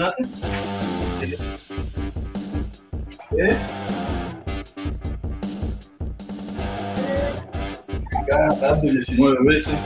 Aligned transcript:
Jonathan. 0.00 0.30
¿Es? 3.36 3.70
Acá 8.22 8.48
dando 8.60 8.80
19 8.80 9.38
veces. 9.44 9.78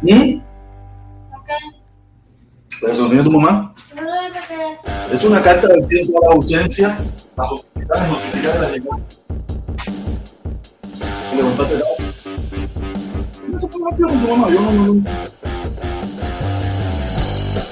¿Mm? 0.00 0.40
¿Pero 2.80 2.92
se 2.92 2.98
lo 2.98 3.04
enseñó 3.04 3.24
tu 3.24 3.32
mamá? 3.32 3.67
Es 5.18 5.24
una 5.24 5.42
carta 5.42 5.66
de 5.66 5.82
ciento 5.82 6.12
a 6.22 6.26
la 6.28 6.34
ausencia. 6.36 6.96
La 7.36 8.70
llegada. 8.70 9.00
Y 11.32 11.36
le 11.36 11.42
contaste 11.42 11.74
la 11.74 11.84
fue 13.58 13.80
no, 13.98 14.08
no, 14.38 14.86
no. 14.86 14.94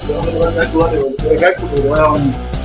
No 0.02 0.22
a 0.82 2.00
a 2.00 2.14
a 2.14 2.55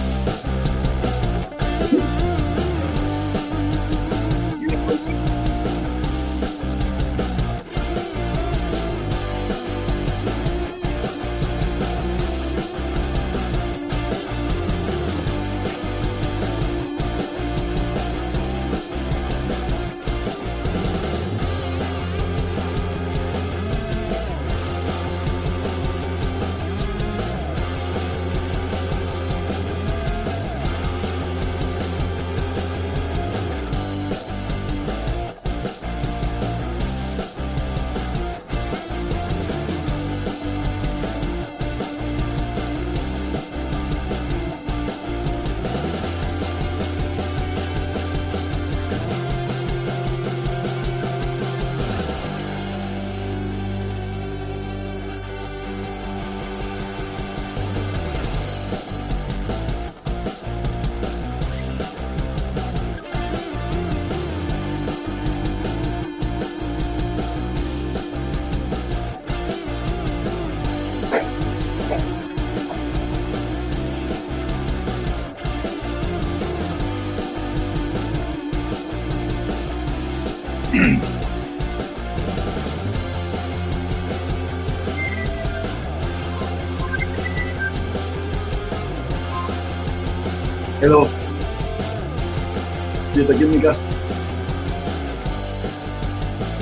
Fíjate 93.32 93.34
aquí 93.34 93.44
en 93.44 93.52
mi 93.52 93.60
casa. 93.62 93.86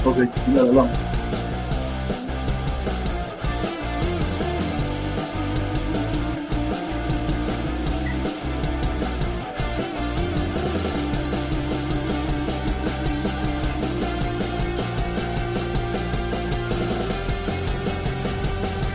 Ok, 0.05 0.17
mira, 0.47 0.63
vamos. 0.63 0.97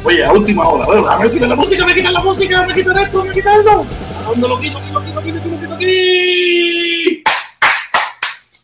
Oye, 0.05 0.25
a 0.25 0.33
última 0.33 0.69
hora, 0.69 1.19
me 1.19 1.31
quitan 1.31 1.49
la 1.49 1.57
música, 1.57 1.87
me 1.87 1.95
quitan 1.95 2.13
la 2.13 2.23
música, 2.23 2.67
me 2.67 2.75
quitan 2.75 2.99
esto, 2.99 3.25
me 3.25 3.33
quitan 3.33 3.59
esto. 3.61 3.87
¿A 4.19 4.29
dónde 4.29 4.49
lo 4.49 4.61
quito, 4.61 4.79
quito, 4.81 5.01
quito, 5.01 5.23
quito, 5.23 5.61
quito? 5.61 6.74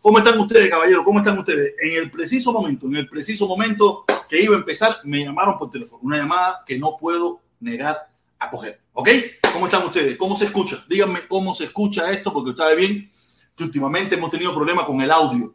¿Cómo 0.02 0.16
están 0.16 0.40
ustedes, 0.40 0.70
caballeros? 0.70 1.04
¿Cómo 1.04 1.18
están 1.18 1.38
ustedes? 1.38 1.74
En 1.78 1.92
el 1.92 2.10
preciso 2.10 2.52
momento, 2.52 2.86
en 2.86 2.96
el 2.96 3.06
preciso 3.06 3.46
momento 3.46 4.06
que 4.30 4.42
iba 4.42 4.54
a 4.54 4.58
empezar, 4.58 4.96
me 5.04 5.22
llamaron 5.22 5.58
por 5.58 5.68
teléfono. 5.68 6.00
Una 6.02 6.16
llamada 6.16 6.62
que 6.66 6.78
no 6.78 6.96
puedo 6.98 7.42
negar 7.60 8.08
a 8.38 8.50
coger. 8.50 8.80
¿Ok? 8.94 9.10
¿Cómo 9.52 9.66
están 9.66 9.86
ustedes? 9.86 10.16
¿Cómo 10.16 10.36
se 10.36 10.46
escucha? 10.46 10.82
Díganme 10.88 11.28
cómo 11.28 11.54
se 11.54 11.64
escucha 11.64 12.10
esto, 12.10 12.32
porque 12.32 12.50
ustedes 12.50 12.76
bien 12.78 13.10
que 13.54 13.62
últimamente 13.62 14.14
hemos 14.14 14.30
tenido 14.30 14.54
problemas 14.54 14.86
con 14.86 15.02
el 15.02 15.10
audio. 15.10 15.54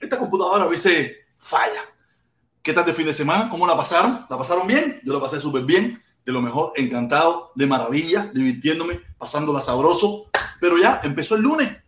Esta 0.00 0.18
computadora 0.18 0.64
a 0.64 0.68
veces 0.68 1.18
falla. 1.36 1.82
¿Qué 2.62 2.72
tal 2.72 2.84
de 2.84 2.92
fin 2.92 3.06
de 3.06 3.14
semana? 3.14 3.48
¿Cómo 3.48 3.64
la 3.64 3.76
pasaron? 3.76 4.26
¿La 4.28 4.36
pasaron 4.36 4.66
bien? 4.66 5.00
Yo 5.04 5.12
la 5.12 5.20
pasé 5.20 5.38
súper 5.38 5.62
bien, 5.62 6.02
de 6.26 6.32
lo 6.32 6.42
mejor, 6.42 6.72
encantado, 6.74 7.52
de 7.54 7.68
maravilla, 7.68 8.28
divirtiéndome, 8.34 9.00
pasándola 9.16 9.60
sabroso. 9.60 10.26
Pero 10.60 10.78
ya 10.78 11.00
empezó 11.04 11.36
el 11.36 11.42
lunes. 11.42 11.81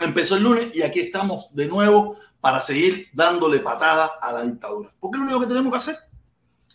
Empezó 0.00 0.36
el 0.36 0.42
lunes 0.42 0.70
y 0.74 0.82
aquí 0.82 1.00
estamos 1.00 1.54
de 1.54 1.66
nuevo 1.66 2.16
para 2.40 2.60
seguir 2.60 3.08
dándole 3.12 3.58
patada 3.58 4.12
a 4.20 4.32
la 4.32 4.42
dictadura. 4.42 4.92
Porque 5.00 5.16
es 5.16 5.20
lo 5.20 5.24
único 5.24 5.40
que 5.40 5.46
tenemos 5.46 5.72
que 5.72 5.78
hacer. 5.78 5.96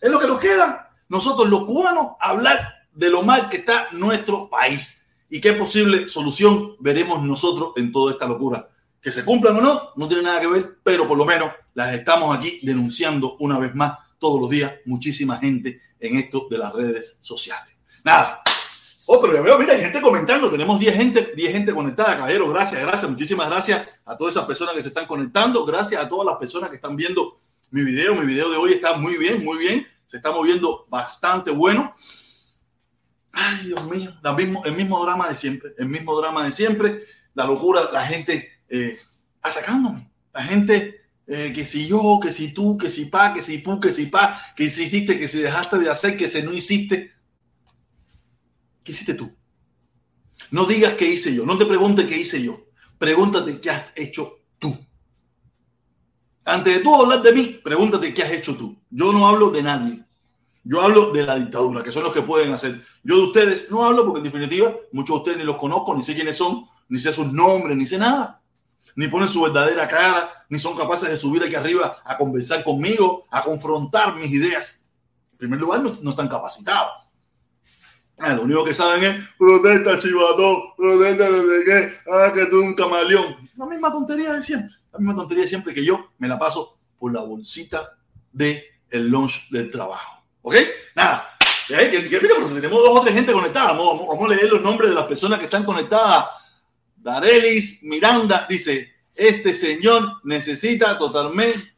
Es 0.00 0.10
lo 0.10 0.18
que 0.18 0.26
nos 0.26 0.38
queda. 0.38 0.90
Nosotros 1.08 1.48
los 1.48 1.64
cubanos 1.64 2.16
hablar 2.20 2.74
de 2.92 3.10
lo 3.10 3.22
mal 3.22 3.48
que 3.48 3.58
está 3.58 3.88
nuestro 3.92 4.48
país 4.48 5.02
y 5.28 5.40
qué 5.40 5.52
posible 5.54 6.06
solución 6.06 6.76
veremos 6.80 7.22
nosotros 7.22 7.72
en 7.76 7.90
toda 7.92 8.12
esta 8.12 8.26
locura. 8.26 8.68
Que 9.00 9.12
se 9.12 9.24
cumplan 9.24 9.56
o 9.56 9.60
no, 9.60 9.90
no 9.96 10.08
tiene 10.08 10.22
nada 10.22 10.40
que 10.40 10.46
ver, 10.46 10.78
pero 10.82 11.06
por 11.06 11.18
lo 11.18 11.24
menos 11.24 11.50
las 11.74 11.94
estamos 11.94 12.36
aquí 12.36 12.60
denunciando 12.62 13.36
una 13.40 13.58
vez 13.58 13.74
más 13.74 13.98
todos 14.18 14.40
los 14.40 14.50
días. 14.50 14.72
Muchísima 14.86 15.38
gente 15.38 15.80
en 15.98 16.16
esto 16.16 16.46
de 16.50 16.58
las 16.58 16.72
redes 16.72 17.18
sociales. 17.20 17.74
Nada. 18.04 18.42
Oh, 19.06 19.20
pero 19.20 19.34
ya 19.34 19.42
veo, 19.42 19.58
mira, 19.58 19.74
hay 19.74 19.82
gente 19.82 20.00
comentando. 20.00 20.50
Tenemos 20.50 20.80
10 20.80 20.94
gente, 20.94 21.32
10 21.36 21.52
gente 21.52 21.74
conectada, 21.74 22.16
caballero. 22.16 22.48
Gracias, 22.48 22.80
gracias. 22.80 23.10
Muchísimas 23.10 23.48
gracias 23.50 23.86
a 24.04 24.16
todas 24.16 24.34
esas 24.34 24.46
personas 24.46 24.74
que 24.74 24.82
se 24.82 24.88
están 24.88 25.06
conectando. 25.06 25.64
Gracias 25.66 26.02
a 26.02 26.08
todas 26.08 26.26
las 26.26 26.36
personas 26.36 26.70
que 26.70 26.76
están 26.76 26.96
viendo 26.96 27.38
mi 27.70 27.82
video. 27.82 28.14
Mi 28.14 28.24
video 28.24 28.50
de 28.50 28.56
hoy 28.56 28.72
está 28.72 28.96
muy 28.96 29.18
bien, 29.18 29.44
muy 29.44 29.58
bien. 29.58 29.86
Se 30.06 30.16
está 30.16 30.32
moviendo 30.32 30.86
bastante 30.88 31.50
bueno. 31.50 31.94
Ay, 33.32 33.66
Dios 33.66 33.84
mío, 33.88 34.14
la 34.22 34.32
mismo, 34.32 34.64
el 34.64 34.74
mismo 34.74 35.02
drama 35.04 35.28
de 35.28 35.34
siempre, 35.34 35.74
el 35.76 35.88
mismo 35.88 36.16
drama 36.18 36.44
de 36.44 36.52
siempre. 36.52 37.04
La 37.34 37.44
locura, 37.44 37.90
la 37.92 38.06
gente 38.06 38.52
eh, 38.68 38.98
atacándome. 39.42 40.08
La 40.32 40.44
gente 40.44 41.02
eh, 41.26 41.52
que 41.54 41.66
si 41.66 41.88
yo, 41.88 42.20
que 42.22 42.32
si 42.32 42.54
tú, 42.54 42.78
que 42.78 42.90
si 42.90 43.06
pa, 43.06 43.34
que 43.34 43.42
si 43.42 43.58
pu, 43.58 43.80
que 43.80 43.92
si 43.92 44.06
pa, 44.06 44.40
que 44.54 44.70
si 44.70 44.84
hiciste, 44.84 45.18
que 45.18 45.26
si 45.26 45.40
dejaste 45.40 45.78
de 45.78 45.90
hacer, 45.90 46.16
que 46.16 46.28
si 46.28 46.42
no 46.42 46.52
hiciste. 46.52 47.12
¿Qué 48.84 48.92
hiciste 48.92 49.14
tú? 49.14 49.34
No 50.50 50.66
digas 50.66 50.92
qué 50.92 51.06
hice 51.06 51.34
yo, 51.34 51.46
no 51.46 51.56
te 51.56 51.64
preguntes 51.64 52.06
qué 52.06 52.18
hice 52.18 52.42
yo. 52.42 52.66
Pregúntate 52.98 53.60
qué 53.60 53.70
has 53.70 53.92
hecho 53.96 54.40
tú. 54.58 54.76
Antes 56.44 56.76
de 56.76 56.80
tú 56.80 56.94
hablar 56.94 57.22
de 57.22 57.32
mí, 57.32 57.60
pregúntate 57.64 58.12
qué 58.12 58.22
has 58.22 58.32
hecho 58.32 58.54
tú. 58.54 58.76
Yo 58.90 59.12
no 59.12 59.26
hablo 59.26 59.50
de 59.50 59.62
nadie. 59.62 60.04
Yo 60.62 60.80
hablo 60.80 61.12
de 61.12 61.24
la 61.24 61.36
dictadura, 61.36 61.82
que 61.82 61.90
son 61.90 62.04
los 62.04 62.12
que 62.12 62.22
pueden 62.22 62.52
hacer. 62.52 62.82
Yo 63.02 63.16
de 63.16 63.22
ustedes 63.24 63.70
no 63.70 63.84
hablo 63.84 64.04
porque 64.04 64.18
en 64.18 64.24
definitiva 64.24 64.74
muchos 64.92 65.16
de 65.16 65.18
ustedes 65.18 65.38
ni 65.38 65.44
los 65.44 65.56
conozco, 65.56 65.94
ni 65.94 66.02
sé 66.02 66.14
quiénes 66.14 66.36
son, 66.36 66.66
ni 66.88 66.98
sé 66.98 67.12
sus 67.12 67.32
nombres, 67.32 67.76
ni 67.76 67.86
sé 67.86 67.98
nada. 67.98 68.42
Ni 68.96 69.08
ponen 69.08 69.28
su 69.28 69.42
verdadera 69.42 69.88
cara, 69.88 70.46
ni 70.48 70.58
son 70.58 70.76
capaces 70.76 71.10
de 71.10 71.16
subir 71.16 71.42
aquí 71.42 71.54
arriba 71.54 71.98
a 72.04 72.16
conversar 72.16 72.62
conmigo, 72.62 73.26
a 73.30 73.42
confrontar 73.42 74.14
mis 74.16 74.30
ideas. 74.30 74.84
En 75.32 75.38
primer 75.38 75.60
lugar, 75.60 75.82
no, 75.82 75.92
no 76.00 76.10
están 76.10 76.28
capacitados. 76.28 77.03
Ah, 78.18 78.32
lo 78.32 78.42
único 78.42 78.64
que 78.64 78.74
saben 78.74 79.04
es 79.04 79.28
protesta, 79.36 79.98
chivatón, 79.98 80.74
protesta 80.76 81.30
desde 81.30 81.64
qué, 81.64 81.94
ah, 82.10 82.32
que 82.32 82.46
tú 82.46 82.60
un 82.60 82.74
camaleón. 82.74 83.50
La 83.56 83.66
misma 83.66 83.90
tontería 83.90 84.34
de 84.34 84.42
siempre. 84.42 84.76
La 84.92 84.98
misma 84.98 85.16
tontería 85.16 85.42
de 85.42 85.48
siempre 85.48 85.74
que 85.74 85.84
yo 85.84 86.10
me 86.18 86.28
la 86.28 86.38
paso 86.38 86.78
por 86.98 87.12
la 87.12 87.20
bolsita 87.20 87.96
de 88.32 88.64
el 88.90 89.08
lunch 89.08 89.50
del 89.50 89.70
trabajo. 89.70 90.24
¿Ok? 90.42 90.54
Nada. 90.94 91.36
pero 91.68 92.48
si 92.48 92.54
tenemos 92.54 92.82
dos 92.82 92.98
o 92.98 93.02
tres 93.02 93.14
gente 93.14 93.32
conectada, 93.32 93.72
vamos, 93.72 94.06
vamos, 94.06 94.30
a 94.30 94.34
leer 94.34 94.50
los 94.50 94.62
nombres 94.62 94.90
de 94.90 94.94
las 94.94 95.06
personas 95.06 95.38
que 95.38 95.46
están 95.46 95.64
conectadas. 95.64 96.26
Darelis 96.96 97.82
Miranda 97.82 98.46
dice, 98.48 98.94
este 99.14 99.54
señor 99.54 100.20
necesita 100.24 100.98
totalmente 100.98 101.74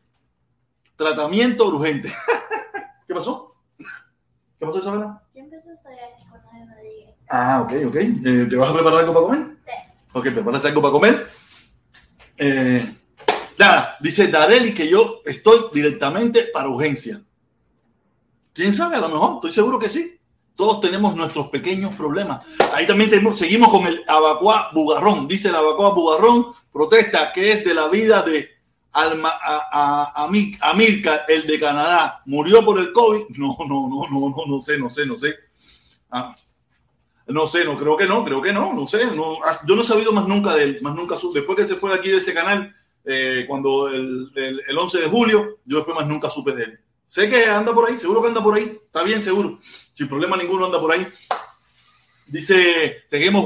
tratamiento 0.96 1.66
urgente. 1.66 2.12
¿Qué 3.06 3.14
pasó? 3.14 3.54
¿Qué 4.58 4.66
pasó, 4.66 4.78
Isabela? 4.78 5.22
Yo 5.34 5.42
empecé 5.42 5.70
a 5.70 5.74
estudiar 5.74 6.12
aquí 6.14 6.24
con 6.28 6.40
Ah, 7.28 7.62
ok, 7.62 7.73
ok. 7.88 7.96
Eh, 7.96 8.46
¿Te 8.49 8.56
vas 8.56 8.70
a 8.70 8.75
preparar 8.75 9.00
algo 9.00 9.14
para 9.14 9.26
comer? 9.26 9.56
Sí. 9.64 9.73
Ok, 10.12 10.25
preparas 10.25 10.64
algo 10.64 10.82
para 10.82 10.93
comer. 10.93 11.31
Eh, 12.38 12.96
nada, 13.58 13.96
dice 14.00 14.28
Dareli 14.28 14.73
que 14.73 14.88
yo 14.88 15.23
estoy 15.25 15.58
directamente 15.73 16.44
para 16.52 16.69
urgencia. 16.69 17.20
¿Quién 18.52 18.73
sabe? 18.73 18.96
A 18.96 19.00
lo 19.00 19.08
mejor, 19.08 19.34
estoy 19.37 19.52
seguro 19.52 19.78
que 19.78 19.88
sí. 19.88 20.19
Todos 20.55 20.81
tenemos 20.81 21.14
nuestros 21.14 21.49
pequeños 21.49 21.94
problemas. 21.94 22.40
Ahí 22.73 22.87
también 22.87 23.11
seguimos, 23.11 23.38
seguimos 23.38 23.69
con 23.69 23.87
el 23.87 24.02
Abacuá 24.08 24.70
Bugarrón. 24.73 25.28
Dice 25.28 25.49
el 25.49 25.56
Abacuá 25.56 25.90
Bugarrón, 25.90 26.55
protesta 26.73 27.32
que 27.32 27.52
es 27.52 27.64
de 27.64 27.75
la 27.75 27.88
vida 27.88 28.23
de 28.23 28.56
Alma, 28.93 29.28
a, 29.28 30.14
a, 30.14 30.25
a, 30.25 30.75
Milka, 30.75 31.26
el 31.28 31.46
de 31.46 31.61
Canadá, 31.61 32.23
murió 32.25 32.64
por 32.64 32.78
el 32.78 32.93
COVID. 32.93 33.28
No, 33.37 33.55
no, 33.69 33.88
no, 33.88 34.08
no, 34.11 34.31
no, 34.31 34.46
no 34.46 34.61
sé, 34.62 34.78
no 34.78 34.88
sé, 34.88 35.05
no 35.05 35.19
sé. 35.19 35.34
Ah, 36.11 36.34
no 37.28 37.49
sé, 37.49 37.64
no 37.64 37.76
creo 37.76 37.96
que 37.96 38.06
no, 38.06 38.25
creo 38.25 38.40
que 38.40 38.52
no, 38.52 38.73
no 38.73 38.87
sé. 38.87 39.06
No, 39.06 39.38
yo 39.67 39.75
no 39.75 39.81
he 39.81 39.84
sabido 39.84 40.12
más 40.12 40.28
nunca 40.28 40.55
de 40.55 40.62
él, 40.62 40.78
más 40.82 40.94
nunca. 40.94 41.17
Después 41.34 41.56
que 41.56 41.67
se 41.67 41.76
fue 41.76 41.94
aquí 41.94 42.11
de 42.11 42.19
este 42.19 42.32
canal, 42.32 42.75
eh, 43.05 43.44
cuando 43.49 43.88
el, 43.88 44.31
el, 44.34 44.62
el, 44.67 44.78
11 44.78 45.00
de 45.00 45.06
julio, 45.08 45.58
yo 45.64 45.78
después 45.78 45.96
más 45.96 46.06
nunca 46.06 46.31
supe 46.31 46.52
de 46.52 46.64
él. 46.64 46.80
Sé 47.06 47.28
que 47.28 47.47
anda 47.47 47.73
por 47.73 47.88
ahí, 47.88 47.99
seguro 47.99 48.21
que 48.21 48.28
anda 48.28 48.42
por 48.42 48.54
ahí, 48.54 48.78
está 48.85 49.02
bien, 49.02 49.23
seguro. 49.23 49.59
Sin 49.92 50.09
problema 50.09 50.37
ninguno 50.37 50.66
anda 50.66 50.80
por 50.80 50.92
ahí. 50.92 51.06
Dice, 52.28 53.04
seguimos 53.09 53.45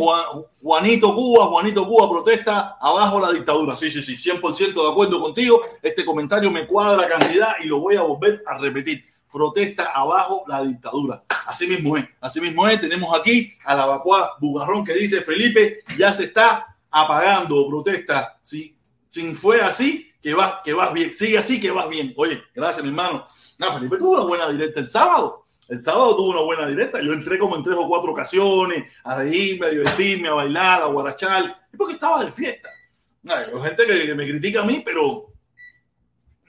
Juanito 0.62 1.14
Cuba, 1.14 1.46
Juanito 1.48 1.86
Cuba 1.86 2.08
protesta 2.08 2.78
abajo 2.80 3.20
la 3.20 3.30
dictadura. 3.30 3.76
Sí, 3.76 3.90
sí, 3.90 4.00
sí, 4.00 4.14
100% 4.14 4.72
de 4.72 4.90
acuerdo 4.90 5.20
contigo. 5.20 5.62
Este 5.82 6.04
comentario 6.04 6.50
me 6.50 6.66
cuadra 6.66 7.06
cantidad 7.06 7.56
y 7.62 7.66
lo 7.66 7.80
voy 7.80 7.96
a 7.96 8.02
volver 8.02 8.42
a 8.46 8.56
repetir. 8.56 9.04
Protesta 9.32 9.92
abajo 9.92 10.44
la 10.48 10.62
dictadura. 10.62 11.22
Así 11.46 11.66
mismo 11.66 11.96
es, 11.96 12.04
así 12.20 12.40
mismo 12.40 12.66
es. 12.68 12.80
Tenemos 12.80 13.18
aquí 13.18 13.54
a 13.64 13.74
la 13.74 13.86
vacua 13.86 14.36
Bugarrón 14.40 14.84
que 14.84 14.94
dice, 14.94 15.22
Felipe, 15.22 15.80
ya 15.96 16.12
se 16.12 16.24
está 16.24 16.76
apagando, 16.90 17.66
protesta. 17.68 18.38
Sí, 18.42 18.76
si 19.08 19.34
fue 19.34 19.60
así, 19.60 20.12
que 20.20 20.34
vas, 20.34 20.56
que 20.64 20.72
vas 20.72 20.92
bien. 20.92 21.12
Sigue 21.12 21.38
así, 21.38 21.60
que 21.60 21.70
vas 21.70 21.88
bien. 21.88 22.12
Oye, 22.16 22.42
gracias, 22.54 22.82
mi 22.82 22.90
hermano. 22.90 23.26
No, 23.58 23.72
Felipe 23.74 23.96
tuvo 23.98 24.14
una 24.14 24.24
buena 24.24 24.48
directa 24.50 24.80
el 24.80 24.86
sábado. 24.86 25.46
El 25.68 25.78
sábado 25.78 26.16
tuvo 26.16 26.30
una 26.30 26.42
buena 26.42 26.66
directa. 26.66 27.00
Yo 27.00 27.12
entré 27.12 27.38
como 27.38 27.56
en 27.56 27.62
tres 27.62 27.76
o 27.78 27.86
cuatro 27.88 28.12
ocasiones 28.12 28.90
a 29.04 29.16
reírme, 29.16 29.66
a 29.66 29.70
divertirme, 29.70 30.28
a 30.28 30.34
bailar, 30.34 30.82
a 30.82 30.86
guarachar. 30.86 31.68
Porque 31.76 31.94
estaba 31.94 32.24
de 32.24 32.32
fiesta. 32.32 32.68
Hay 33.28 33.62
gente 33.62 33.86
que, 33.86 34.14
me 34.14 34.26
critica 34.26 34.62
a 34.62 34.64
mí, 34.64 34.82
pero 34.84 35.32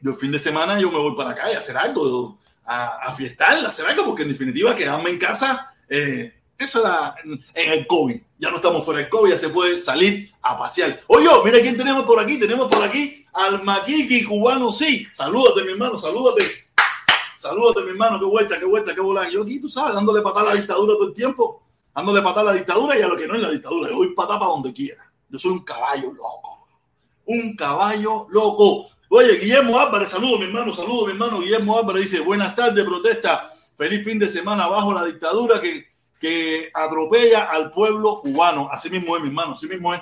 yo 0.02 0.12
el 0.12 0.18
fin 0.18 0.32
de 0.32 0.40
semana 0.40 0.80
yo 0.80 0.90
me 0.90 0.98
voy 0.98 1.16
para 1.16 1.32
acá 1.32 1.52
y 1.52 1.56
hacer 1.56 1.78
algo, 1.78 2.40
a, 2.72 3.08
a 3.08 3.12
fiestar, 3.12 3.58
a 3.66 3.70
hacer 3.70 3.86
algo, 3.86 4.06
porque 4.06 4.24
en 4.24 4.30
definitiva 4.30 4.76
quedarme 4.76 5.10
en 5.10 5.18
casa, 5.18 5.74
eh, 5.90 6.34
eso 6.58 6.80
era 6.80 7.16
en, 7.24 7.44
el 7.54 7.88
COVID. 7.88 8.22
Ya 8.38 8.50
no 8.50 8.58
estamos 8.58 8.86
fuera 8.86 9.02
del 9.02 9.10
COVID, 9.10 9.32
ya 9.32 9.40
se 9.40 9.50
puede 9.50 9.80
salir 9.82 10.32
a 10.42 10.58
pasear. 10.58 11.02
Oye, 11.08 11.28
mira 11.44 11.60
quién 11.60 11.76
tenemos 11.76 12.04
por 12.06 12.20
aquí. 12.20 12.40
Tenemos 12.40 12.68
por 12.72 12.84
aquí 12.84 13.26
al 13.34 13.64
Maquiqui 13.64 14.24
cubano, 14.24 14.72
sí. 14.72 15.08
Salúdate, 15.12 15.64
mi 15.64 15.72
hermano, 15.72 15.98
salúdate. 15.98 16.44
Saludos 17.38 17.84
mi 17.84 17.90
hermano, 17.90 18.20
qué 18.20 18.26
vuelta, 18.26 18.60
qué 18.60 18.66
vuelta, 18.66 18.94
qué 18.94 19.02
bola. 19.02 19.28
Yo 19.28 19.42
aquí, 19.42 19.60
tú 19.60 19.68
sabes, 19.68 19.96
dándole 19.96 20.22
patada 20.22 20.52
a 20.52 20.54
la 20.54 20.60
dictadura 20.60 20.94
todo 20.94 21.08
el 21.08 21.14
tiempo, 21.16 21.64
dándole 21.96 22.22
patada 22.22 22.52
a 22.52 22.54
la 22.54 22.60
dictadura 22.60 23.00
y 23.00 23.02
a 23.02 23.08
lo 23.08 23.18
que 23.18 23.28
no 23.28 23.36
es 23.36 23.42
la 23.42 23.50
dictadura. 23.50 23.90
Yo 23.90 23.98
voy 23.98 24.14
patada 24.14 24.40
para 24.40 24.52
donde 24.52 24.72
quiera. 24.72 25.12
Yo 25.28 25.40
soy 25.40 25.52
un 25.54 25.64
caballo 25.64 26.14
loco. 26.14 26.68
Un 27.26 27.56
caballo 27.56 28.28
loco. 28.30 28.92
Oye, 29.14 29.40
Guillermo 29.40 29.78
Álvarez, 29.78 30.10
saludos, 30.10 30.40
mi 30.40 30.46
hermano, 30.46 30.74
saludos, 30.74 31.08
mi 31.08 31.12
hermano. 31.12 31.42
Guillermo 31.42 31.78
Álvarez 31.78 32.04
dice, 32.04 32.22
buenas 32.22 32.56
tardes, 32.56 32.86
protesta. 32.86 33.52
Feliz 33.76 34.06
fin 34.06 34.18
de 34.18 34.30
semana 34.30 34.68
bajo 34.68 34.94
la 34.94 35.04
dictadura 35.04 35.60
que, 35.60 35.86
que 36.18 36.72
atropella 36.74 37.44
al 37.44 37.74
pueblo 37.74 38.22
cubano. 38.22 38.70
Así 38.72 38.90
mismo 38.90 39.18
es, 39.18 39.22
mi 39.22 39.28
hermano, 39.28 39.52
así 39.52 39.68
mismo 39.68 39.94
es. 39.94 40.00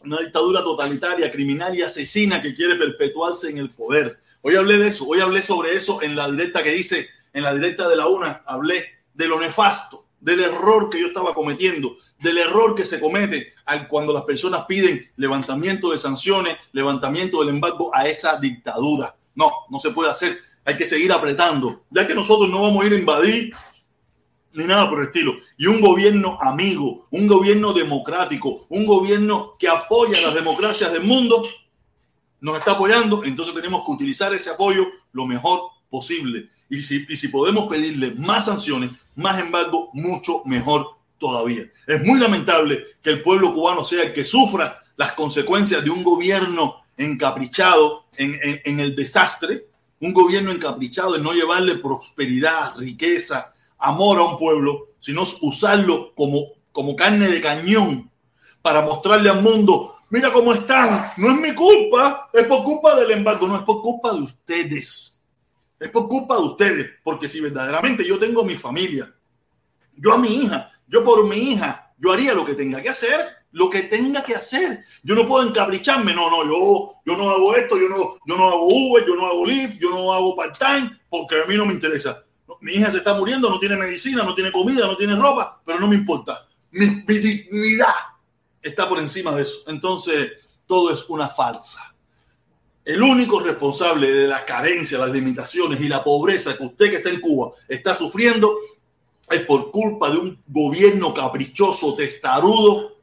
Una 0.00 0.18
dictadura 0.18 0.62
totalitaria, 0.62 1.32
criminal 1.32 1.74
y 1.74 1.80
asesina 1.80 2.42
que 2.42 2.54
quiere 2.54 2.76
perpetuarse 2.76 3.48
en 3.48 3.56
el 3.56 3.70
poder. 3.70 4.20
Hoy 4.42 4.56
hablé 4.56 4.76
de 4.76 4.88
eso, 4.88 5.06
hoy 5.06 5.20
hablé 5.20 5.40
sobre 5.40 5.74
eso 5.74 6.02
en 6.02 6.14
la 6.14 6.30
directa 6.30 6.62
que 6.62 6.76
hice, 6.76 7.08
en 7.32 7.42
la 7.42 7.54
directa 7.54 7.88
de 7.88 7.96
la 7.96 8.06
UNA, 8.06 8.42
hablé 8.44 8.84
de 9.14 9.28
lo 9.28 9.40
nefasto, 9.40 10.03
del 10.24 10.40
error 10.40 10.88
que 10.88 10.98
yo 10.98 11.08
estaba 11.08 11.34
cometiendo, 11.34 11.98
del 12.18 12.38
error 12.38 12.74
que 12.74 12.86
se 12.86 12.98
comete 12.98 13.52
cuando 13.90 14.14
las 14.14 14.24
personas 14.24 14.64
piden 14.66 15.06
levantamiento 15.16 15.92
de 15.92 15.98
sanciones, 15.98 16.56
levantamiento 16.72 17.40
del 17.40 17.50
embargo 17.50 17.90
a 17.94 18.08
esa 18.08 18.36
dictadura. 18.36 19.14
No, 19.34 19.52
no 19.68 19.78
se 19.78 19.90
puede 19.90 20.10
hacer. 20.10 20.38
Hay 20.64 20.78
que 20.78 20.86
seguir 20.86 21.12
apretando, 21.12 21.84
ya 21.90 22.06
que 22.06 22.14
nosotros 22.14 22.48
no 22.48 22.62
vamos 22.62 22.82
a 22.82 22.86
ir 22.86 22.94
a 22.94 22.98
invadir 22.98 23.54
ni 24.54 24.64
nada 24.64 24.88
por 24.88 25.00
el 25.00 25.08
estilo. 25.08 25.34
Y 25.58 25.66
un 25.66 25.82
gobierno 25.82 26.38
amigo, 26.40 27.06
un 27.10 27.26
gobierno 27.26 27.74
democrático, 27.74 28.64
un 28.70 28.86
gobierno 28.86 29.56
que 29.58 29.68
apoya 29.68 30.18
las 30.22 30.34
democracias 30.34 30.90
del 30.90 31.02
mundo, 31.02 31.46
nos 32.40 32.58
está 32.58 32.72
apoyando, 32.72 33.24
entonces 33.24 33.52
tenemos 33.52 33.84
que 33.84 33.92
utilizar 33.92 34.32
ese 34.32 34.48
apoyo 34.48 34.86
lo 35.12 35.26
mejor 35.26 35.60
posible. 35.90 36.48
Y 36.70 36.82
si, 36.82 37.04
y 37.10 37.16
si 37.16 37.28
podemos 37.28 37.68
pedirle 37.68 38.12
más 38.12 38.46
sanciones, 38.46 38.90
más 39.16 39.40
embargo, 39.40 39.90
mucho 39.92 40.42
mejor 40.44 40.98
todavía. 41.18 41.64
Es 41.86 42.02
muy 42.02 42.18
lamentable 42.18 42.84
que 43.02 43.10
el 43.10 43.22
pueblo 43.22 43.52
cubano 43.54 43.84
sea 43.84 44.04
el 44.04 44.12
que 44.12 44.24
sufra 44.24 44.80
las 44.96 45.12
consecuencias 45.12 45.84
de 45.84 45.90
un 45.90 46.02
gobierno 46.02 46.82
encaprichado 46.96 48.04
en, 48.16 48.80
el 48.80 48.94
desastre, 48.94 49.66
un 50.00 50.12
gobierno 50.12 50.52
encaprichado 50.52 51.16
en 51.16 51.22
no 51.22 51.32
llevarle 51.32 51.76
prosperidad, 51.76 52.76
riqueza, 52.76 53.52
amor 53.78 54.18
a 54.18 54.24
un 54.24 54.38
pueblo, 54.38 54.90
sino 54.98 55.22
usarlo 55.42 56.14
como, 56.14 56.52
como 56.72 56.94
carne 56.94 57.28
de 57.28 57.40
cañón 57.40 58.10
para 58.62 58.82
mostrarle 58.82 59.30
al 59.30 59.42
mundo 59.42 59.94
mira 60.14 60.32
cómo 60.32 60.52
están. 60.52 61.10
No 61.16 61.30
es 61.32 61.40
mi 61.40 61.52
culpa, 61.54 62.30
es 62.32 62.46
por 62.46 62.62
culpa 62.62 62.94
del 62.94 63.10
embargo, 63.10 63.48
no 63.48 63.56
es 63.56 63.62
por 63.62 63.82
culpa 63.82 64.12
de 64.12 64.22
ustedes. 64.22 65.13
Es 65.78 65.90
por 65.90 66.08
culpa 66.08 66.36
de 66.36 66.42
ustedes, 66.42 66.90
porque 67.02 67.28
si 67.28 67.40
verdaderamente 67.40 68.06
yo 68.06 68.18
tengo 68.18 68.44
mi 68.44 68.56
familia, 68.56 69.12
yo 69.96 70.12
a 70.12 70.18
mi 70.18 70.42
hija, 70.42 70.72
yo 70.86 71.04
por 71.04 71.26
mi 71.26 71.36
hija, 71.36 71.92
yo 71.98 72.12
haría 72.12 72.34
lo 72.34 72.44
que 72.44 72.54
tenga 72.54 72.80
que 72.80 72.88
hacer, 72.88 73.20
lo 73.52 73.70
que 73.70 73.84
tenga 73.84 74.22
que 74.22 74.34
hacer. 74.34 74.84
Yo 75.02 75.14
no 75.14 75.26
puedo 75.26 75.48
encapricharme, 75.48 76.14
no, 76.14 76.30
no, 76.30 76.44
yo, 76.44 76.94
yo 77.04 77.16
no 77.16 77.30
hago 77.30 77.54
esto, 77.54 77.78
yo 77.78 77.88
no, 77.88 78.18
yo 78.26 78.36
no 78.36 78.48
hago 78.48 78.66
Uber, 78.66 79.04
yo 79.06 79.14
no 79.14 79.26
hago 79.26 79.46
Lyft, 79.46 79.78
yo 79.80 79.90
no 79.90 80.12
hago 80.12 80.36
part-time, 80.36 80.98
porque 81.08 81.40
a 81.40 81.46
mí 81.46 81.56
no 81.56 81.64
me 81.64 81.72
interesa. 81.72 82.24
Mi 82.60 82.72
hija 82.72 82.90
se 82.90 82.98
está 82.98 83.14
muriendo, 83.14 83.48
no 83.48 83.58
tiene 83.58 83.76
medicina, 83.76 84.22
no 84.22 84.34
tiene 84.34 84.50
comida, 84.50 84.86
no 84.86 84.96
tiene 84.96 85.16
ropa, 85.16 85.62
pero 85.64 85.80
no 85.80 85.86
me 85.86 85.96
importa. 85.96 86.46
Mi, 86.72 86.86
mi 87.06 87.18
dignidad 87.18 87.94
está 88.60 88.88
por 88.88 88.98
encima 88.98 89.34
de 89.34 89.42
eso. 89.42 89.58
Entonces, 89.68 90.32
todo 90.66 90.92
es 90.92 91.04
una 91.08 91.28
falsa. 91.28 91.93
El 92.84 93.02
único 93.02 93.40
responsable 93.40 94.10
de 94.10 94.28
las 94.28 94.42
carencias, 94.42 95.00
las 95.00 95.10
limitaciones 95.10 95.80
y 95.80 95.88
la 95.88 96.04
pobreza 96.04 96.56
que 96.56 96.64
usted 96.64 96.90
que 96.90 96.96
está 96.96 97.08
en 97.08 97.20
Cuba 97.20 97.52
está 97.66 97.94
sufriendo 97.94 98.58
es 99.30 99.40
por 99.40 99.70
culpa 99.70 100.10
de 100.10 100.18
un 100.18 100.42
gobierno 100.46 101.14
caprichoso, 101.14 101.94
testarudo, 101.94 102.98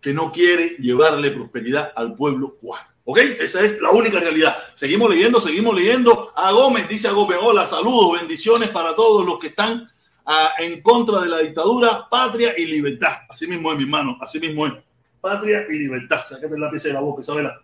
que 0.00 0.14
no 0.14 0.32
quiere 0.32 0.76
llevarle 0.78 1.30
prosperidad 1.30 1.92
al 1.94 2.14
pueblo 2.14 2.56
cubano. 2.56 2.86
¿Ok? 3.06 3.18
Esa 3.38 3.62
es 3.62 3.80
la 3.82 3.90
única 3.90 4.18
realidad. 4.18 4.56
Seguimos 4.74 5.10
leyendo, 5.10 5.40
seguimos 5.40 5.74
leyendo. 5.74 6.32
A 6.34 6.52
Gómez, 6.52 6.88
dice 6.88 7.08
a 7.08 7.12
Gómez, 7.12 7.38
hola, 7.40 7.66
saludos, 7.66 8.18
bendiciones 8.18 8.70
para 8.70 8.94
todos 8.94 9.26
los 9.26 9.38
que 9.38 9.48
están 9.48 9.90
en 10.58 10.80
contra 10.80 11.20
de 11.20 11.28
la 11.28 11.38
dictadura, 11.38 12.08
patria 12.10 12.54
y 12.56 12.64
libertad. 12.66 13.12
Así 13.28 13.46
mismo 13.46 13.70
es, 13.72 13.76
mi 13.76 13.84
hermano, 13.84 14.16
así 14.20 14.40
mismo 14.40 14.66
es. 14.66 14.72
Patria 15.20 15.66
y 15.68 15.74
libertad. 15.74 16.24
Sácate 16.26 16.54
el 16.54 16.60
lápiz 16.60 16.82
de 16.82 16.92
la 16.92 17.00
boca, 17.00 17.20
Isabela. 17.20 17.63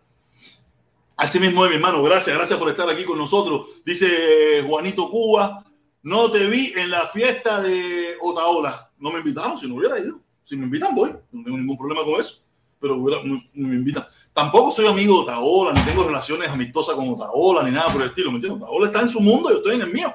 Así 1.20 1.38
mismo 1.38 1.66
es, 1.66 1.70
mi 1.70 1.76
hermano. 1.76 2.02
Gracias, 2.02 2.34
gracias 2.34 2.58
por 2.58 2.70
estar 2.70 2.88
aquí 2.88 3.04
con 3.04 3.18
nosotros. 3.18 3.66
Dice 3.84 4.64
Juanito 4.66 5.10
Cuba, 5.10 5.62
no 6.02 6.30
te 6.30 6.46
vi 6.46 6.72
en 6.74 6.88
la 6.88 7.06
fiesta 7.08 7.60
de 7.60 8.16
Otaola. 8.22 8.90
No 8.98 9.10
me 9.10 9.18
invitaron, 9.18 9.58
si 9.58 9.68
no 9.68 9.74
hubiera 9.74 10.00
ido. 10.00 10.18
Si 10.42 10.56
me 10.56 10.64
invitan, 10.64 10.94
voy. 10.94 11.10
No 11.30 11.44
tengo 11.44 11.58
ningún 11.58 11.76
problema 11.76 12.04
con 12.04 12.18
eso. 12.18 12.36
Pero 12.80 12.96
me, 12.96 13.50
me 13.52 13.74
invitan. 13.74 14.06
Tampoco 14.32 14.70
soy 14.70 14.86
amigo 14.86 15.16
de 15.16 15.20
Otaola, 15.24 15.74
ni 15.74 15.82
tengo 15.82 16.04
relaciones 16.04 16.48
amistosas 16.48 16.96
con 16.96 17.10
Otaola, 17.10 17.64
ni 17.64 17.70
nada 17.70 17.92
por 17.92 18.00
el 18.00 18.08
estilo. 18.08 18.30
¿Me 18.30 18.36
entiendes? 18.36 18.62
Otaola 18.62 18.86
está 18.86 19.02
en 19.02 19.10
su 19.10 19.20
mundo 19.20 19.50
y 19.50 19.52
yo 19.52 19.58
estoy 19.58 19.74
en 19.74 19.82
el 19.82 19.92
mío. 19.92 20.14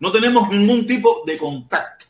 No 0.00 0.10
tenemos 0.10 0.48
ningún 0.48 0.84
tipo 0.84 1.22
de 1.24 1.38
contacto, 1.38 2.06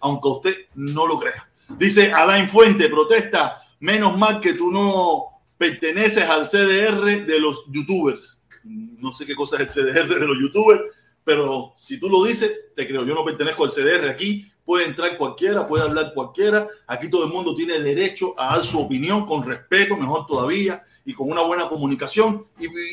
aunque 0.00 0.28
usted 0.28 0.56
no 0.76 1.06
lo 1.06 1.18
crea. 1.18 1.46
Dice 1.68 2.10
Alain 2.10 2.48
Fuente, 2.48 2.88
protesta, 2.88 3.60
menos 3.80 4.16
mal 4.16 4.40
que 4.40 4.54
tú 4.54 4.70
no 4.70 5.35
perteneces 5.58 6.24
al 6.24 6.46
CDR 6.46 7.26
de 7.26 7.40
los 7.40 7.64
youtubers. 7.70 8.38
No 8.64 9.12
sé 9.12 9.26
qué 9.26 9.34
cosa 9.34 9.56
es 9.56 9.76
el 9.76 9.84
CDR 9.84 10.18
de 10.18 10.26
los 10.26 10.38
youtubers, 10.38 10.82
pero 11.24 11.74
si 11.76 11.98
tú 11.98 12.08
lo 12.08 12.24
dices, 12.24 12.52
te 12.74 12.86
creo. 12.86 13.04
Yo 13.04 13.14
no 13.14 13.24
pertenezco 13.24 13.64
al 13.64 13.70
CDR 13.70 14.08
aquí, 14.08 14.50
puede 14.64 14.86
entrar 14.86 15.16
cualquiera, 15.16 15.66
puede 15.66 15.84
hablar 15.84 16.12
cualquiera. 16.14 16.68
Aquí 16.86 17.08
todo 17.08 17.24
el 17.24 17.32
mundo 17.32 17.54
tiene 17.54 17.80
derecho 17.80 18.38
a 18.38 18.56
dar 18.56 18.64
su 18.64 18.80
opinión 18.80 19.26
con 19.26 19.44
respeto, 19.44 19.96
mejor 19.96 20.26
todavía, 20.26 20.82
y 21.04 21.14
con 21.14 21.30
una 21.30 21.42
buena 21.42 21.68
comunicación. 21.68 22.46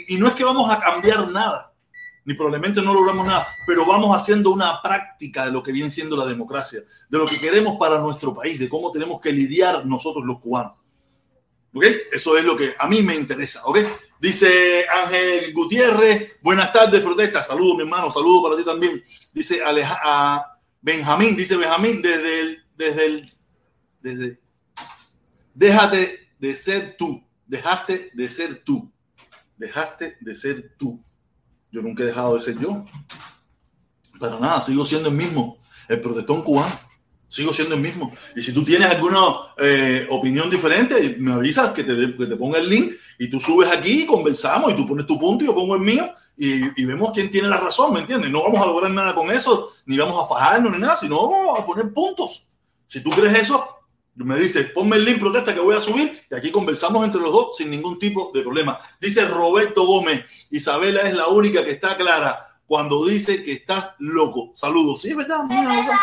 Y, 0.07 0.17
no 0.17 0.27
es 0.27 0.33
que 0.33 0.43
vamos 0.43 0.71
a 0.71 0.79
cambiar 0.79 1.29
nada, 1.31 1.73
ni 2.25 2.35
probablemente 2.35 2.81
no 2.81 2.93
logramos 2.93 3.25
nada, 3.25 3.47
pero 3.65 3.85
vamos 3.85 4.15
haciendo 4.15 4.51
una 4.51 4.81
práctica 4.81 5.45
de 5.45 5.51
lo 5.51 5.63
que 5.63 5.71
viene 5.71 5.89
siendo 5.89 6.15
la 6.15 6.25
democracia, 6.25 6.81
de 7.09 7.17
lo 7.17 7.25
que 7.25 7.39
queremos 7.39 7.77
para 7.77 7.99
nuestro 7.99 8.33
país, 8.33 8.59
de 8.59 8.69
cómo 8.69 8.91
tenemos 8.91 9.19
que 9.19 9.31
lidiar 9.31 9.85
nosotros 9.85 10.23
los 10.25 10.39
cubanos. 10.39 10.82
¿Ok? 11.73 11.85
Eso 12.11 12.37
es 12.37 12.43
lo 12.43 12.55
que 12.55 12.75
a 12.77 12.87
mí 12.87 13.01
me 13.01 13.15
interesa. 13.15 13.61
¿Ok? 13.65 13.79
Dice 14.19 14.85
Ángel 14.87 15.53
Gutiérrez, 15.53 16.39
buenas 16.41 16.71
tardes, 16.71 17.01
protesta. 17.01 17.43
Saludos, 17.43 17.77
mi 17.77 17.83
hermano, 17.83 18.11
saludos 18.11 18.43
para 18.43 18.57
ti 18.57 18.63
también. 18.63 19.03
Dice 19.33 19.63
Aleja, 19.63 20.59
Benjamín, 20.81 21.35
dice 21.35 21.57
Benjamín, 21.57 22.01
desde 22.01 22.39
el, 22.41 22.63
desde 22.77 23.05
el, 23.05 23.33
desde, 24.01 24.39
déjate 25.53 26.29
de 26.39 26.55
ser 26.55 26.95
tú, 26.97 27.23
dejaste 27.47 28.11
de 28.13 28.29
ser 28.29 28.63
tú, 28.63 28.91
dejaste 29.57 30.15
de 30.21 30.35
ser 30.35 30.75
tú. 30.77 31.03
Yo 31.71 31.81
nunca 31.81 32.03
he 32.03 32.07
dejado 32.07 32.35
de 32.35 32.39
ser 32.39 32.57
yo. 32.59 32.85
Para 34.19 34.39
nada, 34.39 34.61
sigo 34.61 34.85
siendo 34.85 35.09
el 35.09 35.15
mismo, 35.15 35.59
el 35.89 35.99
protestón 35.99 36.43
cubano 36.43 36.92
sigo 37.33 37.51
siendo 37.51 37.73
el 37.73 37.81
mismo. 37.81 38.11
Y 38.35 38.43
si 38.43 38.53
tú 38.53 38.63
tienes 38.63 38.91
alguna 38.91 39.17
eh, 39.57 40.05
opinión 40.11 40.51
diferente, 40.51 41.15
me 41.17 41.33
avisas 41.33 41.71
que 41.71 41.83
te, 41.83 42.15
que 42.15 42.27
te 42.27 42.35
ponga 42.35 42.59
el 42.59 42.69
link 42.69 42.93
y 43.17 43.27
tú 43.27 43.39
subes 43.39 43.71
aquí 43.71 44.03
y 44.03 44.05
conversamos 44.05 44.71
y 44.71 44.75
tú 44.75 44.85
pones 44.85 45.07
tu 45.07 45.19
punto 45.19 45.43
y 45.43 45.47
yo 45.47 45.55
pongo 45.55 45.73
el 45.73 45.81
mío 45.81 46.13
y, 46.37 46.79
y, 46.79 46.85
vemos 46.85 47.11
quién 47.11 47.31
tiene 47.31 47.47
la 47.47 47.57
razón, 47.57 47.91
¿me 47.91 48.01
entiendes? 48.01 48.29
No 48.29 48.43
vamos 48.43 48.61
a 48.61 48.67
lograr 48.67 48.91
nada 48.91 49.15
con 49.15 49.31
eso, 49.31 49.73
ni 49.87 49.97
vamos 49.97 50.23
a 50.23 50.27
fajarnos 50.27 50.73
ni 50.73 50.77
nada, 50.77 50.95
sino 50.95 51.27
vamos 51.27 51.59
a 51.59 51.65
poner 51.65 51.91
puntos. 51.91 52.47
Si 52.85 53.01
tú 53.01 53.09
crees 53.09 53.35
eso, 53.35 53.67
me 54.13 54.39
dices, 54.39 54.69
ponme 54.71 54.97
el 54.97 55.05
link 55.05 55.19
protesta 55.19 55.55
que 55.55 55.59
voy 55.59 55.75
a 55.75 55.81
subir 55.81 56.21
y 56.29 56.35
aquí 56.35 56.51
conversamos 56.51 57.03
entre 57.03 57.19
los 57.19 57.31
dos 57.31 57.57
sin 57.57 57.71
ningún 57.71 57.97
tipo 57.97 58.31
de 58.31 58.43
problema. 58.43 58.77
Dice 59.01 59.25
Roberto 59.25 59.87
Gómez, 59.87 60.23
Isabela 60.51 61.01
es 61.01 61.15
la 61.15 61.27
única 61.29 61.63
que 61.63 61.71
está 61.71 61.97
clara 61.97 62.59
cuando 62.67 63.03
dice 63.07 63.43
que 63.43 63.53
estás 63.53 63.95
loco. 63.97 64.51
Saludos. 64.53 65.01
Sí, 65.01 65.15
¿verdad? 65.15 65.45
Mira, 65.45 65.99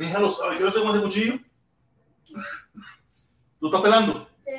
mi 0.00 0.06
hija 0.06 0.18
lo 0.18 0.30
sabe. 0.30 0.56
¿Qué 0.56 0.64
con 0.64 0.96
ese 0.96 1.02
cuchillo? 1.02 1.38
¿Lo 3.60 3.68
estás 3.68 3.82
pelando? 3.82 4.30
Sí. 4.46 4.52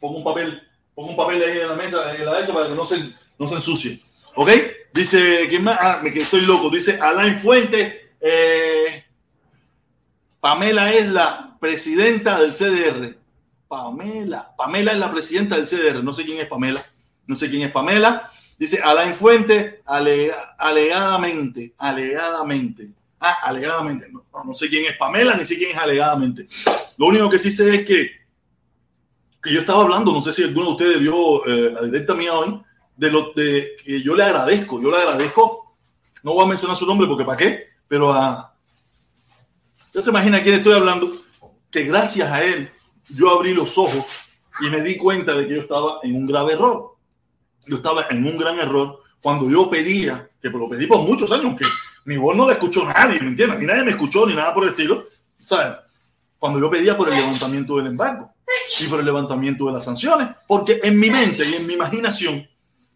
Pongo 0.00 0.18
un 0.18 0.24
papel, 0.24 0.60
pongo 0.92 1.10
un 1.10 1.16
papel 1.16 1.40
ahí 1.40 1.58
en 1.58 1.68
la 1.68 1.74
mesa, 1.76 2.16
en 2.16 2.26
la 2.26 2.40
eso, 2.40 2.52
para 2.52 2.66
que 2.66 2.74
no 2.74 2.84
se, 2.84 3.14
no 3.38 3.46
se 3.46 3.54
ensucie. 3.54 4.02
¿Ok? 4.34 4.50
Dice, 4.92 5.46
¿quién 5.48 5.62
más? 5.62 5.78
Ah, 5.80 6.00
me 6.02 6.12
que 6.12 6.22
estoy 6.22 6.40
loco. 6.40 6.68
Dice 6.68 6.98
Alain 7.00 7.38
Fuente. 7.38 8.10
Eh, 8.20 9.04
Pamela 10.40 10.92
es 10.92 11.06
la 11.06 11.56
presidenta 11.60 12.40
del 12.40 12.52
CDR. 12.52 13.16
Pamela. 13.68 14.52
Pamela 14.56 14.90
es 14.90 14.98
la 14.98 15.12
presidenta 15.12 15.54
del 15.54 15.66
CDR. 15.66 16.02
No 16.02 16.12
sé 16.12 16.24
quién 16.24 16.38
es 16.38 16.48
Pamela. 16.48 16.84
No 17.28 17.36
sé 17.36 17.48
quién 17.48 17.62
es 17.62 17.70
Pamela. 17.70 18.32
Dice 18.58 18.80
Alain 18.82 19.14
Fuente, 19.14 19.80
alegadamente, 19.86 21.74
alegadamente. 21.78 22.97
Ah, 23.20 23.38
alegadamente. 23.42 24.08
No, 24.10 24.24
no, 24.44 24.54
sé 24.54 24.68
quién 24.68 24.84
es 24.84 24.96
Pamela, 24.96 25.34
ni 25.36 25.44
sé 25.44 25.56
quién 25.56 25.72
es 25.72 25.76
alegadamente. 25.76 26.46
Lo 26.96 27.06
único 27.06 27.28
que 27.28 27.38
sí 27.38 27.50
sé 27.50 27.74
es 27.74 27.84
que, 27.84 28.10
que 29.42 29.52
yo 29.52 29.60
estaba 29.60 29.82
hablando, 29.82 30.12
no 30.12 30.20
sé 30.20 30.32
si 30.32 30.44
alguno 30.44 30.66
de 30.66 30.72
ustedes 30.72 31.00
vio 31.00 31.44
eh, 31.46 31.72
la 31.72 31.82
directa 31.82 32.14
mía 32.14 32.34
hoy, 32.34 32.60
de 32.96 33.10
lo 33.10 33.32
de 33.32 33.76
que 33.84 34.02
yo 34.02 34.14
le 34.14 34.24
agradezco, 34.24 34.80
yo 34.80 34.90
le 34.90 34.98
agradezco, 34.98 35.76
no 36.22 36.34
voy 36.34 36.44
a 36.44 36.48
mencionar 36.48 36.76
su 36.76 36.86
nombre 36.86 37.06
porque 37.06 37.24
para 37.24 37.38
qué, 37.38 37.68
pero 37.86 38.12
a... 38.12 38.54
¿Usted 39.86 40.02
se 40.02 40.10
imagina 40.10 40.42
quién 40.42 40.56
estoy 40.56 40.74
hablando? 40.74 41.10
Que 41.70 41.84
gracias 41.84 42.30
a 42.30 42.42
él 42.42 42.70
yo 43.08 43.30
abrí 43.30 43.54
los 43.54 43.78
ojos 43.78 44.04
y 44.60 44.68
me 44.70 44.82
di 44.82 44.96
cuenta 44.96 45.32
de 45.34 45.46
que 45.46 45.54
yo 45.54 45.62
estaba 45.62 46.00
en 46.02 46.14
un 46.14 46.26
grave 46.26 46.52
error. 46.52 46.96
Yo 47.66 47.76
estaba 47.76 48.06
en 48.10 48.26
un 48.26 48.38
gran 48.38 48.58
error 48.58 49.00
cuando 49.20 49.48
yo 49.50 49.68
pedía, 49.70 50.30
que 50.40 50.48
lo 50.48 50.68
pedí 50.68 50.86
por 50.86 51.00
muchos 51.00 51.30
años, 51.32 51.56
que 51.56 51.64
mi 52.08 52.16
voz 52.16 52.34
no 52.34 52.46
la 52.46 52.54
escuchó 52.54 52.86
nadie, 52.86 53.20
¿me 53.20 53.28
entiendes? 53.28 53.58
Ni 53.58 53.66
nadie 53.66 53.82
me 53.82 53.90
escuchó 53.90 54.26
ni 54.26 54.34
nada 54.34 54.54
por 54.54 54.64
el 54.64 54.70
estilo. 54.70 55.04
¿Sabes? 55.44 55.76
Cuando 56.38 56.58
yo 56.58 56.70
pedía 56.70 56.96
por 56.96 57.10
el 57.10 57.16
levantamiento 57.16 57.76
del 57.76 57.88
embargo 57.88 58.32
y 58.80 58.86
por 58.86 59.00
el 59.00 59.04
levantamiento 59.04 59.66
de 59.66 59.72
las 59.74 59.84
sanciones, 59.84 60.28
porque 60.46 60.80
en 60.82 60.98
mi 60.98 61.10
mente 61.10 61.46
y 61.46 61.56
en 61.56 61.66
mi 61.66 61.74
imaginación 61.74 62.48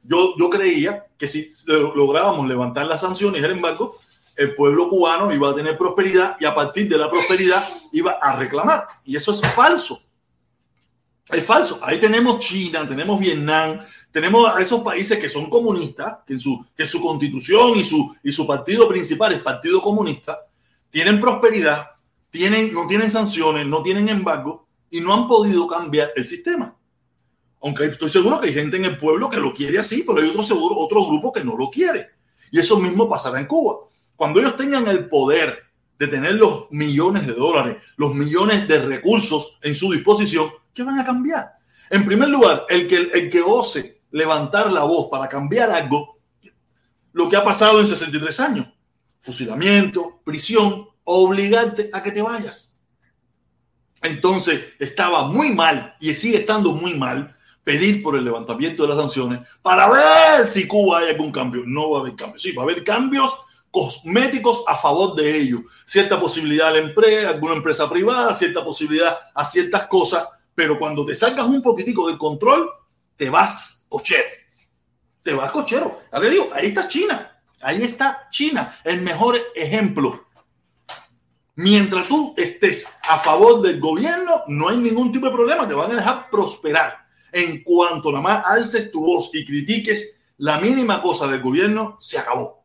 yo, 0.03 0.35
yo 0.39 0.49
creía 0.49 1.05
que 1.19 1.29
si 1.29 1.47
lográbamos 1.67 2.49
levantar 2.49 2.87
las 2.87 3.03
sanciones 3.03 3.43
y 3.43 3.45
el 3.45 3.51
embargo, 3.51 3.99
el 4.35 4.55
pueblo 4.55 4.89
cubano 4.89 5.31
iba 5.31 5.51
a 5.51 5.55
tener 5.55 5.77
prosperidad 5.77 6.37
y 6.41 6.47
a 6.47 6.55
partir 6.55 6.89
de 6.89 6.97
la 6.97 7.11
prosperidad 7.11 7.69
iba 7.93 8.13
a 8.13 8.37
reclamar. 8.37 8.89
Y 9.05 9.15
eso 9.15 9.35
es 9.35 9.43
falso. 9.53 10.01
Es 11.31 11.45
falso. 11.45 11.81
Ahí 11.83 11.99
tenemos 11.99 12.39
China, 12.39 12.89
tenemos 12.89 13.21
Vietnam, 13.21 13.79
tenemos 14.13 14.55
a 14.55 14.61
esos 14.61 14.83
países 14.83 15.19
que 15.19 15.31
son 15.31 15.49
comunistas, 15.49 16.19
que, 16.27 16.39
su, 16.39 16.65
que 16.77 16.87
su 16.87 17.01
constitución 17.01 17.73
y 17.77 17.83
su, 17.83 18.15
y 18.23 18.31
su 18.31 18.47
partido 18.47 18.87
principal 18.87 19.33
es 19.33 19.41
Partido 19.41 19.81
Comunista, 19.81 20.39
tienen 20.91 21.19
prosperidad, 21.19 21.93
tienen, 22.31 22.75
no 22.75 22.87
tienen 22.87 23.11
sanciones, 23.11 23.67
no 23.67 23.83
tienen 23.83 24.11
embargo 24.11 24.69
y 24.91 25.01
no 25.01 25.15
han 25.15 25.27
podido 25.27 25.67
cambiar 25.67 26.13
el 26.15 26.25
sistema. 26.27 26.77
Aunque 27.63 27.87
estoy 27.87 28.11
seguro 28.11 28.39
que 28.39 28.49
hay 28.49 28.55
gente 28.55 28.77
en 28.77 28.85
el 28.85 28.99
pueblo 28.99 29.31
que 29.31 29.39
lo 29.39 29.55
quiere 29.55 29.79
así, 29.79 30.05
pero 30.07 30.19
hay 30.19 30.29
otro, 30.29 30.43
seguro, 30.43 30.77
otro 30.77 31.07
grupo 31.07 31.33
que 31.33 31.43
no 31.43 31.57
lo 31.57 31.71
quiere. 31.71 32.11
Y 32.51 32.59
eso 32.59 32.79
mismo 32.79 33.09
pasará 33.09 33.41
en 33.41 33.47
Cuba. 33.47 33.89
Cuando 34.15 34.41
ellos 34.41 34.57
tengan 34.59 34.87
el 34.89 35.09
poder 35.09 35.59
de 35.99 36.09
tener 36.09 36.35
los 36.35 36.71
millones 36.71 37.27
de 37.27 37.33
dólares, 37.33 37.79
los 37.97 38.15
millones 38.15 38.69
de 38.69 38.79
recursos 38.81 39.57
en 39.63 39.75
su 39.75 39.91
disposición, 39.91 40.51
¿qué 40.75 40.83
van 40.83 40.99
a 40.99 41.07
cambiar? 41.07 41.53
En 41.89 42.05
primer 42.05 42.29
lugar, 42.29 42.67
el 42.69 42.87
que, 42.87 42.97
el 42.97 43.31
que 43.31 43.41
ose 43.41 44.02
levantar 44.13 44.71
la 44.71 44.85
voz 44.85 45.09
para 45.11 45.29
cambiar 45.29 45.71
algo, 45.71 46.19
lo 47.13 47.29
que 47.29 47.37
ha 47.37 47.45
pasado 47.45 47.81
en 47.81 47.87
63 47.87 48.41
años. 48.41 48.67
Fusilamiento, 49.21 50.21
prisión, 50.25 50.89
obligarte 51.05 51.91
a 51.93 52.03
que 52.03 52.13
te 52.13 52.23
vayas. 52.23 52.75
Entonces 54.03 54.61
estaba 54.79 55.25
muy 55.25 55.55
mal 55.55 55.97
y 56.01 56.15
sigue 56.15 56.39
estando 56.39 56.73
muy 56.73 56.95
mal 56.95 57.37
pedir 57.65 58.03
por 58.03 58.17
el 58.17 58.25
levantamiento 58.25 58.83
de 58.83 58.89
las 58.89 58.99
sanciones 58.99 59.47
para 59.63 59.89
ver 59.89 60.47
si 60.47 60.67
Cuba 60.67 60.99
hay 60.99 61.11
algún 61.11 61.31
cambio. 61.31 61.63
No 61.65 61.91
va 61.91 61.99
a 61.99 62.01
haber 62.03 62.17
cambios. 62.17 62.43
Sí, 62.43 62.53
va 62.53 62.63
a 62.63 62.65
haber 62.65 62.83
cambios 62.83 63.33
cosméticos 63.71 64.65
a 64.67 64.77
favor 64.77 65.15
de 65.15 65.39
ellos. 65.39 65.63
Cierta 65.87 66.21
posibilidad 66.21 66.69
a 66.69 66.73
la 66.73 66.79
empresa, 66.79 67.31
alguna 67.31 67.55
empresa 67.55 67.89
privada, 67.89 68.35
cierta 68.35 68.65
posibilidad 68.65 69.17
a 69.35 69.45
ciertas 69.45 69.87
cosas, 69.87 70.27
pero 70.55 70.79
cuando 70.79 71.07
te 71.07 71.15
sacas 71.15 71.47
un 71.47 71.63
poquitico 71.63 72.09
del 72.09 72.19
control, 72.19 72.69
te 73.17 73.31
vas 73.31 73.72
cochero. 73.93 74.25
Te 75.23 75.35
vas 75.35 75.53
cochero. 75.53 76.01
Ya 76.11 76.19
le 76.19 76.31
digo, 76.31 76.49
ahí 76.55 76.69
está 76.69 76.89
China. 76.89 77.29
Ahí 77.61 77.83
está 77.83 78.27
China, 78.31 78.75
el 78.83 79.03
mejor 79.03 79.39
ejemplo. 79.55 80.27
Mientras 81.55 82.09
tú 82.09 82.35
estés 82.37 82.89
a 83.09 83.19
favor 83.19 83.61
del 83.61 83.79
gobierno, 83.79 84.43
no 84.49 84.71
hay 84.71 84.79
ningún 84.79 85.13
tipo 85.13 85.27
de 85.27 85.33
problema, 85.33 85.69
te 85.69 85.75
van 85.75 85.93
a 85.93 85.95
dejar 85.95 86.31
prosperar. 86.31 87.07
En 87.31 87.63
cuanto 87.63 88.11
nada 88.11 88.23
más 88.23 88.45
alces 88.47 88.91
tu 88.91 89.05
voz 89.05 89.31
y 89.35 89.45
critiques 89.45 90.17
la 90.39 90.59
mínima 90.59 91.01
cosa 91.01 91.29
del 91.29 91.43
gobierno, 91.43 91.97
se 92.01 92.19
acabó 92.19 92.62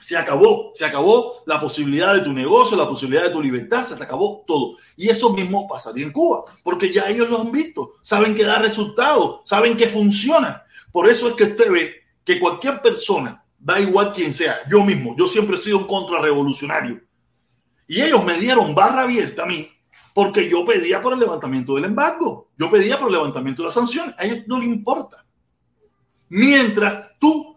se 0.00 0.16
acabó, 0.16 0.72
se 0.74 0.84
acabó 0.84 1.42
la 1.46 1.60
posibilidad 1.60 2.14
de 2.14 2.22
tu 2.22 2.32
negocio, 2.32 2.76
la 2.76 2.88
posibilidad 2.88 3.24
de 3.24 3.30
tu 3.30 3.42
libertad, 3.42 3.84
se 3.84 3.96
te 3.96 4.02
acabó 4.02 4.42
todo. 4.46 4.76
Y 4.96 5.08
eso 5.08 5.32
mismo 5.32 5.68
pasaría 5.68 6.04
en 6.04 6.12
Cuba, 6.12 6.44
porque 6.64 6.92
ya 6.92 7.08
ellos 7.08 7.28
lo 7.28 7.42
han 7.42 7.52
visto, 7.52 7.92
saben 8.02 8.34
que 8.34 8.44
da 8.44 8.58
resultados, 8.58 9.42
saben 9.44 9.76
que 9.76 9.88
funciona. 9.88 10.64
Por 10.90 11.08
eso 11.08 11.28
es 11.28 11.34
que 11.34 11.44
usted 11.44 11.70
ve 11.70 11.94
que 12.24 12.40
cualquier 12.40 12.80
persona, 12.80 13.44
da 13.58 13.78
igual 13.78 14.12
quien 14.12 14.32
sea, 14.32 14.56
yo 14.70 14.82
mismo, 14.82 15.14
yo 15.16 15.28
siempre 15.28 15.56
he 15.56 15.62
sido 15.62 15.78
un 15.78 15.86
contrarrevolucionario. 15.86 17.02
Y 17.86 18.00
ellos 18.00 18.24
me 18.24 18.34
dieron 18.34 18.74
barra 18.74 19.02
abierta 19.02 19.42
a 19.42 19.46
mí, 19.46 19.68
porque 20.14 20.48
yo 20.48 20.64
pedía 20.64 21.02
por 21.02 21.12
el 21.12 21.20
levantamiento 21.20 21.74
del 21.74 21.84
embargo, 21.84 22.48
yo 22.56 22.70
pedía 22.70 22.98
por 22.98 23.08
el 23.08 23.14
levantamiento 23.14 23.62
de 23.62 23.66
las 23.66 23.74
sanciones, 23.74 24.14
a 24.16 24.24
ellos 24.24 24.44
no 24.46 24.58
les 24.58 24.68
importa. 24.68 25.26
Mientras 26.30 27.18
tú 27.18 27.49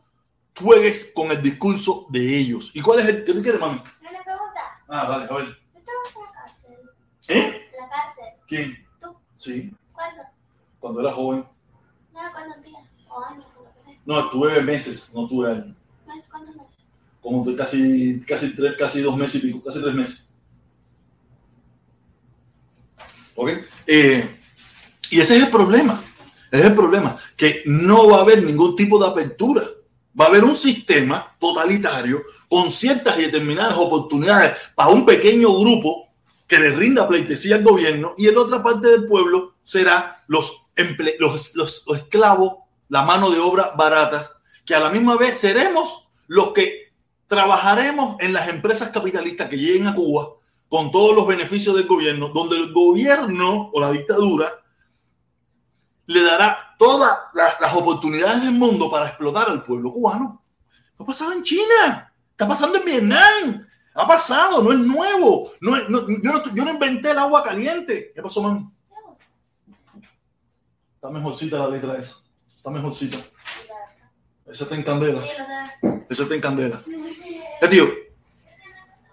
juegues 0.59 1.11
con 1.13 1.31
el 1.31 1.41
discurso 1.41 2.07
de 2.09 2.37
ellos. 2.37 2.71
¿Y 2.73 2.81
cuál 2.81 2.99
es 2.99 3.05
el 3.07 3.23
que 3.23 3.33
tú 3.33 3.41
quieres, 3.41 3.59
mami? 3.59 3.79
Una 3.79 4.23
pregunta. 4.23 4.61
Ah, 4.87 5.07
vale, 5.07 5.25
a 5.29 5.35
ver. 5.35 5.45
¿Tú 5.45 5.79
estabas 5.79 6.15
en 6.15 6.21
la 6.21 6.31
cárcel? 6.31 6.71
¿Eh? 7.27 7.69
¿En 7.71 7.79
la 7.79 7.89
cárcel? 7.89 8.25
¿Quién? 8.47 8.87
¿Tú? 8.99 9.17
Sí, 9.37 9.73
¿Cuándo? 9.91 10.23
cuando 10.79 11.01
era 11.01 11.11
joven. 11.11 11.45
No, 12.13 12.19
¿cuándo 12.31 12.55
días? 12.61 12.83
¿O 13.09 13.23
años? 13.23 13.45
No, 14.05 14.19
estuve 14.19 14.61
meses, 14.61 15.11
no 15.13 15.27
tuve 15.27 15.51
años. 15.51 15.75
¿Cuántos 16.29 16.55
meses? 16.55 16.75
Como 17.21 17.55
casi, 17.55 18.21
casi, 18.21 18.53
tres, 18.55 18.75
casi 18.77 19.01
dos 19.01 19.15
meses 19.15 19.43
y 19.43 19.47
pico, 19.47 19.63
casi 19.63 19.81
tres 19.81 19.95
meses. 19.95 20.29
¿Ok? 23.35 23.49
Eh, 23.87 24.39
y 25.09 25.19
ese 25.19 25.37
es 25.37 25.43
el 25.43 25.49
problema. 25.49 26.03
Ese 26.51 26.61
es 26.61 26.69
el 26.69 26.75
problema, 26.75 27.17
que 27.35 27.63
no 27.65 28.09
va 28.09 28.17
a 28.17 28.21
haber 28.21 28.43
ningún 28.43 28.75
tipo 28.75 28.99
de 28.99 29.09
apertura 29.09 29.63
va 30.19 30.25
a 30.25 30.27
haber 30.27 30.43
un 30.43 30.55
sistema 30.55 31.35
totalitario 31.39 32.23
con 32.47 32.69
ciertas 32.69 33.17
y 33.17 33.23
determinadas 33.23 33.75
oportunidades 33.77 34.53
para 34.75 34.89
un 34.89 35.05
pequeño 35.05 35.53
grupo 35.59 36.09
que 36.47 36.59
le 36.59 36.69
rinda 36.69 37.07
pleitesía 37.07 37.55
al 37.55 37.63
gobierno 37.63 38.13
y 38.17 38.27
en 38.27 38.37
otra 38.37 38.61
parte 38.61 38.89
del 38.89 39.07
pueblo 39.07 39.55
será 39.63 40.23
los, 40.27 40.65
los, 41.19 41.55
los, 41.55 41.85
los 41.87 41.97
esclavos, 41.97 42.57
la 42.89 43.03
mano 43.03 43.31
de 43.31 43.39
obra 43.39 43.71
barata, 43.75 44.31
que 44.65 44.75
a 44.75 44.79
la 44.79 44.89
misma 44.89 45.17
vez 45.17 45.37
seremos 45.37 46.09
los 46.27 46.53
que 46.53 46.91
trabajaremos 47.27 48.17
en 48.19 48.33
las 48.33 48.47
empresas 48.49 48.89
capitalistas 48.89 49.49
que 49.49 49.57
lleguen 49.57 49.87
a 49.87 49.95
Cuba 49.95 50.29
con 50.69 50.91
todos 50.91 51.15
los 51.15 51.27
beneficios 51.27 51.75
del 51.75 51.87
gobierno, 51.87 52.29
donde 52.29 52.57
el 52.57 52.73
gobierno 52.73 53.69
o 53.73 53.79
la 53.79 53.91
dictadura 53.91 54.62
le 56.05 56.21
dará 56.21 56.75
todas 56.77 57.17
las, 57.33 57.73
oportunidades 57.73 58.43
del 58.43 58.53
mundo 58.53 58.89
para 58.91 59.07
explotar 59.07 59.49
al 59.49 59.63
pueblo 59.63 59.91
cubano. 59.91 60.41
No 60.99 61.05
pasaba 61.05 61.33
en 61.33 61.43
China, 61.43 62.13
está 62.31 62.47
pasando 62.47 62.77
en 62.77 62.85
Vietnam, 62.85 63.67
ha 63.95 64.07
pasado, 64.07 64.63
no 64.63 64.71
es 64.71 64.79
nuevo. 64.79 65.51
No, 65.61 65.77
yo, 65.77 66.65
no, 66.65 66.71
inventé 66.71 67.11
el 67.11 67.19
agua 67.19 67.43
caliente. 67.43 68.11
¿Qué 68.13 68.21
pasó, 68.21 68.41
mami? 68.41 68.67
Está 70.95 71.09
mejorcita 71.09 71.59
la 71.59 71.67
letra 71.67 71.97
esa. 71.97 72.15
Está 72.47 72.69
mejorcita. 72.71 73.17
Esa 74.45 74.63
está 74.63 74.75
en 74.75 74.83
candela. 74.83 75.21
Esa 76.09 76.23
está 76.23 76.35
en 76.35 76.41
candela. 76.41 76.81
Ya, 77.61 77.69
tío, 77.69 77.85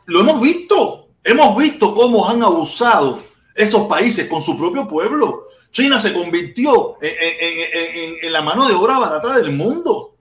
lo 0.07 0.21
hemos 0.21 0.41
visto. 0.41 1.09
Hemos 1.23 1.57
visto 1.59 1.95
cómo 1.95 2.27
han 2.29 2.43
abusado 2.43 3.23
esos 3.55 3.87
países 3.87 4.29
con 4.29 4.41
su 4.41 4.57
propio 4.57 4.89
pueblo. 4.89 5.50
China 5.71 6.01
se 6.01 6.13
convirtió 6.13 6.97
en, 7.01 8.33
la 8.33 8.43
mano 8.43 8.67
de 8.67 8.75
obra 8.75 8.99
barata 8.99 9.37
del 9.37 9.53
mundo. 9.53 10.17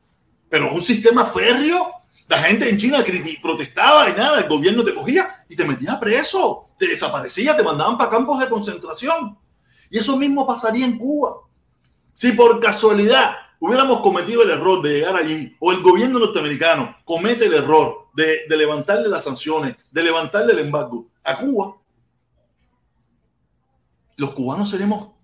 Pero 0.48 0.74
un 0.74 0.82
sistema 0.82 1.26
férreo, 1.26 1.92
la 2.28 2.40
gente 2.40 2.70
en 2.70 2.78
China 2.78 3.04
protestaba 3.42 4.10
y 4.10 4.14
nada, 4.14 4.40
el 4.40 4.48
gobierno 4.48 4.84
te 4.84 4.94
cogía 4.94 5.46
y 5.48 5.56
te 5.56 5.66
metía 5.66 6.00
preso, 6.00 6.70
te 6.78 6.88
desaparecía, 6.88 7.58
te 7.58 7.64
mandaban 7.64 7.98
para 7.98 8.10
campos 8.10 8.40
de 8.40 8.50
concentración. 8.50 9.38
Y 9.90 9.98
eso 9.98 10.18
mismo 10.18 10.46
pasaría 10.46 10.86
en 10.86 10.98
Cuba. 10.98 11.38
Si 12.14 12.32
por 12.34 12.60
casualidad 12.60 13.36
hubiéramos 13.60 14.02
cometido 14.02 14.44
el 14.44 14.52
error 14.52 14.82
de 14.82 14.94
llegar 14.94 15.16
allí, 15.16 15.56
o 15.60 15.72
el 15.72 15.82
gobierno 15.82 16.20
norteamericano 16.20 16.96
comete 17.04 17.46
el 17.46 17.54
error 17.54 18.08
de, 18.14 18.42
de 18.48 18.58
levantarle 18.58 19.10
las 19.10 19.24
sanciones, 19.24 19.76
de 19.92 20.04
levantarle 20.04 20.54
el 20.54 20.60
embargo 20.60 21.08
a 21.24 21.38
Cuba, 21.38 21.76
los 24.16 24.34
cubanos 24.34 24.70
seremos 24.70 25.19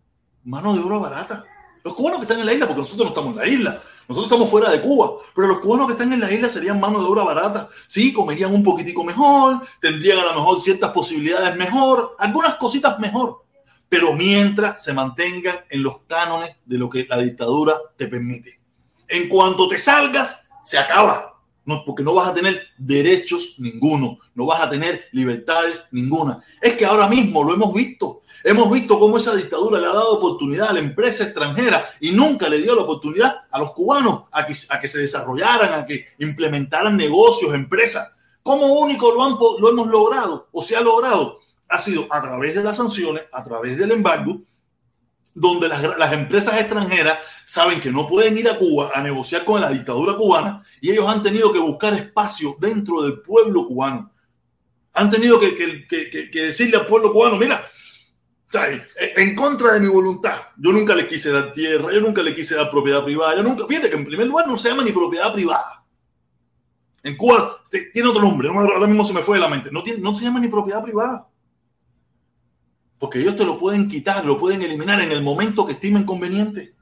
mano 0.46 0.74
de 0.74 0.82
obra 0.82 0.98
barata. 0.98 1.46
Los 1.84 1.94
cubanos 1.94 2.20
que 2.20 2.24
están 2.24 2.40
en 2.40 2.46
la 2.48 2.54
isla, 2.54 2.66
porque 2.66 2.82
nosotros 2.82 3.06
no 3.06 3.10
estamos 3.10 3.32
en 3.32 3.38
la 3.38 3.48
isla, 3.48 3.82
nosotros 4.08 4.32
estamos 4.32 4.50
fuera 4.50 4.72
de 4.72 4.82
Cuba, 4.82 5.12
pero 5.36 5.48
los 5.48 5.60
cubanos 5.60 5.88
que 5.88 5.94
están 5.94 6.14
en 6.14 6.20
la 6.20 6.32
isla 6.32 6.50
serían 6.50 6.80
mano 6.80 7.00
de 7.00 7.06
obra 7.06 7.24
barata. 7.24 7.70
Sí, 7.88 8.12
comerían 8.12 8.54
un 8.54 8.64
poquitico 8.64 9.04
mejor, 9.04 9.62
tendrían 9.80 10.20
a 10.20 10.26
lo 10.26 10.34
mejor 10.34 10.62
ciertas 10.62 10.92
posibilidades 10.92 11.56
mejor, 11.56 12.16
algunas 12.18 12.56
cositas 12.56 12.98
mejor, 13.00 13.44
pero 13.88 14.14
mientras 14.14 14.84
se 14.84 14.94
mantengan 14.94 15.58
en 15.70 15.84
los 15.84 16.00
cánones 16.08 16.56
de 16.66 16.78
lo 16.78 16.90
que 16.90 17.06
la 17.08 17.18
dictadura 17.18 17.76
te 17.96 18.08
permite. 18.08 18.60
En 19.08 19.30
cuanto 19.30 19.68
te 19.68 19.78
salgas, 19.78 20.44
se 20.64 20.80
acaba. 20.80 21.35
No, 21.66 21.84
porque 21.84 22.04
no 22.04 22.14
vas 22.14 22.30
a 22.30 22.34
tener 22.34 22.62
derechos 22.78 23.56
ninguno, 23.58 24.20
no 24.36 24.46
vas 24.46 24.62
a 24.62 24.70
tener 24.70 25.06
libertades 25.12 25.86
ninguna. 25.92 26.40
Es 26.62 26.74
que 26.74 26.86
ahora 26.86 27.08
mismo 27.08 27.44
lo 27.44 27.54
hemos 27.54 27.74
visto. 27.74 28.22
Hemos 28.44 28.72
visto 28.72 29.00
cómo 29.00 29.18
esa 29.18 29.36
dictadura 29.36 29.80
le 29.80 29.88
ha 29.88 29.94
dado 29.94 30.18
oportunidad 30.18 30.70
a 30.70 30.74
la 30.74 30.80
empresa 30.80 31.24
extranjera 31.24 31.84
y 32.00 32.12
nunca 32.12 32.48
le 32.48 32.60
dio 32.60 32.76
la 32.76 32.84
oportunidad 32.84 33.46
a 33.50 33.60
los 33.60 33.72
cubanos 33.72 34.26
a 34.32 34.46
que, 34.46 34.54
a 34.70 34.80
que 34.80 34.88
se 34.88 35.00
desarrollaran, 35.00 35.74
a 35.74 35.86
que 35.86 36.06
implementaran 36.20 36.96
negocios, 36.96 37.56
empresas. 37.56 38.14
¿Cómo 38.44 38.68
único 38.68 39.12
lo, 39.12 39.24
han, 39.24 39.36
lo 39.60 39.70
hemos 39.72 39.88
logrado 39.88 40.50
o 40.52 40.62
se 40.62 40.76
ha 40.76 40.82
logrado? 40.82 41.40
Ha 41.68 41.80
sido 41.80 42.06
a 42.12 42.22
través 42.22 42.54
de 42.54 42.64
las 42.64 42.78
sanciones, 42.78 43.24
a 43.34 43.44
través 43.44 43.76
del 43.76 43.90
embargo, 43.90 44.42
donde 45.36 45.68
las, 45.68 45.84
las, 45.98 46.14
empresas 46.14 46.60
extranjeras 46.60 47.20
saben 47.46 47.80
que 47.80 47.92
no 47.92 48.08
pueden 48.08 48.38
ir 48.38 48.50
a 48.50 48.58
Cuba 48.58 48.92
a 48.96 49.04
negociar 49.04 49.46
con 49.46 49.62
la 49.62 49.70
dictadura 49.70 50.16
cubana 50.16 50.64
y 50.82 50.90
ellos 50.90 51.08
han 51.08 51.22
tenido 51.22 51.54
que 51.54 51.60
buscar 51.60 51.94
espacio 51.94 52.56
dentro 52.60 53.04
del 53.04 53.20
pueblo 53.20 53.68
cubano. 53.68 54.12
Han 54.94 55.12
tenido 55.12 55.40
que, 55.40 55.54
que, 55.54 55.86
que, 55.88 56.32
que 56.32 56.42
decirle 56.42 56.78
al 56.78 56.88
pueblo 56.88 57.12
cubano, 57.12 57.36
mira, 57.36 57.64
en 59.16 59.36
contra 59.36 59.74
de 59.74 59.80
mi 59.80 59.88
voluntad. 59.88 60.38
Yo 60.58 60.72
nunca 60.72 60.96
le 60.96 61.08
quise 61.08 61.32
dar 61.32 61.54
tierra, 61.54 61.92
yo 61.92 62.00
nunca 62.02 62.22
le 62.22 62.34
quise 62.34 62.56
dar 62.56 62.70
propiedad 62.70 63.04
privada. 63.04 63.36
Yo 63.36 63.44
nunca, 63.44 63.66
fíjate 63.68 63.90
que 63.90 63.98
en 63.98 64.06
primer 64.06 64.28
lugar 64.28 64.48
no 64.48 64.58
se 64.58 64.70
llama 64.70 64.84
ni 64.84 64.92
propiedad 64.92 65.34
privada. 65.34 65.84
En 67.04 67.16
Cuba 67.18 67.62
tiene 67.94 68.10
otro 68.10 68.22
nombre, 68.22 68.50
ahora 68.50 68.88
mismo 68.88 69.06
se 69.06 69.14
me 69.14 69.22
fue 69.22 69.38
de 69.38 69.42
la 69.42 69.50
mente. 69.50 69.70
No, 69.72 69.84
tiene, 69.84 70.00
no 70.00 70.14
se 70.14 70.24
llama 70.24 70.40
ni 70.40 70.48
propiedad 70.48 70.82
privada. 70.82 71.28
Porque 73.06 73.20
ellos 73.20 73.38
te 73.38 73.46
lo 73.46 73.60
pueden 73.60 73.88
quitar, 73.88 74.26
lo 74.26 74.40
pueden 74.40 74.64
eliminar 74.64 75.00
en 75.00 75.12
el 75.12 75.22
momento 75.22 75.64
que 75.64 75.74
estimen 75.74 76.06
conveniente. 76.06 76.74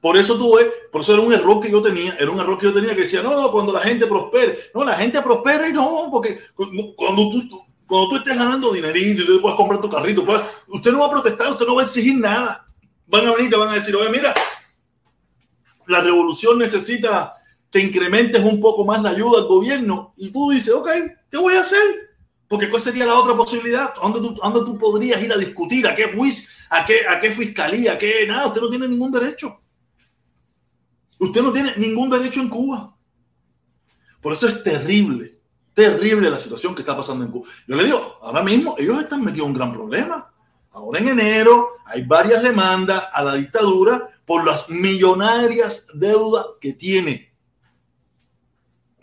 Por 0.00 0.16
eso 0.16 0.36
tuve, 0.36 0.72
por 0.90 1.02
eso 1.02 1.12
era 1.12 1.22
un 1.22 1.32
error 1.32 1.60
que 1.60 1.70
yo 1.70 1.80
tenía, 1.80 2.16
era 2.18 2.32
un 2.32 2.40
error 2.40 2.58
que 2.58 2.66
yo 2.66 2.74
tenía 2.74 2.92
que 2.92 3.02
decía, 3.02 3.22
no, 3.22 3.52
cuando 3.52 3.72
la 3.72 3.78
gente 3.78 4.08
prospere, 4.08 4.58
no, 4.74 4.82
la 4.82 4.96
gente 4.96 5.22
prospera 5.22 5.68
y 5.68 5.72
no, 5.72 6.08
porque 6.10 6.40
cuando 6.56 7.30
tú, 7.30 7.64
cuando 7.86 8.08
tú 8.08 8.16
estés 8.16 8.36
ganando 8.36 8.72
dinerito 8.72 9.22
y 9.22 9.26
tú 9.26 9.40
puedes 9.40 9.56
comprar 9.56 9.80
tu 9.80 9.88
carrito, 9.88 10.26
pues, 10.26 10.40
usted 10.66 10.90
no 10.90 10.98
va 10.98 11.06
a 11.06 11.10
protestar, 11.10 11.52
usted 11.52 11.64
no 11.64 11.76
va 11.76 11.82
a 11.82 11.84
exigir 11.84 12.16
nada. 12.16 12.66
Van 13.06 13.24
a 13.24 13.30
venir 13.30 13.46
y 13.46 13.50
te 13.50 13.56
van 13.56 13.68
a 13.68 13.74
decir, 13.74 13.94
oye, 13.94 14.10
mira, 14.10 14.34
la 15.86 16.00
revolución 16.00 16.58
necesita 16.58 17.34
que 17.70 17.78
incrementes 17.78 18.42
un 18.42 18.60
poco 18.60 18.84
más 18.84 19.00
la 19.00 19.10
ayuda 19.10 19.42
al 19.42 19.46
gobierno. 19.46 20.12
Y 20.16 20.32
tú 20.32 20.50
dices, 20.50 20.74
ok, 20.74 20.88
¿qué 21.30 21.36
voy 21.36 21.54
a 21.54 21.60
hacer? 21.60 22.11
Porque 22.52 22.68
¿cuál 22.68 22.82
sería 22.82 23.06
la 23.06 23.14
otra 23.14 23.34
posibilidad? 23.34 23.94
¿Dónde 23.94 24.20
tú, 24.20 24.34
dónde 24.34 24.60
tú 24.60 24.76
podrías 24.76 25.22
ir 25.22 25.32
a 25.32 25.38
discutir? 25.38 25.86
¿A 25.86 25.94
qué 25.94 26.12
juicio? 26.12 26.50
¿A 26.68 26.84
qué, 26.84 27.06
¿A 27.08 27.18
qué 27.18 27.32
fiscalía? 27.32 27.94
¿A 27.94 27.98
qué? 27.98 28.26
Nada, 28.28 28.48
usted 28.48 28.60
no 28.60 28.68
tiene 28.68 28.88
ningún 28.88 29.10
derecho. 29.10 29.58
Usted 31.18 31.40
no 31.40 31.50
tiene 31.50 31.74
ningún 31.78 32.10
derecho 32.10 32.42
en 32.42 32.50
Cuba. 32.50 32.94
Por 34.20 34.34
eso 34.34 34.48
es 34.48 34.62
terrible 34.62 35.38
terrible 35.74 36.28
la 36.28 36.38
situación 36.38 36.74
que 36.74 36.82
está 36.82 36.94
pasando 36.94 37.24
en 37.24 37.30
Cuba. 37.30 37.48
Yo 37.66 37.74
le 37.74 37.84
digo, 37.84 38.18
ahora 38.20 38.42
mismo 38.42 38.74
ellos 38.76 39.00
están 39.00 39.24
metidos 39.24 39.46
en 39.46 39.52
un 39.52 39.56
gran 39.56 39.72
problema. 39.72 40.30
Ahora 40.72 41.00
en 41.00 41.08
enero 41.08 41.70
hay 41.86 42.04
varias 42.04 42.42
demandas 42.42 43.04
a 43.12 43.24
la 43.24 43.34
dictadura 43.34 44.10
por 44.26 44.44
las 44.44 44.68
millonarias 44.68 45.86
deudas 45.94 46.44
que 46.60 46.74
tiene. 46.74 47.31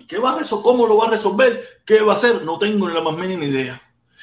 ¿Qué 0.09 0.17
va 0.17 0.31
a 0.31 0.39
resolver? 0.39 0.63
¿Cómo 0.63 0.87
lo 0.87 0.97
va 0.97 1.05
a 1.05 1.11
resolver? 1.11 1.83
¿Qué 1.85 2.01
va 2.01 2.13
a 2.13 2.15
hacer? 2.15 2.43
No 2.43 2.57
tengo 2.57 2.89
ni 2.89 2.95
la 2.95 3.01
más 3.01 3.15
mínima 3.15 3.45
idea. 3.45 3.79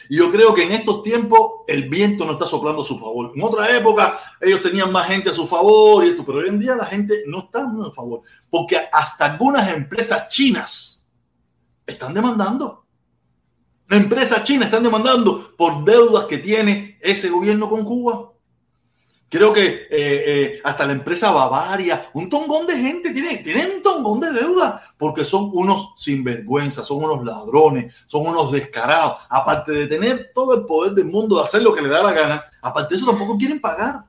Y 0.09 0.17
yo 0.17 0.33
creo 0.33 0.53
que 0.53 0.65
en 0.65 0.73
estos 0.73 1.05
tiempos 1.05 1.63
el 1.69 1.89
viento 1.89 2.27
no 2.27 2.33
está 2.33 2.45
soplando 2.45 2.83
a 2.83 2.85
su 2.85 2.99
favor. 2.99 3.31
En 3.33 3.43
otra 3.45 3.75
época 3.75 4.19
ellos 4.41 4.63
tenían 4.63 4.91
más 4.91 5.07
gente 5.07 5.31
a 5.31 5.33
su 5.33 5.47
favor 5.47 6.05
y 6.05 6.09
esto, 6.09 6.27
pero 6.27 6.39
hoy 6.39 6.49
en 6.49 6.59
día 6.59 6.75
la 6.75 6.87
gente 6.87 7.23
no 7.29 7.45
está 7.45 7.61
a 7.61 7.93
favor. 7.93 8.23
Porque 8.51 8.77
hasta 8.93 9.27
algunas 9.27 9.73
empresas 9.73 10.29
chinas 10.29 11.09
están 11.87 12.13
demandando. 12.13 12.85
Empresas 13.89 14.43
chinas 14.43 14.67
están 14.67 14.83
demandando 14.83 15.55
por 15.57 15.85
deudas 15.85 16.25
que 16.25 16.39
tiene 16.39 16.99
ese 17.01 17.31
gobierno 17.31 17.71
con 17.71 17.85
Cuba. 17.85 18.33
Creo 19.29 19.53
que 19.53 19.67
eh, 19.67 19.89
eh, 19.91 20.61
hasta 20.63 20.87
la 20.87 20.93
empresa 20.93 21.33
Bavaria, 21.33 22.11
un 22.15 22.31
tongón 22.31 22.65
de 22.65 22.79
gente, 22.79 23.13
tiene, 23.13 23.39
tienen 23.39 23.73
un 23.77 23.83
tongón 23.83 24.21
de 24.21 24.33
deuda, 24.33 24.81
porque 24.97 25.25
son 25.25 25.51
unos 25.53 25.95
sinvergüenzas, 25.97 26.87
son 26.87 27.03
unos 27.03 27.25
ladrones, 27.25 27.93
son 28.07 28.27
unos 28.27 28.53
descarados. 28.53 29.17
Aparte 29.29 29.73
de 29.73 29.87
tener 29.89 30.31
todo 30.33 30.55
el 30.55 30.65
poder 30.65 30.93
del 30.93 31.07
mundo 31.07 31.39
de 31.39 31.45
hacer 31.45 31.63
lo 31.63 31.75
que 31.75 31.83
le 31.83 31.89
da 31.89 32.05
la 32.05 32.13
gana, 32.13 32.45
aparte 32.63 32.95
de 32.95 32.99
eso 32.99 33.11
tampoco 33.11 33.37
quieren 33.37 33.61
pagar. 33.61 34.05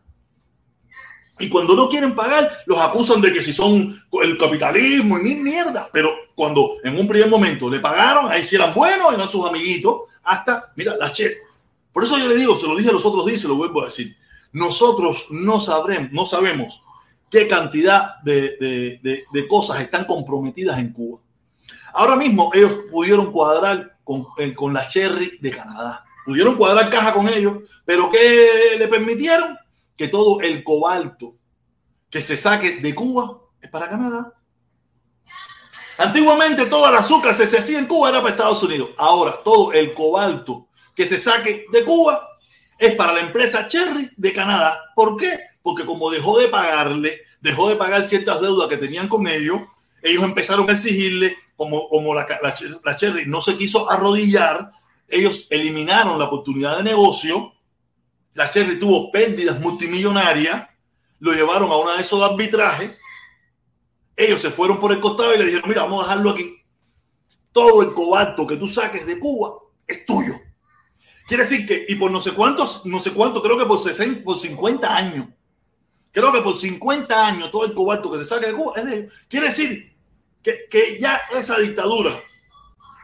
Y 1.40 1.50
cuando 1.50 1.76
no 1.76 1.90
quieren 1.90 2.16
pagar, 2.16 2.52
los 2.66 2.80
acusan 2.80 3.22
de 3.22 3.34
que 3.34 3.42
si 3.42 3.54
son 3.54 4.00
el 4.24 4.38
capitalismo 4.38 5.18
y 5.20 5.24
mil 5.24 5.42
mierda. 5.42 5.88
Pero 5.92 6.12
cuando 6.36 6.78
en 6.84 6.98
un 6.98 7.08
primer 7.08 7.30
momento 7.30 7.70
le 7.70 7.80
pagaron, 7.80 8.32
ahí 8.32 8.44
sí 8.44 8.56
eran 8.56 8.74
buenos, 8.74 9.14
eran 9.14 9.30
sus 9.30 9.48
amiguitos, 9.48 10.02
hasta, 10.24 10.72
mira, 10.76 10.96
la 10.96 11.12
che. 11.12 11.38
Por 11.92 12.04
eso 12.04 12.18
yo 12.18 12.28
le 12.28 12.36
digo, 12.36 12.56
se 12.56 12.68
lo 12.68 12.76
dije 12.76 12.90
a 12.90 12.94
los 12.94 13.06
otros 13.06 13.26
días 13.26 13.42
se 13.42 13.48
lo 13.48 13.56
vuelvo 13.56 13.82
a 13.82 13.86
decir. 13.86 14.16
Nosotros 14.58 15.28
no 15.30 15.60
sabremos, 15.60 16.12
no 16.12 16.26
sabemos 16.26 16.84
qué 17.30 17.48
cantidad 17.48 18.16
de, 18.24 18.98
de, 19.32 19.48
cosas 19.48 19.82
están 19.82 20.06
comprometidas 20.06 20.80
en 20.80 20.94
Cuba. 20.94 21.20
Ahora 21.94 22.16
mismo 22.16 22.52
ellos 22.54 22.74
pudieron 22.92 23.32
cuadrar 23.32 23.98
con, 24.04 24.26
eh, 24.38 24.54
con 24.54 24.74
la 24.74 24.88
Cherry 24.88 25.38
de 25.42 25.52
Canadá. 25.52 26.04
Pudieron 26.26 26.56
cuadrar 26.56 26.90
caja 26.90 27.14
con 27.14 27.28
ellos, 27.30 27.60
pero 27.86 28.10
¿qué 28.10 28.76
le 28.78 28.88
permitieron? 28.88 29.58
que 29.98 30.08
todo 30.08 30.40
el 30.42 30.64
cobalto 30.64 31.36
que 32.10 32.22
se 32.22 32.38
saque 32.38 32.78
de 32.78 32.96
Cuba 32.96 33.42
es 33.60 33.70
para 33.70 33.90
Canadá. 33.90 34.34
Antiguamente 35.98 36.68
todo 36.68 36.88
el 36.88 36.96
azúcar 36.96 37.34
se 37.34 37.58
hacía 37.58 37.80
en 37.80 37.88
Cuba 37.88 38.10
era 38.10 38.22
para 38.22 38.32
Estados 38.32 38.62
Unidos. 38.62 38.92
Ahora 38.98 39.42
todo 39.44 39.74
el 39.74 39.94
cobalto 39.96 40.68
que 40.96 41.08
se 41.08 41.18
saque 41.18 41.66
de 41.72 41.84
Cuba 41.84 42.22
es 42.78 42.96
para 42.96 43.14
la 43.14 43.22
empresa 43.22 43.68
Cherry 43.68 44.12
de 44.16 44.34
Canadá. 44.34 44.80
¿Por 44.96 45.18
qué? 45.18 45.38
Porque 45.62 45.86
como 45.86 46.10
dejó 46.10 46.40
de 46.40 46.48
pagarle, 46.48 47.22
dejó 47.42 47.70
de 47.70 47.76
pagar 47.76 48.04
ciertas 48.04 48.42
deudas 48.42 48.70
que 48.70 48.78
tenían 48.78 49.08
con 49.08 49.28
ellos, 49.28 49.62
ellos 50.02 50.24
empezaron 50.24 50.70
a 50.70 50.74
exigirle, 50.74 51.38
como, 51.56 51.88
como 51.90 52.14
la, 52.14 52.28
la, 52.42 52.56
la 52.84 52.96
Cherry 52.96 53.26
no 53.26 53.42
se 53.42 53.58
quiso 53.58 53.90
arrodillar, 53.90 54.72
ellos 55.08 55.48
eliminaron 55.50 56.20
la 56.20 56.26
oportunidad 56.26 56.78
de 56.78 56.84
negocio, 56.84 57.54
la 58.34 58.50
Cherry 58.50 58.78
tuvo 58.80 59.12
pérdidas 59.12 59.60
multimillonarias, 59.60 60.68
lo 61.20 61.34
llevaron 61.34 61.72
a 61.72 61.78
una 61.78 61.96
de 61.96 62.02
esos 62.02 62.22
arbitrajes, 62.22 63.02
ellos 64.16 64.42
se 64.42 64.52
fueron 64.52 64.80
por 64.80 64.92
el 64.92 65.00
costado 65.00 65.34
y 65.34 65.38
le 65.38 65.46
dijeron, 65.46 65.70
mira, 65.70 65.84
vamos 65.84 66.04
a 66.04 66.10
dejarlo 66.10 66.32
aquí. 66.32 66.56
Todo 67.52 67.82
el 67.82 67.94
cobalto 67.94 68.46
que 68.46 68.58
tú 68.58 68.68
saques 68.68 69.06
de 69.06 69.20
Cuba 69.20 69.54
es 69.86 70.06
tuyo. 70.06 70.34
Quiere 71.28 71.44
decir 71.44 71.68
que, 71.68 71.86
y 71.90 71.96
por 71.96 72.10
no 72.10 72.22
sé 72.22 72.32
cuántos, 72.32 72.86
no 72.86 73.00
sé 73.00 73.12
cuánto, 73.12 73.44
creo 73.44 73.58
que 73.58 73.66
por, 73.66 73.80
60, 73.80 74.24
por 74.24 74.40
50 74.40 74.96
años, 74.96 75.28
creo 76.12 76.32
que 76.32 76.42
por 76.42 76.56
50 76.56 77.28
años 77.28 77.52
todo 77.52 77.66
el 77.66 77.74
cobalto 77.74 78.10
que 78.12 78.20
se 78.20 78.26
saque 78.26 78.48
de 78.48 78.54
Cuba 78.54 78.74
es 78.78 78.86
de. 78.86 79.10
Quiere 79.28 79.48
decir 79.48 79.94
que, 80.42 80.68
que 80.70 80.98
ya 81.02 81.22
esa 81.38 81.60
dictadura 81.60 82.24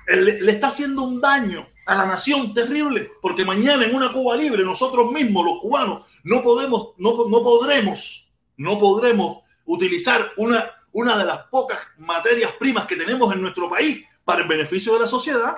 le, 0.07 0.41
le 0.41 0.51
está 0.53 0.67
haciendo 0.67 1.03
un 1.03 1.19
daño 1.19 1.65
a 1.85 1.95
la 1.95 2.05
nación 2.05 2.53
terrible, 2.53 3.11
porque 3.21 3.43
mañana 3.43 3.83
en 3.83 3.93
una 3.93 4.13
Cuba 4.13 4.37
libre 4.37 4.63
nosotros 4.63 5.11
mismos, 5.11 5.45
los 5.45 5.59
cubanos, 5.59 6.07
no 6.23 6.41
podemos, 6.41 6.93
no, 6.97 7.27
no 7.27 7.43
podremos, 7.43 8.31
no 8.55 8.79
podremos 8.79 9.39
utilizar 9.65 10.31
una, 10.37 10.71
una 10.93 11.17
de 11.17 11.25
las 11.25 11.39
pocas 11.47 11.79
materias 11.97 12.53
primas 12.53 12.85
que 12.87 12.95
tenemos 12.95 13.33
en 13.33 13.41
nuestro 13.41 13.69
país 13.69 14.05
para 14.23 14.43
el 14.43 14.47
beneficio 14.47 14.93
de 14.93 15.01
la 15.01 15.07
sociedad. 15.07 15.57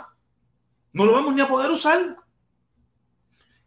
No 0.94 1.06
lo 1.06 1.12
vamos 1.12 1.36
ni 1.36 1.42
a 1.42 1.48
poder 1.48 1.70
usar. 1.70 2.25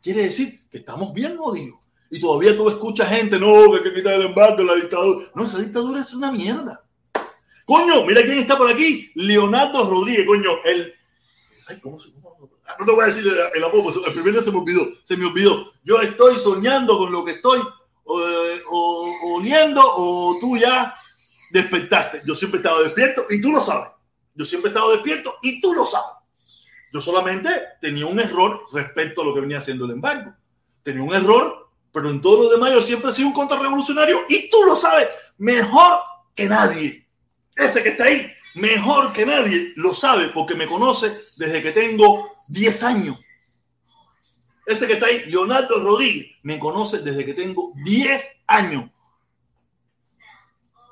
Quiere 0.03 0.25
decir 0.25 0.69
que 0.71 0.79
estamos 0.79 1.13
bien 1.13 1.37
jodidos. 1.37 1.79
Y 2.11 2.21
todavía 2.21 2.57
tú 2.57 2.69
escuchas 2.69 3.09
gente, 3.09 3.39
no, 3.39 3.71
que 3.71 3.79
hay 3.79 3.83
que 3.85 3.95
quitar 3.95 4.15
el 4.15 4.27
embargo, 4.27 4.63
la 4.63 4.75
dictadura. 4.75 5.31
No, 5.35 5.45
esa 5.45 5.59
dictadura 5.59 6.01
es 6.01 6.15
una 6.15 6.33
mierda. 6.33 6.85
Coño, 7.67 8.05
mira 8.07 8.23
quién 8.23 8.39
está 8.39 8.57
por 8.57 8.71
aquí. 8.71 9.11
Leonardo 9.15 9.89
Rodríguez, 9.89 10.27
coño, 10.27 10.51
el. 10.65 10.95
Ay, 11.67 11.79
¿cómo? 11.81 11.99
No 12.79 12.85
te 12.87 12.93
voy 12.93 13.03
a 13.03 13.07
decir 13.07 13.27
el, 13.27 13.39
el 13.55 13.65
apodo, 13.65 14.07
el 14.07 14.13
primero 14.13 14.41
se 14.41 14.51
me 14.51 14.59
olvidó, 14.59 14.89
se 15.05 15.17
me 15.17 15.27
olvidó. 15.27 15.73
Yo 15.85 16.01
estoy 16.01 16.39
soñando 16.39 16.97
con 16.99 17.11
lo 17.11 17.25
que 17.25 17.33
estoy 17.33 17.61
eh, 17.61 18.63
o, 18.71 19.15
oliendo 19.35 19.83
o 19.83 20.39
tú 20.41 20.57
ya 20.57 20.95
despertaste. 21.51 22.23
Yo 22.25 22.35
siempre 22.35 22.59
he 22.59 22.63
estado 22.63 22.83
despierto 22.83 23.27
y 23.29 23.41
tú 23.41 23.51
lo 23.53 23.61
sabes. 23.61 23.89
Yo 24.35 24.45
siempre 24.45 24.71
he 24.71 24.73
estado 24.73 24.93
despierto 24.93 25.35
y 25.43 25.61
tú 25.61 25.75
lo 25.75 25.85
sabes. 25.85 26.18
Yo 26.93 27.01
solamente 27.01 27.51
tenía 27.81 28.07
un 28.07 28.19
error 28.19 28.67
respecto 28.73 29.23
a 29.23 29.25
lo 29.25 29.35
que 29.35 29.41
venía 29.41 29.59
haciendo 29.59 29.85
el 29.85 29.93
embargo. 29.93 30.35
Tenía 30.83 31.03
un 31.03 31.15
error, 31.15 31.71
pero 31.93 32.09
en 32.09 32.21
todo 32.21 32.45
lo 32.45 32.51
demás 32.51 32.73
yo 32.73 32.83
siempre 32.83 33.11
he 33.11 33.13
sido 33.13 33.29
un 33.29 33.35
contrarrevolucionario 33.35 34.23
y 34.29 34.49
tú 34.49 34.63
lo 34.65 34.77
sabes 34.77 35.09
mejor 35.37 36.01
que 36.35 36.47
nadie. 36.47 37.07
Ese 37.55 37.83
que 37.83 37.91
está 37.91 38.05
ahí, 38.05 38.33
mejor 38.55 39.13
que 39.13 39.27
nadie, 39.27 39.73
lo 39.77 39.93
sabe 39.93 40.29
porque 40.29 40.55
me 40.55 40.67
conoce 40.67 41.25
desde 41.37 41.63
que 41.63 41.73
tengo 41.73 42.37
10 42.49 42.83
años. 42.85 43.19
Ese 44.65 44.87
que 44.87 44.95
está 44.95 45.07
ahí, 45.07 45.25
Leonardo 45.27 45.81
Rodríguez, 45.83 46.37
me 46.43 46.59
conoce 46.59 46.99
desde 46.99 47.25
que 47.25 47.35
tengo 47.35 47.73
10 47.85 48.43
años. 48.47 48.91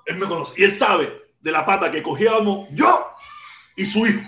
Él 0.06 0.16
me 0.16 0.26
conoce 0.26 0.54
y 0.56 0.64
él 0.64 0.70
sabe 0.70 1.14
de 1.40 1.52
la 1.52 1.66
pata 1.66 1.90
que 1.90 2.02
cogíamos 2.02 2.68
yo 2.70 3.06
y 3.76 3.84
su 3.84 4.06
hijo. 4.06 4.22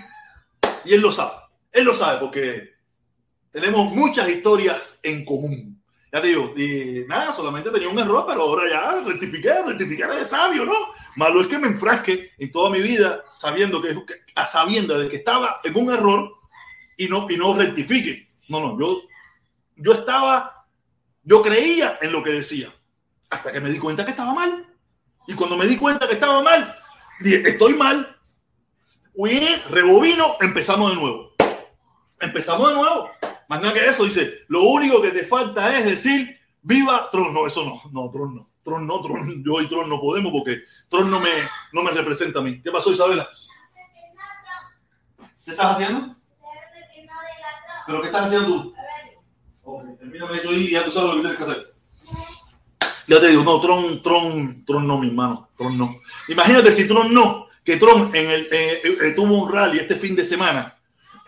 Y 0.85 0.93
él 0.93 1.01
lo 1.01 1.11
sabe. 1.11 1.38
Él 1.71 1.85
lo 1.85 1.93
sabe 1.93 2.19
porque 2.19 2.69
tenemos 3.51 3.91
muchas 3.93 4.29
historias 4.29 4.99
en 5.03 5.25
común. 5.25 5.79
Ya 6.11 6.21
te 6.21 6.27
digo, 6.29 6.53
y 6.57 7.05
nada, 7.07 7.31
solamente 7.31 7.69
tenía 7.69 7.89
un 7.89 7.99
error, 7.99 8.25
pero 8.27 8.41
ahora 8.41 8.67
ya 8.67 8.99
rectifiqué, 9.01 9.61
rectifiqué 9.63 10.07
de 10.07 10.25
sabio, 10.25 10.65
¿no? 10.65 10.73
Malo 11.15 11.41
es 11.41 11.47
que 11.47 11.59
me 11.59 11.67
enfrasque 11.67 12.31
en 12.37 12.51
toda 12.51 12.71
mi 12.71 12.81
vida 12.81 13.23
sabiendo 13.35 13.79
que, 13.79 13.95
a 14.35 14.47
sabiendo 14.47 14.97
de 14.97 15.07
que 15.07 15.17
estaba 15.17 15.61
en 15.63 15.75
un 15.75 15.91
error 15.91 16.31
y 16.97 17.07
no, 17.07 17.29
y 17.29 17.37
no 17.37 17.55
rectifique. 17.55 18.25
No, 18.47 18.59
no, 18.59 18.79
yo, 18.79 18.99
yo 19.75 19.93
estaba, 19.93 20.65
yo 21.23 21.43
creía 21.43 21.99
en 22.01 22.11
lo 22.11 22.23
que 22.23 22.31
decía, 22.31 22.73
hasta 23.29 23.51
que 23.51 23.61
me 23.61 23.69
di 23.69 23.77
cuenta 23.77 24.03
que 24.03 24.11
estaba 24.11 24.33
mal. 24.33 24.65
Y 25.27 25.35
cuando 25.35 25.57
me 25.57 25.67
di 25.67 25.77
cuenta 25.77 26.07
que 26.07 26.15
estaba 26.15 26.41
mal, 26.41 26.75
dije, 27.19 27.49
estoy 27.49 27.75
mal. 27.75 28.17
Uy, 29.13 29.39
rebobino, 29.69 30.37
empezamos 30.41 30.89
de 30.89 30.95
nuevo. 30.95 31.28
Empezamos 32.19 32.69
de 32.69 32.75
nuevo. 32.75 33.09
Más 33.47 33.61
nada 33.61 33.73
que 33.73 33.87
eso, 33.87 34.03
dice, 34.03 34.45
lo 34.47 34.63
único 34.63 35.01
que 35.01 35.11
te 35.11 35.23
falta 35.23 35.77
es 35.77 35.85
decir, 35.85 36.39
viva 36.61 37.09
Tron. 37.11 37.33
No, 37.33 37.47
eso 37.47 37.65
no, 37.65 37.81
no, 37.91 38.11
Tron 38.11 38.35
no. 38.35 38.49
Tron 38.63 38.85
no, 38.85 39.01
Tron, 39.01 39.43
yo 39.43 39.61
y 39.61 39.67
Tron 39.67 39.89
no 39.89 39.99
podemos 39.99 40.31
porque 40.31 40.61
Tron 40.89 41.09
no 41.09 41.19
me, 41.19 41.31
no 41.73 41.81
me 41.81 41.91
representa 41.91 42.39
a 42.39 42.43
mí. 42.43 42.61
¿Qué 42.61 42.71
pasó, 42.71 42.91
Isabela? 42.91 43.27
¿Qué 45.43 45.51
estás 45.51 45.75
haciendo? 45.75 46.05
¿Pero 47.87 48.01
qué 48.01 48.07
estás 48.07 48.25
haciendo 48.27 48.47
tú? 48.47 48.73
Termíname 49.97 50.37
eso 50.37 50.51
y 50.51 50.71
ya 50.71 50.83
tú 50.83 50.91
sabes 50.91 51.09
lo 51.09 51.15
que 51.15 51.21
tienes 51.21 51.37
que 51.37 51.43
hacer. 51.43 51.73
Ya 53.07 53.19
te 53.19 53.29
digo, 53.29 53.43
no, 53.43 53.59
Tron, 53.59 54.03
Tron, 54.03 54.65
Tron 54.65 54.87
no, 54.87 54.99
mi 54.99 55.07
hermano, 55.07 55.49
Tron 55.57 55.75
no. 55.75 55.95
Imagínate 56.27 56.71
si 56.71 56.87
Tron 56.87 57.11
no, 57.11 57.47
que 57.63 57.77
Tron 57.77 58.15
en 58.15 58.29
el, 58.29 58.47
eh, 58.51 58.81
eh, 58.83 59.13
tuvo 59.15 59.43
un 59.43 59.51
rally 59.51 59.79
este 59.79 59.95
fin 59.95 60.15
de 60.15 60.23
semana 60.23 60.78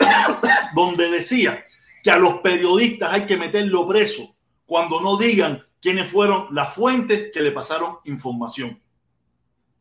donde 0.75 1.09
decía 1.09 1.63
que 2.03 2.11
a 2.11 2.17
los 2.17 2.35
periodistas 2.39 3.13
hay 3.13 3.25
que 3.25 3.37
meterlo 3.37 3.87
preso 3.87 4.35
cuando 4.65 5.01
no 5.01 5.17
digan 5.17 5.63
quiénes 5.81 6.09
fueron 6.09 6.47
las 6.51 6.73
fuentes 6.73 7.31
que 7.33 7.41
le 7.41 7.51
pasaron 7.51 7.97
información. 8.05 8.81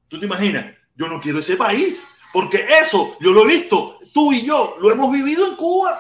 ¿Tú 0.09 0.19
te 0.19 0.27
imaginas? 0.27 0.75
Yo 0.97 1.09
no 1.09 1.21
quiero 1.21 1.39
ese 1.39 1.57
país, 1.57 2.03
porque 2.33 2.67
eso 2.83 3.17
yo 3.21 3.33
lo 3.33 3.45
he 3.45 3.47
visto, 3.47 3.99
tú 4.13 4.33
y 4.33 4.45
yo 4.45 4.77
lo 4.81 4.91
hemos 4.91 5.13
vivido 5.13 5.47
en 5.47 5.57
Cuba. 5.57 5.99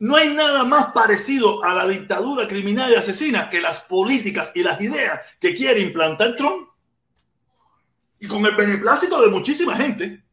No 0.00 0.16
hay 0.16 0.30
nada 0.30 0.64
más 0.64 0.92
parecido 0.92 1.62
a 1.62 1.74
la 1.74 1.86
dictadura 1.86 2.48
criminal 2.48 2.90
y 2.90 2.94
asesina 2.94 3.50
que 3.50 3.60
las 3.60 3.80
políticas 3.82 4.50
y 4.54 4.62
las 4.62 4.80
ideas 4.80 5.20
que 5.38 5.54
quiere 5.54 5.80
implantar 5.80 6.36
Trump. 6.36 6.68
Y 8.18 8.26
con 8.26 8.44
el 8.46 8.54
beneplácito 8.54 9.20
de 9.20 9.28
muchísima 9.28 9.76
gente, 9.76 10.24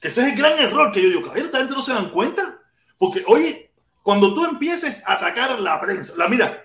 que 0.00 0.08
ese 0.08 0.22
es 0.22 0.32
el 0.32 0.38
gran 0.38 0.58
error 0.58 0.92
que 0.92 1.02
yo 1.02 1.08
digo, 1.08 1.32
que 1.32 1.40
esta 1.40 1.58
gente 1.58 1.74
no 1.74 1.82
se 1.82 1.92
dan 1.92 2.10
cuenta. 2.10 2.60
Porque, 2.98 3.22
oye, 3.26 3.72
cuando 4.02 4.34
tú 4.34 4.44
empieces 4.44 5.02
a 5.06 5.14
atacar 5.14 5.58
la 5.60 5.80
prensa, 5.80 6.14
la 6.16 6.28
mira, 6.28 6.64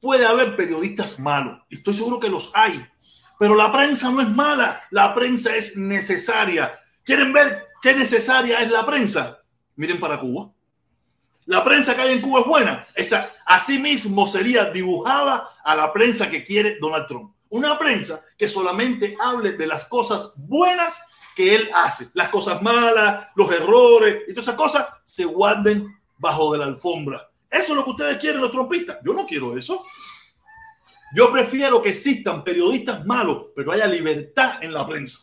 puede 0.00 0.26
haber 0.26 0.56
periodistas 0.56 1.18
malos, 1.18 1.60
y 1.70 1.76
estoy 1.76 1.94
seguro 1.94 2.18
que 2.18 2.28
los 2.28 2.50
hay, 2.54 2.84
pero 3.38 3.54
la 3.54 3.72
prensa 3.72 4.10
no 4.10 4.20
es 4.20 4.28
mala, 4.28 4.82
la 4.90 5.14
prensa 5.14 5.54
es 5.56 5.76
necesaria. 5.76 6.78
¿Quieren 7.04 7.32
ver 7.32 7.66
qué 7.80 7.94
necesaria 7.94 8.60
es 8.60 8.70
la 8.70 8.86
prensa? 8.86 9.38
Miren 9.76 9.98
para 9.98 10.20
Cuba. 10.20 10.52
La 11.46 11.64
prensa 11.64 11.96
que 11.96 12.02
hay 12.02 12.12
en 12.12 12.20
Cuba 12.20 12.40
es 12.40 12.46
buena. 12.46 12.86
Esa, 12.94 13.30
así 13.46 13.78
mismo 13.78 14.26
sería 14.26 14.66
dibujada 14.66 15.50
a 15.64 15.74
la 15.74 15.92
prensa 15.92 16.30
que 16.30 16.44
quiere 16.44 16.78
Donald 16.80 17.08
Trump. 17.08 17.34
Una 17.48 17.76
prensa 17.78 18.24
que 18.38 18.48
solamente 18.48 19.16
hable 19.20 19.52
de 19.52 19.66
las 19.66 19.86
cosas 19.86 20.34
buenas 20.36 21.04
que 21.34 21.54
él 21.54 21.70
hace. 21.74 22.08
Las 22.14 22.28
cosas 22.28 22.62
malas, 22.62 23.28
los 23.34 23.50
errores 23.52 24.22
y 24.28 24.32
todas 24.32 24.48
esas 24.48 24.56
cosas 24.56 24.86
se 25.04 25.24
guarden 25.24 25.98
bajo 26.18 26.52
de 26.52 26.58
la 26.58 26.66
alfombra. 26.66 27.30
Eso 27.50 27.72
es 27.72 27.76
lo 27.76 27.84
que 27.84 27.90
ustedes 27.90 28.18
quieren 28.18 28.40
los 28.40 28.50
trompistas. 28.50 28.98
Yo 29.04 29.12
no 29.12 29.26
quiero 29.26 29.56
eso. 29.56 29.84
Yo 31.14 31.30
prefiero 31.30 31.82
que 31.82 31.90
existan 31.90 32.42
periodistas 32.42 33.04
malos, 33.04 33.46
pero 33.54 33.72
haya 33.72 33.86
libertad 33.86 34.62
en 34.62 34.72
la 34.72 34.86
prensa. 34.86 35.20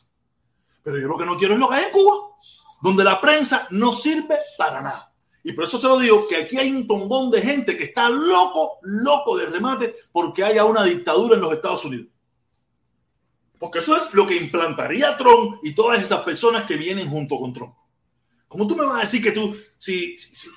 Pero 0.83 0.99
yo 0.99 1.07
lo 1.07 1.17
que 1.17 1.25
no 1.25 1.37
quiero 1.37 1.55
es 1.55 1.59
lo 1.59 1.67
que 1.67 1.75
hay 1.75 1.85
en 1.85 1.91
Cuba, 1.91 2.35
donde 2.81 3.03
la 3.03 3.19
prensa 3.19 3.67
no 3.71 3.93
sirve 3.93 4.37
para 4.57 4.81
nada. 4.81 5.13
Y 5.43 5.53
por 5.53 5.63
eso 5.63 5.77
se 5.77 5.87
lo 5.87 5.97
digo 5.97 6.27
que 6.27 6.35
aquí 6.35 6.57
hay 6.57 6.71
un 6.71 6.85
tongón 6.85 7.31
de 7.31 7.41
gente 7.41 7.75
que 7.75 7.85
está 7.85 8.09
loco, 8.09 8.77
loco 8.83 9.37
de 9.37 9.47
remate 9.47 9.95
porque 10.11 10.43
haya 10.43 10.65
una 10.65 10.83
dictadura 10.83 11.35
en 11.35 11.41
los 11.41 11.53
Estados 11.53 11.83
Unidos. 11.85 12.07
Porque 13.59 13.79
eso 13.79 13.97
es 13.97 14.13
lo 14.13 14.25
que 14.25 14.37
implantaría 14.37 15.17
Trump 15.17 15.59
y 15.61 15.73
todas 15.73 16.01
esas 16.01 16.21
personas 16.21 16.63
que 16.63 16.77
vienen 16.77 17.09
junto 17.09 17.37
con 17.37 17.53
Trump. 17.53 17.75
¿Cómo 18.47 18.65
tú 18.65 18.75
me 18.75 18.85
vas 18.85 18.99
a 18.99 19.01
decir 19.01 19.21
que 19.21 19.31
tú, 19.31 19.55
si, 19.77 20.17
si, 20.17 20.35
si 20.35 20.49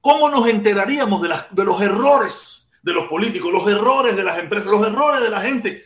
cómo 0.00 0.28
nos 0.28 0.46
enteraríamos 0.48 1.22
de, 1.22 1.28
las, 1.28 1.46
de 1.50 1.64
los 1.64 1.80
errores 1.80 2.70
de 2.82 2.92
los 2.92 3.08
políticos, 3.08 3.50
los 3.50 3.66
errores 3.66 4.14
de 4.14 4.22
las 4.22 4.38
empresas, 4.38 4.70
los 4.70 4.86
errores 4.86 5.22
de 5.22 5.30
la 5.30 5.40
gente? 5.40 5.82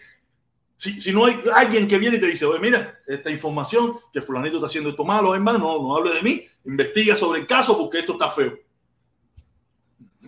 Si, 0.77 1.01
si, 1.01 1.13
no 1.13 1.27
hay 1.27 1.41
alguien 1.55 1.87
que 1.87 1.99
viene 1.99 2.17
y 2.17 2.21
te 2.21 2.27
dice, 2.27 2.47
oye, 2.47 2.59
mira, 2.59 3.01
esta 3.07 3.31
información 3.31 3.99
que 4.13 4.21
fulanito 4.21 4.57
está 4.57 4.67
haciendo 4.67 4.91
esto 4.91 5.05
malo, 5.05 5.39
más, 5.41 5.59
no, 5.59 5.83
no 5.83 5.97
hable 5.97 6.15
de 6.15 6.23
mí, 6.23 6.47
investiga 6.65 7.17
sobre 7.17 7.41
el 7.41 7.47
caso 7.47 7.79
porque 7.79 8.01
esto 8.01 8.15
está 8.15 8.29
feo. 8.29 8.59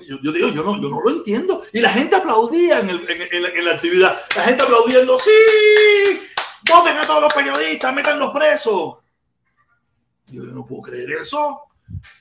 Yo, 0.07 0.33
digo, 0.33 0.49
yo 0.49 0.65
no, 0.65 0.81
yo 0.81 0.89
no 0.89 1.01
lo 1.01 1.11
entiendo. 1.11 1.63
Y 1.73 1.81
la 1.81 1.91
gente 1.91 2.17
aplaudía 2.17 2.81
en, 2.81 2.91
el, 2.91 3.11
en, 3.11 3.23
en, 3.31 3.43
la, 3.43 3.49
en 3.49 3.65
la, 3.65 3.73
actividad. 3.73 4.21
La 4.37 4.43
gente 4.45 4.63
aplaudiendo, 4.63 5.19
sí, 5.19 5.31
voten 6.71 6.97
a 6.97 7.03
todos 7.03 7.23
los 7.23 7.35
periodistas, 7.35 7.95
métanlos 7.95 8.33
presos. 8.33 8.97
Yo, 10.27 10.43
no 10.45 10.65
puedo 10.65 10.83
creer 10.83 11.11
eso. 11.13 11.61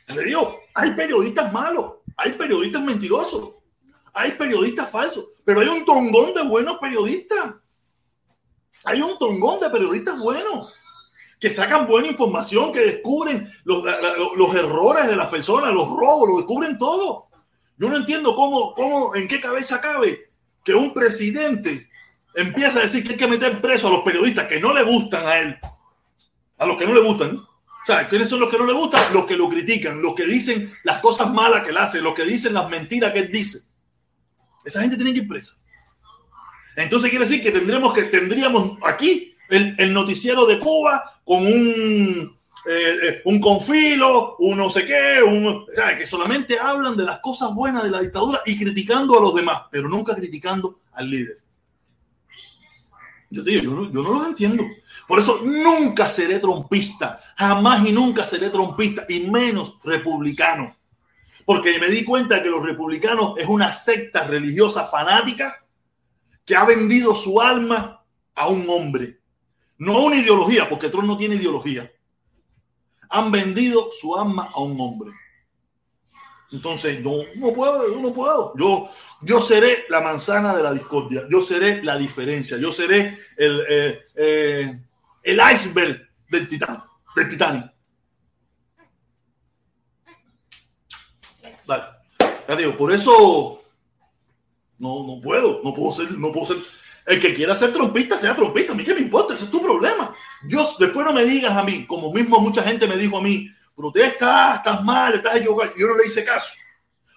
Le 0.07 0.25
digo, 0.25 0.59
hay 0.73 0.91
periodistas 0.91 1.51
malos, 1.51 1.93
hay 2.17 2.33
periodistas 2.33 2.81
mentirosos, 2.81 3.51
hay 4.13 4.31
periodistas 4.31 4.89
falsos, 4.89 5.25
pero 5.45 5.61
hay 5.61 5.67
un 5.67 5.85
tongón 5.85 6.33
de 6.33 6.43
buenos 6.43 6.77
periodistas. 6.77 7.55
Hay 8.83 9.01
un 9.01 9.17
tongón 9.17 9.59
de 9.59 9.69
periodistas 9.69 10.17
buenos. 10.17 10.73
que 11.39 11.49
sacan 11.49 11.87
buena 11.87 12.07
información, 12.07 12.71
que 12.71 12.81
descubren 12.81 13.51
los, 13.63 13.83
los 14.35 14.55
errores 14.55 15.07
de 15.07 15.15
las 15.15 15.27
personas, 15.27 15.73
los 15.73 15.87
robos, 15.87 16.29
lo 16.29 16.37
descubren 16.37 16.77
todo. 16.77 17.30
Yo 17.81 17.89
no 17.89 17.97
entiendo 17.97 18.35
cómo, 18.35 18.75
cómo, 18.75 19.15
en 19.15 19.27
qué 19.27 19.41
cabeza 19.41 19.81
cabe 19.81 20.29
que 20.63 20.75
un 20.75 20.93
presidente 20.93 21.89
empieza 22.35 22.77
a 22.77 22.83
decir 22.83 23.03
que 23.03 23.13
hay 23.13 23.17
que 23.17 23.27
meter 23.27 23.59
preso 23.59 23.87
a 23.87 23.89
los 23.89 24.03
periodistas 24.03 24.47
que 24.47 24.59
no 24.59 24.71
le 24.71 24.83
gustan 24.83 25.25
a 25.25 25.39
él, 25.39 25.57
a 26.59 26.65
los 26.67 26.77
que 26.77 26.85
no 26.85 26.93
le 26.93 27.01
gustan. 27.01 27.37
O 27.37 27.83
sea, 27.83 28.07
¿quiénes 28.07 28.29
son 28.29 28.39
los 28.39 28.51
que 28.51 28.59
no 28.59 28.67
le 28.67 28.73
gustan? 28.73 29.11
Los 29.11 29.25
que 29.25 29.35
lo 29.35 29.49
critican, 29.49 29.99
los 29.99 30.13
que 30.13 30.27
dicen 30.27 30.71
las 30.83 30.99
cosas 30.99 31.33
malas 31.33 31.63
que 31.63 31.71
él 31.71 31.77
hace, 31.77 32.01
los 32.01 32.13
que 32.13 32.23
dicen 32.23 32.53
las 32.53 32.69
mentiras 32.69 33.13
que 33.13 33.19
él 33.19 33.31
dice. 33.31 33.63
Esa 34.63 34.81
gente 34.81 34.95
tiene 34.95 35.11
que 35.11 35.21
ir 35.21 35.27
presa. 35.27 35.55
Entonces 36.75 37.09
quiere 37.09 37.25
decir 37.25 37.41
que 37.41 37.49
tendremos 37.49 37.95
que 37.95 38.03
tendríamos 38.03 38.77
aquí 38.83 39.33
el 39.49 39.91
noticiero 39.91 40.45
de 40.45 40.59
Cuba 40.59 41.19
con 41.25 41.47
un 41.47 42.40
eh, 42.63 42.97
eh, 43.01 43.21
un 43.25 43.39
confilo, 43.39 44.35
un 44.37 44.57
no 44.57 44.69
sé 44.69 44.85
qué, 44.85 45.23
un, 45.23 45.65
que 45.97 46.05
solamente 46.05 46.59
hablan 46.59 46.95
de 46.95 47.05
las 47.05 47.19
cosas 47.19 47.53
buenas 47.55 47.83
de 47.83 47.89
la 47.89 48.01
dictadura 48.01 48.41
y 48.45 48.57
criticando 48.57 49.17
a 49.17 49.21
los 49.21 49.33
demás, 49.33 49.63
pero 49.71 49.89
nunca 49.89 50.13
criticando 50.13 50.81
al 50.91 51.09
líder. 51.09 51.39
Yo, 53.31 53.43
digo, 53.43 53.63
yo, 53.63 53.71
no, 53.71 53.91
yo 53.91 54.03
no 54.03 54.13
los 54.13 54.27
entiendo. 54.27 54.63
Por 55.07 55.19
eso 55.19 55.39
nunca 55.43 56.07
seré 56.07 56.37
trompista, 56.37 57.19
jamás 57.35 57.87
y 57.87 57.91
nunca 57.91 58.23
seré 58.25 58.51
trompista, 58.51 59.05
y 59.09 59.21
menos 59.21 59.77
republicano. 59.83 60.75
Porque 61.45 61.79
me 61.79 61.89
di 61.89 62.05
cuenta 62.05 62.43
que 62.43 62.49
los 62.49 62.63
republicanos 62.63 63.33
es 63.37 63.47
una 63.47 63.73
secta 63.73 64.25
religiosa 64.25 64.85
fanática 64.85 65.65
que 66.45 66.55
ha 66.55 66.63
vendido 66.65 67.15
su 67.15 67.41
alma 67.41 68.05
a 68.35 68.47
un 68.47 68.69
hombre, 68.69 69.19
no 69.79 69.97
a 69.97 70.01
una 70.01 70.17
ideología, 70.17 70.69
porque 70.69 70.89
Trump 70.89 71.07
no 71.07 71.17
tiene 71.17 71.35
ideología 71.35 71.91
han 73.11 73.31
vendido 73.31 73.89
su 73.91 74.15
alma 74.15 74.49
a 74.53 74.59
un 74.61 74.79
hombre. 74.79 75.11
Entonces, 76.51 77.01
yo 77.03 77.23
no 77.35 77.53
puedo, 77.53 77.93
yo 77.93 78.01
no 78.01 78.13
puedo. 78.13 78.53
Yo, 78.57 78.89
yo 79.21 79.41
seré 79.41 79.85
la 79.89 80.01
manzana 80.01 80.55
de 80.55 80.63
la 80.63 80.73
discordia, 80.73 81.23
yo 81.29 81.41
seré 81.41 81.83
la 81.83 81.97
diferencia, 81.97 82.57
yo 82.57 82.71
seré 82.71 83.19
el, 83.37 83.63
eh, 83.69 84.05
eh, 84.15 84.79
el 85.23 85.41
iceberg 85.53 86.09
del 86.29 86.49
titán, 86.49 86.83
del 87.15 87.29
Titanic. 87.29 87.71
Dale. 91.65 91.83
Ya 92.47 92.77
por 92.77 92.91
eso 92.91 93.63
no, 94.77 95.05
no 95.07 95.21
puedo, 95.21 95.61
no 95.63 95.73
puedo 95.73 95.91
ser, 95.93 96.11
no 96.11 96.33
puedo 96.33 96.47
ser. 96.47 96.57
El 97.07 97.21
que 97.21 97.33
quiera 97.33 97.55
ser 97.55 97.71
trompista, 97.71 98.17
sea 98.17 98.35
trompista. 98.35 98.73
A 98.73 98.75
mí 98.75 98.83
qué 98.83 98.93
me 98.93 99.01
importa, 99.01 99.33
ese 99.33 99.45
es 99.45 99.51
tu 99.51 99.61
problema. 99.61 100.13
Después 100.43 101.05
no 101.05 101.13
me 101.13 101.23
digas 101.23 101.51
a 101.51 101.63
mí, 101.63 101.85
como 101.85 102.11
mismo 102.11 102.39
mucha 102.39 102.63
gente 102.63 102.87
me 102.87 102.97
dijo 102.97 103.17
a 103.17 103.21
mí, 103.21 103.49
protesta, 103.75 104.55
estás 104.55 104.83
mal, 104.83 105.13
estás 105.13 105.35
equivocado. 105.35 105.73
Yo 105.77 105.87
no 105.87 105.95
le 105.95 106.07
hice 106.07 106.23
caso, 106.23 106.55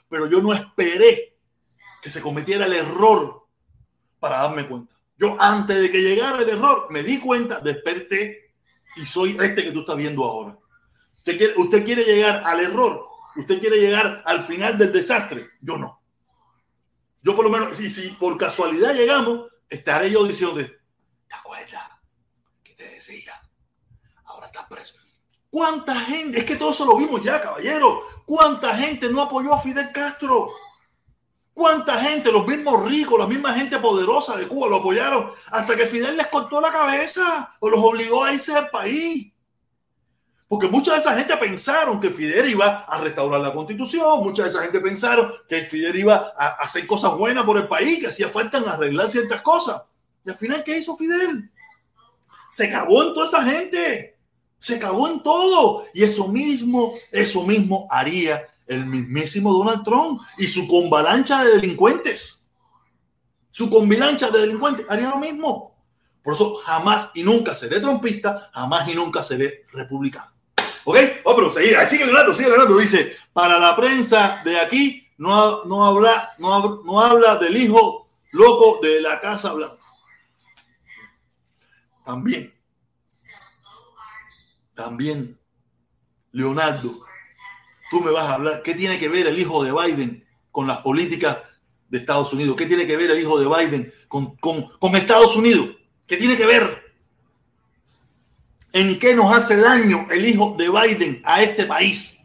pero 0.08 0.28
yo 0.28 0.42
no 0.42 0.52
esperé 0.52 1.36
que 2.02 2.10
se 2.10 2.20
cometiera 2.20 2.66
el 2.66 2.74
error 2.74 3.46
para 4.20 4.38
darme 4.38 4.66
cuenta. 4.66 4.94
Yo 5.16 5.36
antes 5.40 5.80
de 5.80 5.90
que 5.90 6.02
llegara 6.02 6.42
el 6.42 6.48
error, 6.48 6.86
me 6.90 7.02
di 7.02 7.18
cuenta, 7.18 7.60
desperté 7.60 8.52
y 8.96 9.06
soy 9.06 9.36
este 9.40 9.64
que 9.64 9.72
tú 9.72 9.80
estás 9.80 9.96
viendo 9.96 10.24
ahora. 10.24 10.58
Usted 11.18 11.38
quiere, 11.38 11.54
usted 11.56 11.84
quiere 11.84 12.04
llegar 12.04 12.42
al 12.44 12.60
error, 12.60 13.06
usted 13.36 13.58
quiere 13.58 13.80
llegar 13.80 14.22
al 14.26 14.42
final 14.44 14.76
del 14.76 14.92
desastre. 14.92 15.50
Yo 15.60 15.78
no. 15.78 16.02
Yo 17.22 17.34
por 17.34 17.44
lo 17.44 17.50
menos, 17.50 17.76
si, 17.76 17.88
si 17.88 18.10
por 18.10 18.36
casualidad 18.36 18.94
llegamos, 18.94 19.46
estaré 19.70 20.10
yo 20.10 20.26
diciendo, 20.26 20.56
¿te 20.56 21.34
acuerdas? 21.34 21.93
Ahora 24.24 24.46
está 24.46 24.68
preso. 24.68 24.94
¿Cuánta 25.50 25.94
gente? 26.00 26.38
Es 26.38 26.44
que 26.44 26.56
todo 26.56 26.70
eso 26.70 26.84
lo 26.84 26.96
vimos 26.96 27.22
ya, 27.22 27.40
caballero. 27.40 28.02
¿Cuánta 28.26 28.76
gente 28.76 29.08
no 29.08 29.22
apoyó 29.22 29.54
a 29.54 29.58
Fidel 29.58 29.92
Castro? 29.92 30.50
¿Cuánta 31.52 32.00
gente, 32.00 32.32
los 32.32 32.44
mismos 32.44 32.84
ricos, 32.84 33.16
la 33.16 33.28
misma 33.28 33.54
gente 33.54 33.78
poderosa 33.78 34.36
de 34.36 34.48
Cuba 34.48 34.66
lo 34.66 34.76
apoyaron 34.76 35.30
hasta 35.52 35.76
que 35.76 35.86
Fidel 35.86 36.16
les 36.16 36.26
cortó 36.26 36.60
la 36.60 36.72
cabeza 36.72 37.54
o 37.60 37.70
los 37.70 37.78
obligó 37.78 38.24
a 38.24 38.32
irse 38.32 38.52
al 38.52 38.70
país? 38.70 39.32
Porque 40.48 40.66
mucha 40.66 40.94
de 40.94 40.98
esa 40.98 41.16
gente 41.16 41.36
pensaron 41.36 42.00
que 42.00 42.10
Fidel 42.10 42.50
iba 42.50 42.80
a 42.80 42.98
restaurar 42.98 43.40
la 43.40 43.52
constitución, 43.52 44.24
mucha 44.24 44.42
de 44.42 44.48
esa 44.48 44.62
gente 44.62 44.80
pensaron 44.80 45.32
que 45.48 45.60
Fidel 45.60 45.96
iba 45.96 46.32
a 46.36 46.48
hacer 46.56 46.86
cosas 46.88 47.16
buenas 47.16 47.44
por 47.44 47.56
el 47.56 47.68
país, 47.68 48.00
que 48.00 48.08
hacía 48.08 48.28
falta 48.28 48.58
arreglar 48.58 49.08
ciertas 49.08 49.40
cosas. 49.40 49.82
Y 50.24 50.30
al 50.30 50.36
final, 50.36 50.64
¿qué 50.64 50.78
hizo 50.78 50.96
Fidel? 50.96 51.50
Se 52.54 52.70
cagó 52.70 53.02
en 53.02 53.14
toda 53.14 53.26
esa 53.26 53.42
gente, 53.42 54.16
se 54.60 54.78
cagó 54.78 55.08
en 55.08 55.24
todo. 55.24 55.86
Y 55.92 56.04
eso 56.04 56.28
mismo, 56.28 56.94
eso 57.10 57.42
mismo 57.42 57.88
haría 57.90 58.46
el 58.68 58.86
mismísimo 58.86 59.52
Donald 59.52 59.82
Trump 59.82 60.22
y 60.38 60.46
su 60.46 60.68
convalancha 60.68 61.42
de 61.42 61.56
delincuentes. 61.56 62.48
Su 63.50 63.68
convalancha 63.68 64.30
de 64.30 64.42
delincuentes 64.42 64.86
haría 64.88 65.10
lo 65.10 65.18
mismo. 65.18 65.74
Por 66.22 66.34
eso 66.34 66.60
jamás 66.64 67.10
y 67.14 67.24
nunca 67.24 67.56
seré 67.56 67.80
trompista, 67.80 68.52
jamás 68.54 68.88
y 68.88 68.94
nunca 68.94 69.24
seré 69.24 69.64
republicano. 69.72 70.30
¿Ok? 70.84 70.96
Oh, 71.24 71.34
pero 71.34 71.50
sigue, 71.50 71.84
sigue 71.88 72.06
Leonardo, 72.06 72.36
sigue 72.36 72.50
Leonardo. 72.50 72.78
Dice, 72.78 73.16
para 73.32 73.58
la 73.58 73.74
prensa 73.74 74.42
de 74.44 74.60
aquí 74.60 75.08
no, 75.18 75.64
no, 75.64 75.84
habla, 75.84 76.30
no, 76.38 76.82
no 76.84 77.00
habla 77.00 77.34
del 77.34 77.56
hijo 77.56 78.06
loco 78.30 78.78
de 78.80 79.00
la 79.00 79.20
Casa 79.20 79.52
Blanca 79.54 79.83
también, 82.04 82.52
también, 84.74 85.38
Leonardo, 86.32 86.92
tú 87.90 88.00
me 88.00 88.10
vas 88.10 88.28
a 88.28 88.34
hablar, 88.34 88.62
¿qué 88.62 88.74
tiene 88.74 88.98
que 88.98 89.08
ver 89.08 89.26
el 89.26 89.38
hijo 89.38 89.64
de 89.64 89.72
Biden 89.72 90.26
con 90.50 90.66
las 90.66 90.78
políticas 90.78 91.38
de 91.88 91.98
Estados 91.98 92.32
Unidos? 92.32 92.56
¿Qué 92.56 92.66
tiene 92.66 92.86
que 92.86 92.96
ver 92.96 93.10
el 93.10 93.20
hijo 93.20 93.38
de 93.38 93.48
Biden 93.48 93.92
con, 94.08 94.36
con 94.36 94.96
Estados 94.96 95.36
Unidos? 95.36 95.76
¿Qué 96.06 96.16
tiene 96.16 96.36
que 96.36 96.46
ver? 96.46 96.82
¿En 98.72 98.98
qué 98.98 99.14
nos 99.14 99.34
hace 99.34 99.56
daño 99.56 100.06
el 100.10 100.26
hijo 100.26 100.56
de 100.58 100.68
Biden 100.68 101.22
a 101.24 101.42
este 101.42 101.64
país? 101.64 102.18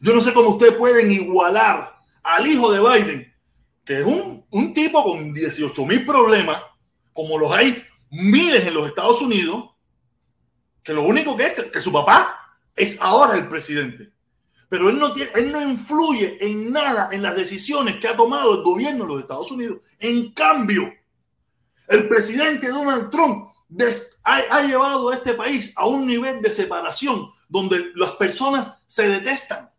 Yo 0.00 0.14
no 0.14 0.22
sé 0.22 0.32
cómo 0.32 0.50
ustedes 0.50 0.74
pueden 0.74 1.12
igualar 1.12 2.00
al 2.22 2.46
hijo 2.46 2.72
de 2.72 2.80
Biden, 2.80 3.34
que 3.84 4.00
es 4.00 4.06
un, 4.06 4.44
un 4.50 4.72
tipo 4.72 5.04
con 5.04 5.34
18 5.34 5.84
mil 5.84 6.06
problemas, 6.06 6.62
como 7.12 7.38
los 7.38 7.52
hay 7.52 7.84
miles 8.10 8.66
en 8.66 8.74
los 8.74 8.88
Estados 8.88 9.20
Unidos, 9.22 9.70
que 10.82 10.92
lo 10.92 11.02
único 11.02 11.36
que 11.36 11.46
es 11.46 11.54
que, 11.70 11.80
su 11.80 11.92
papá 11.92 12.56
es 12.74 12.98
ahora 13.00 13.36
el 13.36 13.48
presidente. 13.48 14.10
Pero 14.68 14.88
él 14.88 14.98
no, 14.98 15.12
tiene, 15.12 15.30
él 15.34 15.52
no 15.52 15.62
influye 15.62 16.38
en 16.40 16.72
nada 16.72 17.08
en 17.12 17.22
las 17.22 17.34
decisiones 17.34 17.96
que 17.96 18.08
ha 18.08 18.16
tomado 18.16 18.54
el 18.54 18.62
gobierno 18.62 19.04
de 19.04 19.12
los 19.12 19.20
Estados 19.22 19.50
Unidos. 19.50 19.78
En 19.98 20.32
cambio, 20.32 20.92
el 21.88 22.08
presidente 22.08 22.68
Donald 22.68 23.10
Trump 23.10 23.50
ha, 24.24 24.62
llevado 24.62 25.10
a 25.10 25.14
este 25.14 25.34
país 25.34 25.72
a 25.76 25.86
un 25.86 26.06
nivel 26.06 26.40
de 26.40 26.50
separación 26.50 27.30
donde 27.48 27.92
las 27.94 28.12
personas 28.12 28.78
se 28.86 29.08
detestan, 29.08 29.70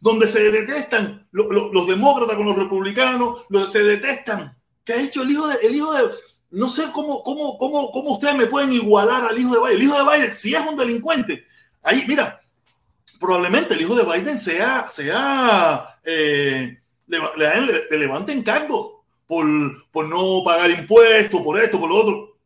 donde 0.00 0.26
se 0.26 0.50
detestan 0.50 1.28
los 1.30 1.86
demócratas 1.86 2.36
con 2.36 2.46
los 2.46 2.56
republicanos, 2.56 3.46
se 3.70 3.82
detestan. 3.82 4.56
¿Qué 4.84 4.94
ha 4.94 5.00
hecho 5.00 5.22
el 5.22 5.30
hijo 5.30 5.46
de, 5.46 5.54
el 5.62 5.74
hijo 5.76 5.92
de, 5.92 6.10
no 6.52 6.68
sé 6.68 6.84
cómo, 6.92 7.22
cómo, 7.22 7.56
cómo, 7.58 7.90
cómo 7.90 8.12
ustedes 8.12 8.36
me 8.36 8.46
pueden 8.46 8.72
igualar 8.72 9.24
al 9.24 9.38
hijo 9.38 9.54
de 9.54 9.60
Biden. 9.60 9.76
El 9.76 9.82
hijo 9.82 10.04
de 10.04 10.16
Biden, 10.16 10.34
si 10.34 10.54
es 10.54 10.60
un 10.60 10.76
delincuente, 10.76 11.46
ahí, 11.82 12.04
mira, 12.06 12.42
probablemente 13.18 13.74
el 13.74 13.80
hijo 13.80 13.94
de 13.94 14.04
Biden 14.04 14.36
sea, 14.36 14.88
sea 14.90 15.98
eh, 16.04 16.78
le, 17.06 17.18
le, 17.90 17.98
levanten 17.98 18.42
cargo 18.42 19.04
por, 19.26 19.46
por 19.90 20.06
no 20.06 20.42
pagar 20.44 20.70
impuestos, 20.70 21.40
por 21.40 21.58
esto, 21.58 21.80
por 21.80 21.88
lo 21.88 21.96
otro. 21.96 22.36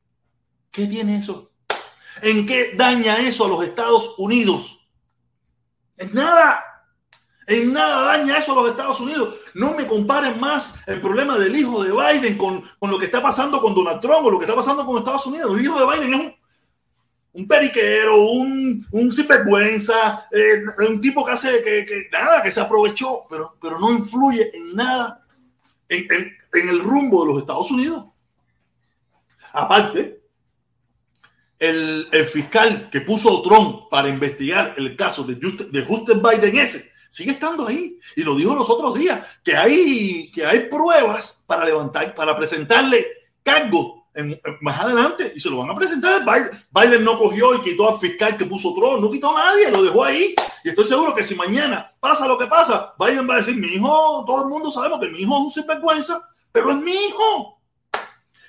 ¿Qué 0.70 0.86
tiene 0.86 1.16
eso? 1.16 1.50
¿En 2.22 2.46
qué 2.46 2.72
daña 2.74 3.18
eso 3.18 3.44
a 3.44 3.48
los 3.48 3.64
Estados 3.64 4.14
Unidos? 4.18 4.86
En 5.96 6.14
nada. 6.14 6.75
En 7.46 7.72
nada 7.72 8.16
daña 8.16 8.38
eso 8.38 8.52
a 8.52 8.62
los 8.62 8.70
Estados 8.72 9.00
Unidos. 9.00 9.36
No 9.54 9.72
me 9.74 9.86
comparen 9.86 10.38
más 10.40 10.80
el 10.86 11.00
problema 11.00 11.38
del 11.38 11.54
hijo 11.54 11.84
de 11.84 11.92
Biden 11.92 12.36
con, 12.36 12.64
lo 12.80 12.98
que 12.98 13.06
está 13.06 13.22
pasando 13.22 13.60
con 13.60 13.72
Donald 13.72 14.00
Trump 14.00 14.26
o 14.26 14.30
lo 14.30 14.38
que 14.38 14.46
está 14.46 14.56
pasando 14.56 14.84
con 14.84 14.98
Estados 14.98 15.26
Unidos. 15.26 15.54
El 15.54 15.64
hijo 15.64 15.78
de 15.78 15.86
Biden 15.86 16.14
es 16.14 16.34
un, 17.34 17.46
periquero, 17.46 18.20
un, 18.20 18.84
un 18.90 19.12
sinvergüenza, 19.12 20.26
eh, 20.32 20.64
un 20.88 21.00
tipo 21.00 21.24
que 21.24 21.32
hace 21.32 21.62
que, 21.62 22.08
nada, 22.10 22.42
que 22.42 22.50
se 22.50 22.60
aprovechó, 22.60 23.26
pero, 23.30 23.56
pero 23.62 23.78
no 23.78 23.92
influye 23.92 24.50
en 24.52 24.74
nada 24.74 25.24
en, 25.88 26.36
el 26.52 26.80
rumbo 26.80 27.24
de 27.24 27.32
los 27.32 27.40
Estados 27.42 27.70
Unidos. 27.70 28.06
Aparte, 29.52 30.20
el, 31.60 32.08
fiscal 32.26 32.90
que 32.90 33.02
puso 33.02 33.40
Trump 33.42 33.88
para 33.88 34.08
investigar 34.08 34.74
el 34.76 34.96
caso 34.96 35.22
de 35.22 35.36
de 35.36 35.84
Justin 35.84 36.20
Biden 36.20 36.58
ese 36.58 36.95
sigue 37.08 37.32
estando 37.32 37.66
ahí. 37.66 37.98
Y 38.16 38.22
lo 38.22 38.34
dijo 38.34 38.54
los 38.54 38.68
otros 38.68 38.98
días, 38.98 39.26
que 39.42 39.56
hay, 39.56 40.30
que 40.32 40.44
hay 40.44 40.60
pruebas 40.68 41.42
para 41.46 41.64
levantar, 41.64 42.14
para 42.14 42.36
presentarle 42.36 43.06
cargos 43.42 43.96
más 44.60 44.80
adelante 44.80 45.32
y 45.34 45.40
se 45.40 45.50
lo 45.50 45.58
van 45.58 45.70
a 45.70 45.74
presentar. 45.74 46.22
Biden, 46.70 47.04
no 47.04 47.18
cogió 47.18 47.54
y 47.54 47.60
quitó 47.60 47.88
al 47.88 47.98
fiscal 47.98 48.36
que 48.36 48.46
puso 48.46 48.74
Trump, 48.74 49.00
no 49.00 49.10
quitó 49.10 49.36
a 49.36 49.44
nadie, 49.44 49.70
lo 49.70 49.82
dejó 49.82 50.04
ahí. 50.04 50.34
Y 50.64 50.70
estoy 50.70 50.86
seguro 50.86 51.14
que 51.14 51.22
si 51.22 51.34
mañana 51.34 51.92
pasa 52.00 52.26
lo 52.26 52.38
que 52.38 52.46
pasa, 52.46 52.94
Biden 52.98 53.28
va 53.28 53.34
a 53.34 53.38
decir, 53.38 53.56
mi 53.56 53.68
hijo, 53.68 54.24
todo 54.26 54.42
el 54.44 54.48
mundo 54.48 54.70
sabemos 54.70 55.00
que 55.00 55.08
mi 55.08 55.20
hijo 55.20 55.36
es 55.36 55.42
un 55.44 55.50
sinvergüenza, 55.50 56.28
pero 56.50 56.70
es 56.70 56.76
mi 56.78 56.92
hijo. 56.92 57.60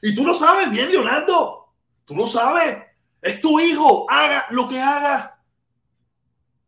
Y 0.01 0.15
tú 0.15 0.25
lo 0.25 0.33
sabes 0.33 0.71
bien, 0.71 0.89
Leonardo. 0.89 1.73
Tú 2.05 2.15
lo 2.15 2.27
sabes. 2.27 2.77
Es 3.21 3.41
tu 3.41 3.59
hijo. 3.59 4.09
Haga 4.09 4.45
lo 4.51 4.67
que 4.67 4.79
haga. 4.79 5.36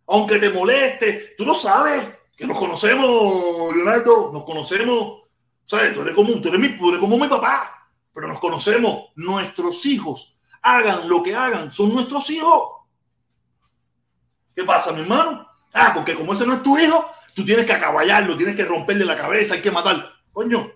Aunque 0.09 0.39
te 0.39 0.49
moleste. 0.49 1.35
Tú 1.37 1.45
lo 1.45 1.55
sabes. 1.55 2.03
Que 2.35 2.47
nos 2.47 2.57
conocemos, 2.57 3.75
Leonardo. 3.75 4.31
Nos 4.33 4.43
conocemos. 4.43 5.23
¿Sabes? 5.65 5.93
Tú 5.93 6.01
eres 6.01 6.15
como, 6.15 6.33
tú 6.41 6.49
eres 6.49 6.59
mi, 6.59 6.77
tú 6.77 6.89
eres 6.89 6.99
como 6.99 7.17
mi 7.17 7.27
papá 7.27 7.79
pero 8.19 8.27
nos 8.27 8.39
conocemos. 8.39 9.09
Nuestros 9.15 9.85
hijos, 9.85 10.37
hagan 10.61 11.07
lo 11.07 11.23
que 11.23 11.35
hagan, 11.35 11.71
son 11.71 11.93
nuestros 11.93 12.29
hijos. 12.29 12.81
¿Qué 14.55 14.63
pasa, 14.63 14.91
mi 14.91 15.01
hermano? 15.01 15.47
Ah, 15.73 15.91
porque 15.93 16.15
como 16.15 16.33
ese 16.33 16.45
no 16.45 16.53
es 16.55 16.63
tu 16.63 16.77
hijo, 16.77 17.09
tú 17.33 17.45
tienes 17.45 17.65
que 17.65 17.71
acaballarlo, 17.73 18.35
tienes 18.35 18.55
que 18.55 18.65
romperle 18.65 19.05
la 19.05 19.15
cabeza, 19.15 19.53
hay 19.53 19.61
que 19.61 19.71
matar. 19.71 20.11
Coño, 20.33 20.69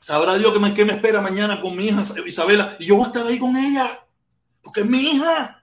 sabrá 0.00 0.34
Dios 0.34 0.52
que 0.52 0.58
me, 0.58 0.84
me 0.84 0.92
espera 0.92 1.22
mañana 1.22 1.60
con 1.60 1.74
mi 1.74 1.86
hija 1.86 2.02
Isabela 2.26 2.76
y 2.78 2.86
yo 2.86 2.96
voy 2.96 3.04
a 3.04 3.06
estar 3.08 3.26
ahí 3.26 3.38
con 3.38 3.56
ella, 3.56 4.04
porque 4.62 4.80
es 4.80 4.86
mi 4.86 4.98
hija. 4.98 5.59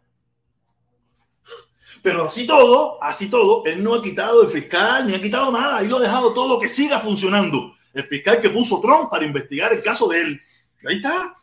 Pero 2.07 2.23
así 2.23 2.47
todo, 2.47 3.03
así 3.03 3.29
todo, 3.29 3.65
él 3.65 3.83
no 3.83 3.93
ha 3.93 4.01
quitado 4.01 4.41
el 4.41 4.47
fiscal, 4.47 5.05
ni 5.05 5.13
ha 5.13 5.21
quitado 5.21 5.51
nada, 5.51 5.81
él 5.81 5.89
lo 5.89 5.97
ha 5.97 5.99
dejado 5.99 6.33
todo 6.33 6.57
que 6.57 6.69
siga 6.69 7.01
funcionando 7.01 7.75
el 7.93 8.05
fiscal 8.05 8.39
que 8.39 8.49
puso 8.49 8.79
Trump 8.79 9.09
para 9.09 9.25
investigar 9.25 9.73
el 9.73 9.83
caso 9.83 10.07
de 10.07 10.21
él. 10.21 10.41
Ahí 10.87 10.95
está. 10.95 11.33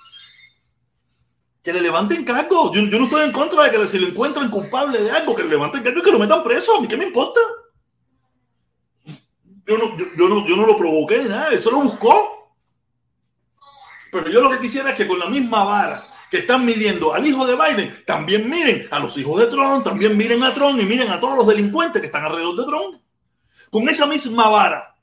Que 1.62 1.70
le 1.70 1.82
levanten 1.82 2.24
cargo. 2.24 2.72
Yo, 2.72 2.80
no 2.80 3.04
estoy 3.04 3.26
en 3.26 3.32
contra 3.32 3.64
de 3.64 3.72
que 3.72 3.86
si 3.86 3.98
lo 3.98 4.08
encuentran 4.08 4.50
culpable 4.50 5.02
de 5.02 5.10
algo, 5.10 5.34
que 5.34 5.42
le 5.42 5.50
levanten 5.50 5.82
cargo 5.82 5.98
y 5.98 6.02
que 6.02 6.12
lo 6.12 6.18
metan 6.18 6.42
preso. 6.42 6.78
¿A 6.78 6.80
mí 6.80 6.88
qué 6.88 6.96
me 6.96 7.04
importa? 7.04 7.40
Yo 9.66 9.76
no, 9.76 9.98
yo, 10.16 10.28
no, 10.30 10.48
yo 10.48 10.56
no 10.56 10.66
lo 10.66 10.78
provoqué 10.78 11.24
ni 11.24 11.28
nada, 11.28 11.50
eso 11.50 11.70
lo 11.70 11.82
buscó. 11.82 12.54
Pero 14.10 14.30
yo 14.30 14.40
lo 14.40 14.48
que 14.48 14.60
quisiera 14.60 14.92
es 14.92 14.96
que 14.96 15.06
con 15.06 15.18
la 15.18 15.28
misma 15.28 15.62
vara 15.62 16.13
que 16.34 16.40
están 16.40 16.64
midiendo 16.64 17.14
al 17.14 17.24
hijo 17.24 17.46
de 17.46 17.54
Biden, 17.54 17.94
también 18.04 18.50
miren 18.50 18.88
a 18.90 18.98
los 18.98 19.16
hijos 19.16 19.40
de 19.40 19.46
Trump, 19.46 19.84
también 19.84 20.16
miren 20.16 20.42
a 20.42 20.52
Trump 20.52 20.80
y 20.80 20.84
miren 20.84 21.08
a 21.10 21.20
todos 21.20 21.36
los 21.36 21.46
delincuentes 21.46 22.00
que 22.00 22.06
están 22.06 22.24
alrededor 22.24 22.56
de 22.56 22.64
Trump. 22.64 22.96
Con 23.70 23.88
esa 23.88 24.06
misma 24.06 24.48
vara 24.48 24.94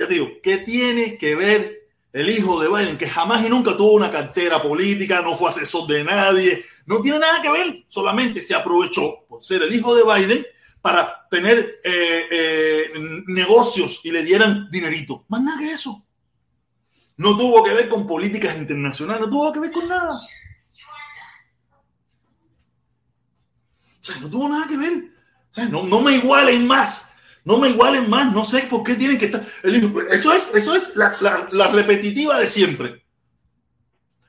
ya 0.00 0.08
te 0.08 0.14
digo, 0.14 0.28
¿qué 0.42 0.58
tiene 0.58 1.18
que 1.18 1.34
ver 1.36 1.88
el 2.14 2.30
hijo 2.30 2.58
de 2.58 2.68
Biden, 2.68 2.96
que 2.96 3.06
jamás 3.06 3.44
y 3.44 3.50
nunca 3.50 3.76
tuvo 3.76 3.92
una 3.92 4.10
cartera 4.10 4.62
política, 4.62 5.20
no 5.20 5.36
fue 5.36 5.50
asesor 5.50 5.86
de 5.86 6.02
nadie? 6.02 6.64
No 6.86 7.02
tiene 7.02 7.18
nada 7.18 7.42
que 7.42 7.50
ver, 7.50 7.84
solamente 7.86 8.40
se 8.40 8.54
aprovechó 8.54 9.26
por 9.28 9.42
ser 9.42 9.60
el 9.60 9.74
hijo 9.74 9.94
de 9.94 10.02
Biden 10.02 10.46
para 10.80 11.28
tener 11.30 11.58
eh, 11.84 12.26
eh, 12.30 12.92
negocios 13.26 14.00
y 14.02 14.10
le 14.10 14.22
dieran 14.22 14.70
dinerito. 14.70 15.26
Más 15.28 15.42
nada 15.42 15.60
que 15.60 15.70
eso. 15.70 16.02
No 17.18 17.36
tuvo 17.36 17.62
que 17.62 17.74
ver 17.74 17.86
con 17.86 18.06
políticas 18.06 18.56
internacionales, 18.56 19.20
no 19.20 19.30
tuvo 19.30 19.52
que 19.52 19.60
ver 19.60 19.70
con 19.70 19.86
nada. 19.86 20.18
No 24.20 24.30
tuvo 24.30 24.48
nada 24.48 24.66
que 24.66 24.76
ver. 24.76 25.04
No, 25.70 25.84
no 25.84 26.00
me 26.00 26.16
igualen 26.16 26.66
más 26.66 27.10
no 27.44 27.58
me 27.58 27.70
igualen 27.70 28.08
más, 28.10 28.32
no 28.32 28.44
sé 28.44 28.60
por 28.70 28.82
qué 28.82 28.94
tienen 28.94 29.18
que 29.18 29.26
estar. 29.26 29.44
eso 30.10 30.32
es, 30.32 30.54
eso 30.54 30.74
es 30.74 30.94
la, 30.96 31.68
repetitiva 31.72 32.38
de 32.38 32.46
siempre. 32.46 33.04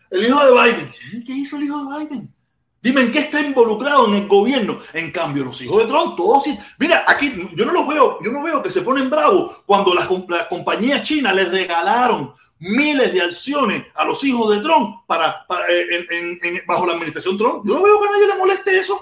El 0.10 0.26
hijo 0.26 0.46
de 0.46 0.52
Biden. 0.52 0.92
¿Qué 1.26 1.34
hizo 1.34 1.58
el 1.58 1.64
hijo 1.64 1.86
de 1.86 2.00
Biden? 2.00 2.34
Dime 2.82 3.02
en 3.02 3.12
qué 3.12 3.20
está 3.20 3.40
involucrado 3.42 4.08
en 4.08 4.16
el 4.16 4.28
gobierno. 4.28 4.80
En 4.94 5.12
cambio, 5.12 5.46
los 5.46 5.62
hijos 5.62 5.84
de 5.84 5.90
Trump, 5.90 6.16
todos. 6.18 6.46
Mira, 6.80 7.06
aquí 7.08 7.50
yo 7.56 7.66
no 7.66 7.74
los 7.74 7.88
veo, 7.88 8.20
yo 8.24 8.32
no 8.32 8.42
veo 8.42 8.64
que 8.64 8.72
se 8.72 8.82
ponen 8.82 9.10
bravos 9.10 9.62
cuando 9.66 9.94
las, 9.94 10.08
compañías 10.48 11.04
chinas 11.04 11.36
les 11.36 11.52
regalaron 11.52 12.34
miles 12.60 13.14
de 13.14 13.22
acciones 13.22 13.86
a 13.96 14.04
los 14.04 14.24
hijos 14.24 14.54
de 14.56 14.62
Trump 14.62 15.06
para, 15.06 15.46
eh, 15.70 16.64
bajo 16.66 16.86
la 16.86 16.94
administración 16.94 17.38
Trump. 17.38 17.64
Yo 17.66 17.76
no 17.76 17.84
veo 17.84 18.02
que 18.02 18.10
nadie 18.10 18.28
le 18.28 18.38
moleste 18.38 18.80
eso. 18.80 19.00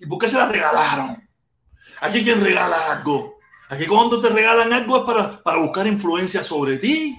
¿Y 0.00 0.06
por 0.06 0.18
qué 0.18 0.28
se 0.28 0.38
las 0.38 0.50
regalaron? 0.50 1.28
Aquí 2.00 2.24
quien 2.24 2.42
regala 2.42 2.92
algo. 2.92 3.38
Aquí 3.68 3.86
cuando 3.86 4.20
te 4.20 4.30
regalan 4.30 4.72
algo 4.72 4.98
es 4.98 5.04
para, 5.04 5.42
para 5.42 5.58
buscar 5.58 5.86
influencia 5.86 6.42
sobre 6.42 6.78
ti. 6.78 7.16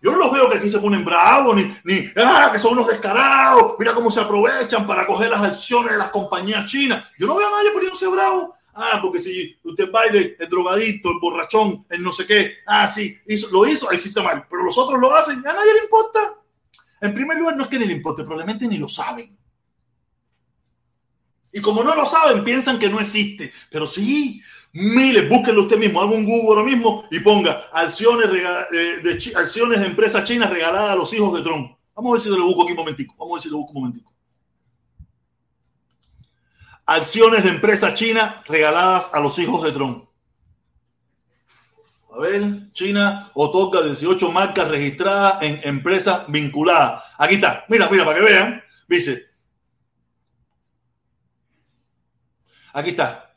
Yo 0.00 0.12
no 0.12 0.18
los 0.18 0.32
veo 0.32 0.50
que 0.50 0.58
aquí 0.58 0.68
se 0.68 0.78
ponen 0.78 1.02
bravos, 1.02 1.56
ni, 1.56 1.74
ni 1.84 2.10
ah, 2.16 2.50
que 2.52 2.58
son 2.58 2.74
unos 2.74 2.88
descarados, 2.88 3.74
mira 3.78 3.94
cómo 3.94 4.10
se 4.10 4.20
aprovechan 4.20 4.86
para 4.86 5.06
coger 5.06 5.30
las 5.30 5.40
acciones 5.42 5.92
de 5.92 5.98
las 5.98 6.10
compañías 6.10 6.70
chinas. 6.70 7.08
Yo 7.18 7.26
no 7.26 7.36
veo 7.36 7.48
a 7.48 7.58
nadie 7.58 7.70
poniéndose 7.70 8.06
bravo. 8.08 8.54
Ah, 8.74 8.98
porque 9.00 9.18
si 9.18 9.56
usted 9.62 9.90
baile, 9.90 10.36
el 10.38 10.48
drogadito, 10.50 11.10
el 11.10 11.18
borrachón, 11.20 11.86
el 11.88 12.02
no 12.02 12.12
sé 12.12 12.26
qué, 12.26 12.56
ah, 12.66 12.86
sí, 12.86 13.16
lo 13.50 13.66
hizo, 13.66 13.88
ahí 13.88 13.96
sí 13.96 14.08
está 14.08 14.22
mal, 14.22 14.46
pero 14.50 14.64
los 14.64 14.76
otros 14.76 15.00
lo 15.00 15.14
hacen, 15.14 15.38
a 15.38 15.52
nadie 15.52 15.72
le 15.72 15.84
importa. 15.84 16.18
En 17.00 17.14
primer 17.14 17.38
lugar, 17.38 17.56
no 17.56 17.64
es 17.64 17.70
que 17.70 17.78
ni 17.78 17.86
le 17.86 17.92
importe, 17.94 18.24
probablemente 18.24 18.66
ni 18.66 18.76
lo 18.76 18.88
saben. 18.88 19.34
Y 21.56 21.60
como 21.60 21.84
no 21.84 21.94
lo 21.94 22.04
saben, 22.04 22.42
piensan 22.42 22.80
que 22.80 22.88
no 22.88 22.98
existe. 22.98 23.52
Pero 23.70 23.86
sí, 23.86 24.42
miles, 24.72 25.28
búsquenlo 25.28 25.62
usted 25.62 25.78
mismo, 25.78 26.02
haga 26.02 26.10
un 26.10 26.24
Google 26.24 26.48
ahora 26.48 26.64
mismo 26.64 27.04
y 27.12 27.20
ponga 27.20 27.68
acciones, 27.72 28.28
eh, 28.28 29.00
de, 29.00 29.32
acciones 29.36 29.78
de 29.78 29.86
empresas 29.86 30.24
chinas 30.24 30.50
regaladas 30.50 30.90
a 30.90 30.96
los 30.96 31.14
hijos 31.14 31.32
de 31.32 31.44
Trump. 31.44 31.76
Vamos 31.94 32.10
a 32.10 32.12
ver 32.14 32.20
si 32.20 32.28
lo 32.28 32.44
busco 32.44 32.64
aquí 32.64 32.72
un 32.72 32.78
momentico. 32.78 33.14
Vamos 33.16 33.34
a 33.34 33.36
ver 33.36 33.42
si 33.42 33.50
lo 33.50 33.58
busco 33.58 33.72
un 33.72 33.82
momentico. 33.82 34.12
Acciones 36.86 37.44
de 37.44 37.50
empresas 37.50 37.94
chinas 37.94 38.44
regaladas 38.48 39.10
a 39.12 39.20
los 39.20 39.38
hijos 39.38 39.62
de 39.62 39.70
Trump. 39.70 40.06
A 42.12 42.18
ver, 42.18 42.72
China 42.72 43.30
otorga 43.34 43.80
18 43.80 44.32
marcas 44.32 44.66
registradas 44.66 45.40
en 45.42 45.60
empresas 45.62 46.24
vinculadas. 46.26 47.04
Aquí 47.16 47.36
está. 47.36 47.64
Mira, 47.68 47.88
mira, 47.88 48.04
para 48.04 48.18
que 48.18 48.24
vean. 48.24 48.62
Dice, 48.88 49.33
Aquí 52.74 52.90
está. 52.90 53.32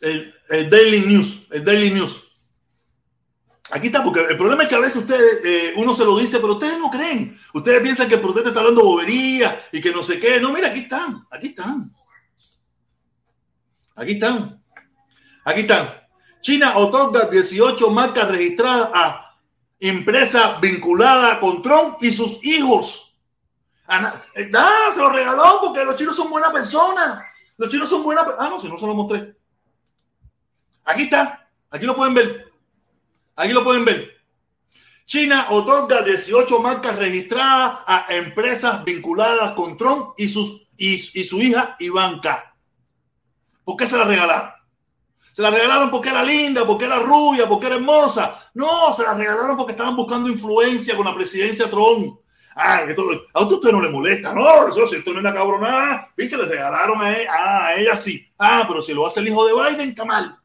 El, 0.00 0.34
Daily 0.70 1.00
News. 1.00 1.46
El 1.50 1.64
Daily 1.64 1.90
News. 1.90 2.22
Aquí 3.70 3.88
está, 3.88 4.04
porque 4.04 4.20
el 4.20 4.36
problema 4.36 4.62
es 4.62 4.68
que 4.68 4.74
a 4.76 4.80
veces 4.80 4.96
ustedes, 5.02 5.44
eh, 5.44 5.74
uno 5.76 5.92
se 5.92 6.04
lo 6.04 6.16
dice, 6.16 6.38
pero 6.38 6.52
ustedes 6.52 6.78
no 6.78 6.90
creen. 6.90 7.36
Ustedes 7.54 7.82
piensan 7.82 8.06
que 8.06 8.14
el 8.14 8.20
proteste 8.20 8.50
está 8.50 8.60
hablando 8.60 8.84
bobería 8.84 9.60
y 9.72 9.80
que 9.80 9.90
no 9.90 10.02
sé 10.02 10.20
qué. 10.20 10.38
No, 10.38 10.52
mira, 10.52 10.68
aquí 10.68 10.80
están. 10.80 11.26
Aquí 11.30 11.48
están. 11.48 11.90
Aquí 13.96 14.12
están. 14.12 14.62
Aquí 15.44 15.60
están. 15.62 16.00
China 16.42 16.76
otorga 16.76 17.28
18 17.28 17.90
marcas 17.90 18.28
registradas 18.28 18.90
a 18.92 19.36
empresas 19.80 20.60
vinculadas 20.60 21.38
con 21.38 21.62
Trump 21.62 21.96
y 22.02 22.12
sus 22.12 22.44
hijos. 22.44 23.18
Ah, 23.88 24.22
se 24.34 25.00
lo 25.00 25.10
regaló 25.10 25.60
porque 25.62 25.84
los 25.84 25.96
chinos 25.96 26.14
son 26.14 26.28
buenas 26.28 26.52
personas. 26.52 27.35
Los 27.56 27.70
chinos 27.70 27.88
son 27.88 28.02
buenas. 28.02 28.26
Ah, 28.38 28.48
no, 28.50 28.60
si 28.60 28.68
no 28.68 28.76
se 28.78 28.86
lo 28.86 28.94
mostré. 28.94 29.36
Aquí 30.84 31.02
está. 31.02 31.48
Aquí 31.70 31.86
lo 31.86 31.96
pueden 31.96 32.14
ver. 32.14 32.52
Aquí 33.34 33.52
lo 33.52 33.64
pueden 33.64 33.84
ver. 33.84 34.16
China 35.06 35.46
otorga 35.50 36.02
18 36.02 36.60
marcas 36.60 36.96
registradas 36.96 37.78
a 37.86 38.06
empresas 38.10 38.84
vinculadas 38.84 39.52
con 39.52 39.76
Trump 39.76 40.14
y, 40.16 40.26
sus, 40.26 40.68
y, 40.76 40.98
su 40.98 41.40
hija 41.40 41.76
Ivanka. 41.78 42.56
¿Por 43.64 43.76
qué 43.76 43.86
se 43.86 43.96
la 43.96 44.04
regalaron? 44.04 44.50
Se 45.32 45.42
la 45.42 45.50
regalaron 45.50 45.90
porque 45.90 46.08
era 46.08 46.24
linda, 46.24 46.66
porque 46.66 46.86
era 46.86 46.98
rubia, 46.98 47.48
porque 47.48 47.66
era 47.66 47.76
hermosa. 47.76 48.50
No, 48.54 48.92
se 48.92 49.04
la 49.04 49.14
regalaron 49.14 49.56
porque 49.56 49.72
estaban 49.72 49.94
buscando 49.94 50.28
influencia 50.28 50.96
con 50.96 51.06
la 51.06 51.14
presidencia 51.14 51.70
Trump. 51.70 52.18
Ah, 52.58 52.84
que 52.86 52.94
todo, 52.94 53.26
a 53.34 53.42
usted 53.42 53.70
no 53.70 53.82
le 53.82 53.90
molesta, 53.90 54.32
no, 54.32 54.68
eso 54.68 54.86
si 54.86 54.96
esto 54.96 55.12
no 55.12 55.18
es 55.18 55.24
una 55.26 55.34
cabronada, 55.34 56.10
viste, 56.16 56.38
le 56.38 56.46
regalaron 56.46 56.98
a 57.02 57.14
ella, 57.14 57.66
a 57.66 57.76
ella 57.76 57.96
sí, 57.98 58.26
ah, 58.38 58.64
pero 58.66 58.80
si 58.80 58.94
lo 58.94 59.06
hace 59.06 59.20
el 59.20 59.28
hijo 59.28 59.46
de 59.46 59.52
Biden, 59.52 59.90
está 59.90 60.06
mal. 60.06 60.38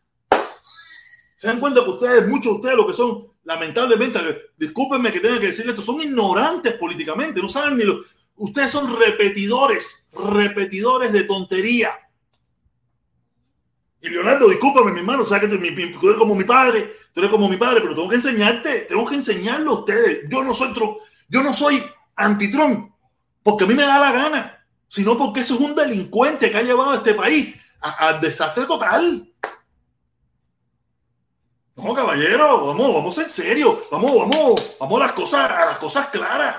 Se 1.38 1.48
dan 1.48 1.62
cuenta 1.62 1.86
que 1.86 1.90
ustedes, 1.90 2.28
muchos 2.28 2.52
de 2.52 2.56
ustedes, 2.58 2.76
lo 2.76 2.86
que 2.86 2.92
son, 2.92 3.28
lamentablemente, 3.46 4.20
discúlpenme 4.58 5.10
que 5.10 5.22
tenga 5.22 5.40
que 5.40 5.48
decir 5.48 5.70
esto, 5.70 5.82
son 5.82 6.02
ignorantes 6.02 6.74
políticamente, 6.74 7.42
no 7.42 7.48
saben 7.48 7.78
ni 7.78 7.86
lo. 7.86 8.02
Ustedes 8.36 8.72
son 8.72 8.94
repetidores, 9.00 10.10
repetidores 10.12 11.14
de 11.14 11.24
tontería. 11.24 11.92
Y 14.02 14.10
Leonardo, 14.10 14.50
discúlpame, 14.50 14.92
mi 14.92 15.00
hermano, 15.00 15.26
sabes 15.26 15.50
que 15.50 15.58
tú 15.58 15.64
eres 16.08 16.18
como 16.18 16.36
mi 16.36 16.44
padre, 16.44 16.94
tú 17.14 17.22
eres 17.22 17.32
como 17.32 17.48
mi 17.48 17.56
padre, 17.56 17.80
pero 17.80 17.96
tengo 17.96 18.10
que 18.10 18.16
enseñarte, 18.16 18.82
tengo 18.82 19.06
que 19.08 19.16
enseñarlo 19.16 19.72
a 19.72 19.80
ustedes. 19.80 20.30
Yo 20.30 20.44
no 20.44 20.54
soy, 20.54 20.74
yo 21.30 21.42
no 21.42 21.54
soy 21.54 21.82
antitrón, 22.22 22.94
porque 23.44 23.64
a 23.64 23.68
mí 23.68 23.74
me 23.74 23.84
da 23.84 24.00
la 24.00 24.12
gana, 24.12 24.66
sino 24.88 25.18
porque 25.18 25.42
eso 25.42 25.56
es 25.56 25.62
un 25.62 25.76
delincuente 25.76 26.52
que 26.52 26.58
ha 26.58 26.64
llevado 26.64 26.92
a 26.92 26.96
este 26.96 27.14
país 27.14 27.56
al 27.80 28.22
desastre 28.22 28.66
total. 28.66 29.28
No, 31.76 31.94
caballero, 31.94 32.68
vamos, 32.68 32.94
vamos 32.94 33.18
en 33.18 33.28
serio, 33.28 33.84
vamos, 33.90 34.16
vamos, 34.16 34.78
vamos 34.80 35.02
a 35.02 35.06
las 35.06 35.14
cosas, 35.14 35.50
a 35.50 35.66
las 35.66 35.78
cosas 35.78 36.08
claras. 36.10 36.58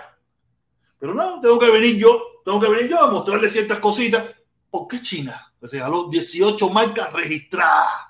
Pero 0.99 1.15
no, 1.15 1.41
tengo 1.41 1.59
que 1.59 1.71
venir 1.71 1.97
yo, 1.97 2.41
tengo 2.45 2.61
que 2.61 2.69
venir 2.69 2.89
yo 2.89 3.01
a 3.01 3.11
mostrarle 3.11 3.49
ciertas 3.49 3.79
cositas. 3.79 4.25
¿Por 4.71 4.89
qué 4.89 5.03
China 5.03 5.53
regaló 5.61 6.09
18 6.09 6.71
marcas 6.71 7.13
registradas? 7.13 8.09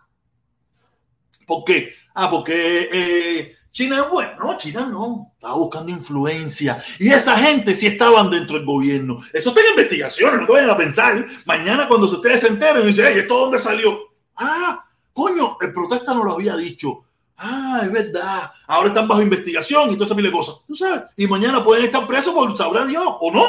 ¿Por 1.47 1.65
qué? 1.65 1.95
Ah, 2.15 2.31
porque 2.31 2.89
eh, 2.93 3.57
China 3.73 4.03
es 4.05 4.11
bueno. 4.11 4.33
No, 4.39 4.57
China 4.59 4.87
no. 4.87 5.33
Estaba 5.35 5.55
buscando 5.55 5.91
influencia. 5.91 6.83
Y 6.99 7.09
esa 7.09 7.37
gente 7.39 7.75
sí 7.75 7.87
estaban 7.87 8.31
dentro 8.31 8.57
del 8.57 8.67
gobierno. 8.67 9.17
Eso 9.33 9.49
está 9.49 9.63
en 9.63 9.71
investigaciones, 9.71 10.41
no 10.41 10.47
te 10.47 10.53
vayan 10.53 10.71
a 10.71 10.77
pensar. 10.77 11.27
Mañana 11.47 11.89
cuando 11.89 12.07
ustedes 12.07 12.43
se 12.43 12.49
enteren 12.49 12.87
dicen, 12.87 13.07
hey, 13.09 13.21
¿esto 13.21 13.39
dónde 13.39 13.59
salió? 13.59 13.99
Ah, 14.37 14.85
coño, 15.13 15.57
el 15.61 15.73
protesta 15.73 16.15
no 16.15 16.23
lo 16.23 16.35
había 16.35 16.55
dicho. 16.57 17.05
Ah, 17.39 17.81
es 17.83 17.91
verdad. 17.91 18.53
Ahora 18.67 18.89
están 18.89 19.09
bajo 19.09 19.23
investigación 19.23 19.91
y 19.91 19.95
todo 19.95 20.05
esa 20.05 20.15
de 20.15 20.31
cosas. 20.31 20.57
¿Tú 20.67 20.77
sabes? 20.77 21.05
Y 21.17 21.27
mañana 21.27 21.65
pueden 21.65 21.87
estar 21.87 22.07
presos 22.07 22.35
por 22.35 22.57
sabrá 22.57 22.85
Dios 22.85 23.05
o 23.21 23.33
no. 23.33 23.47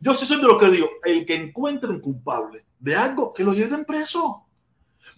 Yo 0.00 0.14
sí 0.14 0.24
soy 0.24 0.38
de 0.38 0.44
lo 0.44 0.58
que 0.58 0.70
digo. 0.70 0.88
El 1.04 1.26
que 1.26 1.34
encuentren 1.34 2.00
culpable 2.00 2.64
de 2.78 2.96
algo, 2.96 3.32
que 3.32 3.44
lo 3.44 3.52
lleven 3.52 3.84
preso. 3.84 4.47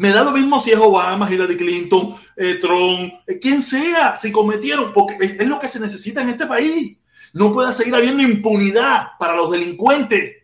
Me 0.00 0.14
da 0.14 0.24
lo 0.24 0.30
mismo 0.30 0.58
si 0.62 0.70
es 0.70 0.78
Obama, 0.78 1.30
Hillary 1.30 1.58
Clinton, 1.58 2.16
eh, 2.34 2.54
Trump, 2.54 3.12
eh, 3.26 3.38
quien 3.38 3.60
sea, 3.60 4.16
si 4.16 4.32
cometieron, 4.32 4.94
porque 4.94 5.36
es, 5.38 5.46
lo 5.46 5.60
que 5.60 5.68
se 5.68 5.78
necesita 5.78 6.22
en 6.22 6.30
este 6.30 6.46
país. 6.46 6.96
No 7.34 7.52
puede 7.52 7.70
seguir 7.74 7.94
habiendo 7.94 8.22
impunidad 8.22 9.08
para 9.18 9.36
los 9.36 9.50
delincuentes. 9.50 10.36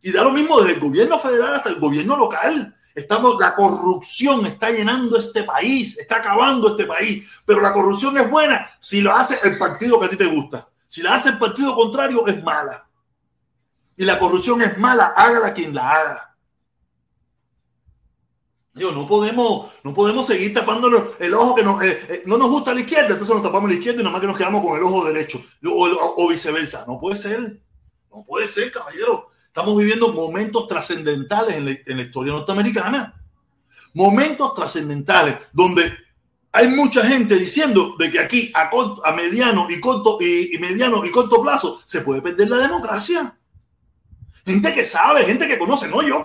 Y 0.00 0.12
da 0.12 0.24
lo 0.24 0.30
mismo 0.30 0.58
desde 0.60 0.76
el 0.76 0.80
gobierno 0.80 1.18
federal 1.18 1.56
hasta 1.56 1.68
el 1.68 1.78
gobierno 1.78 2.16
local. 2.16 2.74
Estamos, 2.94 3.38
la 3.38 3.54
corrupción 3.54 4.46
está 4.46 4.70
llenando 4.70 5.18
este 5.18 5.42
país, 5.42 5.98
está 5.98 6.16
acabando 6.16 6.68
este 6.68 6.86
país. 6.86 7.28
Pero 7.44 7.60
la 7.60 7.74
corrupción 7.74 8.16
es 8.16 8.30
buena 8.30 8.70
si 8.80 9.02
lo 9.02 9.14
hace 9.14 9.38
el 9.46 9.58
partido 9.58 10.00
que 10.00 10.06
a 10.06 10.08
ti 10.08 10.16
te 10.16 10.24
gusta. 10.24 10.66
Si 10.86 11.02
la 11.02 11.16
hace 11.16 11.28
el 11.28 11.38
partido 11.38 11.74
contrario, 11.74 12.26
es 12.26 12.42
mala. 12.42 12.88
Y 13.94 14.06
la 14.06 14.18
corrupción 14.18 14.62
es 14.62 14.78
mala, 14.78 15.12
hágala 15.14 15.52
quien 15.52 15.74
la 15.74 15.90
haga. 15.90 16.27
Digo, 18.78 18.92
no 18.92 19.06
podemos, 19.06 19.72
no 19.82 19.92
podemos 19.92 20.26
seguir 20.26 20.54
tapándonos 20.54 21.02
el 21.18 21.34
ojo 21.34 21.56
que 21.56 21.62
eh, 21.62 22.06
eh, 22.08 22.22
no 22.26 22.38
nos 22.38 22.48
gusta 22.48 22.72
la 22.72 22.80
izquierda, 22.80 23.08
entonces 23.08 23.34
nos 23.34 23.42
tapamos 23.42 23.68
la 23.68 23.76
izquierda 23.76 24.00
y 24.00 24.04
nomás 24.04 24.20
que 24.20 24.28
nos 24.28 24.36
quedamos 24.36 24.64
con 24.64 24.76
el 24.76 24.84
ojo 24.84 25.04
derecho 25.04 25.42
o, 25.64 26.28
viceversa. 26.28 26.84
No 26.86 27.00
puede 27.00 27.16
ser, 27.16 27.60
no 28.10 28.24
puede 28.24 28.46
ser, 28.46 28.70
caballero. 28.70 29.30
Estamos 29.46 29.76
viviendo 29.76 30.12
momentos 30.12 30.68
trascendentales 30.68 31.56
en 31.86 31.96
la, 31.96 32.02
historia 32.02 32.32
norteamericana. 32.32 33.20
Momentos 33.94 34.54
trascendentales 34.54 35.36
donde 35.52 35.90
hay 36.52 36.68
mucha 36.68 37.02
gente 37.04 37.34
diciendo 37.34 37.96
de 37.98 38.10
que 38.10 38.20
aquí 38.20 38.52
a, 38.54 38.70
a 39.04 39.12
mediano 39.12 39.66
y 39.68 39.80
corto 39.80 40.18
y 40.20 40.56
mediano 40.60 41.04
y 41.04 41.10
corto 41.10 41.42
plazo 41.42 41.80
se 41.84 42.02
puede 42.02 42.22
perder 42.22 42.48
la 42.48 42.58
democracia. 42.58 43.37
Gente 44.48 44.72
que 44.72 44.86
sabe, 44.86 45.26
gente 45.26 45.46
que 45.46 45.58
conoce. 45.58 45.88
No, 45.88 46.00
yo, 46.00 46.22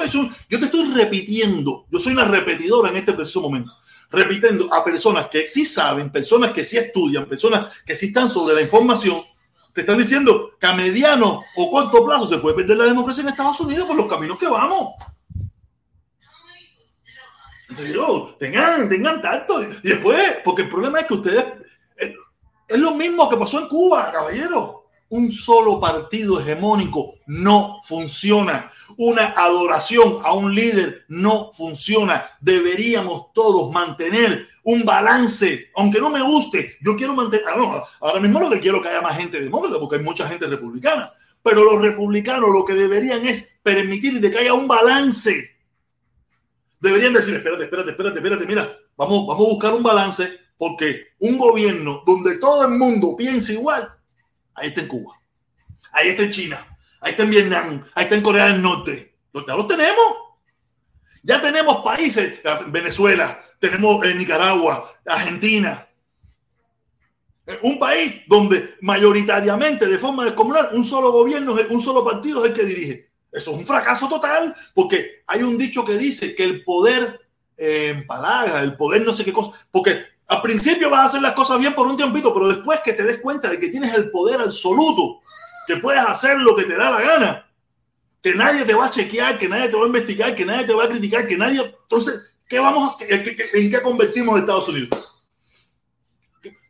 yo 0.49 0.59
te 0.59 0.65
estoy 0.65 0.93
repitiendo. 0.93 1.85
Yo 1.91 1.99
soy 1.99 2.13
una 2.13 2.23
repetidora 2.23 2.89
en 2.89 2.95
este 2.95 3.11
preciso 3.11 3.41
momento. 3.41 3.69
Repitiendo 4.09 4.73
a 4.73 4.81
personas 4.81 5.27
que 5.27 5.45
sí 5.45 5.65
saben, 5.65 6.09
personas 6.09 6.53
que 6.53 6.63
sí 6.63 6.77
estudian, 6.77 7.25
personas 7.25 7.73
que 7.85 7.97
sí 7.97 8.05
están 8.07 8.29
sobre 8.29 8.55
la 8.55 8.61
información. 8.61 9.21
Te 9.73 9.81
están 9.81 9.97
diciendo 9.97 10.51
que 10.57 10.65
a 10.65 10.71
mediano 10.71 11.43
o 11.57 11.69
corto 11.69 12.05
plazo 12.05 12.29
se 12.29 12.37
puede 12.37 12.55
perder 12.55 12.77
la 12.77 12.85
democracia 12.85 13.23
en 13.23 13.27
Estados 13.27 13.59
Unidos 13.59 13.87
por 13.87 13.97
los 13.97 14.07
caminos 14.07 14.39
que 14.39 14.47
vamos. 14.47 14.93
tengan, 18.39 18.87
tengan 18.87 19.21
tacto. 19.21 19.61
Y 19.63 19.89
después, 19.89 20.37
porque 20.45 20.61
el 20.61 20.69
problema 20.69 21.01
es 21.01 21.07
que 21.07 21.13
ustedes. 21.15 21.45
Es, 21.97 22.13
es 22.69 22.79
lo 22.79 22.91
mismo 22.91 23.29
que 23.29 23.35
pasó 23.35 23.59
en 23.59 23.67
Cuba, 23.67 24.09
caballero 24.13 24.82
un 25.13 25.31
solo 25.31 25.79
partido 25.79 26.39
hegemónico 26.39 27.19
no 27.27 27.81
funciona. 27.83 28.71
Una 28.97 29.27
adoración 29.37 30.21
a 30.23 30.33
un 30.33 30.55
líder 30.55 31.05
no 31.07 31.51
funciona. 31.53 32.31
Deberíamos 32.41 33.31
todos 33.31 33.71
mantener 33.71 34.47
un 34.63 34.83
balance, 34.83 35.69
aunque 35.75 35.99
no 35.99 36.09
me 36.09 36.23
guste. 36.23 36.77
Yo 36.81 36.95
quiero 36.95 37.13
mantener, 37.13 37.45
ah, 37.47 37.83
ahora 38.01 38.19
mismo 38.19 38.39
lo 38.39 38.49
que 38.49 38.59
quiero 38.59 38.81
que 38.81 38.89
haya 38.89 39.03
más 39.03 39.15
gente 39.15 39.39
demócrata, 39.39 39.79
porque 39.79 39.97
hay 39.97 40.03
mucha 40.03 40.27
gente 40.27 40.47
republicana. 40.47 41.11
Pero 41.43 41.63
los 41.63 41.79
republicanos 41.79 42.49
lo 42.51 42.65
que 42.65 42.73
deberían 42.73 43.23
es 43.27 43.47
permitir 43.61 44.19
que 44.19 44.39
haya 44.39 44.55
un 44.55 44.67
balance. 44.67 45.57
Deberían 46.79 47.13
decir, 47.13 47.35
espérate, 47.35 47.65
espérate, 47.65 47.91
espérate, 47.91 48.17
espérate, 48.17 48.45
mira, 48.47 48.79
vamos, 48.97 49.27
vamos 49.27 49.45
a 49.45 49.49
buscar 49.51 49.73
un 49.75 49.83
balance, 49.83 50.39
porque 50.57 51.09
un 51.19 51.37
gobierno 51.37 52.01
donde 52.03 52.39
todo 52.39 52.63
el 52.63 52.79
mundo 52.79 53.15
piensa 53.15 53.53
igual, 53.53 53.93
Ahí 54.55 54.69
está 54.69 54.81
en 54.81 54.87
Cuba. 54.87 55.19
Ahí 55.91 56.09
está 56.09 56.23
en 56.23 56.31
China. 56.31 56.77
Ahí 57.01 57.11
está 57.11 57.23
en 57.23 57.29
Vietnam. 57.29 57.85
Ahí 57.95 58.03
está 58.03 58.15
en 58.15 58.21
Corea 58.21 58.47
del 58.47 58.61
Norte. 58.61 59.15
Ya 59.33 59.55
lo 59.55 59.67
tenemos. 59.67 60.05
Ya 61.23 61.41
tenemos 61.41 61.83
países. 61.83 62.39
Venezuela. 62.67 63.43
Tenemos 63.59 64.05
en 64.05 64.17
Nicaragua. 64.17 64.91
Argentina. 65.05 65.87
Un 67.61 67.77
país 67.77 68.21
donde 68.27 68.75
mayoritariamente, 68.81 69.85
de 69.85 69.97
forma 69.97 70.23
descomunal, 70.23 70.69
un 70.73 70.83
solo 70.83 71.11
gobierno, 71.11 71.55
un 71.69 71.81
solo 71.81 72.03
partido 72.03 72.43
es 72.43 72.51
el 72.51 72.57
que 72.57 72.65
dirige. 72.65 73.09
Eso 73.33 73.51
es 73.51 73.57
un 73.57 73.65
fracaso 73.65 74.07
total, 74.07 74.55
porque 74.73 75.23
hay 75.27 75.43
un 75.43 75.57
dicho 75.57 75.83
que 75.83 75.97
dice 75.97 76.35
que 76.35 76.43
el 76.43 76.63
poder 76.63 77.19
eh, 77.57 77.89
empalaga, 77.89 78.61
el 78.61 78.77
poder 78.77 79.03
no 79.03 79.11
sé 79.11 79.25
qué 79.25 79.33
cosa, 79.33 79.51
porque 79.71 80.12
al 80.27 80.41
principio 80.41 80.89
vas 80.89 81.01
a 81.01 81.05
hacer 81.05 81.21
las 81.21 81.33
cosas 81.33 81.59
bien 81.59 81.73
por 81.73 81.87
un 81.87 81.97
tiempito, 81.97 82.33
pero 82.33 82.47
después 82.47 82.79
que 82.81 82.93
te 82.93 83.03
des 83.03 83.19
cuenta 83.19 83.49
de 83.49 83.59
que 83.59 83.69
tienes 83.69 83.93
el 83.95 84.09
poder 84.09 84.41
absoluto, 84.41 85.21
que 85.67 85.77
puedes 85.77 86.01
hacer 86.01 86.39
lo 86.39 86.55
que 86.55 86.63
te 86.63 86.75
da 86.75 86.91
la 86.91 87.01
gana, 87.01 87.49
que 88.21 88.33
nadie 88.33 88.63
te 88.63 88.73
va 88.73 88.85
a 88.85 88.89
chequear, 88.89 89.37
que 89.37 89.49
nadie 89.49 89.69
te 89.69 89.75
va 89.75 89.83
a 89.83 89.87
investigar, 89.87 90.35
que 90.35 90.45
nadie 90.45 90.65
te 90.65 90.73
va 90.73 90.85
a 90.85 90.89
criticar, 90.89 91.27
que 91.27 91.37
nadie... 91.37 91.61
Entonces, 91.83 92.21
¿qué 92.47 92.59
vamos 92.59 92.95
a, 93.01 93.05
¿en 93.05 93.69
qué 93.69 93.81
convertimos 93.81 94.35
a 94.35 94.39
Estados 94.39 94.69
Unidos? 94.69 95.09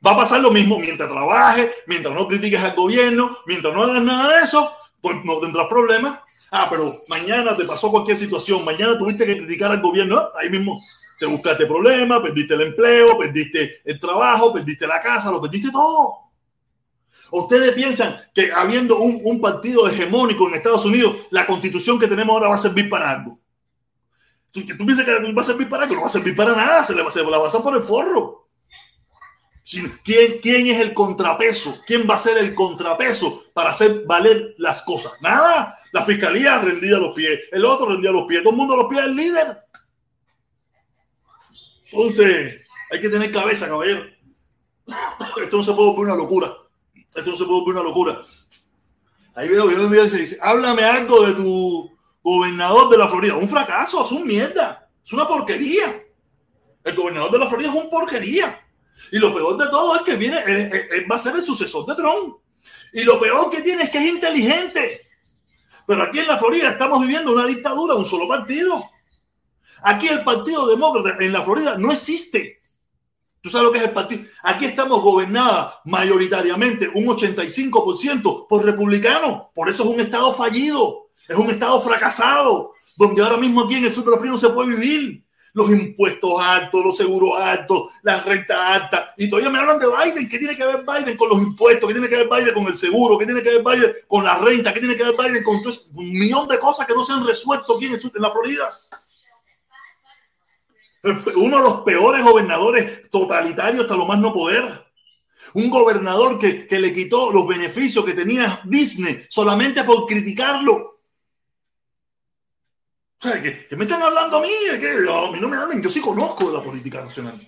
Va 0.06 0.12
a 0.12 0.18
pasar 0.18 0.41
lo 0.41 0.51
mismo 0.51 0.80
mientras 0.80 1.10
trabajes, 1.10 1.72
mientras 1.88 2.14
no 2.14 2.28
critiques 2.28 2.60
al 2.60 2.76
gobierno, 2.76 3.38
mientras 3.45 3.74
no 3.74 3.84
hagas 3.84 4.01
nada 4.01 4.38
de 4.38 4.43
eso, 4.43 4.74
pues 4.99 5.18
no 5.24 5.39
tendrás 5.39 5.68
problemas. 5.68 6.20
Ah, 6.51 6.68
pero 6.70 7.01
mañana 7.08 7.56
te 7.56 7.66
pasó 7.66 7.89
cualquier 7.89 8.18
situación, 8.18 8.66
mañana 8.66 8.97
tuviste 8.97 9.26
que 9.26 9.38
criticar 9.38 9.72
al 9.72 9.82
gobierno, 9.82 10.30
ahí 10.36 10.49
mismo 10.49 10.82
te 11.24 11.30
buscaste 11.30 11.65
problemas, 11.65 12.19
perdiste 12.19 12.53
el 12.53 12.61
empleo, 12.63 13.17
perdiste 13.17 13.82
el 13.86 13.97
trabajo, 13.97 14.51
perdiste 14.51 14.86
la 14.86 15.01
casa, 15.01 15.32
lo 15.32 15.41
perdiste 15.41 15.71
todo. 15.71 16.17
Ustedes 17.32 17.71
piensan 17.71 18.24
que 18.36 18.51
habiendo 18.51 18.97
un, 18.97 19.39
partido 19.39 19.88
hegemónico 19.88 20.49
en 20.49 20.55
Estados 20.55 20.84
Unidos, 20.84 21.15
la 21.32 21.45
constitución 21.45 21.97
que 21.97 22.09
tenemos 22.09 22.34
ahora 22.34 22.49
va 22.49 22.55
a 22.55 22.57
servir 22.57 22.89
para 22.89 23.09
algo. 23.09 23.39
¿Tú, 24.51 24.65
piensas 24.65 25.05
que 25.05 25.32
va 25.32 25.41
a 25.41 25.45
servir 25.45 25.69
para 25.69 25.84
algo? 25.84 25.95
No 25.95 26.01
va 26.01 26.07
a 26.07 26.09
servir 26.09 26.36
para 26.36 26.53
nada, 26.53 26.84
se 26.84 26.93
le 26.93 27.01
va, 27.01 27.09
a 27.09 27.30
la 27.32 27.38
va 27.38 27.47
a 27.47 27.63
por 27.63 27.74
el 27.74 27.84
forro. 27.84 28.49
¿Quién, 30.03 30.39
¿Quién 30.41 30.67
es 30.67 30.82
el 30.82 30.93
contrapeso? 30.93 31.82
¿Quién 31.88 32.05
va 32.05 32.15
a 32.15 32.19
ser 32.19 32.38
el 32.38 32.53
contrapeso 32.53 33.45
para 33.53 33.69
hacer 33.69 34.03
valer 34.05 34.55
las 34.57 34.82
cosas? 34.82 35.13
Nada. 35.21 35.78
La 35.93 36.03
fiscalía 36.03 36.59
rendía 36.59 36.97
los 36.97 37.15
pies, 37.15 37.39
el 37.49 37.63
otro 37.63 37.86
rendía 37.86 38.11
los 38.11 38.28
pies, 38.28 38.43
todo 38.43 38.51
el 38.51 38.57
mundo 38.57 38.76
los 38.76 38.88
pies 38.88 39.03
del 39.03 39.15
líder. 39.15 39.63
Entonces, 41.94 42.62
hay 42.91 43.02
que 43.02 43.10
tener 43.10 43.32
cabeza, 43.32 43.68
caballero. 43.68 44.06
Esto 45.41 45.58
no 45.58 45.64
se 45.64 45.74
puede 45.74 45.91
volver 45.91 46.06
una 46.06 46.16
locura. 46.16 46.54
Esto 46.96 47.30
no 47.30 47.36
se 47.36 47.46
puede 47.46 47.60
volver 47.60 47.76
una 47.76 47.84
locura. 47.84 48.22
Ahí 49.36 49.48
veo, 49.48 49.68
veo, 49.68 49.88
veo, 49.88 50.06
dice, 50.06 50.38
háblame 50.41 50.84
algo 50.84 51.26
de 51.28 51.34
tu 51.34 51.91
gobernador 52.24 52.89
de 52.89 52.98
la 52.98 53.08
Florida. 53.08 53.36
Un 53.36 53.48
fracaso, 53.48 54.04
es 54.04 54.12
un 54.12 54.26
mierda. 54.26 54.89
Es 55.06 55.14
una 55.14 55.28
porquería. 55.28 56.04
El 56.84 56.96
gobernador 56.96 57.32
de 57.32 57.39
la 57.39 57.48
Florida 57.48 57.70
es 57.70 57.76
un 57.76 57.89
porquería. 57.89 58.60
Y 59.12 59.20
lo 59.20 59.34
peor 59.34 59.58
de 59.58 59.70
todo 59.70 59.96
es 59.96 60.02
que 60.02 60.16
viene, 60.16 61.06
va 61.10 61.16
a 61.16 61.20
ser 61.20 61.36
el 61.36 61.44
sucesor 61.44 61.86
de 61.86 61.96
Trump. 61.96 62.38
Y 62.91 63.04
lo 63.04 63.20
peor 63.20 63.52
que 63.52 63.62
tiene 63.62 63.84
es 63.84 63.91
que 63.91 64.00
es 64.00 64.06
inteligente. 64.06 65.02
Pero 65.86 66.04
aquí 66.04 66.20
en 66.20 66.28
la 66.28 66.38
Florida 66.38 66.70
estamos 66.70 67.02
viviendo 67.02 67.34
una 67.34 67.46
dictadura, 67.46 67.94
un 67.94 68.06
solo 68.06 68.28
partido. 68.28 68.89
Aquí 69.84 70.08
el 70.08 70.24
Partido 70.24 70.68
Demócrata 70.68 71.18
en 71.20 71.34
la 71.34 71.44
Florida 71.44 71.78
no 71.78 71.92
existe. 71.92 72.62
¿Tú 73.44 73.50
sabes 73.50 73.66
lo 73.66 73.72
que 73.74 73.80
es 73.80 73.84
el 73.84 73.92
partido? 73.92 74.24
Aquí 74.42 74.64
estamos 74.64 75.02
gobernadas 75.02 75.74
mayoritariamente 75.84 76.90
un 76.96 77.08
85% 77.08 78.48
por 78.48 78.64
republicanos. 78.64 79.48
Por 79.54 79.68
eso 79.68 79.84
es 79.84 79.90
un 79.90 80.00
estado 80.00 80.34
fallido. 80.34 81.10
Es 81.28 81.36
un 81.36 81.50
estado 81.50 81.82
fracasado. 81.82 82.72
Donde 82.96 83.22
ahora 83.22 83.36
mismo 83.36 83.66
aquí 83.66 83.76
en 83.76 83.84
el 83.84 83.94
sur 83.94 84.06
de 84.06 84.12
la 84.12 84.18
Florida 84.18 84.32
no 84.32 84.38
se 84.38 84.50
puede 84.50 84.76
vivir. 84.78 85.26
Los 85.52 85.70
impuestos 85.70 86.32
altos, 86.40 86.86
los 86.86 86.96
seguros 86.96 87.32
altos, 87.38 87.90
las 88.02 88.24
rentas 88.24 88.58
altas. 88.58 89.10
Y 89.18 89.30
todavía 89.30 89.52
me 89.52 89.60
hablan 89.60 89.78
de 89.78 89.88
Biden. 89.88 90.30
¿Qué 90.30 90.40
tiene 90.40 90.56
que 90.56 90.66
ver 90.66 90.86
Biden 90.86 91.18
con 91.18 91.28
los 91.28 91.42
impuestos? 91.42 91.86
¿Qué 91.86 91.94
tiene 91.94 92.08
que 92.08 92.16
ver 92.16 92.30
Biden 92.30 92.54
con 92.54 92.66
el 92.68 92.76
seguro? 92.76 93.18
¿Qué 93.18 93.26
tiene 93.26 93.44
que 93.44 93.60
ver 93.60 93.62
Biden 93.62 93.92
con 94.08 94.24
la 94.24 94.38
renta? 94.38 94.74
¿Qué 94.74 94.80
tiene 94.80 94.96
que 94.96 95.04
ver 95.04 95.16
Biden 95.18 95.44
con 95.44 95.58
un 95.58 96.10
millón 96.18 96.48
de 96.48 96.58
cosas 96.58 96.88
que 96.88 96.94
no 96.94 97.04
se 97.04 97.12
han 97.12 97.28
resuelto 97.28 97.76
aquí 97.76 97.88
en, 97.88 97.96
el 97.96 98.02
en 98.02 98.22
la 98.22 98.32
Florida? 98.32 98.74
Uno 101.04 101.58
de 101.58 101.64
los 101.64 101.82
peores 101.82 102.24
gobernadores 102.24 103.10
totalitarios 103.10 103.82
hasta 103.82 103.97
lo 103.97 104.06
más 104.06 104.20
no 104.20 104.34
poder. 104.34 104.84
Un 105.54 105.70
gobernador 105.70 106.39
que, 106.39 106.66
que 106.66 106.80
le 106.80 106.93
quitó 106.93 107.32
los 107.32 107.45
beneficios 107.45 108.06
que 108.06 108.14
tenía 108.14 108.62
Disney 108.64 109.26
solamente 109.30 109.84
por 109.84 110.06
criticarlo. 110.06 110.93
O 113.24 113.26
sea, 113.26 113.41
que, 113.41 113.74
me 113.78 113.86
están 113.86 114.01
hablando 114.01 114.38
a 114.38 114.41
mí, 114.41 114.49
no 115.39 115.82
yo 115.82 115.89
sí 115.89 116.01
conozco 116.01 116.47
de 116.47 116.58
la 116.58 116.62
política 116.62 117.01
nacional. 117.01 117.39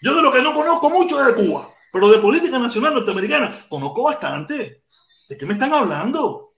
Yo 0.00 0.16
de 0.16 0.22
lo 0.22 0.32
que 0.32 0.40
no 0.40 0.54
conozco 0.54 0.88
mucho 0.88 1.20
es 1.20 1.26
de 1.26 1.44
Cuba, 1.44 1.68
pero 1.92 2.08
de 2.08 2.20
política 2.20 2.58
nacional 2.58 2.94
norteamericana 2.94 3.66
conozco 3.68 4.04
bastante. 4.04 4.84
¿De 5.28 5.36
qué 5.36 5.44
me 5.44 5.52
están 5.52 5.74
hablando? 5.74 6.54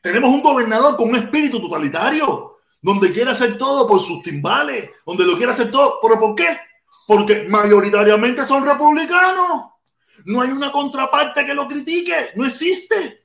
Tenemos 0.00 0.30
un 0.30 0.40
gobernador 0.40 0.96
con 0.96 1.10
un 1.10 1.16
espíritu 1.16 1.60
totalitario, 1.60 2.55
donde 2.86 3.12
quiere 3.12 3.32
hacer 3.32 3.58
todo 3.58 3.88
por 3.88 3.98
sus 3.98 4.22
timbales, 4.22 4.90
donde 5.04 5.24
lo 5.24 5.36
quiere 5.36 5.50
hacer 5.50 5.72
todo. 5.72 5.98
¿Pero 6.00 6.20
por 6.20 6.36
qué? 6.36 6.56
Porque 7.04 7.44
mayoritariamente 7.48 8.46
son 8.46 8.64
republicanos. 8.64 9.72
No 10.24 10.40
hay 10.40 10.50
una 10.50 10.70
contraparte 10.70 11.44
que 11.44 11.52
lo 11.52 11.66
critique, 11.66 12.30
no 12.36 12.46
existe. 12.46 13.24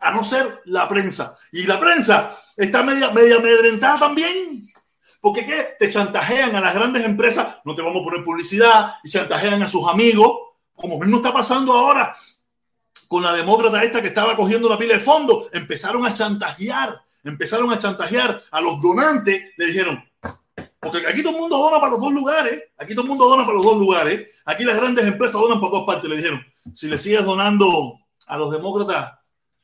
A 0.00 0.10
no 0.10 0.24
ser 0.24 0.62
la 0.64 0.88
prensa. 0.88 1.36
Y 1.52 1.64
la 1.64 1.78
prensa 1.78 2.34
está 2.56 2.82
media, 2.82 3.10
media 3.10 3.36
amedrentada 3.36 3.98
también. 3.98 4.66
Porque 5.20 5.44
¿qué? 5.44 5.76
te 5.78 5.90
chantajean 5.90 6.56
a 6.56 6.60
las 6.62 6.72
grandes 6.72 7.04
empresas, 7.04 7.58
no 7.66 7.76
te 7.76 7.82
vamos 7.82 8.00
a 8.00 8.04
poner 8.06 8.24
publicidad, 8.24 8.94
y 9.04 9.10
chantajean 9.10 9.62
a 9.62 9.68
sus 9.68 9.86
amigos, 9.86 10.32
como 10.74 10.98
mismo 10.98 11.18
está 11.18 11.30
pasando 11.30 11.74
ahora 11.74 12.16
con 13.06 13.22
la 13.22 13.34
demócrata 13.34 13.84
esta 13.84 14.00
que 14.00 14.08
estaba 14.08 14.34
cogiendo 14.34 14.66
la 14.66 14.78
pila 14.78 14.94
de 14.94 15.00
fondo. 15.00 15.50
Empezaron 15.52 16.06
a 16.06 16.14
chantajear, 16.14 17.02
empezaron 17.24 17.70
a 17.72 17.78
chantajear 17.78 18.42
a 18.50 18.60
los 18.60 18.80
donantes, 18.80 19.52
le 19.56 19.66
dijeron, 19.66 20.02
porque 20.80 21.06
aquí 21.06 21.22
todo 21.22 21.34
el 21.34 21.40
mundo 21.40 21.58
dona 21.58 21.80
para 21.80 21.92
los 21.92 22.00
dos 22.00 22.12
lugares, 22.12 22.62
aquí 22.76 22.94
todo 22.94 23.02
el 23.02 23.08
mundo 23.08 23.28
dona 23.28 23.42
para 23.42 23.56
los 23.56 23.64
dos 23.64 23.78
lugares, 23.78 24.28
aquí 24.44 24.64
las 24.64 24.76
grandes 24.76 25.06
empresas 25.06 25.40
donan 25.40 25.60
para 25.60 25.72
dos 25.72 25.86
partes, 25.86 26.08
le 26.08 26.16
dijeron, 26.16 26.44
si 26.74 26.86
le 26.88 26.98
sigues 26.98 27.24
donando 27.24 27.98
a 28.26 28.36
los 28.36 28.50
demócratas, 28.52 29.18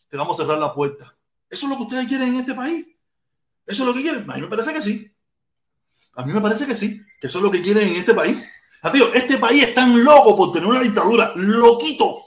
te 0.08 0.16
vamos 0.16 0.38
a 0.38 0.42
cerrar 0.42 0.58
la 0.58 0.74
puerta. 0.74 1.16
¿Eso 1.48 1.66
es 1.66 1.70
lo 1.70 1.76
que 1.76 1.82
ustedes 1.84 2.06
quieren 2.06 2.28
en 2.28 2.36
este 2.36 2.54
país? 2.54 2.86
¿Eso 3.66 3.82
es 3.82 3.86
lo 3.86 3.94
que 3.94 4.02
quieren? 4.02 4.30
A 4.30 4.34
mí 4.34 4.40
me 4.42 4.48
parece 4.48 4.72
que 4.72 4.82
sí. 4.82 5.10
A 6.16 6.24
mí 6.24 6.32
me 6.32 6.40
parece 6.40 6.66
que 6.66 6.74
sí, 6.74 7.00
que 7.20 7.26
eso 7.26 7.38
es 7.38 7.44
lo 7.44 7.50
que 7.50 7.62
quieren 7.62 7.88
en 7.88 7.94
este 7.94 8.14
país. 8.14 8.38
Tío, 8.92 9.12
este 9.14 9.38
país 9.38 9.62
es 9.64 9.74
tan 9.74 10.04
loco 10.04 10.36
por 10.36 10.52
tener 10.52 10.68
una 10.68 10.80
dictadura, 10.80 11.32
loquito. 11.36 12.20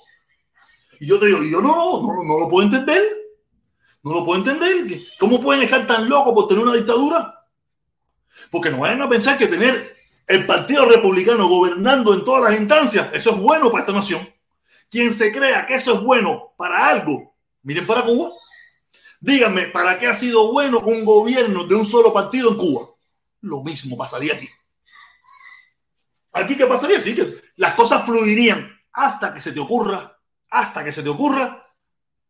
Y 0.99 1.05
yo 1.05 1.19
te 1.19 1.28
digo, 1.28 1.43
yo 1.43 1.61
no, 1.61 2.01
no, 2.01 2.23
no 2.23 2.39
lo 2.39 2.49
puedo 2.49 2.65
entender. 2.65 3.03
No 4.04 4.14
lo 4.14 4.26
puedo 4.26 4.39
entender. 4.39 5.02
¿Cómo 5.20 5.41
pueden 5.41 5.64
estar 5.64 5.86
tan 5.88 6.08
locos 6.08 6.34
por 6.34 6.48
tener 6.48 6.64
una 6.64 6.76
dictadura? 6.76 7.45
Porque 8.52 8.70
no 8.70 8.80
vayan 8.80 9.02
a 9.02 9.10
pensar 9.10 9.38
que 9.38 9.48
tener 9.48 9.95
el 10.28 10.45
Partido 10.45 10.86
Republicano 10.86 11.48
gobernando 11.48 12.14
en 12.14 12.26
todas 12.26 12.52
las 12.52 12.60
instancias, 12.60 13.10
eso 13.14 13.32
es 13.32 13.38
bueno 13.38 13.72
para 13.72 13.82
esta 13.82 13.93
nación. 13.93 14.28
Quien 14.89 15.14
se 15.14 15.32
crea 15.32 15.66
que 15.66 15.76
eso 15.76 15.95
es 15.95 16.02
bueno 16.02 16.54
para 16.58 16.88
algo, 16.88 17.36
miren 17.64 17.88
para 17.88 18.04
Cuba. 18.04 18.32
Díganme, 19.20 19.68
¿para 19.68 19.98
qué 19.98 20.08
ha 20.08 20.14
sido 20.14 20.52
bueno 20.52 20.80
un 20.80 21.04
gobierno 21.04 21.66
de 21.66 21.76
un 21.76 21.86
solo 21.86 22.14
partido 22.14 22.52
en 22.52 22.58
Cuba? 22.58 22.88
Lo 23.41 23.64
mismo 23.64 23.98
pasaría 23.98 24.34
aquí. 24.34 24.50
Aquí 26.34 26.56
qué 26.56 26.68
pasaría, 26.68 27.02
sí, 27.02 27.16
que 27.16 27.41
las 27.56 27.74
cosas 27.74 28.06
fluirían 28.06 28.70
hasta 28.93 29.34
que 29.34 29.41
se 29.41 29.54
te 29.54 29.60
ocurra, 29.60 30.20
hasta 30.50 30.84
que 30.84 30.91
se 30.91 31.04
te 31.04 31.10
ocurra 31.10 31.66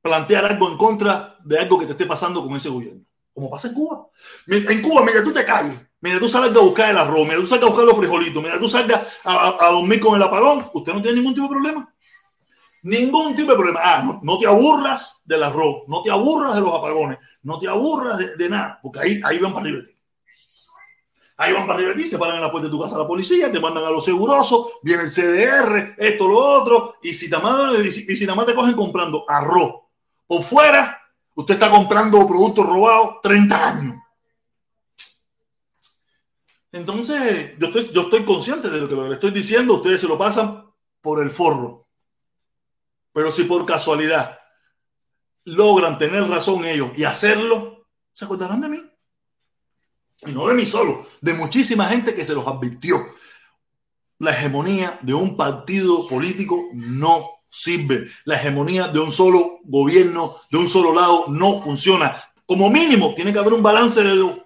plantear 0.08 0.46
algo 0.46 0.70
en 0.70 0.78
contra 0.78 1.38
de 1.44 1.60
algo 1.60 1.78
que 1.78 1.86
te 1.86 1.92
esté 1.92 2.06
pasando 2.06 2.44
con 2.44 2.56
ese 2.56 2.70
gobierno. 2.70 3.04
Como 3.34 3.50
pasa 3.50 3.68
en 3.68 3.74
Cuba. 3.76 4.08
En 4.48 4.82
Cuba, 4.82 5.04
mira, 5.04 5.24
tú 5.24 5.32
te 5.32 5.46
calles, 5.46 5.80
mira, 6.02 6.18
tú 6.18 6.28
salgas 6.28 6.56
a 6.56 6.60
buscar 6.60 6.90
el 6.90 6.98
arroz, 6.98 7.24
mira, 7.24 7.36
tú 7.36 7.46
salgas 7.46 7.66
a 7.66 7.70
buscar 7.70 7.86
los 7.86 7.98
frijolitos, 7.98 8.42
mira, 8.42 8.60
tú 8.60 8.68
salgas 8.68 9.06
a, 9.24 9.70
dormir 9.72 10.00
con 10.00 10.16
el 10.16 10.24
apagón, 10.24 10.66
usted 10.74 10.94
no 10.94 11.02
tiene 11.02 11.18
ningún 11.18 11.36
tipo 11.36 11.48
de 11.48 11.52
problema. 11.52 11.94
Ningún 12.84 13.36
tipo 13.36 13.52
de 13.52 13.58
problema. 13.58 13.82
Ah, 13.84 14.20
no, 14.24 14.40
te 14.40 14.48
aburras 14.48 15.24
del 15.26 15.44
arroz, 15.44 15.84
no 15.88 16.02
te 16.02 16.10
aburras 16.10 16.56
de 16.56 16.62
los 16.62 16.74
apagones, 16.74 17.20
no 17.44 17.60
te 17.60 17.68
aburras 17.68 18.18
de, 18.18 18.50
nada, 18.50 18.80
porque 18.82 19.00
ahí, 19.02 19.22
ahí 19.24 19.40
van 19.40 19.54
para 19.54 19.66
arriba 19.68 19.84
Ahí 21.40 21.54
van 21.54 21.68
para 21.68 21.78
arriba 21.78 21.94
de 21.94 22.08
se 22.08 22.18
paran 22.18 22.38
en 22.38 22.42
la 22.42 22.50
puerta 22.50 22.68
de 22.68 22.72
tu 22.72 22.82
casa 22.82 22.96
a 22.96 23.00
la 23.00 23.08
policía, 23.08 23.52
te 23.52 23.60
mandan 23.60 23.84
a 23.84 23.92
los 23.92 24.04
segurosos, 24.04 24.80
viene 24.82 25.04
el 25.04 25.10
CDR, 25.10 25.94
esto, 25.98 26.28
lo 26.28 26.38
otro, 26.38 26.96
y 27.04 27.14
si, 27.14 27.30
te 27.30 27.38
mandan, 27.38 27.86
y 27.86 27.92
si, 27.92 28.26
nada 28.26 28.36
más 28.36 28.48
te 28.48 28.56
cogen 28.56 28.74
comprando 28.74 29.24
arroz 29.28 29.87
por 30.28 30.44
fuera, 30.44 31.02
usted 31.36 31.54
está 31.56 31.72
comprando 31.72 32.28
productos 32.28 32.66
robados 32.66 33.18
30 33.24 33.68
años. 33.68 33.96
Entonces, 36.72 37.54
yo 37.58 37.68
estoy, 37.68 37.92
yo 37.94 38.02
estoy 38.04 38.26
consciente 38.26 38.70
de 38.70 38.82
lo 38.82 38.90
que 38.90 38.96
le 38.96 39.14
estoy 39.14 39.32
diciendo, 39.32 39.76
ustedes 39.76 40.02
se 40.02 40.08
lo 40.08 40.18
pasan 40.18 40.70
por 41.02 41.22
el 41.24 41.30
forro. 41.30 41.88
Pero 43.14 43.32
si 43.32 43.46
por 43.46 43.66
casualidad 43.66 44.38
logran 45.46 45.98
tener 45.98 46.28
razón 46.28 46.66
ellos 46.66 46.92
y 46.98 47.06
hacerlo, 47.06 47.88
se 48.12 48.26
acordarán 48.26 48.62
de 48.62 48.70
mí. 48.70 48.84
Y 50.26 50.32
no 50.32 50.48
de 50.48 50.54
mí 50.54 50.66
solo, 50.66 51.08
de 51.22 51.34
muchísima 51.34 51.86
gente 51.86 52.14
que 52.14 52.26
se 52.26 52.34
los 52.34 52.46
advirtió. 52.46 53.16
La 54.20 54.32
hegemonía 54.32 55.00
de 55.02 55.14
un 55.14 55.38
partido 55.38 56.08
político 56.08 56.62
no 56.74 57.37
sirve. 57.50 58.10
La 58.26 58.36
hegemonía 58.36 58.88
de 58.88 59.00
un 59.00 59.12
solo 59.12 59.60
gobierno, 59.64 60.38
de 60.50 60.58
un 60.58 60.70
solo 60.70 60.94
lado, 60.94 61.26
no 61.30 61.62
funciona. 61.62 62.24
Como 62.46 62.70
mínimo, 62.70 63.14
tiene 63.16 63.34
que 63.34 63.40
haber 63.40 63.54
un 63.54 63.64
balance 63.64 64.02
de 64.04 64.16
dos. 64.16 64.40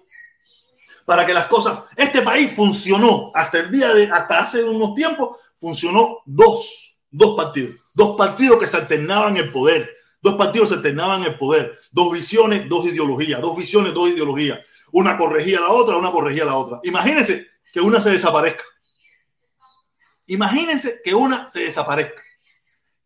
Para 1.04 1.26
que 1.26 1.34
las 1.34 1.48
cosas. 1.48 1.84
Este 1.96 2.22
país 2.22 2.52
funcionó 2.54 3.30
hasta 3.34 3.58
el 3.58 3.70
día 3.70 3.92
de. 3.92 4.10
hasta 4.10 4.38
hace 4.40 4.64
unos 4.64 4.94
tiempos, 4.94 5.36
funcionó 5.60 6.18
dos. 6.24 6.96
Dos 7.10 7.36
partidos. 7.36 7.76
Dos 7.92 8.16
partidos 8.16 8.58
que 8.58 8.66
se 8.66 8.78
alternaban 8.78 9.36
el 9.36 9.50
poder. 9.50 9.90
Dos 10.22 10.36
partidos 10.36 10.70
se 10.70 10.76
alternaban 10.76 11.24
el 11.24 11.36
poder. 11.36 11.78
Dos 11.90 12.12
visiones, 12.12 12.68
dos 12.68 12.86
ideologías. 12.86 13.40
Dos 13.40 13.56
visiones, 13.56 13.92
dos 13.92 14.08
ideologías 14.08 14.60
una 14.92 15.16
corregía 15.16 15.60
la 15.60 15.70
otra, 15.70 15.96
una 15.96 16.12
corregía 16.12 16.44
a 16.44 16.46
la 16.46 16.56
otra. 16.56 16.80
Imagínense 16.84 17.48
que 17.72 17.80
una 17.80 18.00
se 18.00 18.10
desaparezca. 18.10 18.62
Imagínense 20.26 21.00
que 21.02 21.14
una 21.14 21.48
se 21.48 21.60
desaparezca. 21.60 22.22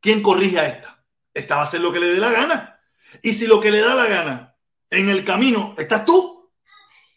¿Quién 0.00 0.22
corrige 0.22 0.58
a 0.58 0.68
esta? 0.68 1.04
Esta 1.32 1.56
va 1.56 1.62
a 1.62 1.64
hacer 1.64 1.80
lo 1.80 1.92
que 1.92 2.00
le 2.00 2.06
dé 2.06 2.18
la 2.18 2.30
gana. 2.30 2.80
Y 3.22 3.32
si 3.32 3.46
lo 3.46 3.60
que 3.60 3.70
le 3.70 3.80
da 3.80 3.94
la 3.94 4.06
gana 4.06 4.56
en 4.90 5.08
el 5.08 5.24
camino 5.24 5.74
estás 5.78 6.04
tú, 6.04 6.50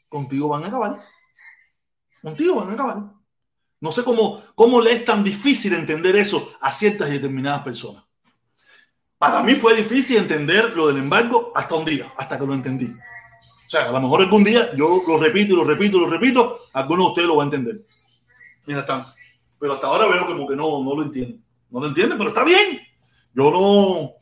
contigo 0.08 0.50
van 0.50 0.64
a 0.64 0.68
acabar. 0.68 1.02
Contigo 2.22 2.56
van 2.56 2.72
a 2.72 2.74
acabar. 2.74 2.98
No 3.82 3.92
sé 3.92 4.04
cómo, 4.04 4.44
cómo 4.56 4.82
le 4.82 4.92
es 4.92 5.06
tan 5.06 5.24
difícil 5.24 5.74
entender 5.74 6.16
eso 6.18 6.54
a 6.60 6.72
ciertas 6.72 7.10
y 7.10 7.14
determinadas 7.14 7.64
personas. 7.64 8.04
Para 9.18 9.42
mí 9.44 9.56
fue 9.56 9.76
difícil 9.76 10.18
entender 10.18 10.76
lo 10.76 10.88
del 10.88 10.98
embargo 10.98 11.52
hasta 11.56 11.76
un 11.76 11.86
día, 11.86 12.14
hasta 12.18 12.38
que 12.38 12.46
lo 12.46 12.54
entendí. 12.54 12.86
O 12.86 13.70
sea, 13.70 13.88
a 13.88 13.92
lo 13.92 14.02
mejor 14.02 14.22
algún 14.22 14.44
día 14.44 14.76
yo 14.76 15.04
lo 15.08 15.18
repito 15.18 15.54
y 15.54 15.58
lo 15.58 15.64
repito 15.64 15.98
y 15.98 16.00
lo 16.02 16.08
repito, 16.08 16.58
alguno 16.74 17.04
de 17.04 17.10
ustedes 17.10 17.28
lo 17.28 17.36
va 17.36 17.44
a 17.44 17.46
entender. 17.46 17.86
Mira, 18.66 18.82
está. 18.82 19.14
Pero 19.60 19.74
hasta 19.74 19.88
ahora 19.88 20.08
veo 20.08 20.26
como 20.26 20.48
que 20.48 20.56
no, 20.56 20.84
no 20.84 20.96
lo 20.96 21.04
entienden. 21.04 21.44
No 21.70 21.80
lo 21.80 21.88
entienden, 21.88 22.18
pero 22.18 22.30
está 22.30 22.44
bien. 22.44 22.80
Yo 23.34 23.52
no. 23.52 24.14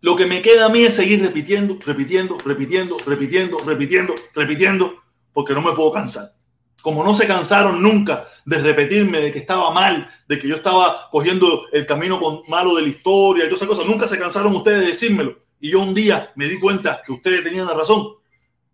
Lo 0.00 0.16
que 0.16 0.26
me 0.26 0.42
queda 0.42 0.66
a 0.66 0.68
mí 0.68 0.80
es 0.80 0.94
seguir 0.94 1.22
repitiendo, 1.22 1.78
repitiendo, 1.84 2.38
repitiendo, 2.44 2.96
repitiendo, 3.06 3.58
repitiendo, 3.58 4.14
repitiendo, 4.34 5.02
porque 5.32 5.54
no 5.54 5.62
me 5.62 5.72
puedo 5.72 5.92
cansar. 5.92 6.34
Como 6.82 7.02
no 7.02 7.14
se 7.14 7.26
cansaron 7.26 7.82
nunca 7.82 8.26
de 8.44 8.58
repetirme 8.58 9.20
de 9.20 9.32
que 9.32 9.40
estaba 9.40 9.72
mal, 9.72 10.08
de 10.28 10.38
que 10.38 10.46
yo 10.46 10.56
estaba 10.56 11.08
cogiendo 11.10 11.66
el 11.72 11.86
camino 11.86 12.20
malo 12.46 12.76
de 12.76 12.82
la 12.82 12.88
historia 12.88 13.44
y 13.44 13.48
todas 13.48 13.62
esas 13.62 13.68
cosas, 13.68 13.86
nunca 13.86 14.06
se 14.06 14.18
cansaron 14.18 14.54
ustedes 14.54 14.82
de 14.82 14.86
decírmelo. 14.88 15.40
Y 15.58 15.70
yo 15.70 15.80
un 15.80 15.94
día 15.94 16.30
me 16.36 16.46
di 16.46 16.60
cuenta 16.60 17.02
que 17.04 17.12
ustedes 17.12 17.42
tenían 17.42 17.66
la 17.66 17.74
razón 17.74 18.16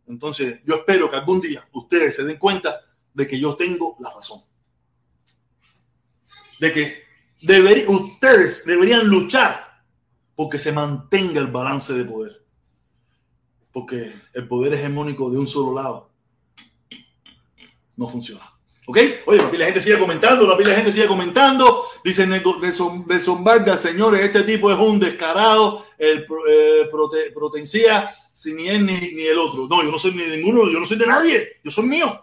entonces, 0.07 0.61
yo 0.65 0.77
espero 0.77 1.11
que 1.11 1.17
algún 1.17 1.41
día 1.41 1.67
ustedes 1.73 2.17
se 2.17 2.25
den 2.25 2.37
cuenta 2.37 2.81
de 3.15 3.27
que 3.27 3.39
yo 3.39 3.57
tengo 3.57 3.97
la 4.01 4.13
razón. 4.13 4.43
De 6.59 6.73
que 6.73 7.03
ustedes 7.89 8.65
deberían 8.65 9.07
luchar 9.07 9.73
porque 10.35 10.59
se 10.59 10.73
mantenga 10.73 11.41
el 11.41 11.49
balance 11.49 11.93
de 11.93 12.05
poder. 12.05 12.43
Porque 13.73 14.13
el 14.35 14.49
poder 14.49 14.75
hegemónico 14.75 15.31
de 15.31 15.39
un 15.39 15.47
solo 15.47 15.75
lado 15.75 16.11
no 17.97 18.09
funciona. 18.09 18.53
¿Ok? 18.87 18.99
Oye, 19.27 19.59
la 19.59 19.67
gente 19.67 19.81
sigue 19.81 19.99
comentando, 19.99 20.47
la 20.47 20.75
gente 20.75 20.93
sigue 20.93 21.07
comentando. 21.07 21.85
Dicen 22.05 22.31
de, 22.31 22.41
de, 22.41 23.77
señores, 23.77 24.21
este 24.21 24.43
tipo 24.43 24.73
es 24.73 24.79
un 24.79 24.99
descarado, 24.99 25.87
el 25.99 26.27
eh, 26.49 26.91
protencia 27.35 28.15
si 28.33 28.55
ni 28.55 28.69
él 28.69 28.87
ni, 28.87 28.95
ni, 28.95 29.23
el 29.23 29.39
otro. 29.39 29.69
No, 29.69 29.83
yo 29.83 29.91
no 29.91 29.99
soy 29.99 30.15
ni 30.15 30.25
ninguno, 30.25 30.69
yo 30.69 30.81
no 30.81 30.87
soy 30.87 30.99
de 30.99 31.07
nadie, 31.07 31.61
yo 31.63 31.71
soy 31.71 31.87
mío. 31.87 32.21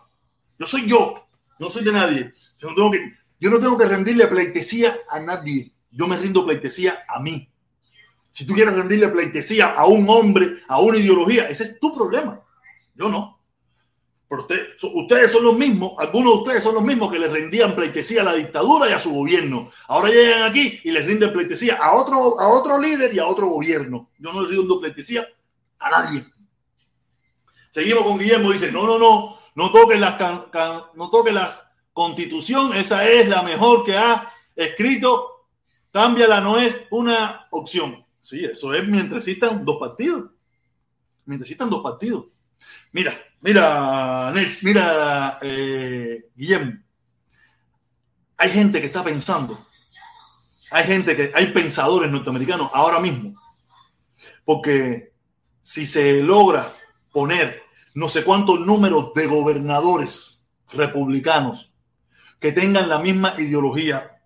Yo 0.58 0.66
soy 0.66 0.86
yo, 0.86 1.26
no 1.60 1.70
soy 1.70 1.84
de 1.84 1.94
nadie. 1.94 2.34
Yo 2.58 2.70
no 2.70 2.76
tengo 2.76 2.92
que, 2.92 3.14
yo 3.40 3.50
no 3.50 3.60
tengo 3.60 3.78
que 3.78 3.86
rendirle 3.86 4.28
pleitesía 4.28 4.98
a 5.10 5.20
nadie. 5.20 5.72
Yo 5.92 6.08
me 6.08 6.18
rindo 6.18 6.46
pleitesía 6.46 7.04
a 7.08 7.20
mí. 7.20 7.50
Si 8.32 8.46
tú 8.46 8.54
quieres 8.54 8.76
rendirle 8.76 9.08
pleitesía 9.10 9.68
a 9.74 9.86
un 9.86 10.08
hombre, 10.10 10.58
a 10.68 10.80
una 10.80 10.98
ideología, 10.98 11.50
ese 11.50 11.64
es 11.64 11.80
tu 11.80 11.94
problema. 11.94 12.42
Yo 12.96 13.10
no. 13.10 13.40
Pero 14.28 14.46
ustedes 14.94 15.32
son 15.32 15.44
los 15.44 15.58
mismos, 15.58 15.94
algunos 15.98 16.34
de 16.34 16.40
ustedes 16.42 16.64
son 16.64 16.76
los 16.76 16.84
mismos 16.84 17.12
que 17.12 17.18
le 17.18 17.28
rendían 17.28 17.76
pleitesía 17.76 18.22
a 18.22 18.26
la 18.26 18.36
dictadura 18.36 18.88
y 18.88 18.94
a 18.94 19.00
su 19.00 19.12
gobierno. 19.12 19.72
Ahora 19.88 20.10
llegan 20.10 20.44
aquí 20.44 20.80
y 20.84 20.92
les 20.92 21.04
rinden 21.04 21.34
pleitesía 21.34 21.78
a 21.78 21.96
otro, 21.96 22.40
a 22.40 22.48
otro 22.50 22.80
líder 22.80 23.12
y 23.12 23.18
a 23.18 23.26
otro 23.26 23.48
gobierno. 23.48 24.12
Yo 24.20 24.32
no 24.32 24.44
le 24.44 24.50
rindo 24.56 24.80
pleitesía 24.80 25.28
a 25.80 25.90
nadie. 25.90 26.24
Seguimos 27.72 28.04
con 28.04 28.20
Guillermo, 28.20 28.52
dice, 28.52 28.72
no, 28.72 28.86
no, 28.86 29.00
no, 29.00 29.40
no 29.56 29.72
toquen 29.72 30.02
las, 30.02 30.16
can- 30.18 30.44
no 30.94 31.10
toquen 31.10 31.34
las 31.36 31.69
constitución, 32.00 32.74
esa 32.78 33.06
es 33.06 33.28
la 33.28 33.44
mejor 33.44 33.84
que 33.84 33.98
ha 33.98 34.32
escrito, 34.56 35.48
cámbiala 35.92 36.40
no 36.40 36.58
es 36.58 36.80
una 36.92 37.46
opción. 37.52 38.06
Sí, 38.22 38.46
eso 38.46 38.74
es 38.74 38.88
mientras 38.88 39.28
existan 39.28 39.66
dos 39.66 39.76
partidos. 39.82 40.32
Mientras 41.26 41.46
existan 41.46 41.70
dos 41.70 41.84
partidos. 41.84 42.28
Mira, 42.94 43.14
mira, 43.42 44.32
Nels, 44.34 44.64
mira, 44.64 45.40
eh, 45.42 46.24
Guillermo. 46.34 46.72
Hay 48.38 48.50
gente 48.50 48.80
que 48.80 48.88
está 48.88 49.04
pensando. 49.04 49.68
Hay 50.72 50.86
gente 50.86 51.18
que, 51.18 51.34
hay 51.36 51.48
pensadores 51.48 52.10
norteamericanos 52.10 52.72
ahora 52.74 53.02
mismo. 53.02 53.34
Porque 54.46 55.12
si 55.62 55.86
se 55.86 56.24
logra 56.24 56.66
poner 57.12 57.62
no 57.96 58.08
sé 58.08 58.24
cuántos 58.24 58.62
números 58.62 59.14
de 59.14 59.28
gobernadores 59.28 60.48
republicanos 60.72 61.69
que 62.40 62.52
tengan 62.52 62.88
la 62.88 63.00
misma 63.00 63.36
ideología, 63.38 64.22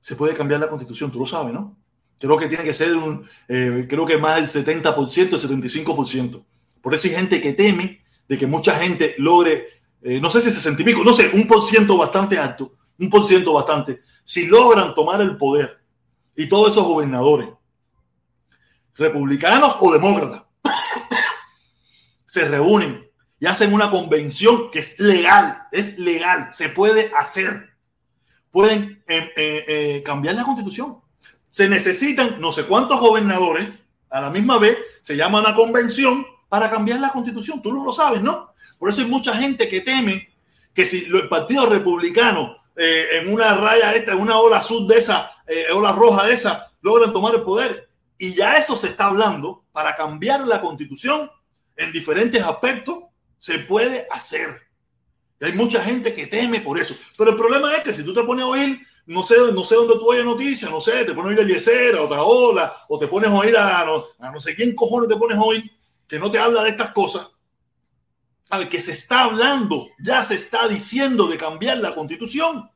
se 0.00 0.16
puede 0.16 0.34
cambiar 0.34 0.60
la 0.60 0.68
constitución, 0.68 1.12
tú 1.12 1.20
lo 1.20 1.26
sabes, 1.26 1.52
¿no? 1.52 1.76
Creo 2.18 2.38
que 2.38 2.48
tiene 2.48 2.64
que 2.64 2.74
ser 2.74 2.96
un, 2.96 3.28
eh, 3.48 3.86
creo 3.88 4.06
que 4.06 4.18
más 4.18 4.36
del 4.36 4.64
70%, 4.64 5.34
el 5.34 5.40
75%. 5.40 6.44
Por 6.80 6.94
eso 6.94 7.08
hay 7.08 7.14
gente 7.14 7.40
que 7.40 7.52
teme 7.52 8.02
de 8.28 8.38
que 8.38 8.46
mucha 8.46 8.78
gente 8.78 9.14
logre, 9.18 9.82
eh, 10.02 10.20
no 10.20 10.30
sé 10.30 10.40
si 10.40 10.50
60 10.50 10.82
y 10.82 10.84
pico, 10.84 11.04
no 11.04 11.12
sé, 11.12 11.30
un 11.34 11.46
por 11.46 11.62
ciento 11.62 11.96
bastante 11.96 12.38
alto, 12.38 12.74
un 12.98 13.10
por 13.10 13.24
ciento 13.24 13.52
bastante, 13.52 14.00
si 14.24 14.46
logran 14.46 14.94
tomar 14.94 15.20
el 15.20 15.36
poder 15.36 15.80
y 16.36 16.48
todos 16.48 16.70
esos 16.70 16.84
gobernadores, 16.84 17.48
republicanos 18.94 19.76
o 19.80 19.92
demócratas, 19.92 20.44
se 22.26 22.44
reúnen 22.46 23.09
y 23.40 23.46
hacen 23.46 23.72
una 23.72 23.90
convención 23.90 24.70
que 24.70 24.80
es 24.80 25.00
legal, 25.00 25.66
es 25.72 25.98
legal, 25.98 26.50
se 26.52 26.68
puede 26.68 27.10
hacer. 27.16 27.70
Pueden 28.50 29.02
eh, 29.08 29.32
eh, 29.34 29.64
eh, 29.66 30.02
cambiar 30.04 30.34
la 30.34 30.44
constitución. 30.44 30.98
Se 31.48 31.68
necesitan 31.68 32.38
no 32.40 32.52
sé 32.52 32.64
cuántos 32.64 33.00
gobernadores 33.00 33.86
a 34.10 34.20
la 34.20 34.30
misma 34.30 34.58
vez, 34.58 34.76
se 35.00 35.16
llama 35.16 35.40
una 35.40 35.54
convención 35.54 36.26
para 36.50 36.68
cambiar 36.68 37.00
la 37.00 37.10
constitución. 37.10 37.62
Tú 37.62 37.72
no 37.72 37.82
lo 37.82 37.92
sabes, 37.92 38.20
¿no? 38.20 38.52
Por 38.78 38.90
eso 38.90 39.00
hay 39.00 39.08
mucha 39.08 39.34
gente 39.36 39.68
que 39.68 39.80
teme 39.80 40.28
que 40.74 40.84
si 40.84 41.04
el 41.04 41.28
Partido 41.28 41.66
Republicano 41.66 42.56
en 42.76 43.32
una 43.32 43.54
raya 43.56 43.94
esta, 43.94 44.12
en 44.12 44.20
una 44.20 44.38
ola 44.38 44.58
azul 44.58 44.88
de 44.88 44.98
esa, 44.98 45.30
ola 45.74 45.92
roja 45.92 46.26
de 46.26 46.34
esa, 46.34 46.70
logran 46.80 47.12
tomar 47.12 47.34
el 47.34 47.42
poder. 47.42 47.88
Y 48.18 48.34
ya 48.34 48.56
eso 48.56 48.76
se 48.76 48.88
está 48.88 49.06
hablando 49.06 49.64
para 49.72 49.94
cambiar 49.94 50.46
la 50.46 50.60
constitución 50.60 51.30
en 51.76 51.92
diferentes 51.92 52.42
aspectos, 52.42 53.09
se 53.40 53.58
puede 53.60 54.06
hacer. 54.12 54.60
Y 55.40 55.46
hay 55.46 55.52
mucha 55.52 55.82
gente 55.82 56.12
que 56.12 56.26
teme 56.26 56.60
por 56.60 56.78
eso. 56.78 56.94
Pero 57.16 57.30
el 57.30 57.36
problema 57.36 57.74
es 57.74 57.82
que 57.82 57.94
si 57.94 58.04
tú 58.04 58.12
te 58.12 58.22
pones 58.22 58.44
a 58.44 58.48
oír, 58.48 58.86
no 59.06 59.24
sé, 59.24 59.34
no 59.52 59.64
sé 59.64 59.74
dónde 59.74 59.94
tú 59.94 60.10
oyes 60.10 60.24
noticias, 60.24 60.70
no 60.70 60.80
sé, 60.80 61.04
te 61.04 61.14
pones 61.14 61.24
a 61.24 61.28
oír 61.28 61.38
a 61.38 61.42
Eliezer, 61.42 61.96
a 61.96 62.02
otra 62.02 62.22
ola, 62.22 62.72
o 62.88 62.98
te 62.98 63.08
pones 63.08 63.30
a 63.30 63.34
oír 63.34 63.56
a 63.56 63.80
a 63.80 64.30
no 64.30 64.40
sé 64.40 64.54
quién 64.54 64.74
cojones 64.74 65.08
te 65.08 65.16
pones 65.16 65.38
a 65.38 65.42
oír, 65.42 65.64
que 66.06 66.18
no 66.18 66.30
te 66.30 66.38
habla 66.38 66.62
de 66.62 66.70
estas 66.70 66.92
cosas. 66.92 67.28
A 68.50 68.68
que 68.68 68.80
se 68.80 68.92
está 68.92 69.24
hablando, 69.24 69.88
ya 69.98 70.22
se 70.22 70.34
está 70.34 70.68
diciendo 70.68 71.26
de 71.26 71.38
cambiar 71.38 71.78
la 71.78 71.94
constitución. 71.94 72.68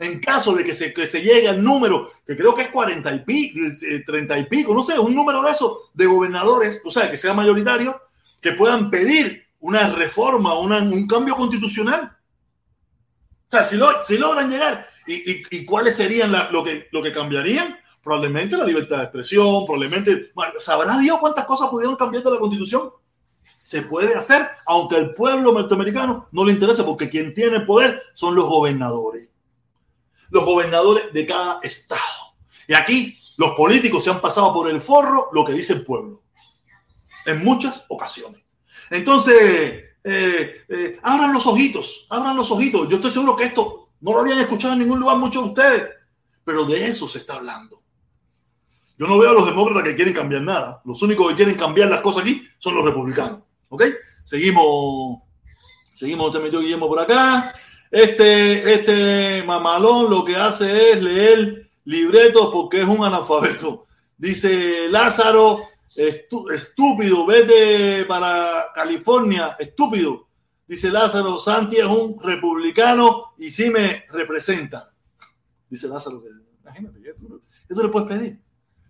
En 0.00 0.20
caso 0.20 0.54
de 0.54 0.64
que 0.64 0.74
se, 0.74 0.92
que 0.92 1.06
se 1.06 1.22
llegue 1.22 1.48
al 1.48 1.62
número, 1.62 2.10
que 2.26 2.36
creo 2.36 2.54
que 2.54 2.62
es 2.62 2.70
40 2.70 3.14
y 3.14 3.18
pico, 3.20 3.60
30 4.06 4.38
y 4.38 4.46
pico, 4.46 4.74
no 4.74 4.82
sé, 4.82 4.98
un 4.98 5.14
número 5.14 5.40
de 5.42 5.52
esos 5.52 5.90
de 5.94 6.04
gobernadores, 6.04 6.82
o 6.84 6.90
sea, 6.90 7.10
que 7.10 7.16
sea 7.16 7.32
mayoritario, 7.32 8.00
que 8.40 8.52
puedan 8.52 8.90
pedir 8.90 9.44
una 9.64 9.88
reforma, 9.88 10.58
un 10.58 11.06
cambio 11.06 11.34
constitucional. 11.34 12.14
O 13.48 13.50
sea, 13.50 13.64
si, 13.64 13.78
lo, 13.78 13.88
logran 14.18 14.50
llegar, 14.50 14.86
¿y, 15.06 15.64
cuáles 15.64 15.96
serían 15.96 16.32
lo, 16.52 16.62
que, 16.62 16.90
que 16.90 17.12
cambiarían? 17.12 17.78
Probablemente 18.02 18.58
la 18.58 18.66
libertad 18.66 18.98
de 18.98 19.02
expresión, 19.04 19.64
probablemente, 19.64 20.32
¿sabrá 20.58 20.98
Dios 20.98 21.18
cuántas 21.18 21.46
cosas 21.46 21.70
pudieron 21.70 21.96
cambiar 21.96 22.22
de 22.22 22.32
la 22.32 22.38
constitución? 22.38 22.90
Se 23.56 23.80
puede 23.80 24.14
hacer, 24.14 24.46
aunque 24.66 24.96
al 24.96 25.14
pueblo 25.14 25.50
norteamericano 25.52 26.28
no 26.30 26.44
le 26.44 26.52
interese, 26.52 26.84
porque 26.84 27.08
quien 27.08 27.32
tiene 27.32 27.60
poder 27.60 28.02
son 28.12 28.34
los 28.34 28.46
gobernadores. 28.46 29.30
Los 30.28 30.44
gobernadores 30.44 31.10
de 31.10 31.26
cada 31.26 31.60
estado. 31.62 32.02
Y 32.68 32.74
aquí 32.74 33.18
los 33.38 33.52
políticos 33.54 34.04
se 34.04 34.10
han 34.10 34.20
pasado 34.20 34.52
por 34.52 34.68
el 34.68 34.82
forro 34.82 35.30
lo 35.32 35.42
que 35.42 35.54
dice 35.54 35.72
el 35.72 35.86
pueblo. 35.86 36.20
En 37.24 37.42
muchas 37.42 37.86
ocasiones. 37.88 38.43
Entonces, 38.90 39.84
eh, 40.04 40.64
eh, 40.68 40.98
abran 41.02 41.32
los 41.32 41.46
ojitos, 41.46 42.06
abran 42.10 42.36
los 42.36 42.50
ojitos. 42.50 42.88
Yo 42.88 42.96
estoy 42.96 43.10
seguro 43.10 43.34
que 43.34 43.44
esto 43.44 43.88
no 44.00 44.12
lo 44.12 44.20
habían 44.20 44.38
escuchado 44.38 44.74
en 44.74 44.80
ningún 44.80 45.00
lugar 45.00 45.16
muchos 45.16 45.42
de 45.42 45.48
ustedes, 45.48 45.88
pero 46.44 46.64
de 46.64 46.86
eso 46.86 47.08
se 47.08 47.18
está 47.18 47.34
hablando. 47.34 47.82
Yo 48.98 49.06
no 49.06 49.18
veo 49.18 49.30
a 49.30 49.34
los 49.34 49.46
demócratas 49.46 49.84
que 49.84 49.96
quieren 49.96 50.14
cambiar 50.14 50.42
nada. 50.42 50.80
Los 50.84 51.02
únicos 51.02 51.28
que 51.28 51.36
quieren 51.36 51.56
cambiar 51.56 51.88
las 51.88 52.00
cosas 52.00 52.22
aquí 52.22 52.46
son 52.58 52.74
los 52.74 52.84
republicanos. 52.84 53.40
¿Ok? 53.68 53.84
Seguimos, 54.22 55.22
seguimos, 55.94 56.32
se 56.32 56.40
metió 56.40 56.60
Guillermo 56.60 56.86
por 56.86 57.00
acá. 57.00 57.54
Este, 57.90 58.72
este 58.72 59.42
mamalón 59.44 60.10
lo 60.10 60.24
que 60.24 60.36
hace 60.36 60.92
es 60.92 61.02
leer 61.02 61.70
libretos 61.84 62.50
porque 62.52 62.82
es 62.82 62.86
un 62.86 63.04
analfabeto. 63.04 63.84
Dice 64.16 64.88
Lázaro, 64.90 65.68
Estú 65.94 66.50
estúpido, 66.50 67.24
vete 67.24 68.04
para 68.06 68.66
California, 68.74 69.56
estúpido. 69.60 70.26
Dice 70.66 70.90
Lázaro, 70.90 71.38
Santi 71.38 71.76
es 71.76 71.84
un 71.84 72.20
republicano 72.20 73.34
y 73.38 73.50
sí 73.50 73.70
me 73.70 74.04
representa. 74.10 74.92
Dice 75.70 75.86
Lázaro, 75.86 76.20
imagínate, 76.62 76.98
esto 77.68 77.82
le 77.82 77.88
puedes 77.90 78.08
pedir. 78.08 78.40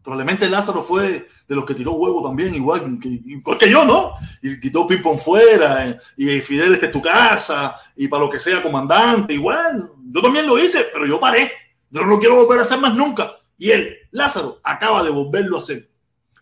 Probablemente 0.02 0.48
Lázaro 0.48 0.82
fue 0.82 1.28
de 1.46 1.54
los 1.54 1.66
que 1.66 1.74
tiró 1.74 1.92
huevo 1.92 2.22
también, 2.22 2.54
igual 2.54 2.98
que, 2.98 3.08
igual 3.08 3.58
que 3.58 3.70
yo, 3.70 3.84
¿no? 3.84 4.14
Y 4.42 4.58
quitó 4.60 4.86
ping-pong 4.86 5.18
fuera, 5.18 5.88
eh, 5.88 5.98
y 6.16 6.40
Fidel, 6.40 6.74
este 6.74 6.86
es 6.86 6.92
tu 6.92 7.02
casa, 7.02 7.76
y 7.96 8.08
para 8.08 8.24
lo 8.24 8.30
que 8.30 8.38
sea 8.38 8.62
comandante, 8.62 9.34
igual. 9.34 9.90
Yo 10.10 10.22
también 10.22 10.46
lo 10.46 10.58
hice, 10.58 10.86
pero 10.92 11.06
yo 11.06 11.20
paré. 11.20 11.52
Yo 11.90 12.02
no 12.02 12.08
lo 12.08 12.18
quiero 12.18 12.36
volver 12.36 12.58
a 12.58 12.62
hacer 12.62 12.78
más 12.78 12.94
nunca. 12.94 13.36
Y 13.56 13.70
él, 13.70 13.96
Lázaro, 14.10 14.60
acaba 14.62 15.02
de 15.02 15.10
volverlo 15.10 15.56
a 15.56 15.60
hacer 15.60 15.93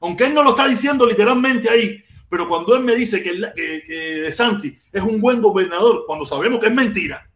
aunque 0.03 0.25
él 0.25 0.35
no 0.35 0.43
lo 0.43 0.51
está 0.51 0.67
diciendo 0.67 1.07
literalmente 1.07 1.71
ahí, 1.71 2.05
pero 2.29 2.49
cuando 2.49 2.75
él 2.75 2.83
me 2.83 2.95
dice 2.95 3.23
que, 3.23 4.33
Santi 4.33 4.77
es 4.91 5.03
un 5.03 5.21
buen 5.21 5.41
gobernador, 5.41 6.05
cuando 6.07 6.27
sabemos 6.27 6.59
que 6.59 6.67
es 6.67 6.75
mentira, 6.75 7.31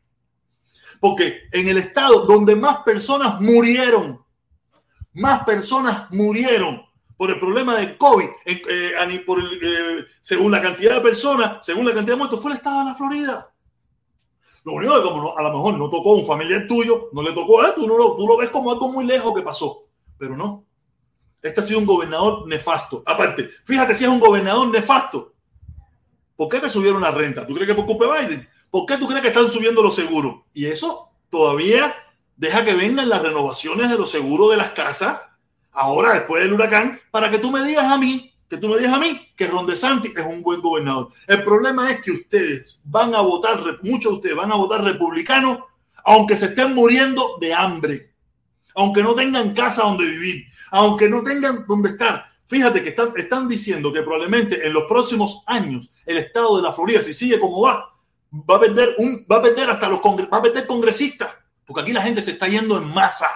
porque 1.00 1.42
en 1.52 1.68
el 1.68 1.78
estado 1.78 2.26
donde 2.26 2.56
más 2.56 2.78
personas 2.78 3.40
murieron, 3.40 4.20
más 5.14 5.44
personas 5.44 6.10
murieron 6.10 6.82
por 7.16 7.30
el 7.30 7.38
problema 7.38 7.76
de 7.76 7.96
COVID, 7.96 8.28
eh, 8.44 9.22
por 9.24 9.38
eh, 9.40 10.04
según 10.20 10.50
la 10.50 10.60
cantidad 10.60 10.96
de 10.96 11.00
personas, 11.00 11.64
según 11.64 11.86
la 11.86 11.94
cantidad 11.94 12.14
de 12.14 12.18
muertos, 12.18 12.42
fue 12.42 12.50
el 12.50 12.56
estado 12.56 12.80
de 12.80 12.84
la 12.86 12.94
Florida. 12.94 13.50
Lo 14.64 14.72
único 14.72 14.96
que 14.96 15.02
como 15.02 15.22
no, 15.22 15.36
a 15.36 15.42
lo 15.42 15.52
mejor 15.52 15.78
no 15.78 15.88
tocó 15.88 16.14
un 16.14 16.26
familiar 16.26 16.66
tuyo, 16.66 17.10
no 17.12 17.22
le 17.22 17.32
tocó 17.32 17.62
a 17.62 17.68
él, 17.68 17.74
tú, 17.76 17.86
no 17.86 17.96
lo, 17.96 18.16
tú 18.16 18.26
lo 18.26 18.36
ves 18.36 18.50
como 18.50 18.72
algo 18.72 18.90
muy 18.90 19.04
lejos 19.04 19.32
que 19.34 19.42
pasó, 19.42 19.84
pero 20.18 20.36
no. 20.36 20.65
Este 21.42 21.60
ha 21.60 21.62
sido 21.62 21.78
un 21.78 21.86
gobernador 21.86 22.46
nefasto. 22.48 23.02
Aparte, 23.06 23.50
fíjate 23.64 23.94
si 23.94 24.04
es 24.04 24.10
un 24.10 24.20
gobernador 24.20 24.68
nefasto. 24.68 25.34
¿Por 26.34 26.48
qué 26.48 26.58
te 26.58 26.68
subieron 26.68 27.00
la 27.00 27.10
renta? 27.10 27.46
¿Tú 27.46 27.54
crees 27.54 27.68
que 27.68 27.74
por 27.74 27.86
culpa 27.86 28.06
de 28.06 28.26
Biden? 28.26 28.48
¿Por 28.70 28.84
qué 28.84 28.98
tú 28.98 29.06
crees 29.06 29.22
que 29.22 29.28
están 29.28 29.50
subiendo 29.50 29.82
los 29.82 29.94
seguros? 29.94 30.42
Y 30.52 30.66
eso 30.66 31.10
todavía 31.30 31.94
deja 32.36 32.64
que 32.64 32.74
vengan 32.74 33.08
las 33.08 33.22
renovaciones 33.22 33.90
de 33.90 33.96
los 33.96 34.10
seguros 34.10 34.50
de 34.50 34.58
las 34.58 34.70
casas, 34.70 35.20
ahora 35.72 36.14
después 36.14 36.42
del 36.42 36.52
huracán, 36.52 37.00
para 37.10 37.30
que 37.30 37.38
tú 37.38 37.50
me 37.50 37.62
digas 37.62 37.84
a 37.84 37.96
mí, 37.96 38.34
que 38.48 38.58
tú 38.58 38.68
me 38.68 38.78
digas 38.78 38.94
a 38.94 38.98
mí 38.98 39.28
que 39.34 39.46
Ron 39.46 39.66
DeSantis 39.66 40.12
es 40.16 40.26
un 40.26 40.42
buen 40.42 40.60
gobernador. 40.60 41.10
El 41.26 41.42
problema 41.42 41.90
es 41.90 42.02
que 42.02 42.12
ustedes 42.12 42.78
van 42.84 43.14
a 43.14 43.20
votar, 43.20 43.58
muchos 43.82 44.12
de 44.12 44.16
ustedes 44.16 44.36
van 44.36 44.52
a 44.52 44.56
votar 44.56 44.84
republicanos, 44.84 45.60
aunque 46.04 46.36
se 46.36 46.46
estén 46.46 46.74
muriendo 46.74 47.38
de 47.40 47.52
hambre, 47.52 48.12
aunque 48.74 49.02
no 49.02 49.14
tengan 49.14 49.54
casa 49.54 49.82
donde 49.82 50.04
vivir, 50.04 50.44
aunque 50.70 51.08
no 51.08 51.22
tengan 51.22 51.64
dónde 51.66 51.90
estar. 51.90 52.26
Fíjate 52.46 52.82
que 52.82 52.90
están, 52.90 53.12
están 53.16 53.48
diciendo 53.48 53.92
que 53.92 54.02
probablemente 54.02 54.66
en 54.66 54.72
los 54.72 54.84
próximos 54.84 55.42
años 55.46 55.90
el 56.04 56.18
estado 56.18 56.56
de 56.56 56.62
la 56.62 56.72
Florida, 56.72 57.02
si 57.02 57.12
sigue 57.12 57.40
como 57.40 57.60
va, 57.62 57.92
va 58.32 58.56
a 58.56 58.60
perder, 58.60 58.94
un, 58.98 59.26
va 59.30 59.36
a 59.36 59.42
perder 59.42 59.70
hasta 59.70 59.88
los 59.88 60.00
va 60.00 60.38
a 60.38 60.42
perder 60.42 60.66
congresistas, 60.66 61.34
porque 61.64 61.82
aquí 61.82 61.92
la 61.92 62.02
gente 62.02 62.22
se 62.22 62.32
está 62.32 62.46
yendo 62.46 62.78
en 62.78 62.84
masa. 62.92 63.28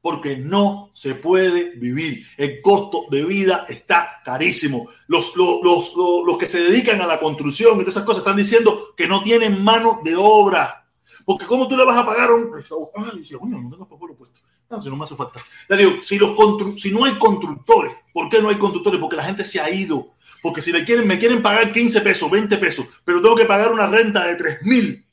porque 0.00 0.36
no 0.36 0.90
se 0.92 1.16
puede 1.16 1.76
vivir. 1.76 2.26
El 2.36 2.62
costo 2.62 3.06
de 3.10 3.24
vida 3.24 3.66
está 3.68 4.22
carísimo. 4.24 4.88
Los, 5.08 5.36
los, 5.36 5.60
los, 5.62 5.94
los, 6.24 6.38
que 6.38 6.48
se 6.48 6.60
dedican 6.60 7.00
a 7.02 7.06
la 7.06 7.20
construcción 7.20 7.76
y 7.76 7.80
todas 7.80 7.96
esas 7.96 8.04
cosas 8.04 8.20
están 8.20 8.36
diciendo 8.36 8.94
que 8.96 9.08
no 9.08 9.22
tienen 9.22 9.62
mano 9.62 10.00
de 10.04 10.14
obra. 10.16 10.88
Porque 11.24 11.46
¿cómo 11.46 11.68
tú 11.68 11.76
le 11.76 11.84
vas 11.84 11.98
a 11.98 12.06
pagar 12.06 12.30
a 12.30 12.34
un... 12.34 12.50
Ay, 12.54 13.18
dice, 13.18 13.34
no 13.34 13.70
tengo 13.70 13.98
puesto. 13.98 14.47
No, 14.70 14.82
si 14.82 14.88
no 14.90 14.96
me 14.96 15.04
hace 15.04 15.16
falta. 15.16 15.40
Le 15.68 15.76
digo, 15.76 16.02
si, 16.02 16.18
los 16.18 16.36
si 16.76 16.92
no 16.92 17.04
hay 17.04 17.18
constructores, 17.18 17.92
¿por 18.12 18.28
qué 18.28 18.42
no 18.42 18.50
hay 18.50 18.58
constructores? 18.58 19.00
Porque 19.00 19.16
la 19.16 19.24
gente 19.24 19.44
se 19.44 19.60
ha 19.60 19.70
ido. 19.70 20.14
Porque 20.42 20.60
si 20.60 20.72
le 20.72 20.84
quieren, 20.84 21.06
me 21.06 21.18
quieren 21.18 21.42
pagar 21.42 21.72
15 21.72 22.00
pesos, 22.02 22.30
20 22.30 22.56
pesos, 22.58 22.86
pero 23.04 23.20
tengo 23.22 23.34
que 23.34 23.46
pagar 23.46 23.72
una 23.72 23.86
renta 23.86 24.24
de 24.24 24.36
3 24.36 24.62
mil, 24.62 25.04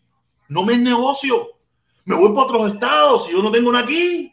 no 0.49 0.63
me 0.63 0.73
es 0.73 0.79
negocio. 0.79 1.51
Me 2.03 2.15
voy 2.15 2.29
para 2.29 2.41
otros 2.41 2.73
estados 2.73 3.25
si 3.25 3.31
yo 3.31 3.41
no 3.41 3.51
tengo 3.51 3.69
una 3.69 3.79
aquí. 3.79 4.31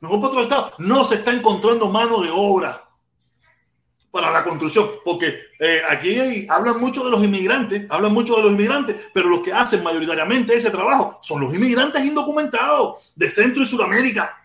Me 0.00 0.08
voy 0.08 0.18
para 0.18 0.28
otros 0.28 0.44
estados. 0.44 0.72
No 0.78 1.04
se 1.04 1.16
está 1.16 1.32
encontrando 1.32 1.90
mano 1.90 2.22
de 2.22 2.30
obra 2.32 2.88
para 4.12 4.30
la 4.30 4.44
construcción, 4.44 4.88
porque 5.04 5.47
eh, 5.60 5.82
aquí 5.88 6.46
hablan 6.48 6.78
mucho 6.78 7.04
de 7.04 7.10
los 7.10 7.22
inmigrantes, 7.22 7.90
hablan 7.90 8.12
mucho 8.12 8.36
de 8.36 8.42
los 8.42 8.52
inmigrantes, 8.52 8.96
pero 9.12 9.28
los 9.28 9.40
que 9.40 9.52
hacen 9.52 9.82
mayoritariamente 9.82 10.54
ese 10.54 10.70
trabajo 10.70 11.18
son 11.20 11.40
los 11.40 11.52
inmigrantes 11.52 12.04
indocumentados 12.04 13.12
de 13.16 13.28
Centro 13.28 13.62
y 13.62 13.66
Sudamérica. 13.66 14.40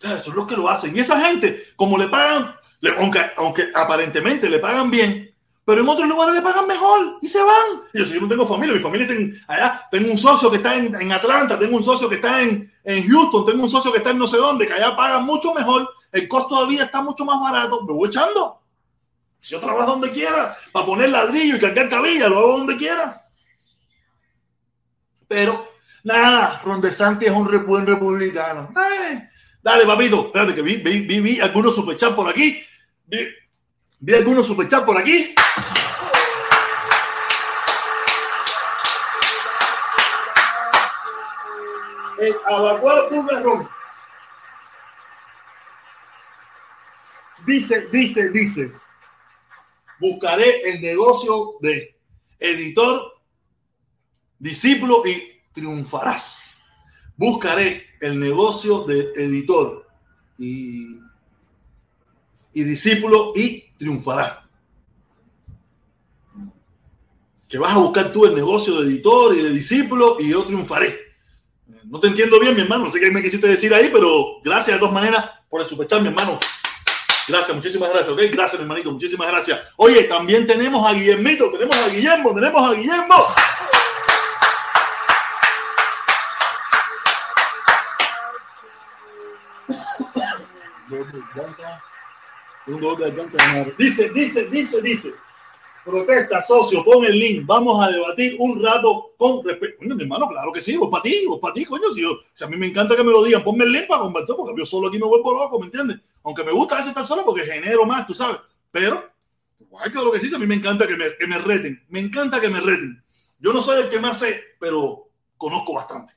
eso 0.00 0.16
es 0.16 0.34
los 0.34 0.46
que 0.46 0.56
lo 0.56 0.68
hacen. 0.68 0.96
Y 0.96 1.00
esa 1.00 1.20
gente, 1.20 1.62
como 1.76 1.96
le 1.96 2.08
pagan, 2.08 2.56
aunque, 3.36 3.70
aparentemente 3.74 4.50
le 4.50 4.58
pagan 4.58 4.90
bien, 4.90 5.32
pero 5.64 5.82
en 5.82 5.88
otros 5.88 6.08
lugares 6.08 6.34
le 6.34 6.42
pagan 6.42 6.66
mejor 6.66 7.18
y 7.22 7.28
se 7.28 7.40
van. 7.40 7.82
Y 7.94 7.98
yo, 7.98 8.04
yo 8.06 8.20
no 8.20 8.28
tengo 8.28 8.44
familia, 8.44 8.74
mi 8.74 8.82
familia 8.82 9.06
está 9.06 9.52
allá, 9.52 9.88
tengo 9.88 10.10
un 10.10 10.18
socio 10.18 10.50
que 10.50 10.56
está 10.56 10.74
en, 10.74 11.12
Atlanta, 11.12 11.56
tengo 11.56 11.76
un 11.76 11.82
socio 11.82 12.08
que 12.08 12.16
está 12.16 12.42
en, 12.42 12.72
en, 12.82 13.08
Houston, 13.08 13.46
tengo 13.46 13.62
un 13.62 13.70
socio 13.70 13.92
que 13.92 13.98
está 13.98 14.10
en 14.10 14.18
no 14.18 14.26
sé 14.26 14.36
dónde, 14.36 14.66
que 14.66 14.72
allá 14.72 14.96
pagan 14.96 15.24
mucho 15.24 15.54
mejor, 15.54 15.88
el 16.10 16.26
costo 16.26 16.60
de 16.62 16.70
vida 16.70 16.84
está 16.84 17.02
mucho 17.02 17.24
más 17.24 17.40
barato, 17.40 17.82
me 17.84 17.92
voy 17.92 18.08
echando. 18.08 18.65
Si 19.40 19.52
yo 19.52 19.60
trabajo 19.60 19.92
donde 19.92 20.10
quiera, 20.10 20.56
para 20.72 20.86
poner 20.86 21.10
ladrillo 21.10 21.56
y 21.56 21.60
cargar 21.60 21.88
cabilla, 21.88 22.28
lo 22.28 22.38
hago 22.38 22.58
donde 22.58 22.76
quiera. 22.76 23.22
Pero 25.28 25.72
nada, 26.04 26.60
Ron 26.64 26.80
DeSantis 26.80 27.28
es 27.28 27.34
un 27.34 27.66
buen 27.66 27.86
republicano. 27.86 28.70
Dale, 28.72 29.30
dale, 29.62 29.86
papito, 29.86 30.26
espérate 30.26 30.54
que 30.54 30.62
vi, 30.62 30.76
vi, 30.76 31.20
vi, 31.20 31.40
algunos 31.40 31.74
superchat 31.74 32.14
por 32.14 32.28
aquí. 32.28 32.62
Vi, 33.06 34.14
algunos 34.14 34.46
superchat 34.46 34.84
por 34.84 34.98
aquí. 34.98 35.34
el 42.18 42.34
Abacuá 42.46 43.08
Bugarrón. 43.10 43.68
Dice, 47.44 47.86
dice, 47.92 48.30
dice, 48.30 48.72
buscaré 50.00 50.70
el 50.70 50.80
negocio 50.80 51.54
de 51.60 51.96
editor, 52.38 53.20
discípulo 54.38 55.02
y 55.06 55.40
triunfarás. 55.52 56.56
Buscaré 57.16 57.86
el 58.00 58.18
negocio 58.20 58.84
de 58.84 59.12
editor 59.16 59.86
y, 60.38 60.98
y 62.52 62.64
discípulo 62.64 63.32
y 63.34 63.62
triunfarás. 63.78 64.38
Que 67.48 67.58
vas 67.58 67.74
a 67.74 67.78
buscar 67.78 68.12
tú 68.12 68.26
el 68.26 68.34
negocio 68.34 68.80
de 68.80 68.88
editor 68.88 69.36
y 69.36 69.42
de 69.42 69.50
discípulo 69.50 70.16
y 70.20 70.28
yo 70.28 70.44
triunfaré. 70.44 71.06
No 71.84 72.00
te 72.00 72.08
entiendo 72.08 72.40
bien, 72.40 72.54
mi 72.54 72.62
hermano. 72.62 72.86
No 72.86 72.90
sé 72.90 72.98
qué 72.98 73.10
me 73.10 73.22
quisiste 73.22 73.46
decir 73.46 73.72
ahí, 73.72 73.88
pero 73.92 74.40
gracias 74.42 74.76
de 74.76 74.80
todas 74.80 74.94
maneras 74.94 75.24
por 75.48 75.60
el 75.60 75.66
superchat, 75.66 76.02
mi 76.02 76.08
hermano. 76.08 76.38
Gracias, 77.28 77.56
muchísimas 77.56 77.90
gracias, 77.90 78.08
¿ok? 78.08 78.20
Gracias, 78.30 78.60
hermanito, 78.60 78.92
muchísimas 78.92 79.28
gracias. 79.28 79.60
Oye, 79.76 80.04
también 80.04 80.46
tenemos 80.46 80.88
a 80.88 80.92
Guillermito, 80.92 81.50
tenemos 81.50 81.76
a 81.76 81.88
Guillermo, 81.88 82.34
tenemos 82.34 82.62
a 82.62 82.74
Guillermo. 82.74 83.26
Dice, 93.76 94.08
dice, 94.10 94.46
dice, 94.46 94.80
dice. 94.80 95.25
Protesta, 95.86 96.42
socio, 96.42 96.84
pon 96.84 97.04
el 97.04 97.16
link. 97.16 97.46
Vamos 97.46 97.80
a 97.80 97.88
debatir 97.88 98.34
un 98.40 98.60
rato 98.60 99.14
con 99.16 99.44
respecto. 99.44 99.84
mi 99.84 100.02
hermano, 100.02 100.28
claro 100.28 100.50
que 100.52 100.60
sí, 100.60 100.76
vos 100.76 100.90
para 100.90 101.04
ti, 101.04 101.24
vos 101.28 101.38
para 101.38 101.54
ti, 101.54 101.64
coño. 101.64 101.92
Si, 101.94 102.02
si, 102.34 102.42
a 102.42 102.48
mí 102.48 102.56
me 102.56 102.66
encanta 102.66 102.96
que 102.96 103.04
me 103.04 103.12
lo 103.12 103.22
digan, 103.22 103.44
ponme 103.44 103.62
el 103.62 103.70
link 103.70 103.86
para 103.86 104.02
conversar, 104.02 104.34
porque 104.34 104.58
yo 104.58 104.66
solo 104.66 104.88
aquí 104.88 104.98
me 104.98 105.06
vuelvo 105.06 105.32
loco, 105.32 105.60
¿me 105.60 105.66
entiendes? 105.66 105.98
Aunque 106.24 106.42
me 106.42 106.50
gusta 106.50 106.74
a 106.74 106.78
veces 106.78 106.88
estar 106.88 107.04
solo 107.04 107.24
porque 107.24 107.42
genero 107.46 107.86
más, 107.86 108.04
tú 108.04 108.14
sabes. 108.14 108.38
Pero, 108.72 109.08
igual 109.60 109.92
que 109.92 109.98
lo 109.98 110.10
que 110.10 110.18
sí, 110.18 110.34
a 110.34 110.38
mí 110.40 110.46
me 110.48 110.56
encanta 110.56 110.88
que 110.88 110.96
me, 110.96 111.16
que 111.16 111.26
me 111.28 111.38
reten. 111.38 111.80
Me 111.88 112.00
encanta 112.00 112.40
que 112.40 112.48
me 112.48 112.60
reten. 112.60 113.00
Yo 113.38 113.52
no 113.52 113.60
soy 113.60 113.84
el 113.84 113.88
que 113.88 114.00
más 114.00 114.18
sé, 114.18 114.42
pero 114.58 115.08
conozco 115.36 115.74
bastante. 115.74 116.14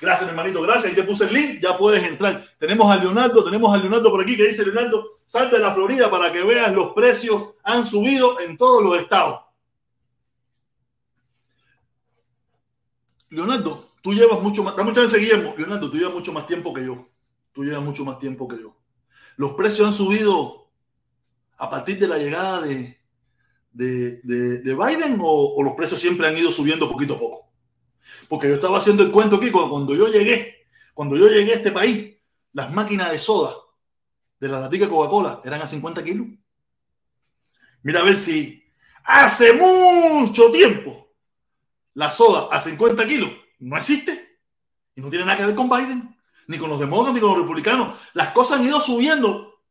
Gracias, 0.00 0.28
hermanito, 0.28 0.62
gracias. 0.62 0.86
Ahí 0.86 0.94
te 0.94 1.02
puse 1.02 1.24
el 1.24 1.34
link, 1.34 1.60
ya 1.60 1.76
puedes 1.76 2.02
entrar. 2.04 2.44
Tenemos 2.58 2.90
a 2.90 2.96
Leonardo, 2.96 3.44
tenemos 3.44 3.74
a 3.74 3.78
Leonardo 3.78 4.10
por 4.10 4.22
aquí 4.22 4.36
que 4.36 4.46
dice 4.46 4.64
Leonardo, 4.64 5.18
sal 5.26 5.50
de 5.50 5.58
la 5.58 5.74
Florida 5.74 6.10
para 6.10 6.32
que 6.32 6.42
veas 6.42 6.72
los 6.72 6.92
precios 6.92 7.50
han 7.64 7.84
subido 7.84 8.40
en 8.40 8.56
todos 8.56 8.82
los 8.82 8.98
estados. 8.98 9.40
Leonardo, 13.30 13.88
tú 14.02 14.14
llevas 14.14 14.40
mucho 14.40 14.62
más, 14.62 14.74
chance. 14.94 15.18
Leonardo, 15.18 15.90
tú 15.90 15.96
llevas 15.96 16.14
mucho 16.14 16.32
más 16.32 16.46
tiempo 16.46 16.72
que 16.72 16.84
yo. 16.84 17.08
Tú 17.52 17.64
llevas 17.64 17.82
mucho 17.82 18.04
más 18.04 18.18
tiempo 18.18 18.46
que 18.46 18.60
yo. 18.60 18.76
Los 19.36 19.52
precios 19.54 19.86
han 19.86 19.92
subido 19.92 20.68
a 21.58 21.68
partir 21.68 21.98
de 21.98 22.06
la 22.06 22.18
llegada 22.18 22.60
de, 22.60 22.98
de, 23.72 24.20
de, 24.22 24.74
Biden 24.74 25.18
o, 25.20 25.54
o 25.56 25.62
los 25.62 25.74
precios 25.74 26.00
siempre 26.00 26.26
han 26.26 26.38
ido 26.38 26.52
subiendo 26.52 26.90
poquito 26.90 27.14
a 27.14 27.18
poco. 27.18 27.47
Porque 28.28 28.48
yo 28.48 28.54
estaba 28.54 28.78
haciendo 28.78 29.02
el 29.02 29.10
cuento 29.10 29.36
aquí 29.36 29.50
cuando 29.50 29.94
yo 29.94 30.06
llegué, 30.08 30.66
cuando 30.92 31.16
yo 31.16 31.28
llegué 31.28 31.52
a 31.52 31.56
este 31.56 31.72
país, 31.72 32.14
las 32.52 32.70
máquinas 32.72 33.10
de 33.10 33.18
soda 33.18 33.56
de 34.38 34.48
la 34.48 34.60
latica 34.60 34.88
Coca-Cola 34.88 35.40
eran 35.44 35.62
a 35.62 35.66
50 35.66 36.04
kilos. 36.04 36.26
Mira 37.82 38.00
a 38.00 38.04
ver 38.04 38.16
si 38.16 38.62
hace 39.04 39.52
mucho 39.54 40.50
tiempo 40.50 41.08
la 41.94 42.10
soda 42.10 42.48
a 42.54 42.60
50 42.60 43.06
kilos 43.06 43.30
no 43.60 43.76
existe 43.76 44.40
y 44.94 45.00
no 45.00 45.08
tiene 45.08 45.24
nada 45.24 45.38
que 45.38 45.46
ver 45.46 45.54
con 45.54 45.68
Biden, 45.68 46.16
ni 46.48 46.58
con 46.58 46.70
los 46.70 46.78
demócratas, 46.78 47.14
ni 47.14 47.20
con 47.20 47.30
los 47.30 47.38
republicanos. 47.42 47.96
Las 48.12 48.30
cosas 48.32 48.58
han 48.58 48.66
ido 48.66 48.80
subiendo 48.80 49.62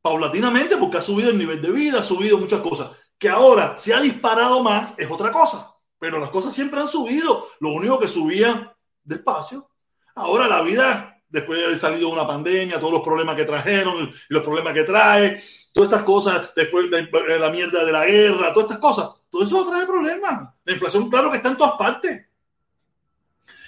paulatinamente 0.00 0.76
porque 0.76 0.98
ha 0.98 1.02
subido 1.02 1.30
el 1.30 1.38
nivel 1.38 1.60
de 1.60 1.72
vida, 1.72 2.00
ha 2.00 2.04
subido 2.04 2.38
muchas 2.38 2.60
cosas. 2.60 2.90
Que 3.18 3.28
ahora 3.28 3.76
se 3.76 3.94
ha 3.94 4.00
disparado 4.00 4.62
más 4.62 4.98
es 4.98 5.10
otra 5.10 5.32
cosa 5.32 5.71
pero 6.02 6.18
las 6.18 6.30
cosas 6.30 6.52
siempre 6.52 6.80
han 6.80 6.88
subido. 6.88 7.46
Lo 7.60 7.68
único 7.68 7.96
que 7.96 8.08
subía 8.08 8.74
despacio. 9.04 9.68
Ahora 10.16 10.48
la 10.48 10.60
vida, 10.60 11.22
después 11.28 11.60
de 11.60 11.66
haber 11.66 11.78
salido 11.78 12.08
una 12.08 12.26
pandemia, 12.26 12.80
todos 12.80 12.94
los 12.94 13.04
problemas 13.04 13.36
que 13.36 13.44
trajeron, 13.44 14.12
los 14.28 14.42
problemas 14.42 14.74
que 14.74 14.82
trae, 14.82 15.40
todas 15.72 15.92
esas 15.92 16.02
cosas, 16.02 16.52
después 16.56 16.90
de 16.90 17.38
la 17.38 17.50
mierda 17.50 17.84
de 17.84 17.92
la 17.92 18.04
guerra, 18.04 18.52
todas 18.52 18.70
estas 18.70 18.78
cosas, 18.78 19.10
todo 19.30 19.44
eso 19.44 19.64
trae 19.70 19.86
problemas. 19.86 20.52
La 20.64 20.72
inflación, 20.72 21.08
claro 21.08 21.30
que 21.30 21.36
está 21.36 21.50
en 21.50 21.56
todas 21.56 21.74
partes. 21.74 22.26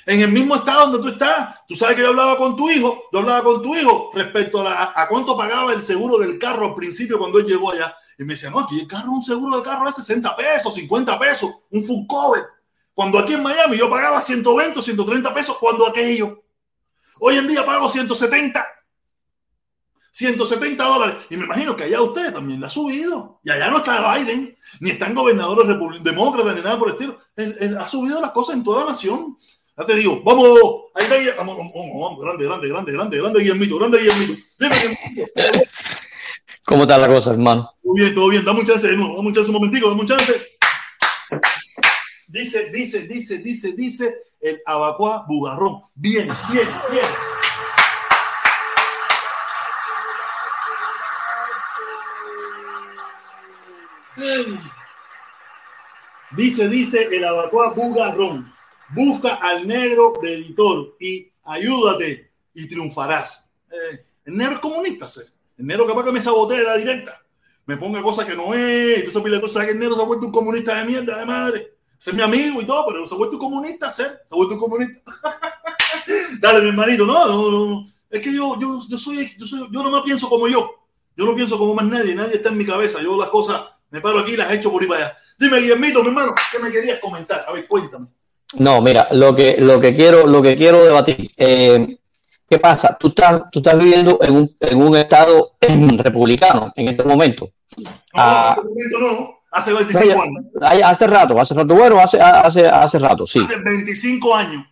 En 0.04 0.20
el 0.20 0.32
mismo 0.32 0.56
estado 0.56 0.90
donde 0.90 1.08
tú 1.08 1.14
estás, 1.14 1.64
tú 1.68 1.76
sabes 1.76 1.94
que 1.94 2.02
yo 2.02 2.08
hablaba 2.08 2.36
con 2.36 2.56
tu 2.56 2.68
hijo, 2.68 3.04
yo 3.12 3.20
hablaba 3.20 3.44
con 3.44 3.62
tu 3.62 3.76
hijo 3.76 4.10
respecto 4.12 4.66
a, 4.66 5.00
a 5.00 5.06
cuánto 5.06 5.36
pagaba 5.36 5.72
el 5.72 5.82
seguro 5.82 6.18
del 6.18 6.36
carro 6.40 6.66
al 6.66 6.74
principio 6.74 7.16
cuando 7.16 7.38
él 7.38 7.46
llegó 7.46 7.70
allá. 7.70 7.94
Y 8.18 8.24
me 8.24 8.34
decía, 8.34 8.50
no, 8.50 8.60
aquí 8.60 8.80
el 8.80 8.86
carro, 8.86 9.12
un 9.12 9.22
seguro 9.22 9.56
de 9.56 9.62
carro 9.62 9.88
es 9.88 9.96
60 9.96 10.36
pesos, 10.36 10.74
50 10.74 11.18
pesos, 11.18 11.50
un 11.70 11.84
full 11.84 12.06
cover. 12.06 12.44
Cuando 12.94 13.18
aquí 13.18 13.34
en 13.34 13.42
Miami 13.42 13.76
yo 13.76 13.90
pagaba 13.90 14.20
120, 14.20 14.80
130 14.80 15.34
pesos, 15.34 15.58
cuando 15.58 15.86
aquello. 15.86 16.44
Hoy 17.18 17.36
en 17.36 17.48
día 17.48 17.66
pago 17.66 17.88
170. 17.88 18.64
170 20.12 20.84
dólares. 20.84 21.16
Y 21.28 21.36
me 21.36 21.44
imagino 21.44 21.74
que 21.74 21.84
allá 21.84 22.00
usted 22.00 22.32
también 22.32 22.60
la 22.60 22.68
ha 22.68 22.70
subido. 22.70 23.40
Y 23.42 23.50
allá 23.50 23.68
no 23.68 23.78
está 23.78 24.14
Biden, 24.14 24.56
ni 24.78 24.90
están 24.90 25.12
gobernadores 25.12 25.66
demócratas, 26.02 26.54
ni 26.54 26.62
nada 26.62 26.78
por 26.78 26.88
el 26.88 26.94
estilo. 26.94 27.18
ha 27.80 27.88
subido 27.88 28.20
las 28.20 28.30
cosas 28.30 28.54
en 28.54 28.62
toda 28.62 28.84
la 28.84 28.90
nación. 28.92 29.36
Ya 29.76 29.84
te 29.86 29.94
digo, 29.96 30.22
vamos, 30.22 30.46
ahí 30.94 31.30
vamos, 31.36 31.56
vamos, 31.56 31.72
vamos, 31.74 32.20
grande, 32.20 32.44
grande, 32.44 32.68
grande, 32.68 32.92
grande, 32.92 33.18
grande 33.18 33.40
Guillermito, 33.40 33.76
grande 33.76 33.98
Guillermito. 33.98 34.42
Dime, 34.56 34.98
¿Cómo 36.64 36.84
está 36.84 36.96
la 36.96 37.08
cosa, 37.08 37.30
hermano? 37.30 37.70
Todo 37.82 37.92
bien, 37.94 38.14
todo 38.14 38.28
bien. 38.30 38.44
Dame 38.44 38.60
un 38.60 38.66
chance 38.66 38.88
de 38.88 38.96
nuevo. 38.96 39.16
Dame 39.16 39.28
un 39.28 39.34
chance 39.34 39.50
un 39.50 39.54
momentico. 39.56 39.88
Dame 39.88 40.00
un 40.00 40.06
chance. 40.06 40.58
Dice, 42.28 42.70
dice, 42.70 43.06
dice, 43.06 43.38
dice, 43.38 43.72
dice 43.74 44.14
el 44.40 44.60
abacuá 44.64 45.24
bugarrón. 45.28 45.82
Bien, 45.94 46.28
bien, 46.50 46.68
bien. 46.90 47.06
Dice, 56.30 56.68
dice 56.68 57.08
el 57.12 57.24
abacuá 57.24 57.74
bugarrón. 57.74 58.52
Busca 58.88 59.34
al 59.34 59.66
negro 59.66 60.14
de 60.22 60.34
editor 60.34 60.96
y 60.98 61.30
ayúdate 61.44 62.32
y 62.54 62.68
triunfarás. 62.68 63.48
Eh, 63.70 64.06
negro 64.26 64.60
comunista, 64.60 65.08
¿sí? 65.08 65.20
El 65.58 65.66
negro 65.66 65.86
capaz 65.86 66.04
que 66.04 66.12
me 66.12 66.20
sabotee 66.20 66.62
la 66.62 66.76
directa, 66.76 67.20
me 67.66 67.76
ponga 67.76 68.02
cosas 68.02 68.26
que 68.26 68.36
no 68.36 68.52
es, 68.54 68.98
entonces 68.98 69.22
pile 69.22 69.40
cosas 69.40 69.64
que 69.64 69.72
el 69.72 69.78
negro 69.78 69.94
se 69.94 70.02
ha 70.02 70.04
vuelto 70.04 70.26
un 70.26 70.32
comunista 70.32 70.74
de 70.74 70.84
mierda, 70.84 71.18
de 71.18 71.26
madre. 71.26 71.74
Es 71.98 72.12
mi 72.12 72.20
amigo 72.20 72.60
y 72.60 72.66
todo, 72.66 72.84
pero 72.86 73.06
se 73.06 73.14
ha 73.14 73.18
vuelto 73.18 73.36
un 73.36 73.42
comunista, 73.42 73.90
¿sí? 73.90 74.02
Se 74.02 74.34
ha 74.34 74.36
vuelto 74.36 74.54
un 74.54 74.60
comunista. 74.60 75.00
Dale, 76.40 76.60
mi 76.60 76.68
hermanito, 76.68 77.06
no, 77.06 77.26
no, 77.26 77.50
no. 77.50 77.86
Es 78.10 78.20
que 78.20 78.32
yo, 78.32 78.60
yo, 78.60 78.80
yo 78.88 78.98
soy, 78.98 79.34
yo 79.38 79.46
soy, 79.46 79.68
yo 79.70 79.82
no 79.82 80.04
pienso 80.04 80.28
como 80.28 80.46
yo. 80.46 80.70
Yo 81.16 81.24
no 81.24 81.34
pienso 81.34 81.56
como 81.56 81.74
más 81.74 81.86
nadie, 81.86 82.14
nadie 82.14 82.34
está 82.34 82.50
en 82.50 82.58
mi 82.58 82.66
cabeza. 82.66 83.00
Yo 83.00 83.16
las 83.16 83.28
cosas 83.28 83.62
me 83.90 84.00
paro 84.00 84.18
aquí 84.18 84.32
y 84.32 84.36
las 84.36 84.52
echo 84.52 84.70
por 84.70 84.82
ahí 84.82 84.88
para 84.88 85.06
allá. 85.06 85.16
Dime, 85.38 85.60
Guillermito, 85.60 86.02
mi 86.02 86.08
hermano, 86.08 86.34
¿qué 86.52 86.58
me 86.58 86.70
querías 86.70 86.98
comentar? 86.98 87.44
A 87.48 87.52
ver, 87.52 87.66
cuéntame. 87.66 88.08
No, 88.58 88.82
mira, 88.82 89.08
lo 89.12 89.34
que, 89.34 89.56
lo 89.58 89.80
que 89.80 89.94
quiero, 89.94 90.26
lo 90.26 90.42
que 90.42 90.56
quiero 90.56 90.84
debatir. 90.84 91.30
Eh, 91.36 91.98
¿Qué 92.54 92.60
pasa? 92.60 92.96
Tú 92.96 93.08
estás, 93.08 93.50
tú 93.50 93.58
estás 93.58 93.76
viviendo 93.76 94.16
en 94.22 94.36
un, 94.36 94.56
en 94.60 94.80
un 94.80 94.96
estado 94.96 95.54
republicano 95.98 96.72
en 96.76 96.86
este 96.86 97.02
momento. 97.02 97.50
No, 97.78 97.90
Ah, 98.12 98.56
este 98.56 98.68
momento 98.68 98.98
no. 99.00 99.40
Hace 99.50 99.72
25 99.72 100.22
años. 100.22 100.84
Hace 100.84 101.06
rato, 101.08 101.40
hace 101.40 101.52
rato, 101.52 101.74
bueno, 101.74 101.98
hace, 101.98 102.20
hace, 102.20 102.68
hace 102.68 102.98
rato, 103.00 103.26
sí. 103.26 103.40
Hace 103.40 103.56
25 103.56 104.36
años. 104.36 104.64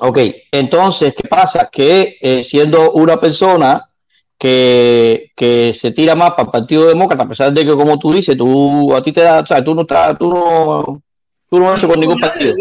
Ok, 0.00 0.18
entonces, 0.52 1.14
¿qué 1.16 1.26
pasa? 1.26 1.70
Que 1.72 2.18
eh, 2.20 2.44
siendo 2.44 2.92
una 2.92 3.18
persona 3.18 3.88
que, 4.36 5.32
que 5.34 5.72
se 5.72 5.92
tira 5.92 6.14
más 6.14 6.32
para 6.32 6.42
el 6.42 6.50
Partido 6.50 6.88
Demócrata, 6.88 7.22
a 7.22 7.28
pesar 7.28 7.52
de 7.54 7.64
que, 7.64 7.72
como 7.72 7.98
tú 7.98 8.12
dices, 8.12 8.36
tú 8.36 8.94
a 8.94 9.02
ti 9.02 9.12
te 9.12 9.22
da, 9.22 9.40
o 9.40 9.46
sea, 9.46 9.64
tú 9.64 9.74
no 9.74 9.80
estás, 9.80 10.18
tú 10.18 10.28
no, 10.28 11.02
tú 11.48 11.58
no 11.58 11.70
haces 11.72 11.88
con 11.88 11.98
ningún 11.98 12.20
partido. 12.20 12.54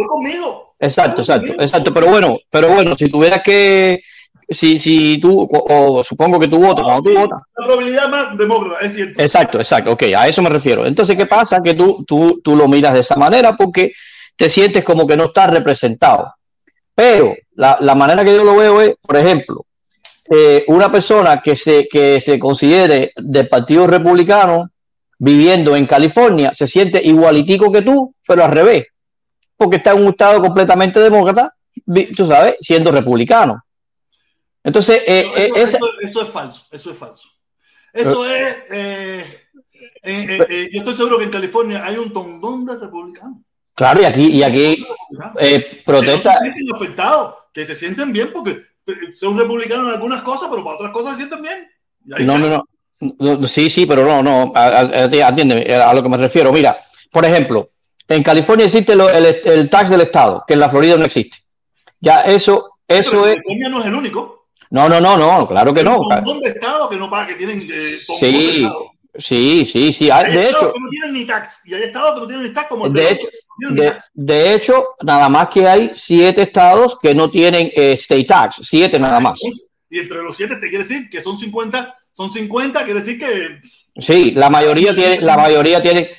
Exacto, 0.80 1.22
exacto, 1.22 1.54
exacto. 1.54 1.94
Pero 1.94 2.08
bueno, 2.08 2.38
pero 2.50 2.70
bueno, 2.70 2.94
si 2.96 3.10
tuvieras 3.10 3.42
que, 3.42 4.02
si, 4.50 4.78
si 4.78 5.20
tú, 5.20 5.42
o, 5.42 5.98
o 5.98 6.04
supongo 6.04 6.40
que 6.40 6.48
tú 6.48 6.58
votas, 6.60 6.84
cuando 6.84 7.04
tú 7.04 7.10
Sí, 7.10 7.16
votas. 7.16 7.40
La 7.58 7.66
probabilidad 7.66 8.10
más 8.10 8.38
demócrata, 8.38 8.86
es 8.86 8.94
cierto. 8.96 9.22
Exacto, 9.22 9.58
exacto, 9.60 9.92
ok, 9.92 10.04
a 10.18 10.28
eso 10.28 10.42
me 10.42 10.50
refiero. 10.50 10.86
Entonces, 10.86 11.16
¿qué 11.18 11.26
pasa? 11.26 11.62
Que 11.62 11.74
tú, 11.74 12.04
tú, 12.08 12.42
tú 12.44 12.56
lo 12.56 12.68
miras 12.68 12.94
de 12.94 13.02
esa 13.02 13.16
manera 13.16 13.56
porque 13.56 13.92
te 14.36 14.50
sientes 14.50 14.84
como 14.84 15.06
que 15.08 15.18
no 15.18 15.26
estás 15.26 15.50
representado. 15.52 16.34
Pero 16.96 17.36
la, 17.56 17.78
la 17.80 17.96
manera 17.96 18.24
que 18.24 18.36
yo 18.36 18.44
lo 18.44 18.56
veo 18.56 18.82
es, 18.82 18.96
por 19.02 19.18
ejemplo, 19.18 19.66
eh, 20.30 20.64
una 20.68 20.92
persona 20.92 21.42
que 21.42 21.56
se, 21.56 21.88
que 21.88 22.22
se 22.22 22.40
considere 22.40 23.12
del 23.16 23.50
Partido 23.50 23.88
Republicano 23.88 24.70
viviendo 25.20 25.76
en 25.76 25.86
California 25.86 26.52
se 26.54 26.68
siente 26.68 27.02
igualitico 27.04 27.72
que 27.72 27.82
tú, 27.82 28.14
pero 28.28 28.44
al 28.44 28.52
revés, 28.52 28.86
porque 29.56 29.78
está 29.78 29.92
en 29.92 30.04
un 30.04 30.10
estado 30.10 30.42
completamente 30.42 31.00
demócrata, 31.00 31.54
tú 32.16 32.26
sabes, 32.26 32.56
siendo 32.60 32.92
republicano. 32.92 33.64
Entonces, 34.64 34.98
eh, 35.06 35.26
eh, 35.36 35.46
eso, 35.56 35.56
esa- 35.58 35.78
eso- 35.78 35.88
eso 36.02 36.22
es 36.24 36.30
falso, 36.30 36.66
eso 36.72 36.92
es 36.92 36.98
falso. 36.98 37.30
Eso 37.94 38.26
es. 38.26 38.56
eh, 38.72 39.40
eh, 40.04 40.70
yo 40.72 40.80
estoy 40.80 40.94
seguro 40.96 41.18
que 41.18 41.26
en 41.26 41.30
California 41.30 41.84
hay 41.86 41.98
un 41.98 42.12
tondón 42.12 42.66
de 42.66 42.78
republicanos. 42.78 43.40
claro, 43.76 44.02
y 44.02 44.06
aquí, 44.06 44.28
y 44.28 44.44
aquí 44.44 44.86
Que 45.40 45.82
protesta. 45.86 46.34
no 46.34 46.40
se 46.40 46.44
sienten 46.54 46.76
afectados, 46.76 47.36
que 47.54 47.66
se 47.66 47.76
sienten 47.76 48.12
bien 48.14 48.32
porque 48.34 48.62
son 49.16 49.38
republicanos 49.38 49.88
en 49.88 49.94
algunas 49.94 50.22
cosas, 50.24 50.48
pero 50.50 50.64
para 50.64 50.76
otras 50.78 50.92
cosas 50.92 51.12
se 51.12 51.18
sienten 51.28 51.42
bien. 51.42 51.70
No, 52.26 52.38
no, 52.38 52.64
no, 53.00 53.48
Sí, 53.48 53.70
sí, 53.70 53.86
pero 53.86 54.06
no, 54.06 54.24
no. 54.24 54.54
Atiéndeme 54.56 55.74
a 55.76 55.94
lo 55.94 56.02
que 56.04 56.10
me 56.10 56.18
refiero. 56.18 56.52
Mira, 56.54 56.78
por 57.12 57.26
ejemplo, 57.26 57.70
en 58.08 58.24
California 58.24 58.66
existe 58.66 58.94
el, 58.94 59.02
el 59.46 59.70
tax 59.70 59.90
del 59.90 60.02
Estado, 60.02 60.44
que 60.48 60.54
en 60.54 60.60
la 60.62 60.70
Florida 60.70 60.98
no 60.98 61.06
existe. 61.06 61.38
Ya, 62.00 62.22
eso, 62.22 62.78
eso 62.88 63.12
Pero 63.12 63.28
es. 63.28 63.36
California 63.36 63.70
no 63.70 63.80
es 63.82 63.86
el 63.88 63.96
único. 63.96 64.33
No, 64.74 64.90
no, 64.90 65.00
no, 65.00 65.16
no, 65.18 65.48
claro 65.48 65.72
que 65.72 65.82
Hay 65.82 65.86
no. 65.86 66.00
un 66.00 66.08
montón 66.10 66.40
de 66.40 66.50
estados 66.50 66.90
que 66.90 66.96
no 66.98 67.08
pagan, 67.08 67.28
que 67.28 67.36
tienen. 67.36 67.60
eh, 67.60 67.62
Sí, 67.62 68.68
sí, 69.16 69.66
sí, 69.66 69.94
sí. 69.94 70.10
Ah, 70.10 70.18
Hay 70.26 70.34
De 70.34 70.50
hecho, 70.50 70.74
que 70.74 70.80
no 70.80 70.90
tienen 70.90 71.14
ni 71.14 71.26
tax. 71.26 71.60
Y 71.66 71.76
hay 71.76 71.84
estados 71.84 72.16
que 72.16 72.22
no 72.22 72.28
tienen 72.28 72.46
ni 72.48 72.54
tax, 72.54 72.68
como 72.70 72.88
el 72.88 72.94
de 72.94 73.02
de 73.02 73.12
hecho, 73.12 73.28
no 73.28 73.70
tienen 73.70 73.76
ni 73.76 73.82
de, 73.82 73.92
tax. 73.92 74.12
de 74.16 74.54
hecho, 74.56 74.86
nada 75.04 75.30
más 75.30 75.50
que 75.50 75.68
hay 75.68 75.92
siete 75.94 76.42
estados 76.42 76.98
que 77.00 77.14
no 77.14 77.30
tienen 77.30 77.72
eh, 77.76 77.94
state 77.94 78.24
tax, 78.24 78.62
siete 78.64 78.98
nada 79.00 79.20
más. 79.20 79.40
Y 79.92 80.00
entre 80.00 80.24
los 80.24 80.36
siete 80.36 80.56
te 80.56 80.62
quiere 80.70 80.80
decir 80.80 81.08
que 81.08 81.22
son 81.22 81.38
50, 81.38 81.96
son 82.12 82.32
50, 82.32 82.84
quiere 82.84 83.00
decir 83.00 83.20
que 83.20 83.60
Sí, 83.96 84.32
la 84.32 84.50
mayoría 84.50 84.96
tiene, 84.96 85.22
la 85.22 85.38
mayoría 85.38 85.84
tiene. 85.84 86.10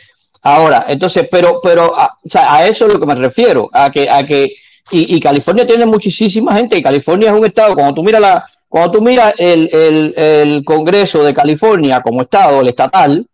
Ahora, 0.42 0.84
entonces, 0.88 1.26
pero, 1.28 1.59
pero, 1.61 1.98
a, 1.98 2.07
o 2.24 2.28
sea, 2.28 2.55
a 2.55 2.66
eso 2.68 2.86
es 2.86 2.92
lo 2.92 3.00
que 3.00 3.07
me 3.07 3.16
refiero, 3.16 3.68
a 3.72 3.90
que, 3.90 4.09
a 4.09 4.24
que, 4.24 4.55
y, 4.91 5.16
y 5.16 5.20
California 5.20 5.66
tiene 5.66 5.87
muchísima 5.87 6.55
gente, 6.55 6.76
y 6.78 6.82
California 6.82 7.30
es 7.30 7.37
un 7.39 7.47
estado, 7.47 7.74
cuando 7.74 7.95
tú 7.95 8.03
miras 8.05 8.20
la, 8.20 8.45
cuando 8.68 8.91
tú 8.93 9.03
miras 9.03 9.35
el, 9.39 9.68
el, 9.72 10.14
el 10.16 10.64
Congreso 10.64 11.22
de 11.24 11.32
California 11.35 12.01
como 12.03 12.22
estado, 12.22 12.61
el 12.61 12.68
estatal, 12.68 13.26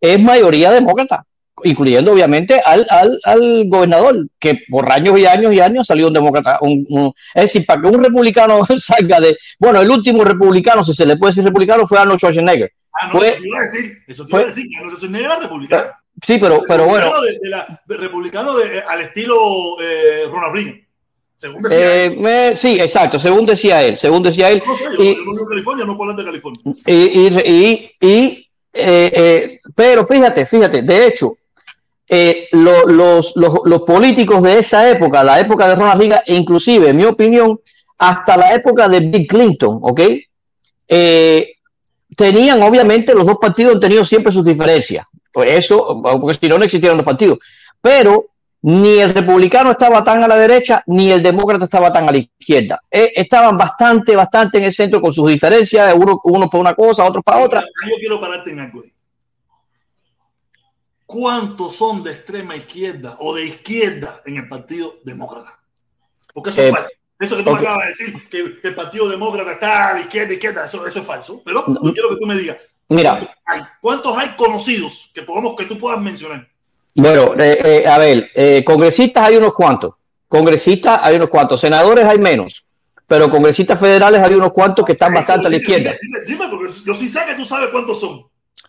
es 0.00 0.20
mayoría 0.20 0.70
demócrata, 0.70 1.24
incluyendo 1.62 2.12
obviamente 2.12 2.60
al, 2.64 2.86
al, 2.90 3.18
al 3.24 3.64
gobernador, 3.68 4.26
que 4.38 4.60
por 4.70 4.90
años 4.92 5.18
y 5.18 5.26
años 5.26 5.52
y 5.52 5.60
años 5.60 5.86
salió 5.86 6.08
un 6.08 6.12
demócrata. 6.12 6.58
Un, 6.60 6.84
un- 6.88 7.12
es 7.34 7.42
decir, 7.42 7.64
para 7.66 7.80
que 7.80 7.88
un 7.88 8.02
republicano 8.04 8.60
salga 8.78 9.20
de, 9.20 9.36
bueno, 9.58 9.80
el 9.80 9.90
último 9.90 10.24
republicano, 10.24 10.84
si 10.84 10.94
se 10.94 11.06
le 11.06 11.16
puede 11.16 11.30
decir 11.30 11.44
republicano, 11.44 11.86
fue 11.86 11.98
Arnold 11.98 12.18
Schwarzenegger. 12.18 12.70
Ah, 13.00 13.06
no, 13.06 13.12
Fue- 13.18 13.28
eso 13.30 13.40
te 13.40 13.48
iba 13.48 13.58
a 13.58 13.62
decir, 13.62 13.92
eso 14.06 14.24
te 14.24 14.30
fue- 14.30 14.40
iba 14.40 14.46
a 14.46 14.54
decir, 14.54 14.66
que 14.68 14.84
no 14.84 14.90
se 14.90 14.96
soy 14.98 15.08
negra 15.10 15.38
republicana. 15.40 15.98
Sí, 16.22 16.38
pero, 16.38 16.62
pero 16.68 16.86
bueno. 16.86 17.06
Republicano 17.06 17.22
De, 17.22 17.38
de 17.42 17.50
la, 17.50 17.82
de 17.86 17.96
republicano 17.96 18.52
al 18.88 19.00
estilo 19.00 19.34
eh, 19.82 20.24
Ronald 20.30 20.54
Reagan. 20.54 20.83
Según 21.36 21.62
decía 21.62 22.04
Eh, 22.04 22.10
me- 22.10 22.56
sí, 22.56 22.78
exacto, 22.80 23.18
según 23.18 23.44
decía 23.44 23.82
él, 23.82 23.96
según 23.98 24.22
decía 24.22 24.50
él. 24.50 24.62
No 24.66 24.76
sé, 24.76 24.84
yo, 24.96 25.02
y- 25.02 25.14
yo 25.16 25.24
no 25.24 25.30
vivo 25.32 25.42
en 25.42 25.48
California, 25.48 25.84
no 25.84 25.96
puedo 25.96 26.10
hablar 26.10 26.24
de 26.24 26.30
California. 26.30 26.62
Y, 26.86 26.94
y, 26.94 27.26
y- 27.44 27.90
y, 28.00 28.48
eh, 28.72 29.12
eh, 29.14 29.58
pero 29.74 30.06
fíjate, 30.06 30.46
fíjate, 30.46 30.82
de 30.82 31.06
hecho, 31.06 31.36
eh, 32.08 32.48
lo- 32.52 32.86
los, 32.86 33.32
los, 33.36 33.52
los 33.64 33.82
políticos 33.82 34.42
de 34.42 34.58
esa 34.58 34.88
época, 34.90 35.22
la 35.24 35.40
época 35.40 35.68
de 35.68 35.74
Ronald 35.74 36.00
Reagan, 36.00 36.20
inclusive, 36.26 36.90
en 36.90 36.96
mi 36.96 37.04
opinión, 37.04 37.58
hasta 37.98 38.36
la 38.36 38.54
época 38.54 38.88
de 38.88 39.00
Bill 39.00 39.26
Clinton, 39.26 39.78
¿ok? 39.82 40.00
Eh, 40.88 41.52
tenían, 42.16 42.62
obviamente, 42.62 43.14
los 43.14 43.26
dos 43.26 43.36
partidos 43.40 43.74
han 43.74 43.80
tenido 43.80 44.04
siempre 44.04 44.32
sus 44.32 44.44
diferencias. 44.44 45.06
Pues 45.32 45.50
eso, 45.50 46.00
porque 46.02 46.38
si 46.38 46.48
no, 46.48 46.58
no 46.58 46.64
existieran 46.64 46.96
los 46.96 47.04
partidos. 47.06 47.38
Pero 47.80 48.26
ni 48.66 48.98
el 48.98 49.12
republicano 49.12 49.72
estaba 49.72 50.02
tan 50.02 50.22
a 50.22 50.26
la 50.28 50.36
derecha, 50.36 50.82
ni 50.86 51.10
el 51.12 51.22
demócrata 51.22 51.66
estaba 51.66 51.92
tan 51.92 52.08
a 52.08 52.12
la 52.12 52.16
izquierda. 52.16 52.80
Eh, 52.90 53.12
estaban 53.14 53.58
bastante, 53.58 54.16
bastante 54.16 54.56
en 54.56 54.64
el 54.64 54.72
centro 54.72 55.02
con 55.02 55.12
sus 55.12 55.28
diferencias, 55.30 55.92
uno, 55.94 56.18
uno 56.24 56.48
para 56.48 56.60
una 56.62 56.74
cosa, 56.74 57.04
otro 57.04 57.22
para 57.22 57.40
otra. 57.44 57.60
Yo 57.60 57.96
quiero 57.98 58.18
pararte 58.18 58.50
en 58.52 58.60
algo. 58.60 58.82
¿Cuántos 61.04 61.76
son 61.76 62.02
de 62.02 62.12
extrema 62.12 62.56
izquierda 62.56 63.16
o 63.20 63.34
de 63.34 63.44
izquierda 63.44 64.22
en 64.24 64.38
el 64.38 64.48
Partido 64.48 64.94
Demócrata? 65.04 65.58
Porque 66.32 66.48
eso 66.48 66.62
Eh, 66.62 66.68
es 66.68 66.74
falso. 66.74 66.90
Eso 67.20 67.36
que 67.36 67.42
tú 67.42 67.50
me 67.50 67.58
acabas 67.58 67.82
de 67.82 67.88
decir, 67.88 68.28
que, 68.30 68.60
que 68.62 68.68
el 68.68 68.74
Partido 68.74 69.08
Demócrata 69.10 69.52
está 69.52 69.90
a 69.90 69.92
la 69.94 70.00
izquierda, 70.00 70.32
izquierda, 70.32 70.64
eso, 70.64 70.86
eso 70.86 71.00
es 71.00 71.06
falso. 71.06 71.42
Pero 71.44 71.64
No. 71.68 71.82
yo 71.84 71.92
quiero 71.92 72.08
que 72.08 72.16
tú 72.16 72.26
me 72.26 72.34
digas, 72.34 72.56
Mira, 72.88 73.10
¿cuántos 73.12 73.36
hay, 73.44 73.60
¿cuántos 73.82 74.18
hay 74.18 74.28
conocidos 74.36 75.10
que, 75.14 75.20
podamos, 75.22 75.54
que 75.54 75.66
tú 75.66 75.78
puedas 75.78 76.00
mencionar? 76.00 76.48
Bueno, 76.94 77.34
eh, 77.38 77.82
eh, 77.82 77.86
a 77.88 77.98
ver, 77.98 78.30
eh, 78.34 78.62
congresistas 78.64 79.24
hay 79.24 79.36
unos 79.36 79.52
cuantos, 79.52 79.94
congresistas 80.28 81.00
hay 81.02 81.16
unos 81.16 81.28
cuantos, 81.28 81.60
senadores 81.60 82.04
hay 82.04 82.18
menos, 82.18 82.64
pero 83.06 83.30
congresistas 83.30 83.78
federales 83.80 84.22
hay 84.22 84.34
unos 84.34 84.52
cuantos 84.52 84.84
que 84.84 84.92
están 84.92 85.12
bastante 85.12 85.46
a 85.46 85.50
la 85.50 85.56
izquierda. 85.56 85.94
Dime, 86.00 86.18
dime, 86.26 86.48
porque 86.48 86.72
yo 86.86 86.94
sí 86.94 87.08
sé 87.08 87.20
que 87.26 87.34
tú 87.34 87.44
sabes 87.44 87.70
cuántos 87.70 88.00
son. 88.00 88.22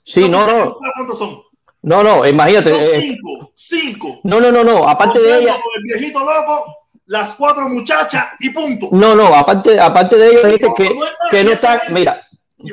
Sí, 0.04 0.22
Yo 0.22 0.28
no, 0.30 0.46
sí 0.46 0.52
no, 0.54 0.78
¿Cuántos 0.96 1.18
son? 1.18 1.42
no, 1.82 2.04
no, 2.04 2.28
imagínate. 2.28 2.72
Eh, 2.72 3.02
cinco, 3.02 3.52
cinco. 3.56 4.20
no, 4.24 4.40
no, 4.40 4.52
no, 4.52 4.64
no, 4.64 4.88
aparte 4.88 5.20
de 5.20 5.40
ella, 5.40 5.56
el 5.78 5.84
viejito 5.84 6.20
loco, 6.20 6.66
las 7.08 7.34
cuatro 7.36 7.70
muchachas 7.70 8.26
y 8.40 8.50
punto. 8.50 8.90
no, 8.92 9.16
no, 9.16 9.36
aparte, 9.36 9.80
aparte 9.80 10.16
de 10.18 10.30
ellos, 10.30 10.42
gente 10.42 10.68
que, 10.76 10.90
No, 10.90 11.02
que 11.30 11.44
no 11.44 11.52
están, 11.52 11.80
mira, 11.92 12.28
Y, 12.58 12.72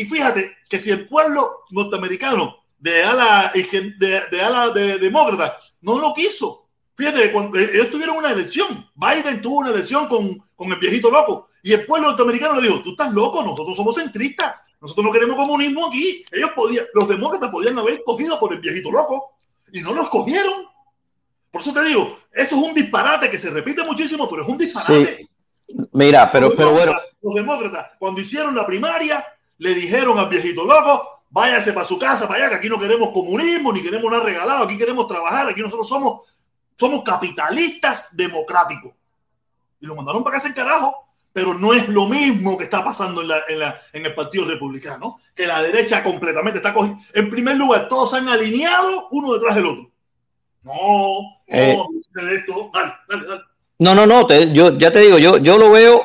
y 0.00 0.04
fíjate 0.04 0.56
que 0.68 0.78
si 0.78 0.90
el 0.90 1.08
pueblo 1.08 1.64
norteamericano 1.70 2.56
de 2.78 3.02
ala, 3.02 3.52
de, 3.54 4.22
de 4.30 4.40
ala 4.40 4.70
de, 4.70 4.98
demócrata 4.98 5.56
no 5.80 5.98
lo 5.98 6.14
quiso. 6.14 6.68
Fíjate 6.94 7.30
cuando 7.30 7.58
eh, 7.58 7.70
ellos 7.74 7.90
tuvieron 7.90 8.16
una 8.16 8.32
elección, 8.32 8.88
Biden 8.94 9.40
tuvo 9.40 9.58
una 9.58 9.70
elección 9.70 10.08
con, 10.08 10.42
con 10.54 10.72
el 10.72 10.78
viejito 10.78 11.10
loco, 11.10 11.48
y 11.62 11.72
el 11.72 11.86
pueblo 11.86 12.08
norteamericano 12.08 12.60
le 12.60 12.68
dijo, 12.68 12.82
tú 12.82 12.90
estás 12.90 13.12
loco, 13.12 13.42
nosotros 13.42 13.76
somos 13.76 13.94
centristas, 13.94 14.54
nosotros 14.80 15.06
no 15.06 15.12
queremos 15.12 15.36
comunismo 15.36 15.86
aquí. 15.86 16.24
Ellos 16.30 16.52
podían, 16.54 16.86
los 16.94 17.08
demócratas 17.08 17.50
podían 17.50 17.78
haber 17.78 18.02
cogido 18.04 18.38
por 18.38 18.52
el 18.52 18.60
viejito 18.60 18.90
loco, 18.90 19.34
y 19.72 19.80
no 19.80 19.92
los 19.92 20.08
cogieron. 20.08 20.66
Por 21.50 21.60
eso 21.60 21.72
te 21.72 21.84
digo, 21.84 22.18
eso 22.32 22.56
es 22.56 22.62
un 22.62 22.74
disparate 22.74 23.30
que 23.30 23.38
se 23.38 23.50
repite 23.50 23.84
muchísimo, 23.84 24.28
pero 24.28 24.42
es 24.42 24.48
un 24.48 24.58
disparate. 24.58 25.28
sí, 25.66 25.78
mira, 25.92 26.30
pero, 26.30 26.54
pero 26.54 26.72
bueno, 26.72 26.94
Los 27.22 27.34
demócratas, 27.34 27.92
cuando 27.98 28.20
hicieron 28.20 28.54
la 28.54 28.66
primaria, 28.66 29.24
le 29.58 29.74
dijeron 29.74 30.18
al 30.18 30.28
viejito 30.28 30.64
loco, 30.64 31.17
váyase 31.30 31.72
para 31.72 31.86
su 31.86 31.98
casa, 31.98 32.26
para 32.26 32.40
allá, 32.40 32.50
que 32.50 32.56
aquí 32.56 32.68
no 32.68 32.78
queremos 32.78 33.10
comunismo, 33.10 33.72
ni 33.72 33.82
queremos 33.82 34.10
nada 34.10 34.24
regalado, 34.24 34.64
aquí 34.64 34.76
queremos 34.78 35.06
trabajar, 35.08 35.48
aquí 35.48 35.60
nosotros 35.60 35.88
somos, 35.88 36.22
somos 36.78 37.02
capitalistas 37.04 38.08
democráticos. 38.16 38.92
Y 39.80 39.86
lo 39.86 39.94
mandaron 39.94 40.24
para 40.24 40.36
casa 40.36 40.48
en 40.48 40.54
carajo. 40.54 41.04
pero 41.30 41.54
no 41.54 41.72
es 41.72 41.86
lo 41.88 42.06
mismo 42.06 42.58
que 42.58 42.64
está 42.64 42.82
pasando 42.82 43.20
en, 43.22 43.28
la, 43.28 43.40
en, 43.48 43.58
la, 43.60 43.80
en 43.92 44.04
el 44.06 44.14
Partido 44.14 44.44
Republicano, 44.44 45.20
que 45.36 45.46
la 45.46 45.62
derecha 45.62 46.02
completamente 46.02 46.58
está 46.58 46.74
cogiendo. 46.74 47.00
En 47.14 47.30
primer 47.30 47.54
lugar, 47.56 47.88
todos 47.88 48.10
se 48.10 48.16
han 48.16 48.28
alineado 48.28 49.06
uno 49.12 49.34
detrás 49.34 49.54
del 49.54 49.66
otro. 49.66 49.90
No, 50.64 50.72
no, 50.72 51.20
Eh. 51.46 51.76
esto. 52.32 52.70
Dale, 52.74 52.92
dale, 53.08 53.26
dale. 53.28 53.40
No, 53.78 53.94
no, 53.94 54.04
no, 54.06 54.26
te- 54.26 54.52
yo 54.52 54.76
ya 54.76 54.90
te 54.90 54.98
digo, 55.00 55.18
yo, 55.18 55.36
yo 55.38 55.56
lo 55.58 55.70
veo, 55.70 56.02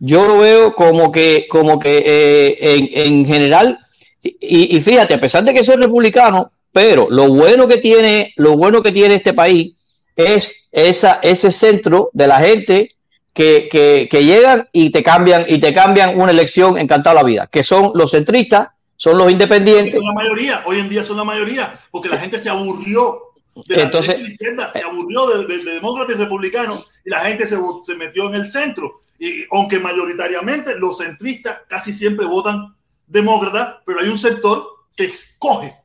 yo 0.00 0.22
lo 0.24 0.36
veo 0.38 0.74
como 0.74 1.10
que, 1.12 1.46
como 1.48 1.78
que 1.78 2.02
eh, 2.04 2.56
en, 2.60 2.88
en 2.92 3.24
general, 3.26 3.78
y, 4.22 4.76
y 4.76 4.80
fíjate, 4.80 5.14
a 5.14 5.20
pesar 5.20 5.44
de 5.44 5.54
que 5.54 5.64
soy 5.64 5.76
republicano, 5.76 6.52
pero 6.72 7.08
lo 7.10 7.28
bueno 7.28 7.66
que 7.68 7.78
tiene, 7.78 8.32
lo 8.36 8.56
bueno 8.56 8.82
que 8.82 8.92
tiene 8.92 9.16
este 9.16 9.32
país 9.32 9.74
es 10.16 10.68
esa, 10.72 11.20
ese 11.22 11.50
centro 11.52 12.10
de 12.12 12.26
la 12.26 12.38
gente 12.40 12.96
que, 13.32 13.68
que, 13.70 14.08
que 14.10 14.24
llegan 14.24 14.68
y 14.72 14.90
te 14.90 15.02
cambian, 15.02 15.46
y 15.48 15.58
te 15.58 15.72
cambian 15.72 16.20
una 16.20 16.32
elección 16.32 16.76
encantada 16.78 17.14
la 17.14 17.22
vida, 17.22 17.48
que 17.50 17.62
son 17.62 17.92
los 17.94 18.10
centristas, 18.10 18.68
son 18.96 19.16
los 19.16 19.30
independientes. 19.30 19.94
Son 19.94 20.04
la 20.04 20.12
mayoría, 20.12 20.62
hoy 20.66 20.80
en 20.80 20.88
día 20.88 21.04
son 21.04 21.16
la 21.18 21.24
mayoría, 21.24 21.78
porque 21.90 22.08
la 22.08 22.18
gente 22.18 22.38
se 22.40 22.50
aburrió 22.50 23.20
de 23.66 23.76
la 23.76 23.82
Entonces- 23.84 24.20
la 24.20 24.28
izquierda, 24.28 24.72
se 24.72 24.82
aburrió 24.82 25.26
de, 25.28 25.46
de, 25.46 25.64
de 25.64 25.72
demócratas 25.74 26.16
y 26.16 26.18
republicanos 26.18 26.90
y 27.04 27.10
la 27.10 27.20
gente 27.20 27.46
se, 27.46 27.56
se 27.84 27.94
metió 27.94 28.26
en 28.28 28.34
el 28.34 28.46
centro. 28.46 28.96
Y 29.20 29.44
aunque 29.52 29.78
mayoritariamente 29.80 30.74
los 30.76 30.98
centristas 30.98 31.60
casi 31.68 31.92
siempre 31.92 32.26
votan 32.26 32.74
demócrata, 33.08 33.82
pero 33.86 34.00
hay 34.00 34.08
un 34.08 34.18
sector 34.18 34.68
que 34.96 35.04
escoge, 35.06 35.76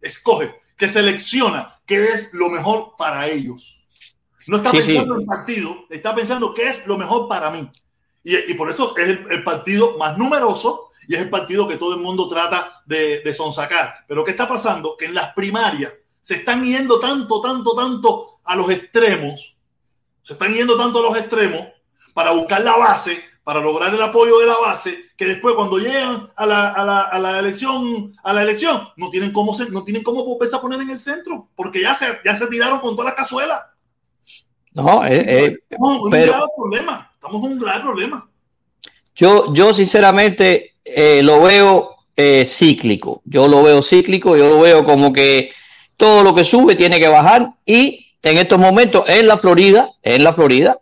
escoge, 0.00 0.54
que 0.76 0.88
selecciona 0.88 1.80
qué 1.86 2.04
es 2.04 2.32
lo 2.34 2.50
mejor 2.50 2.94
para 2.98 3.28
ellos. 3.28 3.84
No 4.46 4.58
está 4.58 4.70
Sí, 4.70 4.78
pensando 4.78 5.14
sí. 5.16 5.22
en 5.22 5.26
partido, 5.26 5.76
está 5.90 6.14
pensando 6.14 6.52
qué 6.52 6.68
es 6.68 6.86
lo 6.86 6.98
mejor 6.98 7.28
para 7.28 7.50
mí. 7.50 7.70
Y, 8.24 8.36
y 8.52 8.54
por 8.54 8.70
eso 8.70 8.96
es 8.96 9.08
el, 9.08 9.26
el 9.30 9.44
partido 9.44 9.96
más 9.98 10.18
numeroso 10.18 10.90
y 11.08 11.14
es 11.14 11.20
el 11.22 11.30
partido 11.30 11.68
que 11.68 11.76
todo 11.76 11.94
el 11.94 12.00
mundo 12.00 12.28
trata 12.28 12.82
de, 12.86 13.20
de 13.20 13.34
sonsacar. 13.34 14.04
Pero 14.08 14.24
¿qué 14.24 14.32
está 14.32 14.48
pasando? 14.48 14.96
Que 14.96 15.06
en 15.06 15.14
las 15.14 15.32
primarias 15.34 15.92
se 16.20 16.36
están 16.36 16.64
yendo 16.64 17.00
tanto, 17.00 17.40
tanto, 17.40 17.74
tanto 17.74 18.40
a 18.44 18.56
los 18.56 18.70
extremos, 18.70 19.56
se 20.22 20.32
están 20.34 20.54
yendo 20.54 20.76
tanto 20.76 21.00
a 21.00 21.02
los 21.02 21.18
extremos 21.18 21.66
para 22.14 22.32
buscar 22.32 22.62
la 22.62 22.76
base, 22.76 23.22
para 23.44 23.60
lograr 23.60 23.92
el 23.92 24.02
apoyo 24.02 24.38
de 24.38 24.46
la 24.46 24.58
base, 24.58 24.96
que 25.16 25.24
después 25.24 25.54
cuando 25.54 25.78
llegan 25.78 26.30
a 26.36 26.46
la, 26.46 26.68
a 26.68 26.84
la, 26.84 27.00
a 27.00 27.18
la 27.18 27.38
elección, 27.38 28.14
a 28.22 28.32
la 28.32 28.42
elección, 28.42 28.88
no 28.96 29.10
tienen 29.10 29.32
cómo 29.32 29.54
se, 29.54 29.68
no 29.70 29.82
tienen 29.84 30.02
cómo 30.02 30.24
volverse 30.24 30.56
a 30.56 30.60
poner 30.60 30.80
en 30.80 30.90
el 30.90 30.98
centro, 30.98 31.48
porque 31.56 31.80
ya 31.80 31.94
se, 31.94 32.06
ya 32.24 32.36
se 32.38 32.46
tiraron 32.46 32.78
con 32.78 32.94
todas 32.94 33.06
las 33.12 33.16
cazuelas. 33.16 33.60
No, 34.72 35.04
eh, 35.04 35.24
eh, 35.26 35.56
Estamos 35.68 35.96
en 35.96 36.02
un 36.02 36.10
grave 36.10 36.46
problema. 36.56 37.10
Estamos 37.14 37.42
en 37.44 37.52
un 37.52 37.58
grave 37.58 37.80
problema. 37.80 38.28
Yo, 39.14 39.52
yo 39.52 39.74
sinceramente 39.74 40.74
eh, 40.84 41.22
lo 41.22 41.42
veo 41.42 41.96
eh, 42.16 42.44
cíclico. 42.46 43.22
Yo 43.24 43.48
lo 43.48 43.62
veo 43.62 43.82
cíclico, 43.82 44.36
yo 44.36 44.48
lo 44.48 44.60
veo 44.60 44.84
como 44.84 45.12
que 45.12 45.50
todo 45.96 46.22
lo 46.22 46.34
que 46.34 46.44
sube 46.44 46.74
tiene 46.74 46.98
que 46.98 47.08
bajar 47.08 47.54
y 47.66 48.14
en 48.22 48.38
estos 48.38 48.58
momentos 48.58 49.04
en 49.08 49.26
la 49.26 49.36
Florida, 49.36 49.90
en 50.02 50.24
la 50.24 50.32
Florida, 50.32 50.78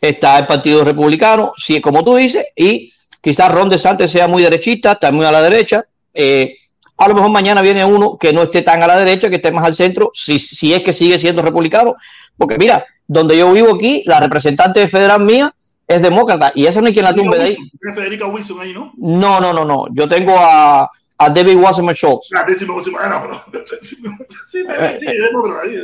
está 0.00 0.38
el 0.38 0.46
Partido 0.46 0.84
Republicano, 0.84 1.52
sí, 1.56 1.80
como 1.80 2.04
tú 2.04 2.16
dices, 2.16 2.46
y 2.54 2.92
quizás 3.20 3.50
Ron 3.50 3.68
DeSantis 3.68 4.10
sea 4.10 4.28
muy 4.28 4.42
derechista, 4.42 4.92
está 4.92 5.12
muy 5.12 5.26
a 5.26 5.32
la 5.32 5.42
derecha. 5.42 5.84
eh, 6.14 6.56
a 6.98 7.06
lo 7.06 7.14
mejor 7.14 7.30
mañana 7.30 7.62
viene 7.62 7.84
uno 7.84 8.18
que 8.18 8.32
no 8.32 8.42
esté 8.42 8.62
tan 8.62 8.82
a 8.82 8.86
la 8.88 8.96
derecha, 8.96 9.30
que 9.30 9.36
esté 9.36 9.52
más 9.52 9.64
al 9.64 9.72
centro, 9.72 10.10
si, 10.12 10.38
si 10.40 10.74
es 10.74 10.82
que 10.82 10.92
sigue 10.92 11.16
siendo 11.16 11.42
republicano. 11.42 11.94
Porque 12.36 12.58
mira, 12.58 12.84
donde 13.06 13.38
yo 13.38 13.52
vivo 13.52 13.76
aquí, 13.76 14.02
la 14.04 14.18
representante 14.18 14.86
federal 14.88 15.24
mía 15.24 15.54
es 15.86 16.02
demócrata 16.02 16.52
y 16.54 16.66
esa 16.66 16.80
no 16.80 16.88
hay 16.88 16.92
quien 16.92 17.04
la 17.04 17.14
tumbe 17.14 17.38
de 17.38 17.44
ahí. 17.44 17.56
Federica 17.94 18.26
Wilson 18.26 18.60
ahí, 18.60 18.72
¿no? 18.72 18.92
No, 18.96 19.40
no, 19.40 19.52
no, 19.52 19.64
no. 19.64 19.86
Yo 19.92 20.08
tengo 20.08 20.36
a, 20.38 20.90
a 21.18 21.30
David 21.30 21.56
Wasserman 21.56 21.94
Schultz. 21.94 22.28
Ah, 22.34 22.44
décimo, 22.46 22.78
décimo, 22.78 22.98
ah, 23.00 23.08
no, 23.08 23.42
pero 23.50 23.64
sí, 23.82 23.96
sí, 23.96 24.64
ahí, 24.68 24.96
ahí. 25.04 25.78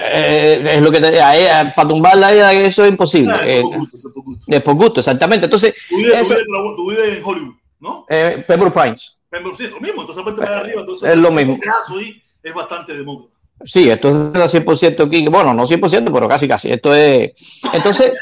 Eh, 0.00 0.62
es 0.74 0.82
lo 0.82 0.90
que 0.90 1.00
te, 1.00 1.20
a 1.20 1.36
ella, 1.36 1.72
para 1.74 1.88
tumbarla 1.88 2.26
a 2.28 2.32
ella, 2.32 2.52
eso 2.52 2.84
es 2.84 2.90
imposible. 2.90 3.32
Ah, 3.32 3.40
Eh, 3.46 3.60
eso 3.60 3.68
es 3.68 3.72
por 3.72 3.78
gusto, 3.80 3.96
eso 3.96 4.08
es 4.08 4.14
por 4.14 4.24
gusto. 4.24 4.44
es 4.52 4.62
por 4.62 4.74
gusto, 4.74 5.00
exactamente. 5.00 5.44
Entonces, 5.46 5.74
Tú 5.88 5.96
vives, 5.96 6.30
en 6.30 7.24
Hollywood, 7.24 7.54
¿no? 7.80 8.04
eh, 8.08 8.44
Pembroke 8.46 8.78
Pines. 8.80 9.16
Pero 9.30 9.54
sí, 9.56 9.64
es 9.64 9.70
lo 9.70 9.80
mismo, 9.80 10.00
entonces 10.02 10.22
aparte 10.22 10.42
de 10.42 10.54
arriba, 10.56 10.80
entonces 10.80 11.10
Es 11.10 11.16
lo 11.16 11.30
mismo. 11.30 11.58
pedazo 11.60 11.96
ahí 11.98 12.22
es 12.42 12.54
bastante 12.54 12.96
demócrata. 12.96 13.32
Sí, 13.64 13.90
esto 13.90 14.08
es 14.34 14.54
100% 14.54 15.06
aquí. 15.06 15.26
Bueno, 15.28 15.52
no 15.52 15.66
100%, 15.66 16.12
pero 16.12 16.28
casi, 16.28 16.46
casi. 16.46 16.70
Esto 16.70 16.94
es. 16.94 17.32
Entonces, 17.72 18.12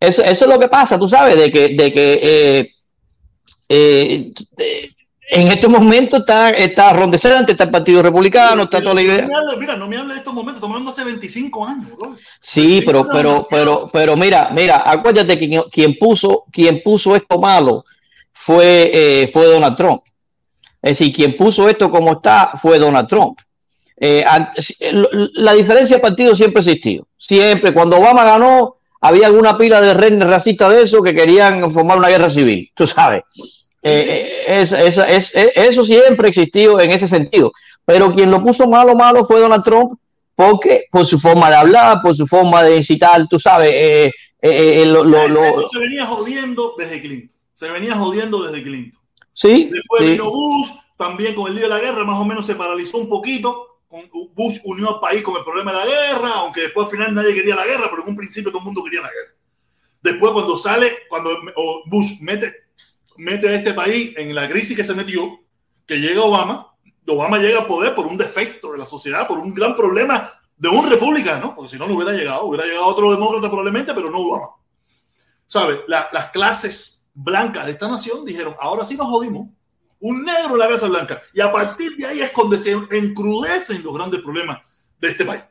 eso, 0.00 0.22
eso 0.24 0.44
es 0.44 0.50
lo 0.50 0.58
que 0.58 0.68
pasa, 0.68 0.98
tú 0.98 1.06
sabes, 1.06 1.36
de 1.38 1.52
que, 1.52 1.68
de 1.76 1.92
que 1.92 2.12
eh, 2.22 2.68
eh, 3.68 4.32
eh, 4.58 4.90
en 5.32 5.48
este 5.48 5.66
momento 5.68 6.18
está, 6.18 6.50
está 6.50 6.92
Ron 6.92 7.10
DeSantis, 7.10 7.52
está 7.54 7.64
el 7.64 7.70
Partido 7.70 8.02
Republicano, 8.02 8.64
está 8.64 8.80
toda 8.82 8.94
la 8.94 9.02
idea. 9.02 9.22
No 9.22 9.28
me 9.28 9.36
hables- 9.36 9.58
mira, 9.58 9.76
no 9.76 9.88
me 9.88 9.96
hables 9.96 10.14
de 10.14 10.18
estos 10.18 10.34
momentos, 10.34 10.56
estamos 10.56 10.74
hablando 10.74 10.90
hace 10.90 11.04
25 11.04 11.66
años, 11.66 11.96
bro. 11.96 12.14
Sí, 12.38 12.82
pero, 12.84 13.08
pero, 13.10 13.44
pero, 13.50 13.90
pero 13.92 14.16
mira, 14.16 14.50
mira, 14.52 14.82
acuérdate 14.84 15.38
que 15.38 15.48
quien- 15.48 15.64
quien 15.70 15.98
puso, 15.98 16.44
quien 16.52 16.82
puso 16.82 17.16
esto 17.16 17.38
malo 17.38 17.84
fue, 18.32 18.90
eh, 19.22 19.26
fue 19.32 19.46
Donald 19.46 19.76
Trump. 19.76 20.02
Es 20.82 20.98
decir, 20.98 21.14
quien 21.14 21.36
puso 21.36 21.68
esto 21.68 21.90
como 21.90 22.12
está 22.12 22.52
fue 22.60 22.78
Donald 22.78 23.08
Trump. 23.08 23.38
Eh, 23.96 24.24
lo- 24.92 25.08
la 25.34 25.54
diferencia 25.54 25.96
de 25.96 26.02
partido 26.02 26.34
siempre 26.34 26.58
ha 26.60 26.62
existido. 26.64 27.06
Siempre, 27.16 27.72
cuando 27.72 27.96
Obama 27.98 28.24
ganó, 28.24 28.76
había 29.00 29.28
alguna 29.28 29.56
pila 29.56 29.80
de 29.80 29.94
renes 29.94 30.28
racistas 30.28 30.70
de 30.70 30.82
eso 30.82 31.02
que 31.02 31.14
querían 31.14 31.70
formar 31.70 31.98
una 31.98 32.08
guerra 32.08 32.28
civil, 32.28 32.70
tú 32.74 32.86
sabes. 32.86 33.22
Eh, 33.82 34.44
eh, 34.46 34.60
es- 34.60 34.72
es- 34.72 34.98
es- 34.98 35.32
es- 35.34 35.52
eso 35.56 35.84
siempre 35.84 36.26
ha 36.26 36.28
existido 36.30 36.80
en 36.80 36.90
ese 36.92 37.08
sentido. 37.08 37.52
Pero 37.84 38.12
quien 38.12 38.30
lo 38.30 38.42
puso 38.42 38.66
malo, 38.68 38.94
malo 38.94 39.24
fue 39.24 39.40
Donald 39.40 39.64
Trump, 39.64 39.98
porque 40.36 40.86
por 40.90 41.04
su 41.04 41.18
forma 41.18 41.50
de 41.50 41.56
hablar, 41.56 42.00
por 42.02 42.14
su 42.14 42.26
forma 42.26 42.62
de 42.62 42.76
incitar, 42.76 43.26
tú 43.26 43.38
sabes, 43.40 43.70
eh, 43.74 44.06
eh, 44.40 44.82
eh, 44.82 44.86
lo, 44.86 45.02
lo- 45.04 45.28
lo- 45.28 45.44
Esto 45.44 45.68
se 45.72 45.78
venía 45.80 46.06
jodiendo 46.06 46.74
desde 46.78 47.00
Clinton. 47.00 47.30
Se 47.54 47.70
venía 47.70 47.94
jodiendo 47.96 48.42
desde 48.44 48.62
Clinton. 48.62 49.00
sí, 49.32 49.70
Después 49.72 50.00
sí. 50.02 50.06
vino 50.10 50.30
Bush, 50.30 50.68
también 50.96 51.34
con 51.34 51.48
el 51.48 51.54
lío 51.54 51.64
de 51.64 51.68
la 51.70 51.80
guerra, 51.80 52.04
más 52.04 52.18
o 52.20 52.24
menos 52.24 52.46
se 52.46 52.54
paralizó 52.54 52.98
un 52.98 53.08
poquito. 53.08 53.68
Bush 54.34 54.58
unió 54.64 54.94
al 54.94 55.00
país 55.00 55.22
con 55.22 55.36
el 55.36 55.44
problema 55.44 55.72
de 55.72 55.78
la 55.78 55.84
guerra, 55.86 56.30
aunque 56.36 56.62
después 56.62 56.86
al 56.86 56.90
final 56.92 57.14
nadie 57.14 57.34
quería 57.34 57.54
la 57.56 57.66
guerra, 57.66 57.88
pero 57.90 58.02
en 58.04 58.08
un 58.10 58.16
principio 58.16 58.50
todo 58.50 58.60
el 58.60 58.64
mundo 58.66 58.82
quería 58.84 59.02
la 59.02 59.08
guerra. 59.10 59.34
Después 60.02 60.32
cuando 60.32 60.56
sale, 60.56 60.92
cuando 61.08 61.30
Bush 61.86 62.12
mete, 62.20 62.52
mete 63.16 63.48
a 63.48 63.54
este 63.54 63.74
país 63.74 64.14
en 64.16 64.34
la 64.34 64.48
crisis 64.48 64.76
que 64.76 64.84
se 64.84 64.94
metió, 64.94 65.40
que 65.86 65.96
llega 65.96 66.22
Obama, 66.22 66.74
Obama 67.06 67.38
llega 67.38 67.60
al 67.60 67.66
poder 67.66 67.94
por 67.94 68.06
un 68.06 68.16
defecto 68.16 68.72
de 68.72 68.78
la 68.78 68.86
sociedad, 68.86 69.26
por 69.26 69.38
un 69.38 69.52
gran 69.52 69.74
problema 69.74 70.32
de 70.56 70.68
un 70.68 70.88
republicano, 70.88 71.54
porque 71.54 71.70
si 71.72 71.78
no, 71.78 71.88
no 71.88 71.94
hubiera 71.96 72.12
llegado, 72.12 72.44
hubiera 72.44 72.64
llegado 72.64 72.86
otro 72.86 73.10
demócrata 73.10 73.48
probablemente, 73.48 73.92
pero 73.92 74.10
no 74.10 74.18
Obama. 74.18 74.48
¿Sabes? 75.46 75.80
La- 75.88 76.08
las 76.12 76.30
clases 76.30 77.08
blancas 77.12 77.66
de 77.66 77.72
esta 77.72 77.88
nación 77.88 78.24
dijeron, 78.24 78.54
ahora 78.60 78.84
sí 78.84 78.96
nos 78.96 79.08
jodimos. 79.08 79.48
Un 80.00 80.24
negro 80.24 80.54
en 80.54 80.58
la 80.58 80.68
Casa 80.68 80.86
Blanca. 80.88 81.22
Y 81.32 81.40
a 81.40 81.52
partir 81.52 81.96
de 81.96 82.06
ahí 82.06 82.20
es 82.20 82.30
cuando 82.30 82.58
se 82.58 82.72
encrudecen 82.72 83.82
los 83.84 83.94
grandes 83.94 84.20
problemas 84.20 84.60
de 85.00 85.08
este 85.08 85.24
país. 85.24 85.42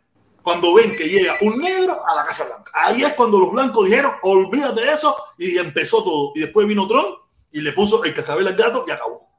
Cuando 0.41 0.73
ven 0.73 0.95
que 0.95 1.07
llega 1.07 1.37
un 1.41 1.59
negro 1.59 1.99
a 2.05 2.15
la 2.15 2.25
Casa 2.25 2.45
Blanca. 2.45 2.71
Ahí 2.73 3.03
es 3.03 3.13
cuando 3.13 3.39
los 3.39 3.51
blancos 3.51 3.85
dijeron, 3.85 4.13
olvídate 4.23 4.81
de 4.81 4.93
eso, 4.93 5.15
y 5.37 5.57
empezó 5.57 6.03
todo. 6.03 6.31
Y 6.35 6.39
después 6.41 6.67
vino 6.67 6.87
Trump 6.87 7.17
y 7.51 7.61
le 7.61 7.71
puso 7.73 8.03
el 8.03 8.13
cascabel 8.13 8.47
al 8.47 8.55
gato 8.55 8.85
y 8.87 8.91
acabó. 8.91 9.29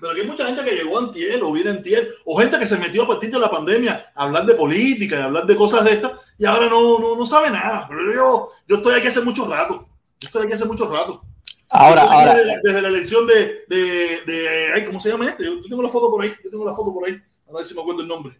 Pero 0.00 0.12
aquí 0.12 0.22
hay 0.22 0.26
mucha 0.26 0.46
gente 0.46 0.64
que 0.64 0.74
llegó 0.74 0.98
antier 0.98 1.40
o 1.42 1.52
viene 1.52 1.70
antier, 1.70 2.08
o 2.24 2.36
gente 2.38 2.58
que 2.58 2.66
se 2.66 2.76
metió 2.76 3.04
a 3.04 3.06
partir 3.06 3.30
de 3.30 3.38
la 3.38 3.50
pandemia 3.50 4.10
a 4.14 4.24
hablar 4.24 4.44
de 4.46 4.54
política 4.54 5.16
y 5.16 5.20
a 5.20 5.24
hablar 5.26 5.46
de 5.46 5.54
cosas 5.54 5.84
de 5.84 5.92
estas, 5.92 6.12
y 6.38 6.44
ahora 6.44 6.68
no, 6.68 6.98
no, 6.98 7.14
no 7.14 7.24
sabe 7.26 7.50
nada. 7.50 7.86
Pero 7.88 8.12
yo, 8.12 8.50
yo 8.66 8.76
estoy 8.76 8.94
aquí 8.96 9.06
hace 9.06 9.20
mucho 9.20 9.46
rato. 9.46 9.88
Yo 10.18 10.26
estoy 10.26 10.44
aquí 10.44 10.54
hace 10.54 10.64
mucho 10.64 10.88
rato. 10.92 11.22
Ahora, 11.70 12.02
estoy 12.02 12.16
ahora, 12.18 12.34
Desde, 12.34 12.60
desde 12.64 12.82
la 12.82 12.88
elección 12.88 13.26
de, 13.26 13.64
de, 13.68 14.20
de- 14.26 14.72
ay, 14.74 14.84
¿cómo 14.84 14.98
se 15.00 15.08
llama 15.08 15.28
este? 15.28 15.44
Yo, 15.44 15.62
tengo 15.68 15.82
la 15.82 15.88
foto 15.88 16.10
por 16.10 16.22
ahí. 16.22 16.34
Yo 16.44 16.50
tengo 16.50 16.64
la 16.64 16.74
foto 16.74 16.92
por 16.92 17.08
ahí. 17.08 17.20
A 17.48 17.52
ver 17.56 17.64
si 17.64 17.74
me 17.74 17.80
acuerdo 17.80 18.02
el 18.02 18.08
nombre. 18.08 18.36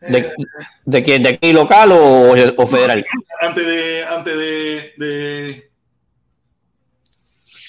¿de, 0.00 0.32
de 0.84 1.02
quién? 1.04 1.22
¿De 1.22 1.28
aquí 1.28 1.52
local 1.52 1.92
o, 1.92 2.32
o 2.32 2.66
federal? 2.66 3.06
antes 3.40 3.64
de, 3.66 4.04
antes 4.04 4.36
de, 4.36 4.92
de, 4.98 5.70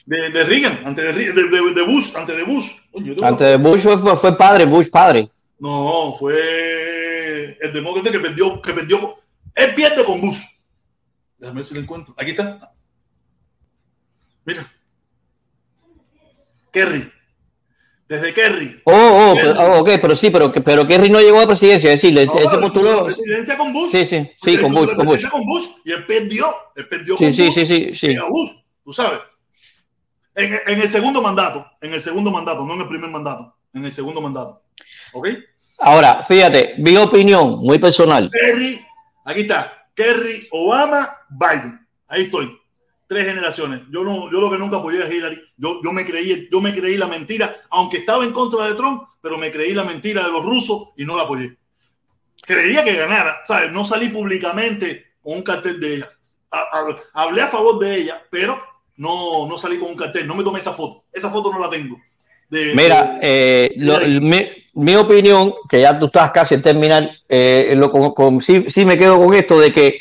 de, 0.05 0.29
de 0.31 0.43
Reagan, 0.43 0.79
antes 0.85 1.15
de, 1.15 1.31
de, 1.33 1.43
de- 1.49 1.73
de 1.73 1.81
Bush, 1.83 2.15
antes 2.15 2.35
de 2.35 2.43
Bush. 2.43 2.71
Oye, 2.91 3.15
Antes 3.23 3.47
de 3.47 3.57
Bush 3.57 3.81
fue, 3.81 4.15
fue 4.15 4.37
padre, 4.37 4.65
Bush 4.65 4.89
padre. 4.89 5.29
No, 5.59 6.13
fue 6.19 7.57
el 7.61 7.71
demócrata 7.73 8.11
que 8.11 8.19
perdió, 8.19 8.61
que 8.61 8.73
perdió. 8.73 9.15
Él 9.55 9.73
pierde 9.75 10.03
con 10.03 10.19
Bush. 10.19 10.39
Déjame 11.37 11.57
ver 11.57 11.65
si 11.65 11.73
lo 11.75 11.79
encuentro. 11.81 12.13
Aquí 12.17 12.31
está. 12.31 12.71
Mira. 14.45 14.69
Kerry. 16.71 17.09
Desde 18.09 18.33
Kerry. 18.33 18.81
Oh, 18.85 18.93
oh, 19.31 19.35
Kerry. 19.35 19.57
oh, 19.57 19.79
ok, 19.79 19.89
pero 20.01 20.15
sí, 20.15 20.29
pero, 20.29 20.51
pero 20.51 20.85
Kerry 20.85 21.09
no 21.09 21.19
llegó 21.21 21.39
a 21.39 21.47
presidencia, 21.47 21.93
es 21.93 22.01
decir, 22.01 22.13
No, 22.13 22.21
él 22.21 22.47
se 22.49 22.55
él 22.55 22.61
postuló. 22.61 22.95
la 22.95 23.03
presidencia 23.05 23.57
con 23.57 23.71
Bush. 23.73 23.91
Sí, 23.91 24.05
sí, 24.05 24.29
sí, 24.37 24.57
con 24.57 24.73
Bush, 24.73 24.87
con 24.93 25.05
Bush. 25.05 25.11
presidencia 25.21 25.29
con 25.29 25.45
Bush 25.45 25.65
y 25.85 25.91
él 25.93 26.05
perdió. 26.05 26.53
Él 26.75 26.87
perdió 26.89 27.17
Sí, 27.17 27.23
con 27.25 27.33
sí, 27.33 27.45
Bush. 27.45 27.53
sí, 27.53 27.65
sí, 27.65 27.93
sí. 27.93 28.07
y 28.11 28.15
a 28.17 28.25
Bush, 28.25 28.51
tú 28.83 28.91
sabes. 28.93 29.19
En, 30.35 30.59
en 30.67 30.81
el 30.81 30.89
segundo 30.89 31.21
mandato, 31.21 31.65
en 31.81 31.93
el 31.93 32.01
segundo 32.01 32.31
mandato, 32.31 32.65
no 32.65 32.73
en 32.73 32.81
el 32.81 32.87
primer 32.87 33.09
mandato, 33.11 33.55
en 33.73 33.85
el 33.85 33.91
segundo 33.91 34.19
mandato. 34.21 34.63
¿Ok? 35.13 35.27
Ahora, 35.79 36.21
fíjate, 36.21 36.75
mi 36.77 36.95
opinión 36.97 37.59
muy 37.59 37.77
personal. 37.79 38.29
Kerry, 38.31 38.81
aquí 39.25 39.41
está, 39.41 39.73
Kerry, 39.93 40.41
Obama, 40.51 41.17
Biden. 41.29 41.85
Ahí 42.07 42.23
estoy. 42.23 42.57
Tres 43.07 43.25
generaciones. 43.27 43.81
Yo 43.91 44.03
no, 44.03 44.31
yo 44.31 44.39
lo 44.39 44.49
que 44.49 44.57
nunca 44.57 44.77
apoyé 44.77 45.03
a 45.03 45.07
Hillary. 45.13 45.39
Yo, 45.57 45.81
yo 45.83 45.91
me 45.91 46.05
creí, 46.05 46.47
yo 46.51 46.61
me 46.61 46.73
creí 46.73 46.97
la 46.97 47.07
mentira, 47.07 47.55
aunque 47.69 47.97
estaba 47.97 48.23
en 48.23 48.31
contra 48.31 48.65
de 48.67 48.75
Trump, 48.75 49.03
pero 49.21 49.37
me 49.37 49.51
creí 49.51 49.73
la 49.73 49.83
mentira 49.83 50.23
de 50.23 50.31
los 50.31 50.43
rusos 50.43 50.89
y 50.97 51.05
no 51.05 51.15
la 51.17 51.23
apoyé. 51.23 51.57
Creía 52.41 52.83
que 52.83 52.95
ganara, 52.95 53.37
¿sabes? 53.45 53.71
No 53.71 53.83
salí 53.85 54.09
públicamente 54.09 55.13
con 55.21 55.33
un 55.37 55.43
cartel 55.43 55.79
de 55.79 55.95
ella. 55.95 56.09
Ha- 56.51 56.67
ha- 56.71 56.95
Hablé 57.23 57.41
a 57.41 57.47
favor 57.47 57.77
de 57.79 57.95
ella, 57.97 58.21
pero 58.29 58.59
no, 58.97 59.47
no 59.47 59.57
salí 59.57 59.77
con 59.77 59.89
un 59.89 59.95
cartel. 59.95 60.27
No 60.27 60.35
me 60.35 60.43
tomé 60.43 60.59
esa 60.59 60.73
foto. 60.73 61.03
Esa 61.11 61.29
foto 61.29 61.51
no 61.51 61.59
la 61.59 61.69
tengo. 61.69 61.97
De- 62.49 62.73
Mira, 62.75 63.13
de- 63.15 63.19
eh, 63.21 63.73
lo- 63.77 63.99
mi, 64.21 64.41
mi 64.73 64.95
opinión, 64.95 65.53
que 65.69 65.81
ya 65.81 65.97
tú 65.97 66.07
estás 66.07 66.31
casi 66.31 66.55
en 66.55 66.61
terminar, 66.61 67.09
eh, 67.27 67.73
lo, 67.75 67.89
con, 67.91 68.11
con- 68.13 68.41
sí, 68.41 68.65
sí 68.67 68.85
me 68.85 68.97
quedo 68.97 69.17
con 69.23 69.33
esto 69.33 69.59
de 69.59 69.71
que 69.71 69.99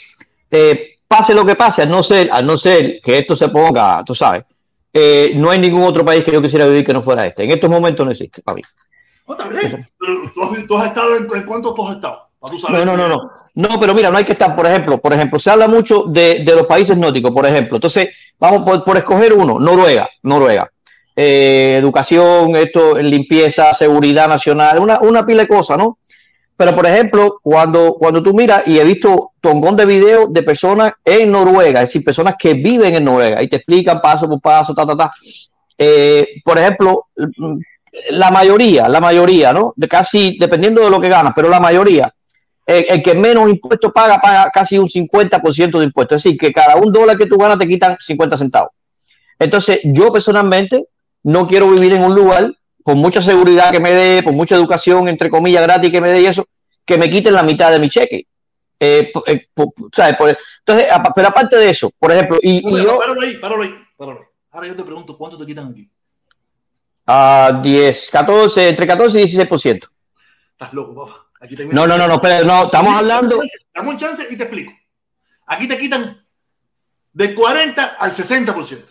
eh, 0.50 0.98
pase 1.08 1.34
lo 1.34 1.44
que 1.46 1.54
pase, 1.56 1.82
a 1.82 1.86
no 1.86 2.02
ser, 2.02 2.28
a 2.32 2.42
no 2.42 2.56
ser 2.58 3.00
que 3.02 3.18
esto 3.18 3.34
se 3.36 3.48
ponga, 3.48 4.02
tú 4.04 4.14
sabes, 4.14 4.44
eh, 4.92 5.32
no 5.34 5.50
hay 5.50 5.58
ningún 5.58 5.82
otro 5.84 6.04
país 6.04 6.22
que 6.22 6.30
yo 6.32 6.42
quisiera 6.42 6.66
vivir 6.66 6.84
que 6.84 6.92
no 6.92 7.00
fuera 7.02 7.26
este. 7.26 7.44
En 7.44 7.50
estos 7.50 7.70
momentos 7.70 8.04
no 8.04 8.12
existe 8.12 8.42
para 8.42 8.56
mí. 8.56 8.62
No, 9.26 9.34
está 9.34 9.48
bien. 9.48 9.88
Pero 9.98 10.14
tú 10.34 10.42
has, 10.42 10.66
tú 10.66 10.76
has 10.76 10.88
estado 10.88 11.16
en, 11.16 11.28
en 11.34 11.42
cuántos 11.44 11.74
tú 11.74 11.86
has 11.88 11.94
estado. 11.96 12.28
No, 12.42 12.84
no, 12.84 12.90
si- 12.92 12.96
no, 12.96 13.08
no. 13.08 13.30
No, 13.54 13.80
pero 13.80 13.94
mira, 13.94 14.10
no 14.10 14.16
hay 14.18 14.24
que 14.24 14.32
estar, 14.32 14.54
por 14.56 14.66
ejemplo, 14.66 14.98
por 14.98 15.12
ejemplo, 15.12 15.38
se 15.38 15.50
habla 15.50 15.68
mucho 15.68 16.04
de, 16.04 16.42
de 16.44 16.54
los 16.56 16.66
países 16.66 16.96
nórdicos, 16.96 17.30
por 17.30 17.46
ejemplo. 17.46 17.76
Entonces, 17.76 18.08
vamos 18.38 18.62
por, 18.62 18.84
por 18.84 18.96
escoger 18.96 19.32
uno, 19.32 19.58
Noruega, 19.60 20.08
Noruega. 20.22 20.70
Eh, 21.14 21.76
educación, 21.78 22.56
esto, 22.56 22.96
limpieza, 22.98 23.72
seguridad 23.74 24.28
nacional, 24.28 24.78
una, 24.78 24.98
una 25.00 25.24
pila 25.26 25.42
de 25.42 25.48
cosas, 25.48 25.78
¿no? 25.78 25.98
Pero, 26.56 26.74
por 26.74 26.86
ejemplo, 26.86 27.38
cuando, 27.42 27.94
cuando 27.98 28.22
tú 28.22 28.32
miras, 28.34 28.66
y 28.66 28.78
he 28.78 28.84
visto 28.84 29.32
tongón 29.40 29.76
de 29.76 29.84
videos 29.86 30.32
de 30.32 30.42
personas 30.42 30.92
en 31.04 31.30
Noruega, 31.30 31.82
es 31.82 31.88
decir, 31.90 32.04
personas 32.04 32.34
que 32.38 32.54
viven 32.54 32.94
en 32.94 33.04
Noruega 33.04 33.42
y 33.42 33.48
te 33.48 33.56
explican 33.56 34.00
paso 34.00 34.28
por 34.28 34.40
paso, 34.40 34.74
ta, 34.74 34.86
ta, 34.86 34.96
ta. 34.96 35.10
Eh, 35.76 36.26
por 36.44 36.58
ejemplo, 36.58 37.06
mm, 37.16 37.56
la 38.10 38.30
mayoría, 38.30 38.88
la 38.88 39.00
mayoría, 39.00 39.52
¿no? 39.52 39.72
De 39.76 39.88
casi, 39.88 40.36
dependiendo 40.38 40.82
de 40.82 40.90
lo 40.90 41.00
que 41.00 41.08
ganas, 41.08 41.32
pero 41.34 41.48
la 41.48 41.60
mayoría, 41.60 42.12
el, 42.66 42.86
el 42.88 43.02
que 43.02 43.14
menos 43.14 43.48
impuestos 43.50 43.92
paga, 43.92 44.20
paga 44.20 44.50
casi 44.50 44.78
un 44.78 44.88
50% 44.88 45.78
de 45.78 45.84
impuestos. 45.84 46.16
Es 46.16 46.22
decir, 46.24 46.38
que 46.38 46.52
cada 46.52 46.76
un 46.76 46.92
dólar 46.92 47.16
que 47.18 47.26
tú 47.26 47.36
ganas 47.38 47.58
te 47.58 47.66
quitan 47.68 47.96
50 47.98 48.36
centavos. 48.36 48.70
Entonces, 49.38 49.80
yo 49.84 50.12
personalmente 50.12 50.86
no 51.24 51.46
quiero 51.46 51.68
vivir 51.70 51.92
en 51.94 52.04
un 52.04 52.14
lugar 52.14 52.54
con 52.82 52.98
mucha 52.98 53.20
seguridad 53.22 53.70
que 53.70 53.80
me 53.80 53.92
dé, 53.92 54.22
por 54.22 54.32
mucha 54.32 54.54
educación, 54.56 55.08
entre 55.08 55.30
comillas, 55.30 55.62
gratis 55.62 55.90
que 55.90 56.00
me 56.00 56.10
dé 56.10 56.20
y 56.22 56.26
eso, 56.26 56.46
que 56.84 56.98
me 56.98 57.08
quiten 57.10 57.34
la 57.34 57.42
mitad 57.42 57.70
de 57.70 57.78
mi 57.78 57.88
cheque. 57.88 58.26
Eh, 58.80 59.12
eh, 59.26 59.46
¿sabes? 59.92 60.16
Por- 60.16 60.36
entonces, 60.58 60.86
pero 61.14 61.28
aparte 61.28 61.56
de 61.56 61.70
eso, 61.70 61.90
por 61.98 62.10
ejemplo, 62.10 62.38
y, 62.42 62.58
y 62.68 62.82
yo 62.82 62.98
páralo 62.98 63.20
ahí, 63.20 63.36
páralo 63.36 63.62
ahí, 63.62 63.74
páralo 63.96 64.18
ahí. 64.20 64.26
Ahora 64.50 64.66
yo 64.66 64.76
te 64.76 64.82
pregunto, 64.82 65.16
¿cuánto 65.16 65.38
te 65.38 65.46
quitan 65.46 65.68
aquí? 65.68 65.88
a 67.06 67.60
10, 67.62 68.10
14, 68.10 68.68
entre 68.68 68.86
14 68.86 69.20
y 69.20 69.24
16%. 69.24 69.88
Estás 70.52 70.72
loco, 70.72 70.94
papá. 70.94 71.21
Aquí 71.42 71.56
te 71.56 71.66
No, 71.66 71.86
no, 71.86 71.98
no, 71.98 72.06
no, 72.06 72.14
espera, 72.14 72.42
no, 72.44 72.64
estamos 72.64 72.94
hablando. 72.94 73.40
Dame 73.74 73.90
un 73.90 73.96
chance 73.96 74.24
y 74.30 74.36
te 74.36 74.44
explico. 74.44 74.72
Aquí 75.46 75.66
te 75.66 75.76
quitan 75.76 76.24
de 77.12 77.34
40 77.34 77.84
al 77.98 78.12
60%. 78.12 78.84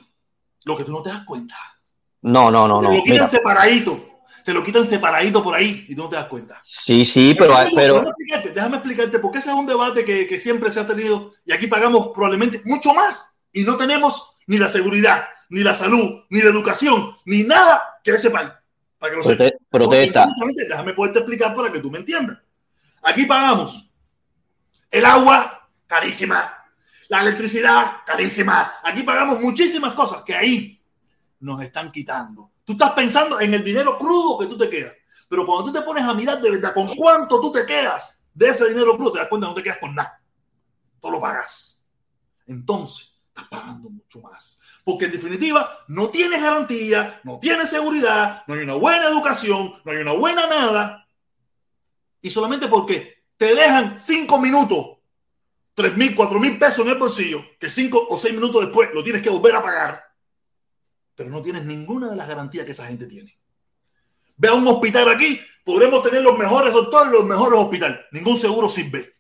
Lo 0.66 0.78
que 0.78 0.84
tú 0.84 0.92
no 0.92 1.02
te 1.02 1.10
das 1.10 1.24
cuenta. 1.24 1.56
No, 2.22 2.52
no, 2.52 2.68
no, 2.68 2.82
no. 2.82 2.90
te 2.90 2.98
lo 2.98 3.04
quitan 3.04 3.16
Mira, 3.16 3.28
separadito. 3.30 4.08
Te 4.44 4.54
lo 4.54 4.64
quitan 4.64 4.86
separadito 4.86 5.42
por 5.42 5.56
ahí 5.56 5.86
y 5.88 5.96
tú 5.96 6.04
no 6.04 6.10
te 6.10 6.18
das 6.18 6.28
cuenta. 6.28 6.58
sí, 6.60 7.06
sí, 7.06 7.36
pero, 7.38 7.56
pero 7.76 7.94
déjame, 7.94 8.10
explicarte, 8.10 8.50
déjame 8.50 8.78
explicarte, 8.78 9.20
porque 9.20 9.38
ese 9.38 9.50
es 9.50 9.56
un 9.56 9.68
debate 9.68 10.04
que, 10.04 10.26
que 10.26 10.40
siempre 10.40 10.72
se 10.72 10.80
ha 10.80 10.88
tenido 10.88 11.34
y 11.46 11.54
aquí 11.54 11.68
pagamos 11.68 12.08
probablemente 12.08 12.60
mucho 12.66 12.94
más 12.94 13.36
y 13.54 13.64
no 13.64 13.78
tenemos 13.78 14.36
ni 14.48 14.58
la 14.58 14.68
seguridad, 14.68 15.26
ni 15.50 15.62
la 15.62 15.76
salud, 15.76 16.24
ni 16.30 16.42
la 16.42 16.50
educación, 16.50 17.16
ni 17.26 17.44
nada 17.44 18.00
que 18.04 18.12
ese 18.12 18.32
país. 18.32 18.50
Para 19.02 19.12
que 19.12 19.18
lo 19.18 19.24
sepas. 19.24 19.48
prote- 19.48 19.58
protesta. 19.70 20.24
Entonces, 20.36 20.70
déjame 20.70 20.94
poderte 20.94 21.20
explicar 21.20 21.56
para 21.56 21.72
que 21.72 21.80
tú 21.80 21.90
me 21.90 21.98
entiendas. 21.98 22.38
Aquí 23.02 23.26
pagamos 23.26 23.92
el 24.92 25.04
agua 25.06 25.68
carísima, 25.88 26.54
la 27.10 27.22
electricidad 27.22 27.98
carísima. 28.06 28.74
Aquí 28.84 29.02
pagamos 29.04 29.40
muchísimas 29.42 29.94
cosas 29.96 30.22
que 30.24 30.36
ahí 30.36 30.78
nos 31.40 31.62
están 31.64 31.92
quitando. 31.92 32.52
Tú 32.64 32.74
estás 32.74 32.92
pensando 32.92 33.40
en 33.42 33.54
el 33.56 33.64
dinero 33.64 33.98
crudo 33.98 34.38
que 34.38 34.46
tú 34.46 34.56
te 34.58 34.70
quedas. 34.70 34.94
Pero 35.28 35.46
cuando 35.48 35.66
tú 35.66 35.74
te 35.74 35.82
pones 35.82 36.04
a 36.04 36.14
mirar 36.14 36.40
de 36.40 36.52
verdad 36.52 36.74
con 36.74 36.88
cuánto 36.96 37.42
tú 37.42 37.52
te 37.52 37.66
quedas 37.66 38.24
de 38.34 38.50
ese 38.50 38.70
dinero 38.70 38.96
crudo, 38.96 39.14
te 39.14 39.20
das 39.20 39.28
cuenta 39.30 39.48
que 39.48 39.50
no 39.50 39.56
te 39.56 39.64
quedas 39.64 39.80
con 39.80 39.96
nada. 39.96 40.22
Tú 41.02 41.10
lo 41.10 41.20
pagas. 41.20 41.82
Entonces, 42.46 43.20
estás 43.30 43.48
pagando 43.50 43.90
mucho 43.90 44.20
más. 44.22 44.60
Porque 44.92 45.06
en 45.06 45.14
definitiva, 45.14 45.86
no 45.88 46.10
tienes 46.10 46.42
garantía, 46.42 47.22
no 47.24 47.40
tienes 47.40 47.70
seguridad, 47.70 48.44
no 48.46 48.56
hay 48.56 48.60
una 48.60 48.74
buena 48.74 49.06
educación, 49.06 49.74
no 49.86 49.92
hay 49.92 50.00
una 50.00 50.12
buena 50.12 50.48
nada. 50.48 51.08
Y 52.22 52.30
solamente 52.30 52.68
porque 52.68 53.24
te 53.38 53.56
dejan 53.56 53.98
cinco 53.98 54.38
minutos, 54.38 54.98
tres 55.74 55.96
mil, 55.96 56.14
cuatro 56.14 56.42
mil 56.42 56.60
pesos 56.60 56.86
en 56.86 56.92
el 56.92 56.98
bolsillo, 56.98 57.42
que 57.58 57.70
cinco 57.70 58.06
o 58.10 58.18
seis 58.18 58.34
minutos 58.34 58.66
después 58.66 58.90
lo 58.94 59.02
tienes 59.02 59.22
que 59.22 59.30
volver 59.30 59.56
a 59.56 59.64
pagar. 59.64 60.04
Pero 61.16 61.30
no 61.30 61.42
tienes 61.42 61.64
ninguna 61.64 62.10
de 62.10 62.18
las 62.18 62.28
garantías 62.28 62.66
que 62.66 62.74
esa 62.74 62.88
gente 62.88 63.06
tiene. 63.06 63.40
Ve 64.36 64.50
a 64.50 64.54
un 64.56 64.68
hospital 64.68 65.08
aquí, 65.08 65.40
podremos 65.64 66.04
tener 66.04 66.22
los 66.22 66.38
mejores 66.38 66.74
doctores, 66.74 67.14
los 67.14 67.24
mejores 67.24 67.58
hospitales. 67.58 68.00
Ningún 68.12 68.36
seguro 68.36 68.68
sirve. 68.68 69.16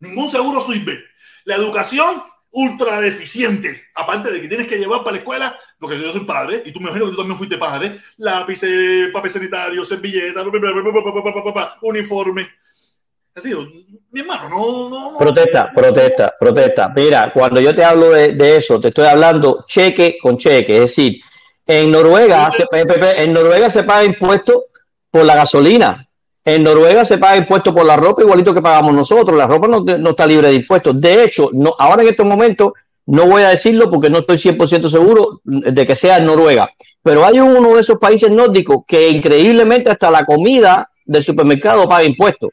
Ningún 0.00 0.28
seguro 0.28 0.60
sirve. 0.60 1.04
La 1.44 1.54
educación 1.54 2.24
ultra 2.52 3.00
deficiente. 3.00 3.88
Aparte 3.94 4.30
de 4.30 4.40
que 4.40 4.48
tienes 4.48 4.66
que 4.66 4.78
llevar 4.78 5.00
para 5.00 5.12
la 5.12 5.18
escuela, 5.18 5.58
porque 5.78 6.00
yo 6.00 6.12
soy 6.12 6.24
padre, 6.24 6.62
y 6.64 6.72
tú 6.72 6.80
me 6.80 6.86
imagino 6.86 7.06
que 7.06 7.12
tú 7.12 7.18
también 7.18 7.38
fuiste 7.38 7.58
padre, 7.58 7.98
lápices, 8.18 9.10
papel 9.10 9.30
sanitario, 9.30 9.84
servilletas, 9.84 10.46
uniforme. 11.82 12.48
Digo, 13.42 13.66
mi 14.10 14.20
hermano, 14.20 14.48
no, 14.50 14.90
no, 14.90 15.12
no. 15.12 15.18
Protesta, 15.18 15.72
protesta, 15.74 16.34
protesta. 16.38 16.92
Mira, 16.94 17.32
cuando 17.32 17.60
yo 17.60 17.74
te 17.74 17.82
hablo 17.82 18.10
de, 18.10 18.34
de 18.34 18.58
eso, 18.58 18.78
te 18.78 18.88
estoy 18.88 19.06
hablando 19.06 19.64
cheque 19.66 20.18
con 20.20 20.36
cheque. 20.36 20.74
Es 20.74 20.80
decir, 20.82 21.22
en 21.66 21.90
Noruega, 21.90 22.50
se, 22.50 22.66
en 22.70 23.32
Noruega 23.32 23.70
se 23.70 23.84
paga 23.84 24.04
impuesto 24.04 24.66
por 25.10 25.24
la 25.24 25.34
gasolina. 25.34 26.06
En 26.44 26.62
Noruega 26.64 27.04
se 27.04 27.18
paga 27.18 27.36
impuesto 27.36 27.72
por 27.74 27.86
la 27.86 27.96
ropa 27.96 28.22
igualito 28.22 28.52
que 28.52 28.60
pagamos 28.62 28.92
nosotros. 28.94 29.36
La 29.38 29.46
ropa 29.46 29.68
no, 29.68 29.80
no 29.80 30.10
está 30.10 30.26
libre 30.26 30.48
de 30.48 30.54
impuestos. 30.54 31.00
De 31.00 31.24
hecho, 31.24 31.50
no, 31.52 31.74
ahora 31.78 32.02
en 32.02 32.08
estos 32.08 32.26
momentos 32.26 32.72
no 33.06 33.26
voy 33.26 33.42
a 33.42 33.48
decirlo 33.50 33.88
porque 33.90 34.10
no 34.10 34.18
estoy 34.18 34.36
100% 34.38 34.88
seguro 34.88 35.40
de 35.44 35.86
que 35.86 35.94
sea 35.96 36.18
en 36.18 36.26
Noruega. 36.26 36.68
Pero 37.02 37.24
hay 37.24 37.38
uno 37.40 37.74
de 37.74 37.80
esos 37.80 37.98
países 37.98 38.30
nórdicos 38.30 38.78
que 38.86 39.08
increíblemente 39.10 39.90
hasta 39.90 40.10
la 40.10 40.24
comida 40.24 40.88
del 41.04 41.22
supermercado 41.22 41.88
paga 41.88 42.04
impuestos, 42.04 42.50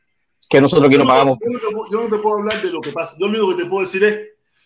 que 0.50 0.60
nosotros 0.62 0.88
aquí 0.88 0.98
no 0.98 1.06
pagamos. 1.08 1.38
Yo 1.40 1.52
no, 1.52 1.60
te, 1.60 1.76
puedo- 1.76 1.92
yo 1.92 2.10
no 2.10 2.16
te 2.16 2.22
puedo 2.22 2.38
hablar 2.40 2.62
de 2.62 2.72
lo 2.72 2.82
que 2.82 2.92
pasa. 2.92 3.16
Yo 3.20 3.28
lo 3.28 3.32
único 3.44 3.56
que 3.58 3.64
te 3.64 3.70
puedo 3.70 3.84
decir 3.86 4.04
es 4.04 4.18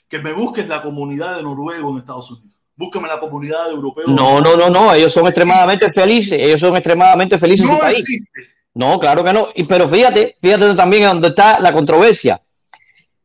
que 0.09 0.19
me 0.19 0.31
busques 0.33 0.67
la 0.67 0.81
comunidad 0.81 1.35
de 1.37 1.43
noruegos 1.43 1.91
en 1.93 1.97
Estados 1.99 2.31
Unidos. 2.31 2.49
Búscame 2.75 3.07
la 3.07 3.19
comunidad 3.19 3.65
de 3.67 3.71
europeos. 3.73 4.07
No, 4.09 4.41
no, 4.41 4.55
no, 4.57 4.69
no, 4.69 4.93
ellos 4.93 5.13
son 5.13 5.25
extremadamente 5.27 5.91
felices, 5.93 6.39
ellos 6.41 6.59
son 6.59 6.75
extremadamente 6.75 7.37
felices 7.37 7.67
en 7.67 7.73
su 7.75 7.79
país. 7.79 7.99
existe. 7.99 8.52
No, 8.75 8.99
claro 8.99 9.23
que 9.23 9.33
no. 9.33 9.49
Y, 9.55 9.63
pero 9.65 9.87
fíjate, 9.87 10.35
fíjate 10.41 10.73
también 10.73 11.03
dónde 11.03 11.29
está 11.29 11.59
la 11.59 11.73
controversia. 11.73 12.41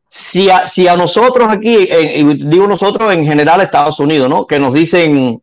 Si 0.09 0.49
a, 0.49 0.67
si 0.67 0.87
a 0.87 0.95
nosotros 0.95 1.49
aquí, 1.51 1.87
y 1.91 2.23
digo 2.45 2.67
nosotros 2.67 3.13
en 3.13 3.25
general 3.25 3.61
Estados 3.61 3.99
Unidos, 3.99 4.29
¿no? 4.29 4.47
Que 4.47 4.59
nos 4.59 4.73
dicen, 4.73 5.41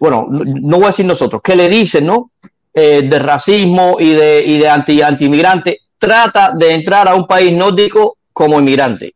bueno, 0.00 0.26
no 0.30 0.44
no 0.44 0.76
voy 0.76 0.84
a 0.84 0.88
decir 0.88 1.06
nosotros, 1.06 1.42
que 1.42 1.56
le 1.56 1.68
dicen, 1.68 2.06
¿no? 2.06 2.30
Eh, 2.72 3.02
de 3.02 3.18
racismo 3.18 3.96
y 3.98 4.10
de, 4.10 4.44
y 4.46 4.58
de 4.58 4.68
anti, 4.68 5.02
anti-inmigrante, 5.02 5.80
trata 5.98 6.52
de 6.52 6.72
entrar 6.72 7.08
a 7.08 7.14
un 7.14 7.26
país 7.26 7.52
nórdico 7.52 8.18
como 8.32 8.58
inmigrante. 8.60 9.14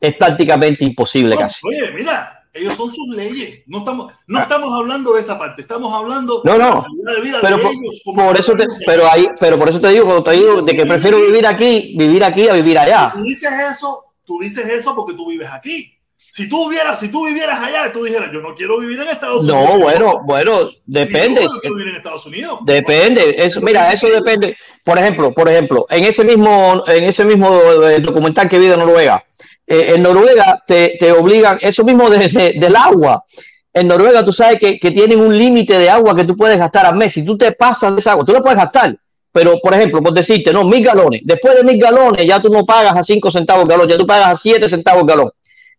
Es 0.00 0.14
prácticamente 0.14 0.84
imposible 0.84 1.36
casi. 1.36 1.66
Oye, 1.66 1.92
mira, 1.92 2.37
ellos 2.58 2.76
son 2.76 2.90
sus 2.90 3.08
leyes. 3.14 3.62
No 3.66 3.78
estamos, 3.78 4.12
no 4.26 4.40
estamos 4.40 4.72
hablando 4.72 5.12
de 5.14 5.20
esa 5.20 5.38
parte. 5.38 5.62
Estamos 5.62 5.94
hablando 5.94 6.42
No, 6.44 6.58
no. 6.58 6.84
de 7.04 7.12
la 7.14 7.20
vida 7.20 7.38
Pero 7.40 7.56
de 7.56 7.62
por, 7.62 7.72
ellos. 7.72 8.02
como 8.04 8.26
por 8.26 8.38
eso 8.38 8.52
te, 8.54 8.66
pero 8.86 9.10
ahí, 9.10 9.26
pero 9.40 9.58
por 9.58 9.68
eso 9.68 9.80
te 9.80 9.88
digo, 9.88 10.04
cuando 10.04 10.22
te 10.24 10.32
digo 10.32 10.62
de 10.62 10.76
que 10.76 10.86
prefiero 10.86 11.20
vivir 11.20 11.46
aquí, 11.46 11.94
vivir 11.96 12.22
aquí 12.24 12.48
a 12.48 12.54
vivir 12.54 12.78
allá. 12.78 13.12
Tú 13.16 13.22
dices 13.22 13.50
eso, 13.72 14.04
tú 14.24 14.38
dices 14.40 14.66
eso 14.66 14.94
porque 14.94 15.14
tú 15.14 15.28
vives 15.28 15.48
aquí. 15.52 15.94
Si 16.30 16.48
tú 16.48 16.68
vivieras, 16.68 17.00
si 17.00 17.08
tú 17.08 17.26
vivieras 17.26 17.58
allá, 17.60 17.92
tú 17.92 18.04
dijeras, 18.04 18.30
yo 18.32 18.40
no 18.40 18.54
quiero 18.54 18.78
vivir 18.78 19.00
en 19.00 19.08
Estados 19.08 19.42
Unidos. 19.42 19.70
No, 19.70 19.78
bueno, 19.80 20.20
bueno, 20.24 20.70
depende. 20.86 21.40
Yo 21.42 21.48
no 21.48 21.60
quiero 21.60 21.74
vivir 21.76 21.90
en 21.90 21.96
Estados 21.96 22.26
Unidos. 22.26 22.58
Depende, 22.64 23.34
eso, 23.38 23.60
mira, 23.60 23.92
eso 23.92 24.06
depende. 24.08 24.56
Por 24.84 24.98
ejemplo, 24.98 25.32
por 25.34 25.48
ejemplo, 25.48 25.86
en 25.90 26.04
ese 26.04 26.22
mismo, 26.22 26.84
en 26.86 27.04
ese 27.04 27.24
mismo 27.24 27.48
eh, 27.82 27.98
documental 28.00 28.48
que 28.48 28.58
vi 28.58 28.66
de 28.66 28.76
Noruega, 28.76 29.24
eh, 29.68 29.94
en 29.94 30.02
Noruega 30.02 30.62
te, 30.66 30.96
te 30.98 31.12
obligan, 31.12 31.58
eso 31.60 31.84
mismo 31.84 32.08
de- 32.10 32.28
de- 32.28 32.54
del 32.58 32.74
agua. 32.76 33.24
En 33.72 33.86
Noruega 33.86 34.24
tú 34.24 34.32
sabes 34.32 34.58
que, 34.58 34.78
que 34.80 34.90
tienen 34.90 35.20
un 35.20 35.36
límite 35.36 35.78
de 35.78 35.88
agua 35.90 36.16
que 36.16 36.24
tú 36.24 36.36
puedes 36.36 36.58
gastar 36.58 36.86
al 36.86 36.96
mes. 36.96 37.12
Si 37.12 37.24
tú 37.24 37.36
te 37.36 37.52
pasas 37.52 37.94
de 37.94 38.00
esa 38.00 38.12
agua, 38.12 38.24
tú 38.24 38.32
la 38.32 38.40
puedes 38.40 38.58
gastar. 38.58 38.96
Pero, 39.30 39.58
por 39.62 39.74
ejemplo, 39.74 40.02
por 40.02 40.12
decirte, 40.14 40.52
no, 40.52 40.64
mil 40.64 40.82
galones. 40.82 41.20
Después 41.24 41.54
de 41.54 41.62
mil 41.62 41.78
galones, 41.78 42.26
ya 42.26 42.40
tú 42.40 42.48
no 42.48 42.64
pagas 42.64 42.96
a 42.96 43.02
cinco 43.04 43.30
centavos 43.30 43.64
el 43.64 43.68
galón, 43.68 43.86
ya 43.88 43.96
tú 43.98 44.06
pagas 44.06 44.28
a 44.28 44.36
siete 44.36 44.68
centavos 44.68 45.02
el 45.02 45.08
galón. 45.08 45.30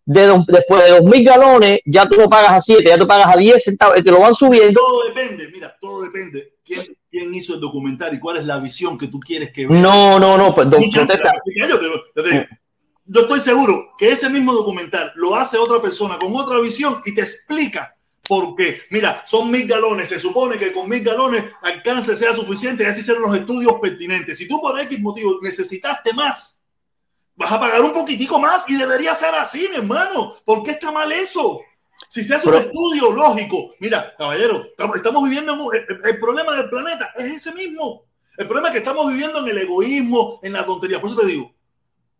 De 0.06 0.24
dos- 0.24 0.46
después 0.46 0.82
de 0.84 0.90
dos 0.90 1.02
mil 1.02 1.22
galones, 1.24 1.80
ya 1.84 2.08
tú 2.08 2.16
no 2.16 2.28
pagas 2.30 2.52
a 2.52 2.60
siete, 2.60 2.84
ya 2.84 2.96
tú 2.96 3.06
pagas 3.06 3.34
a 3.34 3.36
diez 3.36 3.62
centavos. 3.64 3.98
Y 3.98 4.02
te 4.02 4.10
lo 4.12 4.20
van 4.20 4.34
subiendo. 4.34 4.80
Todo 4.80 5.08
depende, 5.08 5.48
mira, 5.52 5.76
todo 5.80 6.02
depende. 6.02 6.54
¿Quién, 6.64 6.80
quién 7.10 7.34
hizo 7.34 7.54
el 7.54 7.60
documental 7.60 8.14
y 8.14 8.20
cuál 8.20 8.36
es 8.38 8.44
la 8.46 8.58
visión 8.60 8.96
que 8.96 9.08
tú 9.08 9.18
quieres 9.18 9.50
que 9.52 9.66
vea? 9.66 9.78
No, 9.82 10.18
no, 10.20 10.38
no, 10.38 10.54
pues, 10.54 10.70
don-. 10.70 10.80
Yo, 13.12 13.22
estoy 13.22 13.40
seguro 13.40 13.92
que 13.98 14.10
ese 14.10 14.28
mismo 14.30 14.52
documental 14.52 15.12
lo 15.16 15.34
hace 15.34 15.58
otra 15.58 15.82
persona 15.82 16.16
con 16.18 16.34
otra 16.36 16.60
visión 16.60 17.00
y 17.04 17.14
te 17.14 17.22
explica 17.22 17.96
por 18.28 18.54
qué. 18.54 18.82
Mira, 18.90 19.24
son 19.26 19.50
mil 19.50 19.66
galones. 19.66 20.08
Se 20.10 20.20
supone 20.20 20.56
que 20.58 20.72
con 20.72 20.88
mil 20.88 21.02
galones 21.02 21.44
alcance 21.62 22.14
sea 22.14 22.32
suficiente 22.32 22.84
y 22.84 22.86
así 22.86 23.02
serán 23.02 23.22
los 23.22 23.34
estudios 23.34 23.74
pertinentes. 23.80 24.38
Si 24.38 24.46
tú 24.46 24.60
por 24.60 24.78
X 24.78 25.00
motivo 25.00 25.38
necesitaste 25.42 26.12
más, 26.12 26.60
vas 27.34 27.50
a 27.50 27.58
pagar 27.58 27.80
un 27.82 27.92
poquitico 27.92 28.38
más 28.38 28.68
y 28.68 28.76
debería 28.76 29.12
ser 29.16 29.34
así, 29.34 29.66
mi 29.70 29.76
hermano. 29.76 30.36
¿Por 30.44 30.62
qué 30.62 30.70
está 30.72 30.92
mal 30.92 31.10
eso? 31.10 31.60
Si 32.08 32.22
se 32.22 32.36
hace 32.36 32.46
un 32.48 32.54
Pero- 32.54 32.66
estudio 32.66 33.10
lógico, 33.10 33.74
mira, 33.80 34.14
caballero, 34.16 34.66
estamos, 34.94 35.24
viviendo 35.24 35.54
en 35.54 35.60
un- 35.60 35.74
el, 35.74 35.84
el 36.04 36.20
problema 36.20 36.52
del 36.54 36.70
planeta 36.70 37.12
es 37.16 37.34
ese 37.34 37.52
mismo. 37.52 38.04
El 38.38 38.46
problema 38.46 38.68
es 38.68 38.72
que 38.72 38.78
estamos 38.78 39.08
viviendo 39.08 39.40
en 39.40 39.48
el 39.48 39.58
egoísmo, 39.58 40.38
en 40.44 40.52
la 40.52 40.64
tontería. 40.64 41.00
Por 41.00 41.10
eso 41.10 41.20
te 41.20 41.26
digo, 41.26 41.52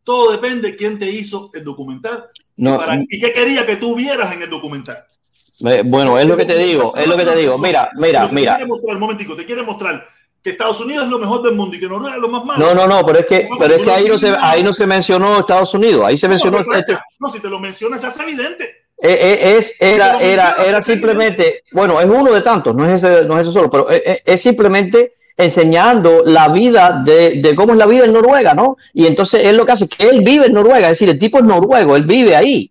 todo 0.05 0.33
depende 0.33 0.71
de 0.73 0.77
quién 0.77 0.99
te 0.99 1.09
hizo 1.09 1.51
el 1.55 1.65
documental 1.65 2.27
No, 2.57 2.77
para- 2.79 2.97
y 3.09 3.21
qué 3.21 3.33
quería 3.33 3.65
que 3.67 3.77
tú 3.77 3.95
vieras 3.95 4.33
en 4.35 4.43
el 4.43 4.51
documental. 4.51 5.05
eh, 5.67 5.83
bueno, 5.85 6.19
es 6.19 6.27
lo 6.27 6.37
que 6.37 6.45
te 6.47 6.57
digo, 6.57 6.95
es 6.97 7.07
lo 7.07 7.17
que 7.17 7.25
te 7.25 7.37
digo. 7.37 7.59
Mira, 7.59 7.91
mira, 7.97 8.29
te 8.29 8.35
mira. 8.35 8.57
quiere 8.57 8.69
mostrar, 8.69 8.95
un 8.95 9.01
momentico, 9.01 9.37
te 9.37 9.45
quiere 9.45 9.63
mostrar 9.63 10.07
que 10.43 10.51
Estados 10.51 10.81
Unidos 10.81 11.05
es 11.05 11.11
lo 11.11 11.19
mejor 11.19 11.43
del 11.43 11.55
mundo 11.55 11.77
y 11.77 11.81
que 11.81 11.87
Noruega 11.87 12.17
es 12.17 12.23
lo 12.23 12.29
más 12.31 12.43
malo. 12.47 12.65
No, 12.67 12.75
no, 12.75 12.87
no, 12.87 13.05
pero 13.05 13.19
es 13.19 13.27
que, 13.27 13.47
pero 13.59 13.75
es 13.75 13.83
que 13.83 13.91
ahí 13.91 14.07
no 14.09 14.17
se, 14.17 14.35
ahí 14.41 14.63
no 14.63 14.73
se 14.73 14.87
mencionó 14.87 15.39
Estados 15.39 15.75
Unidos, 15.75 16.03
ahí 16.07 16.17
se 16.17 16.29
mencionó 16.29 16.63
no, 16.63 16.75
este, 16.75 16.97
no, 17.19 17.29
si 17.29 17.41
te 17.41 17.49
lo 17.51 17.61
mencionas, 17.61 18.01
se 18.01 18.07
hace 18.07 18.23
evidente. 18.23 18.65
eh, 19.03 19.19
eh, 19.43 19.57
es, 19.59 19.75
era, 19.79 20.19
era, 20.19 20.57
era 20.65 20.81
simplemente, 20.81 21.65
bueno, 21.73 22.01
es 22.01 22.07
uno 22.07 22.33
de 22.33 22.41
tantos, 22.41 22.75
no 22.75 22.87
es 22.87 23.03
ese, 23.03 23.25
no 23.27 23.35
es 23.39 23.43
ese 23.47 23.53
solo, 23.53 23.71
pero 23.71 23.91
es- 23.91 24.21
es 24.25 24.41
simplemente 24.43 25.13
enseñando 25.37 26.23
la 26.25 26.49
vida 26.49 27.03
de, 27.05 27.41
de 27.41 27.55
cómo 27.55 27.73
es 27.73 27.79
la 27.79 27.87
vida 27.87 28.05
en 28.05 28.13
Noruega, 28.13 28.55
¿no? 28.55 28.77
Y 28.93 29.07
entonces 29.07 29.47
él 29.47 29.57
lo 29.57 29.65
que 29.65 29.73
hace 29.73 29.85
es 29.85 29.91
que 29.91 30.09
él 30.09 30.21
vive 30.23 30.47
en 30.47 30.53
Noruega, 30.53 30.87
es 30.87 30.99
decir, 30.99 31.09
el 31.09 31.19
tipo 31.19 31.39
es 31.39 31.45
noruego, 31.45 31.97
él 31.97 32.05
vive 32.05 32.37
ahí. 32.37 32.71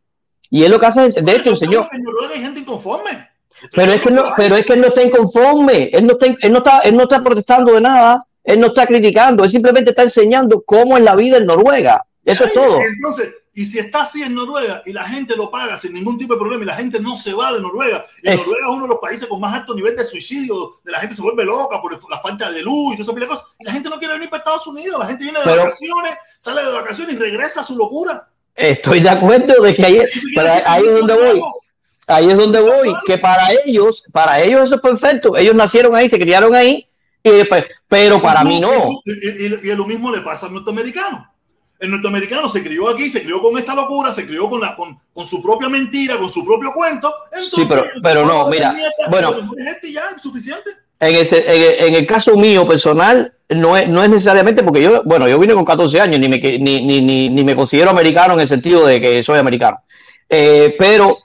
Y 0.50 0.64
él 0.64 0.72
lo 0.72 0.80
que 0.80 0.86
hace 0.88 1.06
es, 1.06 1.16
de 1.16 1.36
hecho, 1.36 1.54
En 1.62 2.04
Noruega 2.04 2.34
hay 2.34 2.42
gente 2.42 2.60
inconforme. 2.62 3.30
Estoy 3.62 3.70
Pero 3.74 3.92
es 3.92 4.02
que 4.02 4.12
no, 4.12 4.24
pero 4.38 4.56
es 4.56 4.66
que 4.66 4.74
él 4.74 4.82
no 4.82 4.88
está 4.88 5.04
inconforme, 5.04 5.90
él 5.92 6.06
no 6.06 6.14
está, 6.14 6.28
él 6.28 6.52
no 6.52 6.58
está, 6.60 6.80
él 6.80 6.96
no 6.96 7.04
está 7.04 7.24
protestando 7.24 7.74
de 7.74 7.82
nada, 7.82 8.26
él 8.44 8.60
no 8.60 8.68
está 8.68 8.88
criticando, 8.88 9.44
él 9.44 9.50
simplemente 9.50 9.90
está 9.90 10.04
enseñando 10.04 10.64
cómo 10.66 10.98
es 10.98 11.04
la 11.04 11.16
vida 11.16 11.38
en 11.38 11.46
Noruega. 11.46 12.06
Eso 12.24 12.46
es 12.46 12.54
todo. 12.54 12.80
Entonces, 12.82 13.34
y 13.54 13.66
si 13.66 13.80
está 13.80 14.04
así 14.04 14.22
en 14.24 14.36
Noruega 14.36 14.84
y 14.86 14.94
la 14.94 15.04
gente 15.04 15.36
lo 15.36 15.50
paga 15.52 15.76
sin 15.78 15.94
ningún 15.94 16.18
tipo 16.18 16.34
de 16.34 16.40
problema 16.40 16.64
y 16.64 16.68
la 16.68 16.76
gente 16.76 17.00
no 17.00 17.16
se 17.16 17.34
va 17.34 17.52
de 17.54 17.60
Noruega, 17.62 18.06
y 18.24 18.30
Eh. 18.30 18.36
Noruega 18.38 18.60
es 18.68 18.70
uno 18.70 18.84
de 18.84 18.90
los 18.90 19.00
países 19.00 19.28
con 19.28 19.40
más 19.42 19.54
alto 19.54 19.74
nivel 19.76 19.96
de 19.96 20.06
suicidio, 20.06 20.76
de 20.84 20.92
la 20.92 21.00
gente 21.00 21.16
se 21.16 21.22
vuelve 21.22 21.44
loca 21.46 21.82
por 21.82 21.92
la 22.10 22.20
falta 22.20 22.50
de 22.52 22.62
luz 22.62 22.94
y 22.94 23.04
pila 23.04 23.20
de 23.22 23.28
cosas, 23.28 23.46
y 23.60 23.66
la 23.66 23.72
gente 23.74 23.90
no 23.90 23.98
quiere 23.98 24.14
venir 24.14 24.30
para 24.30 24.40
Estados 24.40 24.68
Unidos, 24.68 25.00
la 25.00 25.06
gente 25.08 25.24
viene 25.24 25.40
de 25.40 25.46
Pero- 25.46 25.64
vacaciones, 25.64 26.14
sale 26.40 26.64
de 26.64 26.72
vacaciones 26.72 27.16
y 27.16 27.18
regresa 27.18 27.62
a 27.62 27.64
su 27.64 27.76
locura. 27.78 28.28
Estoy 28.56 29.00
de 29.00 29.10
acuerdo 29.10 29.62
de 29.64 29.74
que 29.74 29.86
ahí, 29.86 29.98
ahí, 30.66 30.84
es 30.86 30.94
donde 31.00 31.14
voy. 31.16 31.42
Ahí 32.08 32.28
es 32.30 32.38
donde 32.38 32.60
voy, 32.60 32.94
que 33.06 33.18
para 33.20 33.50
ellos, 33.66 34.04
para 34.12 34.42
ellos 34.42 34.64
eso 34.64 34.76
es 34.76 34.82
perfecto. 34.82 35.38
Ellos 35.38 35.54
nacieron 35.56 35.96
ahí, 35.96 36.10
se 36.10 36.20
criaron 36.20 36.56
ahí, 36.56 36.88
y 37.24 37.30
después- 37.30 37.66
pero 37.88 38.22
para 38.22 38.44
mí 38.44 38.60
no. 38.60 38.90
Y, 39.06 39.12
y- 39.12 39.46
y- 39.46 39.70
y 39.72 39.76
lo 39.76 39.86
mismo 39.86 40.12
le 40.12 40.22
pasa 40.22 40.48
al 40.48 40.54
norteamericano. 40.54 41.29
El 41.80 41.92
norteamericano 41.92 42.50
se 42.50 42.62
crió 42.62 42.90
aquí, 42.90 43.10
se 43.10 43.24
crió 43.24 43.42
con 43.42 43.58
esta 43.58 43.74
locura, 43.74 44.14
se 44.14 44.26
crió 44.28 44.50
con, 44.50 44.60
la, 44.60 44.76
con, 44.76 45.00
con 45.14 45.26
su 45.26 45.42
propia 45.42 45.70
mentira, 45.70 46.18
con 46.18 46.30
su 46.30 46.46
propio 46.46 46.74
cuento. 46.74 47.14
Entonces, 47.32 47.54
Sí, 47.56 47.66
pero- 47.68 47.86
pero 48.04 48.26
no, 48.26 48.50
mira, 48.50 48.76
bueno. 49.10 49.34
Este 49.58 49.94
ya 49.94 50.02
es 50.16 50.22
suficiente. 50.22 50.70
En, 51.00 51.16
ese, 51.16 51.46
en, 51.48 51.88
en 51.88 51.96
el 51.96 52.06
caso 52.06 52.36
mío 52.36 52.68
personal, 52.68 53.34
no 53.48 53.78
es, 53.78 53.88
no 53.88 54.04
es 54.04 54.10
necesariamente 54.10 54.62
porque 54.64 54.82
yo, 54.82 55.02
bueno, 55.06 55.28
yo 55.30 55.40
vine 55.40 55.54
con 55.54 55.64
14 55.64 56.02
años, 56.02 56.20
ni 56.20 56.28
me, 56.28 56.38
ni, 56.38 56.86
ni, 56.86 57.02
ni, 57.02 57.30
ni 57.30 57.44
me 57.46 57.56
considero 57.56 57.90
americano 57.92 58.34
en 58.34 58.42
el 58.42 58.48
sentido 58.50 58.86
de 58.86 59.00
que 59.00 59.24
soy 59.24 59.38
americano. 59.40 59.78
Eh, 60.28 60.76
pero 60.78 61.18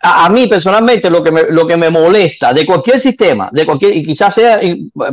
a, 0.00 0.26
a 0.26 0.28
mí 0.28 0.46
personalmente 0.46 1.10
lo 1.10 1.22
que, 1.24 1.32
me, 1.32 1.42
lo 1.50 1.66
que 1.66 1.76
me 1.76 1.90
molesta 1.90 2.52
de 2.52 2.64
cualquier 2.64 3.00
sistema, 3.00 3.48
de 3.52 3.66
cualquier, 3.66 3.96
y 3.96 4.04
quizás 4.04 4.32
sea 4.32 4.60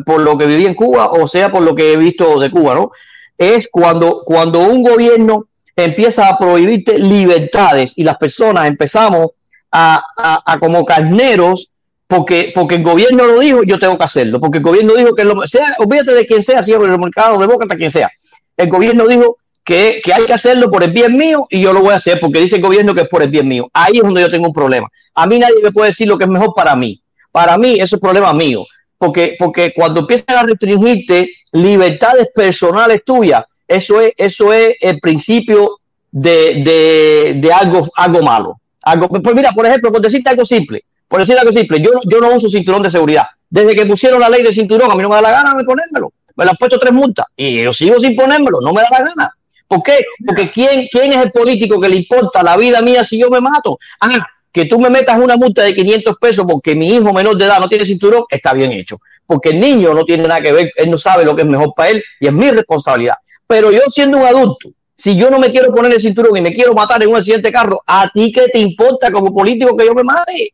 por 0.06 0.22
lo 0.22 0.38
que 0.38 0.46
viví 0.46 0.66
en 0.68 0.76
Cuba 0.76 1.10
o 1.12 1.28
sea 1.28 1.52
por 1.52 1.64
lo 1.64 1.74
que 1.74 1.94
he 1.94 1.98
visto 1.98 2.40
de 2.40 2.52
Cuba, 2.52 2.76
¿no? 2.76 2.92
Es 3.38 3.68
cuando, 3.72 4.24
cuando 4.26 4.62
un 4.62 4.84
gobierno 4.84 5.48
empieza 5.76 6.28
a 6.28 6.38
prohibirte 6.38 6.98
libertades 6.98 7.94
y 7.96 8.04
las 8.04 8.18
personas 8.18 8.68
empezamos 8.68 9.28
a, 9.72 10.04
a, 10.46 10.60
como 10.60 10.84
carneros 10.86 11.72
porque, 12.08 12.52
porque 12.56 12.76
el 12.76 12.84
gobierno 12.84 13.28
lo 13.28 13.40
dijo, 13.40 13.64
yo 13.64 13.78
tengo 13.78 13.98
que 13.98 14.06
hacerlo, 14.06 14.40
porque 14.40 14.60
el 14.60 14.64
gobierno 14.64 14.96
dijo 14.96 15.14
que 15.14 15.26
lo, 15.26 15.46
sea, 15.46 15.76
olvídate 15.78 16.14
de 16.14 16.26
quien 16.26 16.42
sea, 16.42 16.64
si 16.64 16.72
es 16.72 16.80
el 16.80 16.98
mercado 16.98 17.38
de 17.40 17.46
boca 17.46 17.66
hasta 17.66 17.76
quien 17.76 17.92
sea. 17.92 18.10
El 18.56 18.70
gobierno 18.70 19.06
dijo 19.08 19.38
que, 19.64 20.00
que 20.04 20.14
hay 20.14 20.26
que 20.26 20.34
hacerlo 20.34 20.72
por 20.72 20.84
el 20.84 20.92
bien 20.92 21.18
mío 21.18 21.46
y 21.50 21.62
yo 21.62 21.74
lo 21.74 21.82
voy 21.82 21.92
a 21.92 21.98
hacer 21.98 22.20
porque 22.20 22.40
dice 22.40 22.56
el 22.56 22.62
gobierno 22.62 22.96
que 22.96 23.02
es 23.02 23.10
por 23.10 23.22
el 23.22 23.30
bien 23.30 23.48
mío. 23.48 23.70
Ahí 23.74 23.98
es 23.98 24.04
donde 24.04 24.22
yo 24.22 24.30
tengo 24.30 24.48
un 24.48 24.54
problema. 24.54 24.88
A 25.14 25.28
mí 25.28 25.38
nadie 25.38 25.62
me 25.62 25.72
puede 25.72 25.90
decir 25.90 26.08
lo 26.08 26.18
que 26.18 26.24
es 26.24 26.30
mejor 26.30 26.54
para 26.56 26.76
mí. 26.76 27.02
Para 27.32 27.58
mí 27.58 27.80
eso 27.80 27.98
es 27.98 28.02
problema 28.02 28.34
mío. 28.34 28.66
Porque, 28.98 29.36
porque 29.38 29.74
cuando 29.76 30.02
empiezan 30.02 30.38
a 30.38 30.44
restringirte 30.44 31.32
libertades 31.52 32.30
personales 32.34 33.02
tuyas, 33.06 33.44
eso 33.68 34.02
es, 34.02 34.14
eso 34.18 34.52
es 34.54 34.76
el 34.80 35.00
principio 35.00 35.80
de, 36.12 36.62
de, 36.64 37.40
de 37.40 37.54
algo, 37.54 37.88
algo 37.96 38.22
malo. 38.22 38.60
Algo, 38.84 39.10
pues 39.10 39.36
mira, 39.36 39.52
por 39.52 39.66
ejemplo, 39.66 39.92
por 39.92 40.02
decirte 40.02 40.30
algo 40.30 40.46
simple, 40.46 40.86
por 41.08 41.20
decir 41.20 41.38
algo 41.38 41.52
simple, 41.52 41.82
yo, 41.82 41.92
yo 42.10 42.22
no 42.22 42.34
uso 42.34 42.48
cinturón 42.48 42.82
de 42.82 42.90
seguridad. 42.90 43.26
Desde 43.50 43.76
que 43.76 43.86
pusieron 43.86 44.20
la 44.20 44.30
ley 44.30 44.44
de 44.44 44.54
cinturón, 44.54 44.90
a 44.90 44.96
mí 44.96 45.02
no 45.02 45.10
me 45.10 45.16
da 45.16 45.22
la 45.22 45.32
gana 45.32 45.56
de 45.56 45.64
ponérmelo. 45.64 46.12
Me 46.36 46.46
lo 46.46 46.52
han 46.52 46.58
puesto 46.58 46.80
tres 46.80 46.94
multas 46.94 47.26
y 47.36 47.64
yo 47.64 47.74
sigo 47.74 48.00
sin 48.00 48.16
ponérmelo, 48.16 48.60
no 48.62 48.72
me 48.72 48.82
da 48.82 48.88
la 48.92 49.00
gana. 49.00 49.32
¿Por 49.68 49.84
qué? 49.84 50.06
Porque 50.26 50.50
¿quién, 50.50 50.88
¿quién 50.90 51.12
es 51.12 51.26
el 51.26 51.32
político 51.32 51.80
que 51.80 51.90
le 51.90 51.98
importa 51.98 52.42
la 52.42 52.56
vida 52.56 52.82
mía 52.82 53.04
si 53.04 53.20
yo 53.20 53.30
me 53.30 53.42
mato? 53.42 53.78
Ah, 54.00 54.26
que 54.52 54.66
tú 54.66 54.80
me 54.80 54.90
metas 54.90 55.20
una 55.20 55.36
multa 55.36 55.64
de 55.64 55.74
500 55.74 56.16
pesos 56.20 56.46
porque 56.48 56.76
mi 56.76 56.96
hijo 56.96 57.14
menor 57.14 57.38
de 57.38 57.46
edad 57.46 57.60
no 57.60 57.70
tiene 57.70 57.86
cinturón, 57.86 58.24
está 58.30 58.54
bien 58.54 58.72
hecho. 58.72 58.98
Porque 59.26 59.50
el 59.50 59.60
niño 59.60 59.94
no 59.94 60.06
tiene 60.06 60.28
nada 60.28 60.42
que 60.42 60.52
ver, 60.52 60.72
él 60.76 60.90
no 60.90 60.98
sabe 60.98 61.26
lo 61.26 61.36
que 61.36 61.42
es 61.42 61.48
mejor 61.48 61.74
para 61.76 61.90
él 61.90 62.04
y 62.20 62.28
es 62.28 62.34
mi 62.34 62.50
responsabilidad. 62.50 63.16
Pero 63.46 63.72
yo 63.72 63.82
siendo 63.88 64.18
un 64.18 64.26
adulto, 64.26 64.70
si 64.96 65.16
yo 65.16 65.30
no 65.30 65.38
me 65.38 65.52
quiero 65.52 65.74
poner 65.74 65.94
el 65.94 66.02
cinturón 66.02 66.36
y 66.38 66.42
me 66.42 66.54
quiero 66.54 66.74
matar 66.74 67.04
en 67.04 67.10
un 67.10 67.18
accidente 67.18 67.50
de 67.50 67.54
carro, 67.54 67.82
¿a 67.86 68.10
ti 68.12 68.32
qué 68.32 68.48
te 68.50 68.60
importa 68.60 69.12
como 69.12 69.34
político 69.34 69.78
que 69.78 69.86
yo 69.86 69.94
me 69.94 70.04
mate? 70.04 70.54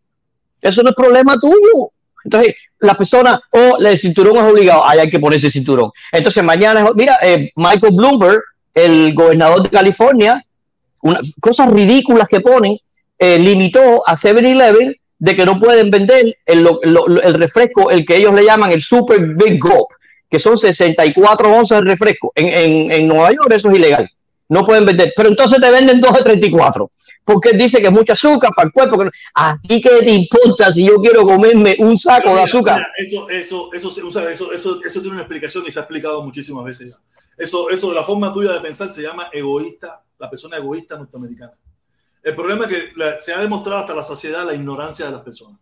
Eso 0.61 0.83
no 0.83 0.89
es 0.89 0.95
problema 0.95 1.39
tuyo. 1.39 1.91
Entonces, 2.25 2.55
la 2.79 2.95
persona, 2.95 3.41
o 3.51 3.77
el 3.77 3.97
cinturón 3.97 4.37
es 4.37 4.43
obligado, 4.43 4.85
ahí 4.85 4.99
hay 4.99 5.09
que 5.09 5.19
ponerse 5.19 5.47
el 5.47 5.53
cinturón. 5.53 5.91
Entonces, 6.11 6.43
mañana, 6.43 6.85
mira, 6.95 7.17
eh, 7.21 7.51
Michael 7.55 7.95
Bloomberg, 7.95 8.41
el 8.73 9.13
gobernador 9.13 9.63
de 9.63 9.69
California, 9.69 10.43
cosas 11.39 11.71
ridículas 11.71 12.27
que 12.27 12.41
ponen, 12.41 12.77
eh, 13.25 13.39
limitó 13.39 14.07
a 14.07 14.15
7-Eleven 14.15 14.95
de 15.19 15.35
que 15.35 15.45
no 15.45 15.57
pueden 15.59 15.89
vender 15.89 16.37
el, 16.45 16.63
lo- 16.63 16.79
lo- 16.83 17.21
el 17.21 17.33
refresco, 17.35 17.89
el 17.89 18.05
que 18.05 18.17
ellos 18.17 18.33
le 18.33 18.43
llaman 18.43 18.71
el 18.71 18.81
Super 18.81 19.19
Big 19.21 19.59
Gulp, 19.59 19.87
que 20.29 20.39
son 20.39 20.57
64 20.57 21.49
onzas 21.59 21.81
de 21.83 21.89
refresco. 21.91 22.31
En, 22.35 22.47
en, 22.49 22.91
en 22.91 23.07
Nueva 23.07 23.31
York 23.31 23.51
eso 23.53 23.69
es 23.69 23.75
ilegal. 23.75 24.09
No 24.49 24.65
pueden 24.65 24.85
vender. 24.85 25.13
Pero 25.15 25.29
entonces 25.29 25.59
te 25.61 25.71
venden 25.71 26.01
2 26.01 26.13
de 26.17 26.23
34. 26.23 26.91
Porque 27.23 27.53
dice 27.53 27.79
que 27.79 27.87
es 27.87 27.93
mucho 27.93 28.11
azúcar 28.13 28.51
para 28.55 28.67
el 28.67 28.73
cuerpo. 28.73 28.97
que 28.97 29.05
no- 29.05 29.11
¿A 29.35 29.57
ti 29.65 29.79
qué 29.79 30.01
te 30.03 30.11
importa 30.11 30.71
si 30.73 30.85
yo 30.85 30.95
quiero 31.01 31.23
comerme 31.23 31.75
un 31.79 31.97
saco 31.97 32.35
de 32.35 32.41
azúcar? 32.41 32.75
mira, 32.77 32.87
eso, 32.97 33.29
eso, 33.29 33.69
eso, 33.73 33.89
eso, 34.29 34.51
eso, 34.51 34.79
eso 34.83 34.99
tiene 35.01 35.11
una 35.15 35.21
explicación 35.21 35.63
y 35.65 35.71
se 35.71 35.79
ha 35.79 35.83
explicado 35.83 36.21
muchísimas 36.23 36.65
veces 36.65 36.89
ya. 36.89 36.97
Eso, 37.37 37.69
eso 37.69 37.89
de 37.89 37.95
la 37.95 38.03
forma 38.03 38.33
tuya 38.33 38.51
de 38.51 38.59
pensar 38.59 38.89
se 38.89 39.01
llama 39.01 39.27
egoísta, 39.31 40.01
la 40.19 40.29
persona 40.29 40.57
egoísta 40.57 40.97
norteamericana. 40.97 41.53
El 42.23 42.35
problema 42.35 42.65
es 42.65 42.69
que 42.71 42.91
la- 42.95 43.19
se 43.19 43.33
ha 43.33 43.39
demostrado 43.39 43.79
hasta 43.81 43.93
la 43.93 44.03
saciedad 44.03 44.45
la 44.45 44.53
ignorancia 44.53 45.05
de 45.05 45.11
las 45.11 45.21
personas. 45.21 45.59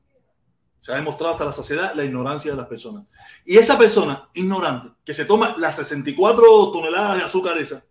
Se 0.79 0.91
ha 0.91 0.95
demostrado 0.95 1.33
hasta 1.33 1.45
la 1.45 1.53
saciedad 1.53 1.93
la 1.95 2.03
ignorancia 2.05 2.51
de 2.51 2.57
las 2.57 2.67
personas. 2.67 3.05
Y 3.45 3.57
esa 3.57 3.77
persona 3.77 4.29
ignorante 4.33 4.89
que 5.03 5.13
se 5.13 5.25
toma 5.25 5.55
las 5.57 5.75
64 5.75 6.71
toneladas 6.71 7.17
de 7.17 7.23
azúcar 7.23 7.57
esa, 7.57 7.83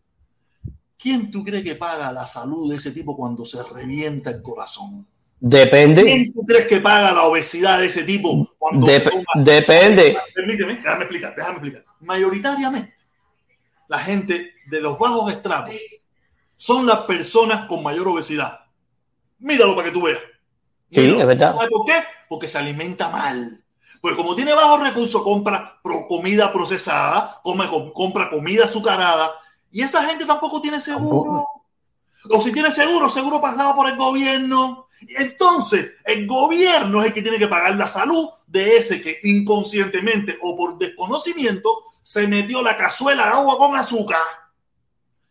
¿quién 0.99 1.31
tú 1.31 1.45
crees 1.45 1.65
que 1.65 1.75
paga 1.75 2.13
la 2.13 2.27
salud 2.27 2.71
de 2.71 2.77
ese 2.77 2.91
tipo 2.93 3.17
cuando 3.17 3.45
se 3.45 3.63
revienta 3.63 4.31
el 4.31 4.43
corazón? 4.43 5.07
Depende. 5.39 6.03
¿Quién 6.05 6.33
tú 6.33 6.45
crees 6.45 6.67
que 6.67 6.81
paga 6.81 7.13
la 7.13 7.23
obesidad 7.25 7.79
de 7.81 7.87
ese 7.87 8.03
tipo 8.05 8.53
cuando 8.59 8.87
Dep- 8.87 9.05
se 9.05 9.11
toma- 9.11 9.25
depende. 9.45 10.17
Permíteme, 10.35 10.75
déjame 10.77 11.01
explicar, 11.05 11.35
déjame 11.35 11.55
explicar. 11.55 11.85
Mayoritariamente, 12.01 12.95
la 13.89 13.99
gente 14.01 14.55
de 14.67 14.81
los 14.81 14.99
bajos 14.99 15.33
estratos 15.33 15.75
son 16.61 16.85
las 16.85 16.99
personas 17.05 17.65
con 17.67 17.83
mayor 17.83 18.07
obesidad. 18.09 18.61
Míralo 19.39 19.75
para 19.75 19.89
que 19.89 19.95
tú 19.95 20.03
veas. 20.03 20.21
Sí, 20.91 21.01
es 21.19 21.27
verdad. 21.27 21.55
¿Sabes 21.55 21.71
por 21.71 21.87
qué? 21.87 22.03
Porque 22.29 22.49
se 22.49 22.59
alimenta 22.59 23.09
mal. 23.09 23.65
Porque 24.03 24.15
como 24.19 24.35
tiene 24.35 24.53
bajos 24.53 24.83
recursos, 24.83 25.23
compra 25.23 25.79
pro- 25.83 26.07
comida 26.07 26.53
procesada, 26.53 27.41
come, 27.43 27.67
com- 27.67 27.91
compra 27.95 28.29
comida 28.29 28.65
azucarada. 28.67 29.31
Y 29.73 29.81
esa 29.81 30.05
gente 30.05 30.27
tampoco 30.27 30.61
tiene 30.61 30.81
seguro. 30.81 31.47
O 32.29 32.43
si 32.43 32.53
tiene 32.53 32.71
seguro, 32.71 33.09
seguro 33.09 33.41
pasado 33.41 33.75
por 33.75 33.89
el 33.89 33.97
gobierno. 33.97 34.89
Entonces, 35.17 35.93
el 36.05 36.27
gobierno 36.27 37.01
es 37.01 37.07
el 37.07 37.15
que 37.15 37.23
tiene 37.23 37.39
que 37.39 37.49
pagar 37.49 37.75
la 37.77 37.89
salud 37.89 38.29
de 38.47 38.77
ese 38.77 39.01
que 39.01 39.19
inconscientemente 39.23 40.37
o 40.43 40.55
por 40.59 40.77
desconocimiento 40.77 41.85
se 42.03 42.29
metió 42.29 42.63
la 42.63 42.77
cazuela 42.77 43.25
de 43.25 43.31
agua 43.31 43.57
con 43.57 43.75
azúcar. 43.77 44.19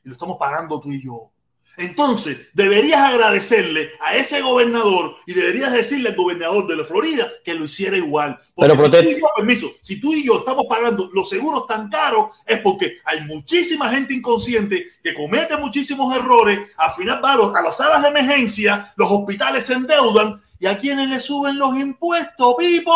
Y 0.10 0.11
lo 0.11 0.14
estamos 0.14 0.38
pagando 0.40 0.80
tú 0.81 0.91
y 0.91 1.03
yo. 1.03 1.30
Entonces, 1.77 2.48
deberías 2.53 2.99
agradecerle 2.99 3.91
a 4.02 4.15
ese 4.15 4.41
gobernador 4.41 5.15
y 5.27 5.34
deberías 5.34 5.72
decirle 5.72 6.10
al 6.10 6.15
gobernador 6.15 6.68
de 6.68 6.76
la 6.76 6.84
Florida 6.84 7.30
que 7.45 7.53
lo 7.53 7.64
hiciera 7.65 7.95
igual. 7.95 8.38
Porque 8.56 8.73
Pero 8.73 8.84
si 8.84 8.91
tú 9.06 9.11
y 9.11 9.22
yo, 9.22 9.27
permiso, 9.38 9.72
si 9.81 10.02
tú 10.02 10.14
y 10.14 10.26
yo 10.26 10.40
estamos 10.40 10.65
pagando 10.68 11.10
los 11.14 11.30
seguros 11.30 11.68
tan 11.68 11.88
caros, 11.90 12.31
es 12.45 12.60
porque 12.60 12.98
hay 13.06 13.22
muchísima 13.22 13.90
gente 13.91 14.14
inconsciente 14.15 14.88
que 15.02 15.14
comete 15.14 15.56
muchísimos 15.56 16.14
errores, 16.18 16.60
al 16.76 16.91
final 16.91 17.22
va 17.23 17.34
a, 17.34 17.38
los- 17.38 17.56
a 17.56 17.61
las 17.61 17.77
salas 17.77 18.02
de 18.02 18.10
emergencia, 18.10 18.91
los 18.98 19.10
hospitales 19.10 19.64
se 19.65 19.73
endeudan 19.76 20.41
y 20.60 20.65
a 20.65 20.77
quienes 20.77 21.07
le 21.10 21.19
suben 21.22 21.57
los 21.57 21.76
impuestos, 21.76 22.56
Pipo, 22.57 22.94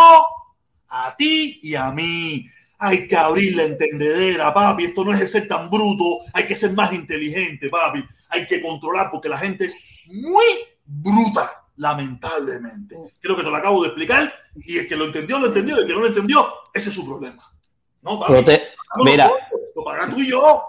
a 0.90 1.15
ti 1.15 1.60
y 1.64 1.76
a 1.76 1.90
mí. 1.91 2.48
Hay 2.85 3.07
que 3.07 3.15
abrir 3.15 3.55
la 3.55 3.64
entendedera, 3.64 4.53
papi. 4.53 4.84
Esto 4.85 5.05
no 5.05 5.14
es 5.14 5.19
de 5.22 5.27
ser 5.30 5.47
tan 5.47 5.69
bruto, 5.69 6.19
hay 6.34 6.45
que 6.45 6.53
ser 6.53 6.73
más 6.73 6.91
inteligente, 6.91 7.69
papi. 7.69 8.03
Hay 8.27 8.45
que 8.45 8.61
controlar 8.61 9.10
porque 9.10 9.30
la 9.30 9.38
gente 9.38 9.65
es 9.65 9.77
muy 10.07 10.43
bruta, 10.84 11.49
lamentablemente. 11.77 12.97
Creo 13.22 13.38
que 13.38 13.43
te 13.43 13.49
lo 13.49 13.55
acabo 13.55 13.81
de 13.84 13.88
explicar 13.88 14.34
y 14.57 14.80
el 14.80 14.88
que 14.88 14.97
lo 14.97 15.05
entendió, 15.05 15.39
lo 15.39 15.47
entendió, 15.47 15.77
y 15.77 15.80
el 15.80 15.88
que 15.88 15.93
no 15.93 15.99
lo 16.01 16.07
entendió, 16.07 16.45
ese 16.73 16.89
es 16.89 16.95
su 16.95 17.05
problema. 17.05 17.41
No, 18.01 18.19
papi. 18.19 18.34
Pagámoslo 18.34 19.03
mira. 19.05 19.30
Lo 19.76 19.84
pagas 19.85 20.10
tú 20.10 20.19
y 20.19 20.30
yo. 20.30 20.61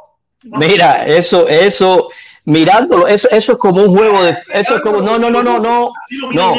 No, 0.44 0.58
Mira, 0.58 1.06
eso, 1.06 1.48
eso, 1.48 2.10
mirándolo, 2.44 3.08
eso, 3.08 3.28
eso 3.30 3.52
es 3.52 3.58
como 3.58 3.82
un 3.82 3.96
juego 3.96 4.22
de, 4.22 4.36
eso 4.52 4.76
es 4.76 4.82
como, 4.82 5.00
no, 5.00 5.18
no, 5.18 5.30
no, 5.30 5.42
no, 5.42 5.58
no, 5.58 5.90
Así 6.00 6.16
lo 6.18 6.28
mira 6.28 6.46
no. 6.46 6.56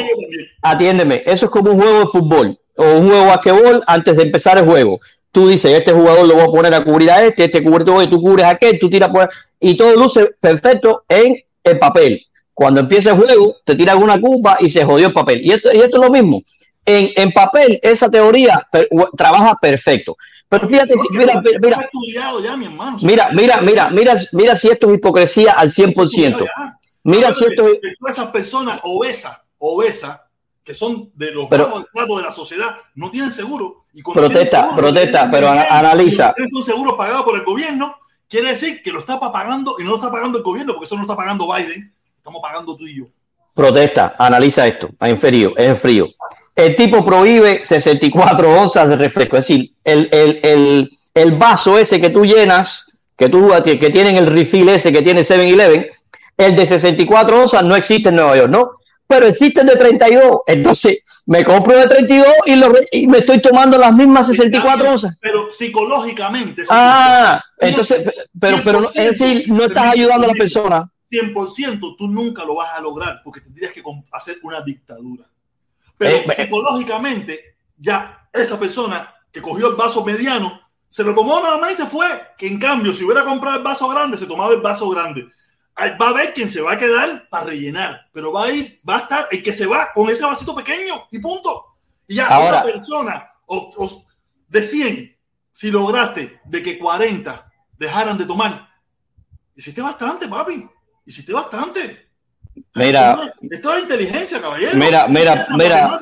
atiéndeme, 0.62 1.22
eso 1.24 1.46
es 1.46 1.52
como 1.52 1.70
un 1.70 1.80
juego 1.80 2.00
de 2.00 2.06
fútbol 2.06 2.58
o 2.76 2.84
un 2.84 3.06
juego 3.06 3.20
de 3.22 3.26
basquetbol 3.26 3.84
antes 3.86 4.16
de 4.16 4.22
empezar 4.24 4.58
el 4.58 4.64
juego. 4.64 5.00
Tú 5.32 5.48
dices, 5.48 5.72
este 5.72 5.92
jugador 5.92 6.26
lo 6.26 6.34
voy 6.34 6.44
a 6.44 6.46
poner 6.46 6.74
a 6.74 6.82
cubrir 6.84 7.10
a 7.10 7.22
este, 7.24 7.44
este 7.44 7.62
cubre 7.62 7.84
todo, 7.84 8.02
y 8.02 8.06
tú 8.08 8.20
cubres 8.20 8.46
a 8.46 8.50
aquel, 8.50 8.78
tú 8.78 8.88
tiras 8.88 9.10
por 9.10 9.28
y 9.60 9.76
todo 9.76 9.94
luce 9.96 10.30
perfecto 10.40 11.04
en 11.08 11.36
el 11.62 11.78
papel. 11.78 12.22
Cuando 12.54 12.80
empieza 12.80 13.10
el 13.10 13.16
juego, 13.18 13.56
te 13.64 13.74
tiran 13.74 14.02
una 14.02 14.18
culpa 14.20 14.56
y 14.60 14.70
se 14.70 14.84
jodió 14.84 15.08
el 15.08 15.12
papel. 15.12 15.40
Y 15.44 15.52
esto, 15.52 15.70
y 15.74 15.78
esto 15.80 15.98
es 15.98 16.02
lo 16.06 16.10
mismo. 16.10 16.42
En, 16.86 17.10
en 17.16 17.32
papel, 17.32 17.78
esa 17.82 18.08
teoría 18.08 18.66
per- 18.72 18.88
trabaja 19.16 19.56
perfecto. 19.60 20.16
Pero 20.48 20.68
fíjate, 20.68 20.96
si- 20.96 21.08
mira, 21.10 21.42
mira, 21.42 21.58
mira, 21.60 21.90
mira, 23.02 23.28
mira, 23.32 23.60
mira, 23.60 23.90
mira, 23.90 24.14
mira 24.32 24.56
si 24.56 24.68
esto 24.68 24.88
es 24.90 24.94
hipocresía 24.96 25.52
al 25.52 25.68
100%. 25.68 26.38
Ya. 26.38 26.78
Mira 27.04 27.32
si 27.32 27.44
esto 27.44 27.66
es... 27.68 27.78
esas 28.08 28.26
personas 28.30 28.80
obesas, 28.84 29.36
obesas, 29.58 30.20
que 30.66 30.74
son 30.74 31.10
de 31.14 31.30
los 31.30 31.46
Pero- 31.48 31.78
estratos 31.78 32.16
de 32.16 32.22
la 32.24 32.32
sociedad, 32.32 32.76
no 32.96 33.08
tienen 33.08 33.30
seguro. 33.30 33.84
Y 33.94 34.02
Protesta, 34.02 34.62
seguro, 34.62 34.76
protesta, 34.76 35.30
pero 35.30 35.48
analiza. 35.48 36.34
tienen 36.34 36.50
un 36.56 36.64
seguro 36.64 36.96
pagado 36.96 37.24
por 37.24 37.36
el 37.36 37.44
gobierno, 37.44 37.94
quiere 38.28 38.48
decir 38.48 38.82
que 38.82 38.90
lo 38.90 38.98
está 38.98 39.20
pagando 39.20 39.76
y 39.78 39.84
no 39.84 39.90
lo 39.90 39.96
está 39.96 40.10
pagando 40.10 40.38
el 40.38 40.44
gobierno, 40.44 40.72
porque 40.72 40.86
eso 40.86 40.96
no 40.96 41.02
está 41.02 41.14
pagando 41.16 41.46
Biden, 41.46 41.94
estamos 42.16 42.42
pagando 42.42 42.76
tú 42.76 42.84
y 42.84 42.98
yo. 42.98 43.04
Protesta, 43.54 44.16
analiza 44.18 44.66
esto, 44.66 44.90
en 45.00 45.16
frío, 45.16 45.52
es 45.56 45.68
en 45.68 45.76
frío. 45.76 46.08
El 46.56 46.74
tipo 46.74 47.04
prohíbe 47.04 47.64
64 47.64 48.60
onzas 48.60 48.88
de 48.88 48.96
refresco, 48.96 49.36
es 49.36 49.46
decir, 49.46 49.72
el, 49.84 50.08
el, 50.10 50.40
el, 50.42 50.90
el 51.14 51.32
vaso 51.36 51.78
ese 51.78 52.00
que 52.00 52.10
tú 52.10 52.26
llenas, 52.26 52.90
que 53.16 53.28
tú 53.28 53.50
que 53.64 53.76
tienen 53.90 54.16
el 54.16 54.26
refill 54.26 54.68
ese 54.70 54.92
que 54.92 55.00
tiene 55.02 55.20
7-Eleven, 55.20 55.86
el 56.36 56.56
de 56.56 56.66
64 56.66 57.40
onzas 57.40 57.62
no 57.62 57.76
existe 57.76 58.08
en 58.08 58.16
Nueva 58.16 58.36
York, 58.36 58.50
¿no? 58.50 58.72
Pero 59.08 59.26
existe 59.26 59.60
el 59.60 59.68
de 59.68 59.76
32, 59.76 60.40
entonces 60.46 60.98
me 61.26 61.44
compro 61.44 61.78
de 61.78 61.86
32 61.86 62.26
y, 62.46 62.56
lo, 62.56 62.72
y 62.90 63.06
me 63.06 63.18
estoy 63.18 63.40
tomando 63.40 63.78
las 63.78 63.94
mismas 63.94 64.26
64 64.26 64.90
onzas. 64.90 65.16
Pero 65.20 65.48
psicológicamente, 65.50 66.64
Ah, 66.68 67.42
entonces, 67.58 68.04
pero, 68.38 68.62
pero 68.64 68.84
es 68.84 69.18
decir, 69.18 69.44
no 69.48 69.64
estás 69.64 69.92
ayudando 69.92 70.24
a 70.24 70.28
la 70.28 70.34
persona. 70.34 70.90
100% 71.10 71.96
tú 71.96 72.08
nunca 72.08 72.44
lo 72.44 72.56
vas 72.56 72.74
a 72.74 72.80
lograr 72.80 73.20
porque 73.22 73.40
tendrías 73.40 73.72
que 73.72 73.82
hacer 74.10 74.38
una 74.42 74.60
dictadura. 74.60 75.24
Pero 75.96 76.16
eh. 76.16 76.34
psicológicamente, 76.34 77.56
ya 77.76 78.28
esa 78.32 78.58
persona 78.58 79.14
que 79.30 79.40
cogió 79.40 79.68
el 79.68 79.76
vaso 79.76 80.04
mediano 80.04 80.60
se 80.88 81.04
lo 81.04 81.14
tomó 81.14 81.40
nada 81.40 81.58
más 81.58 81.72
y 81.72 81.74
se 81.76 81.86
fue. 81.86 82.06
Que 82.36 82.46
en 82.46 82.58
cambio, 82.58 82.92
si 82.92 83.04
hubiera 83.04 83.24
comprado 83.24 83.58
el 83.58 83.62
vaso 83.62 83.88
grande, 83.88 84.18
se 84.18 84.26
tomaba 84.26 84.52
el 84.52 84.60
vaso 84.60 84.88
grande. 84.88 85.28
Va 85.78 86.06
a 86.06 86.10
haber 86.10 86.32
quien 86.32 86.48
se 86.48 86.60
va 86.62 86.72
a 86.72 86.78
quedar 86.78 87.28
para 87.28 87.44
rellenar, 87.46 88.08
pero 88.12 88.32
va 88.32 88.44
a 88.44 88.50
ir, 88.50 88.80
va 88.88 88.96
a 88.96 89.00
estar 89.00 89.28
el 89.30 89.42
que 89.42 89.52
se 89.52 89.66
va 89.66 89.88
con 89.94 90.08
ese 90.08 90.24
vasito 90.24 90.54
pequeño 90.54 91.06
y 91.10 91.18
punto. 91.18 91.66
Y 92.08 92.14
ya 92.16 92.26
Ahora- 92.26 92.62
una 92.62 92.72
persona 92.72 93.30
o, 93.46 93.72
o 93.76 94.04
de 94.48 94.62
100, 94.62 95.16
si 95.52 95.70
lograste 95.70 96.40
de 96.44 96.62
que 96.62 96.78
40 96.78 97.50
dejaran 97.78 98.16
de 98.16 98.24
tomar, 98.24 98.68
hiciste 99.54 99.82
bastante, 99.82 100.28
papi. 100.28 100.66
Hiciste 101.04 101.32
bastante. 101.32 102.06
Mira, 102.74 103.32
Esto 103.50 103.74
es 103.76 103.82
inteligencia, 103.82 104.40
caballero. 104.40 104.72
Mira, 104.76 105.06
mira, 105.08 105.46
mira, 105.56 106.00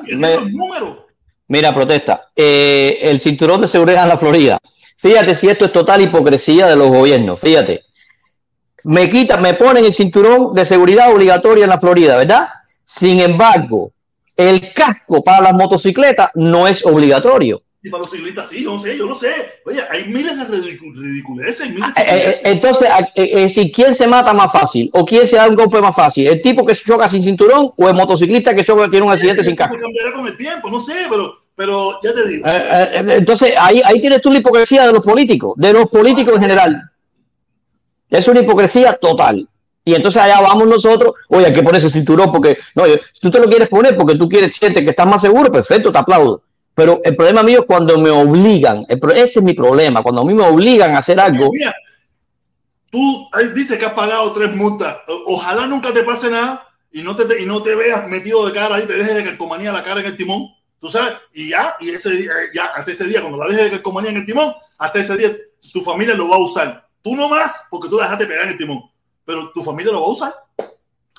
números. 0.51 0.99
Mira, 1.47 1.73
protesta. 1.73 2.31
Eh, 2.35 2.99
el 3.01 3.19
cinturón 3.19 3.61
de 3.61 3.67
seguridad 3.67 4.03
en 4.03 4.09
la 4.09 4.17
Florida. 4.17 4.57
Fíjate 4.97 5.35
si 5.35 5.49
esto 5.49 5.65
es 5.65 5.71
total 5.71 6.01
hipocresía 6.01 6.65
de 6.67 6.75
los 6.75 6.87
gobiernos. 6.89 7.39
Fíjate. 7.39 7.83
Me 8.87 9.09
quitan, 9.09 9.41
me 9.41 9.55
ponen 9.55 9.83
el 9.83 9.91
cinturón 9.91 10.53
de 10.53 10.63
seguridad 10.63 11.11
obligatorio 11.11 11.63
en 11.63 11.69
la 11.71 11.79
Florida, 11.79 12.17
¿verdad? 12.17 12.49
Sin 12.85 13.19
embargo, 13.19 13.91
el 14.37 14.73
casco 14.73 15.23
para 15.23 15.41
las 15.41 15.53
motocicletas 15.53 16.29
no 16.35 16.67
es 16.67 16.85
obligatorio. 16.85 17.63
Y 17.81 17.89
para 17.89 18.01
los 18.01 18.11
ciclistas, 18.11 18.47
sí, 18.49 18.63
no 18.63 18.79
sé, 18.79 18.95
yo 18.97 19.05
no 19.07 19.15
sé. 19.15 19.29
Oye, 19.65 19.79
hay 19.89 20.05
miles 20.07 20.37
de 20.37 20.43
ridicu- 20.57 20.93
ridiculeces, 20.95 21.61
hay 21.61 21.69
miles 21.71 21.93
de 21.95 22.01
Eh, 22.01 22.05
eh, 22.05 22.29
estupideces. 22.29 22.45
entonces, 22.45 22.89
eh, 23.15 23.29
eh, 23.33 23.41
decir, 23.41 23.71
¿quién 23.71 23.93
se 23.95 24.07
mata 24.07 24.33
más 24.33 24.51
fácil? 24.51 24.89
¿O 24.93 25.03
quién 25.05 25.25
se 25.25 25.35
da 25.35 25.47
un 25.47 25.55
golpe 25.55 25.79
más 25.81 25.95
fácil? 25.95 26.27
¿El 26.27 26.41
tipo 26.41 26.65
que 26.65 26.73
se 26.75 26.83
choca 26.83 27.07
sin 27.07 27.23
cinturón 27.23 27.71
o 27.77 27.87
el 27.89 27.95
motociclista 27.95 28.53
que 28.55 28.63
choca, 28.63 28.89
tiene 28.89 29.05
un 29.05 29.11
accidente 29.11 29.43
sin 29.43 29.55
casco? 29.55 29.77
cambiará 29.81 30.13
con 30.13 30.27
el 30.27 30.37
tiempo, 30.37 30.69
no 30.69 30.79
sé, 30.79 30.93
pero, 31.09 31.33
pero 31.55 31.99
ya 32.03 32.13
te 32.13 32.27
digo. 32.27 32.45
Entonces, 33.13 33.53
ahí, 33.59 33.81
ahí 33.83 33.99
tienes 34.01 34.21
tú 34.21 34.31
la 34.31 34.39
hipocresía 34.39 34.85
de 34.87 34.93
los 34.93 35.01
políticos, 35.03 35.53
de 35.57 35.73
los 35.73 35.87
políticos 35.87 36.35
en 36.35 36.41
general. 36.41 36.91
Es 38.17 38.27
una 38.27 38.41
hipocresía 38.41 38.93
total. 38.93 39.47
Y 39.83 39.93
entonces 39.93 40.21
allá 40.21 40.41
vamos 40.41 40.67
nosotros, 40.67 41.13
oye, 41.29 41.45
hay 41.45 41.53
que 41.53 41.61
ponerse 41.61 41.89
cinturón 41.89 42.31
porque, 42.31 42.57
no, 42.73 42.87
yo- 42.87 42.95
si 43.13 43.19
tú 43.21 43.29
te 43.29 43.39
lo 43.39 43.47
quieres 43.47 43.67
poner 43.67 43.95
porque 43.95 44.15
tú 44.15 44.27
quieres, 44.27 44.55
sientes 44.55 44.83
que 44.83 44.89
estás 44.89 45.07
más 45.07 45.21
seguro, 45.21 45.51
perfecto, 45.51 45.91
te 45.91 45.99
aplaudo. 45.99 46.41
Pero 46.73 46.99
el 47.03 47.15
problema 47.15 47.43
mío 47.43 47.59
es 47.59 47.65
cuando 47.65 47.97
me 47.99 48.09
obligan, 48.09 48.83
el 48.89 48.99
ese 49.11 49.39
es 49.39 49.43
mi 49.45 49.53
problema, 49.53 50.01
cuando 50.01 50.21
a 50.21 50.25
mí 50.25 50.33
me 50.33 50.43
obligan 50.43 50.95
a 50.95 50.97
hacer 50.97 51.19
algo, 51.19 51.49
Mira, 51.53 51.73
tú 52.91 53.27
dices 53.53 53.77
que 53.77 53.85
has 53.85 53.93
pagado 53.93 54.31
tres 54.33 54.55
multas. 54.55 54.97
Ojalá 55.27 55.67
nunca 55.67 55.93
te 55.93 56.03
pase 56.03 56.29
nada 56.29 56.67
y 56.91 57.01
no 57.01 57.15
te, 57.15 57.41
y 57.41 57.45
no 57.45 57.61
te 57.61 57.75
veas 57.75 58.07
metido 58.07 58.45
de 58.47 58.53
cara 58.53 58.75
ahí, 58.75 58.85
te 58.87 58.93
dejes 58.93 59.15
de 59.15 59.23
calcomanía 59.23 59.71
la 59.71 59.83
cara 59.83 59.99
en 59.99 60.07
el 60.07 60.17
timón. 60.17 60.47
Tú 60.79 60.89
sabes, 60.89 61.13
y 61.33 61.49
ya, 61.49 61.75
y 61.79 61.89
ese 61.89 62.13
eh, 62.13 62.27
ya, 62.53 62.65
hasta 62.75 62.91
ese 62.91 63.05
día, 63.05 63.21
cuando 63.21 63.37
la 63.37 63.47
dejes 63.47 63.65
de 63.65 63.71
calcomanía 63.71 64.11
en 64.11 64.17
el 64.17 64.25
timón, 64.25 64.53
hasta 64.77 64.99
ese 64.99 65.17
día 65.17 65.31
tu 65.73 65.81
familia 65.81 66.15
lo 66.15 66.27
va 66.29 66.35
a 66.37 66.39
usar. 66.39 66.84
Tú 67.05 67.15
no 67.15 67.29
más, 67.29 67.67
porque 67.69 67.87
tú 67.87 67.97
la 67.97 68.03
dejaste 68.05 68.25
pegar 68.25 68.45
en 68.45 68.49
el 68.53 68.57
timón, 68.57 68.81
pero 69.23 69.51
tu 69.51 69.63
familia 69.63 69.91
lo 69.93 70.01
va 70.01 70.07
a 70.07 70.09
usar. 70.09 70.33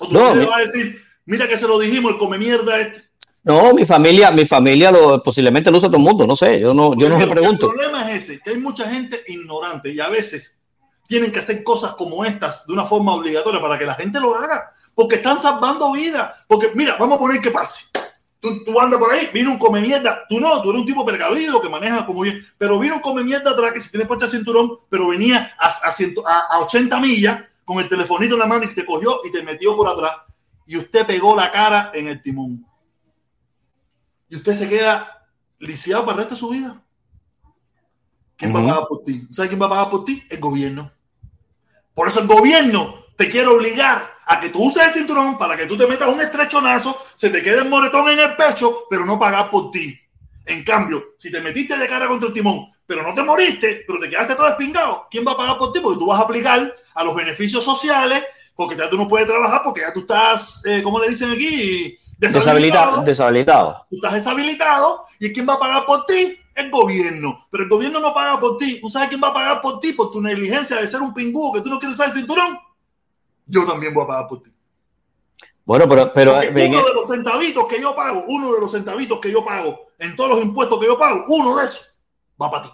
O 0.01 0.05
tu 0.07 0.13
No, 0.13 0.19
familia 0.25 0.43
mi- 0.43 0.51
va 0.51 0.57
a 0.57 0.59
decir, 0.59 1.01
mira 1.25 1.47
que 1.47 1.55
se 1.57 1.65
lo 1.67 1.79
dijimos, 1.79 2.11
el 2.11 2.17
come 2.17 2.37
mierda 2.37 2.77
este. 2.77 3.05
no, 3.43 3.73
mi 3.73 3.85
familia, 3.85 4.29
mi 4.29 4.45
familia 4.45 4.91
lo, 4.91 5.23
posiblemente 5.23 5.71
lo 5.71 5.77
usa 5.77 5.87
todo 5.87 5.95
el 5.97 6.03
mundo, 6.03 6.27
no 6.27 6.35
sé, 6.35 6.59
yo 6.59 6.73
no, 6.73 6.93
yo 6.97 7.07
no 7.07 7.17
me 7.17 7.25
pregunto. 7.25 7.67
El 7.67 7.73
problema 7.77 8.11
es 8.11 8.25
ese, 8.25 8.41
que 8.41 8.49
hay 8.49 8.57
mucha 8.57 8.89
gente 8.89 9.23
ignorante 9.27 9.89
y 9.89 10.01
a 10.01 10.09
veces 10.09 10.61
tienen 11.07 11.31
que 11.31 11.39
hacer 11.39 11.63
cosas 11.63 11.95
como 11.95 12.25
estas 12.25 12.67
de 12.67 12.73
una 12.73 12.83
forma 12.85 13.15
obligatoria 13.15 13.61
para 13.61 13.79
que 13.79 13.85
la 13.85 13.95
gente 13.95 14.19
lo 14.19 14.35
haga, 14.35 14.73
porque 14.93 15.15
están 15.15 15.39
salvando 15.39 15.89
vidas. 15.93 16.33
Porque 16.49 16.71
mira, 16.75 16.97
vamos 16.99 17.15
a 17.15 17.19
poner 17.19 17.39
que 17.39 17.49
pase. 17.51 17.85
Tú, 18.47 18.63
tú 18.63 18.79
andas 18.79 18.99
por 18.99 19.11
ahí, 19.11 19.29
vino 19.33 19.51
un 19.51 19.57
come 19.59 19.81
mierda, 19.81 20.23
tú 20.29 20.39
no, 20.39 20.61
tú 20.61 20.69
eres 20.69 20.81
un 20.81 20.87
tipo 20.87 21.05
precavido 21.05 21.61
que 21.61 21.69
maneja 21.69 22.05
como 22.05 22.21
bien, 22.21 22.45
pero 22.57 22.79
vino 22.79 22.95
un 22.95 23.01
come 23.01 23.23
mierda 23.23 23.51
atrás 23.51 23.73
que 23.73 23.81
si 23.81 23.89
tienes 23.89 24.07
puesto 24.07 24.25
el 24.25 24.31
cinturón, 24.31 24.79
pero 24.89 25.07
venía 25.09 25.55
a, 25.59 25.67
a, 25.67 25.91
ciento- 25.91 26.25
a- 26.27 26.47
a 26.55 26.59
80 26.59 26.99
millas, 26.99 27.43
con 27.65 27.79
el 27.79 27.89
telefonito 27.89 28.35
en 28.35 28.39
la 28.39 28.45
mano 28.47 28.63
y 28.63 28.73
te 28.73 28.85
cogió 28.85 29.19
y 29.25 29.31
te 29.31 29.43
metió 29.43 29.75
por 29.75 29.89
atrás 29.89 30.13
y 30.65 30.77
usted 30.77 31.05
pegó 31.05 31.35
la 31.35 31.51
cara 31.51 31.91
en 31.93 32.07
el 32.07 32.21
timón. 32.21 32.65
Y 34.29 34.35
usted 34.37 34.55
se 34.55 34.67
queda 34.69 35.27
lisiado 35.59 36.05
para 36.05 36.13
el 36.13 36.17
resto 36.19 36.35
de 36.35 36.39
su 36.39 36.49
vida. 36.49 36.81
¿Quién 38.37 38.55
va 38.55 38.59
a 38.59 38.65
pagar 38.65 38.87
por 38.87 39.03
ti? 39.03 39.27
¿Sabe 39.31 39.47
quién 39.49 39.61
va 39.61 39.65
a 39.65 39.69
pagar 39.69 39.89
por 39.89 40.05
ti? 40.05 40.23
El 40.29 40.39
gobierno. 40.39 40.91
Por 41.93 42.07
eso 42.07 42.19
el 42.21 42.27
gobierno 42.27 42.95
te 43.17 43.29
quiere 43.29 43.47
obligar 43.47 44.11
a 44.27 44.39
que 44.39 44.49
tú 44.49 44.65
uses 44.65 44.85
el 44.85 44.93
cinturón 44.93 45.37
para 45.37 45.55
que 45.55 45.65
tú 45.65 45.77
te 45.77 45.87
metas 45.87 46.09
un 46.09 46.19
estrechonazo, 46.19 46.97
se 47.15 47.29
te 47.29 47.41
quede 47.41 47.59
el 47.59 47.69
moretón 47.69 48.09
en 48.09 48.19
el 48.19 48.35
pecho, 48.35 48.85
pero 48.89 49.05
no 49.05 49.17
pagar 49.17 49.49
por 49.49 49.71
ti. 49.71 49.97
En 50.45 50.63
cambio, 50.63 51.15
si 51.17 51.31
te 51.31 51.41
metiste 51.41 51.77
de 51.77 51.87
cara 51.87 52.07
contra 52.07 52.27
el 52.27 52.33
timón, 52.33 52.71
pero 52.85 53.03
no 53.03 53.13
te 53.13 53.23
moriste, 53.23 53.83
pero 53.87 53.99
te 53.99 54.09
quedaste 54.09 54.35
todo 54.35 54.47
espingado, 54.47 55.07
¿quién 55.09 55.25
va 55.25 55.31
a 55.31 55.37
pagar 55.37 55.57
por 55.57 55.71
ti? 55.71 55.79
Porque 55.81 55.99
tú 55.99 56.07
vas 56.07 56.19
a 56.19 56.23
aplicar 56.23 56.73
a 56.93 57.03
los 57.03 57.15
beneficios 57.15 57.63
sociales, 57.63 58.23
porque 58.55 58.75
ya 58.75 58.89
tú 58.89 58.97
no 58.97 59.07
puedes 59.07 59.27
trabajar, 59.27 59.61
porque 59.63 59.81
ya 59.81 59.93
tú 59.93 60.01
estás, 60.01 60.61
eh, 60.65 60.81
¿cómo 60.83 60.99
le 60.99 61.09
dicen 61.09 61.31
aquí? 61.31 61.97
Deshabilitado. 62.17 63.03
Deshabilitado. 63.03 63.85
tú 63.89 63.97
estás 63.97 64.13
deshabilitado 64.13 65.05
y 65.19 65.31
quién 65.31 65.47
va 65.47 65.53
a 65.53 65.59
pagar 65.59 65.85
por 65.85 66.05
ti 66.07 66.35
el 66.55 66.71
gobierno 66.71 67.45
pero 67.51 67.65
el 67.65 67.69
gobierno 67.69 67.99
no 67.99 68.11
paga 68.11 68.39
por 68.39 68.57
ti 68.57 68.81
¿tú 68.81 68.89
sabes 68.89 69.09
quién 69.09 69.21
va 69.21 69.27
a 69.27 69.33
pagar 69.35 69.61
por 69.61 69.79
ti 69.79 69.93
por 69.93 70.11
tu 70.11 70.19
negligencia 70.19 70.77
de 70.77 70.87
ser 70.87 70.99
un 71.01 71.13
pingüo 71.13 71.53
que 71.53 71.61
tú 71.61 71.69
no 71.69 71.77
quieres 71.77 71.95
usar 71.95 72.07
el 72.07 72.15
cinturón 72.15 72.57
yo 73.47 73.65
también 73.65 73.93
voy 73.93 74.03
a 74.03 74.07
pagar 74.07 74.27
por 74.27 74.43
ti 74.43 74.51
Bueno, 75.65 75.87
pero, 75.89 76.11
pero 76.13 76.33
uno 76.35 76.43
de 76.43 76.93
los 76.93 77.07
centavitos 77.07 77.65
que 77.67 77.81
yo 77.81 77.95
pago 77.95 78.23
uno 78.27 78.53
de 78.53 78.61
los 78.61 78.71
centavitos 78.71 79.19
que 79.19 79.31
yo 79.31 79.43
pago 79.43 79.87
en 79.99 80.15
todos 80.15 80.29
los 80.31 80.39
impuestos 80.41 80.79
que 80.79 80.85
yo 80.85 80.97
pago 80.97 81.23
uno 81.27 81.57
de 81.57 81.65
esos 81.65 81.93
va 82.41 82.51
para 82.51 82.63
ti 82.63 82.69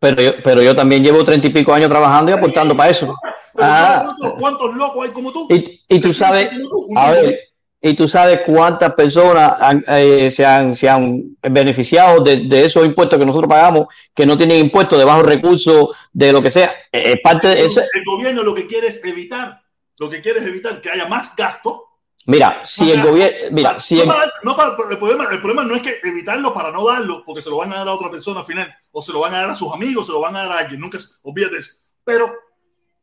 pero, 0.00 0.22
yo, 0.22 0.32
pero 0.44 0.62
yo 0.62 0.74
también 0.76 1.02
llevo 1.02 1.24
treinta 1.24 1.48
y 1.48 1.50
pico 1.50 1.72
años 1.72 1.90
trabajando 1.90 2.30
y 2.30 2.34
aportando 2.34 2.76
para 2.76 2.90
eso. 2.90 3.06
Pero 3.06 3.66
Ah. 3.68 3.96
¿sabes 3.96 4.14
cuántos, 4.20 4.40
cuántos 4.40 4.76
locos 4.76 5.04
hay 5.04 5.12
como 5.12 5.32
tú 5.32 5.48
Y, 5.50 5.80
y 5.88 5.98
tú 5.98 6.12
sabes, 6.12 6.50
tú, 6.50 6.86
a 6.96 7.10
ver, 7.10 7.36
y 7.80 7.94
tú 7.94 8.06
sabes 8.06 8.42
cuántas 8.46 8.94
personas 8.94 9.56
han, 9.58 9.84
eh, 9.88 10.30
se, 10.30 10.46
han, 10.46 10.76
se 10.76 10.88
han 10.88 11.36
beneficiado 11.42 12.20
de, 12.22 12.44
de 12.48 12.64
esos 12.64 12.86
impuestos 12.86 13.18
que 13.18 13.26
nosotros 13.26 13.48
pagamos, 13.48 13.88
que 14.14 14.24
no 14.24 14.36
tienen 14.36 14.58
impuestos 14.58 14.96
de 15.00 15.04
bajos 15.04 15.26
recursos, 15.26 15.88
de 16.12 16.32
lo 16.32 16.40
que 16.42 16.52
sea. 16.52 16.70
Eh, 16.92 17.14
Es 17.14 17.20
parte 17.20 17.48
de 17.48 17.64
eso. 17.64 17.80
el 17.80 18.04
gobierno 18.06 18.44
lo 18.44 18.54
que 18.54 18.68
quiere 18.68 18.86
es 18.86 19.04
evitar 19.04 19.60
lo 19.98 20.08
que 20.10 20.20
quiere 20.22 20.40
es 20.40 20.46
evitar 20.46 20.80
que 20.80 20.90
haya 20.90 21.06
más 21.06 21.34
gasto 21.36 21.84
Mira, 22.26 22.60
si 22.62 22.90
el 22.90 23.00
gobierno, 23.02 23.38
mira, 23.52 23.80
si 23.80 23.94
no 23.96 24.02
el, 24.02 24.08
no 24.42 24.54
para- 24.54 24.76
el, 24.90 24.98
problema, 24.98 25.24
el 25.32 25.38
problema 25.40 25.64
no 25.64 25.74
es 25.74 25.80
que 25.82 25.98
evitarlo 26.02 26.52
para 26.52 26.70
no 26.70 26.86
darlo, 26.86 27.24
porque 27.24 27.40
se 27.40 27.48
lo 27.48 27.56
van 27.56 27.72
a 27.72 27.76
dar 27.78 27.88
a 27.88 27.94
otra 27.94 28.10
persona 28.10 28.40
al 28.40 28.44
final, 28.46 28.70
o 28.90 29.00
se 29.00 29.12
lo 29.14 29.20
van 29.20 29.32
a 29.34 29.40
dar 29.40 29.50
a 29.50 29.56
sus 29.56 29.72
amigos, 29.72 30.04
se 30.06 30.12
lo 30.12 30.20
van 30.20 30.36
a 30.36 30.40
dar 30.42 30.52
a 30.52 30.58
alguien, 30.58 30.78
nunca 30.78 30.98
se- 30.98 31.08
olvídate 31.22 31.54
de 31.54 31.60
eso. 31.60 31.72
Pero 32.04 32.30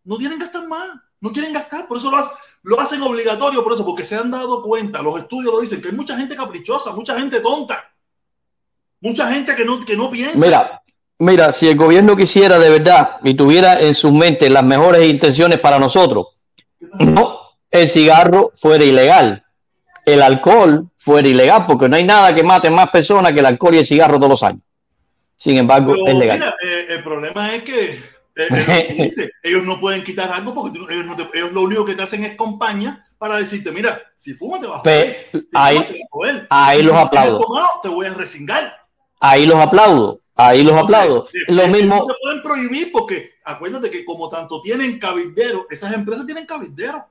no 0.04 0.18
quieren 0.18 0.38
gastar 0.38 0.68
más, 0.68 0.90
no 1.22 1.32
quieren 1.32 1.54
gastar, 1.54 1.88
por 1.88 1.98
eso 1.98 2.12
lo, 2.12 2.18
hacen- 2.18 2.38
lo 2.62 2.80
hacen 2.80 3.02
obligatorio, 3.02 3.64
por 3.64 3.74
eso, 3.74 3.84
porque 3.84 4.04
se 4.04 4.16
han 4.16 4.30
dado 4.30 4.62
cuenta, 4.62 5.02
los 5.02 5.20
estudios 5.20 5.52
lo 5.52 5.60
dicen, 5.60 5.82
que 5.82 5.88
hay 5.88 5.96
mucha 5.96 6.16
gente 6.16 6.36
caprichosa, 6.36 6.92
mucha 6.92 7.20
gente 7.20 7.40
tonta, 7.40 7.84
mucha 9.02 9.32
gente 9.34 9.56
que 9.56 9.66
no, 9.66 9.84
que 9.84 9.98
no 9.98 10.12
piensa. 10.12 10.38
Mira, 10.38 10.84
mira, 11.18 11.52
si 11.52 11.68
el 11.68 11.76
gobierno 11.78 12.16
quisiera 12.16 12.60
de 12.60 12.70
verdad 12.70 13.18
y 13.24 13.34
tuviera 13.34 13.80
en 13.80 13.96
su 13.96 14.12
mente 14.12 14.52
las 14.52 14.64
mejores 14.64 15.08
intenciones 15.10 15.60
para 15.60 15.80
nosotros, 15.80 16.28
no 17.00 17.40
el 17.72 17.90
cigarro 17.90 18.52
fuera 18.56 18.84
ilegal, 18.84 19.44
el 20.06 20.22
alcohol 20.22 20.90
fuera 20.98 21.28
ilegal, 21.28 21.66
porque 21.66 21.90
no 21.90 21.96
hay 21.96 22.04
nada 22.04 22.34
que 22.34 22.44
mate 22.44 22.70
más 22.70 22.90
personas 22.90 23.34
que 23.34 23.40
el 23.40 23.46
alcohol 23.46 23.76
y 23.76 23.80
el 23.80 23.86
cigarro 23.86 24.18
todos 24.18 24.30
los 24.30 24.44
años. 24.44 24.64
Sin 25.36 25.58
embargo, 25.58 25.94
Pero, 25.94 26.08
es 26.08 26.16
legal. 26.16 26.40
mira, 26.40 26.56
eh, 26.64 26.86
el 26.90 27.04
problema 27.04 27.54
es 27.54 27.64
que 27.64 27.90
eh, 27.92 28.02
eh, 28.36 28.86
que 28.98 29.04
dice, 29.04 29.32
ellos 29.44 29.64
no 29.64 29.80
pueden 29.80 30.04
quitar 30.04 30.32
algo 30.32 30.54
porque 30.54 30.78
ellos, 30.94 31.06
no 31.06 31.16
te- 31.16 31.30
ellos 31.38 31.52
lo 31.52 31.64
único 31.64 31.86
que 31.86 31.96
te 31.96 32.04
hacen 32.04 32.24
es 32.24 32.36
compañía 32.36 33.06
para 33.18 33.38
decirte, 33.38 33.72
mira, 33.72 34.02
si 34.16 34.34
fumas 34.34 34.62
te 34.62 34.68
vas 34.68 34.78
a 34.78 34.80
joder. 34.80 35.30
Pe- 35.32 35.40
Si 35.40 35.48
ahí, 35.54 35.76
fumas, 35.78 35.88
te 35.88 35.94
vas 35.94 36.02
a 36.02 36.08
joder. 36.12 36.48
ahí 36.50 36.80
Y 36.80 36.84
los 36.84 36.96
aplaudo. 36.96 37.40
tomado, 37.40 37.70
te 37.84 37.90
voy 37.90 38.06
a 38.06 38.14
resingar. 38.14 38.74
ahí 39.20 39.46
los 39.46 39.58
aplaudo, 39.58 40.22
ahí 40.36 40.64
los 40.64 40.74
aplaudo. 40.76 41.28
Eh, 41.34 41.54
Lo 41.54 41.64
eh, 41.64 41.68
mismo, 41.68 41.96
No 41.98 42.06
te 42.06 42.14
pueden 42.22 42.42
prohibir 42.42 42.92
porque 42.92 43.35
acuérdate 43.46 43.90
que 43.92 44.04
como 44.04 44.28
tanto 44.30 44.62
tienen 44.62 45.00
cabilderos, 45.00 45.66
esas 45.70 45.94
empresas 45.94 46.26
tienen 46.26 46.46
cabilderos 46.46 47.04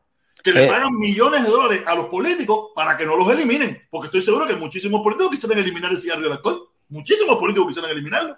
que 0.43 0.53
le 0.53 0.65
Eh. 0.65 0.69
pagan 0.69 0.93
millones 0.99 1.43
de 1.45 1.49
dólares 1.49 1.83
a 1.87 1.95
los 1.95 2.07
políticos 2.09 2.71
para 2.75 2.97
que 2.97 3.07
no 3.07 3.17
los 3.17 3.29
eliminen. 3.31 3.81
Porque 3.91 4.07
estoy 4.09 4.21
seguro 4.23 4.47
que 4.47 4.55
muchísimos 4.57 5.01
políticos 5.01 5.33
quisieran 5.35 5.59
eliminar 5.59 5.91
el 5.91 5.99
cigarro 5.99 6.23
y 6.23 6.27
el 6.27 6.33
alcohol. 6.33 6.69
Muchísimos 6.91 7.37
políticos 7.39 7.69
quisieran 7.69 7.91
eliminarlo. 7.93 8.37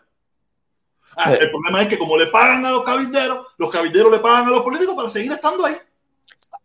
Ah, 1.16 1.32
Eh. 1.32 1.38
El 1.40 1.50
problema 1.50 1.82
es 1.82 1.88
que 1.88 1.98
como 1.98 2.16
le 2.16 2.26
pagan 2.26 2.64
a 2.66 2.70
los 2.70 2.84
cabilderos, 2.84 3.46
los 3.58 3.70
cabilderos 3.70 4.12
le 4.12 4.18
pagan 4.18 4.46
a 4.46 4.50
los 4.50 4.62
políticos 4.62 4.94
para 4.94 5.08
seguir 5.08 5.32
estando 5.32 5.64
ahí. 5.66 5.76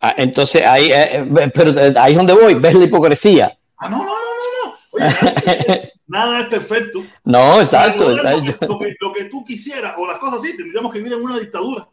ah, 0.03 0.13
entonces 0.17 0.63
ahí, 0.65 0.91
eh, 0.91 1.25
pero 1.53 1.71
ahí 1.99 2.11
es 2.13 2.17
donde 2.17 2.33
voy, 2.33 2.55
ves 2.55 2.73
la 2.73 2.83
hipocresía. 2.85 3.57
Ah, 3.77 3.87
no, 3.89 3.97
no, 3.99 4.03
no, 4.03 4.11
no, 4.11 4.65
no. 4.71 4.75
Oye, 4.90 4.90
nada 6.07 6.39
es 6.41 6.47
perfecto. 6.47 7.03
No, 7.23 7.59
exacto. 7.61 8.09
Lo, 8.09 8.15
exacto. 8.17 8.59
que, 8.59 8.65
lo 8.67 8.79
que- 8.79 8.95
lo 8.99 9.13
que 9.13 9.23
tú 9.25 9.45
quisieras 9.45 9.95
o 9.97 10.05
las 10.07 10.17
cosas 10.17 10.39
así, 10.41 10.55
tendríamos 10.55 10.91
que 10.91 10.99
vivir 10.99 11.13
en 11.13 11.23
una 11.23 11.39
dictadura. 11.39 11.87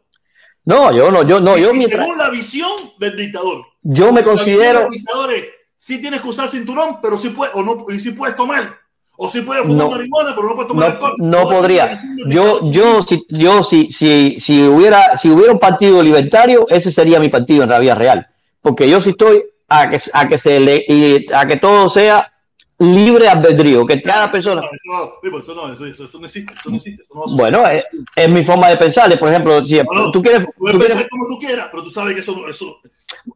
No, 0.65 0.91
yo 0.95 1.09
no, 1.11 1.23
yo 1.23 1.39
no, 1.39 1.57
yo 1.57 1.71
Y 1.73 1.77
mientras, 1.77 2.03
según 2.03 2.17
la 2.17 2.29
visión 2.29 2.69
del 2.99 3.15
dictador. 3.15 3.63
yo 3.81 4.11
me 4.13 4.23
considero, 4.23 4.81
del 4.81 4.89
dictador 4.91 5.33
es, 5.33 5.45
sí 5.77 5.99
tienes 6.01 6.21
que 6.21 6.27
usar 6.27 6.47
cinturón, 6.49 6.97
pero 7.01 7.17
sí 7.17 7.29
puedes, 7.29 7.55
o 7.55 7.63
no, 7.63 7.85
y 7.89 7.99
sí 7.99 8.11
puedes 8.11 8.35
tomar. 8.35 8.77
O 9.21 9.27
sí 9.27 9.41
puedes 9.41 9.63
fumar 9.65 9.85
No. 9.87 9.91
marihuana, 9.91 10.33
pero 10.33 10.47
no 10.47 10.53
puedes 10.55 10.67
tomar 10.69 10.87
no, 10.89 10.93
alcohol. 10.93 11.15
no 11.17 11.43
podría. 11.49 11.93
Yo, 12.27 12.71
yo, 12.71 13.01
si, 13.01 13.25
yo, 13.29 13.63
si, 13.63 13.89
si, 13.89 14.35
si 14.37 14.63
hubiera, 14.63 15.17
si 15.17 15.29
hubiera 15.29 15.51
un 15.51 15.59
partido 15.59 16.01
libertario, 16.01 16.65
ese 16.69 16.89
sería 16.91 17.19
mi 17.19 17.27
partido 17.27 17.63
en 17.63 17.69
la 17.69 17.79
vida 17.79 17.95
real, 17.95 18.27
porque 18.61 18.89
yo 18.89 19.01
sí 19.01 19.09
estoy 19.09 19.43
a 19.67 19.89
que, 19.89 19.99
a 20.13 20.27
que 20.27 20.37
se 20.37 20.59
le, 20.61 20.85
y 20.87 21.25
a 21.33 21.45
que 21.47 21.57
todo 21.57 21.89
sea 21.89 22.31
libre 22.79 23.27
albedrío, 23.27 23.85
que 23.85 24.01
cada 24.01 24.31
persona, 24.31 24.61
No, 24.61 24.67
no, 24.67 24.99
no 25.29 25.67
no 25.67 25.67
no 25.67 27.35
bueno, 27.35 27.67
es, 27.67 27.83
es 28.15 28.29
mi 28.29 28.43
forma 28.43 28.69
de 28.69 28.77
pensar. 28.77 29.17
Por 29.19 29.29
ejemplo, 29.29 29.65
si 29.65 29.81
no. 29.83 30.11
tú 30.11 30.21
quieres, 30.21 30.47
Puedes 30.57 30.77
tú 30.79 30.85
quieres- 30.85 31.07
como 31.09 31.27
tú 31.27 31.39
quieras, 31.39 31.67
pero 31.71 31.83
tú 31.83 31.89
sabes 31.89 32.13
que 32.13 32.21
eso, 32.21 32.35
no- 32.35 32.47
eso 32.47 32.77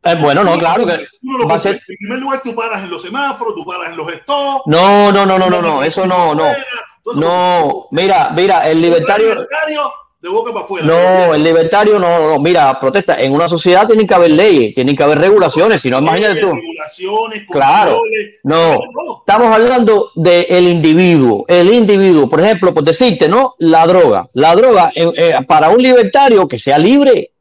eh, 0.04 0.16
bueno, 0.20 0.44
no, 0.44 0.58
claro 0.58 0.86
que 0.86 1.06
no 1.24 1.38
lo 1.40 1.48
va 1.48 1.56
a 1.56 1.60
ser, 1.60 1.76
En 1.88 1.98
primer 1.98 2.20
lugar, 2.20 2.42
tú 2.44 2.56
paras 2.56 2.84
en 2.84 2.90
los 2.90 3.02
semáforos, 3.02 3.56
tú 3.56 3.66
paras 3.66 3.90
en 3.90 3.98
los 3.98 4.08
stores. 4.14 4.62
no, 4.68 5.12
no, 5.12 5.26
no, 5.26 5.38
no, 5.38 5.50
no, 5.50 5.62
no, 5.62 5.84
eso 5.84 6.06
no, 6.06 6.34
no, 6.36 6.46
no, 7.16 7.88
mira, 7.92 8.30
mira, 8.36 8.70
el 8.70 8.82
libertario, 8.82 9.46
de 10.24 10.30
boca 10.30 10.54
para 10.54 10.64
afuera. 10.64 10.86
No, 10.88 11.36
el 11.36 11.44
libertario 11.44 12.00
no, 12.00 12.40
mira, 12.40 12.80
protesta. 12.80 13.20
En 13.20 13.34
una 13.34 13.50
sociedad 13.50 13.86
tienen 13.86 14.08
que 14.08 14.14
haber 14.14 14.32
leyes, 14.32 14.74
tienen 14.74 14.96
que 14.96 15.04
haber 15.04 15.20
regulaciones, 15.20 15.82
si 15.82 15.90
no, 15.90 16.00
imagínate 16.00 16.40
tú. 16.40 16.54
Regulaciones, 16.54 17.44
Claro. 17.52 18.02
No, 18.44 18.80
estamos 19.20 19.54
hablando 19.54 20.12
del 20.16 20.70
individuo. 20.70 21.44
El 21.46 21.74
individuo, 21.74 22.30
por 22.30 22.40
ejemplo, 22.40 22.74
por 22.74 22.86
decirte, 22.86 23.28
¿no? 23.28 23.56
La 23.60 23.86
droga. 23.86 24.26
La 24.36 24.56
droga, 24.56 24.94
eh, 24.96 25.12
eh, 25.18 25.34
para 25.46 25.70
un 25.70 25.84
libertario 25.84 26.48
que 26.48 26.58
sea 26.58 26.78
libre. 26.78 27.32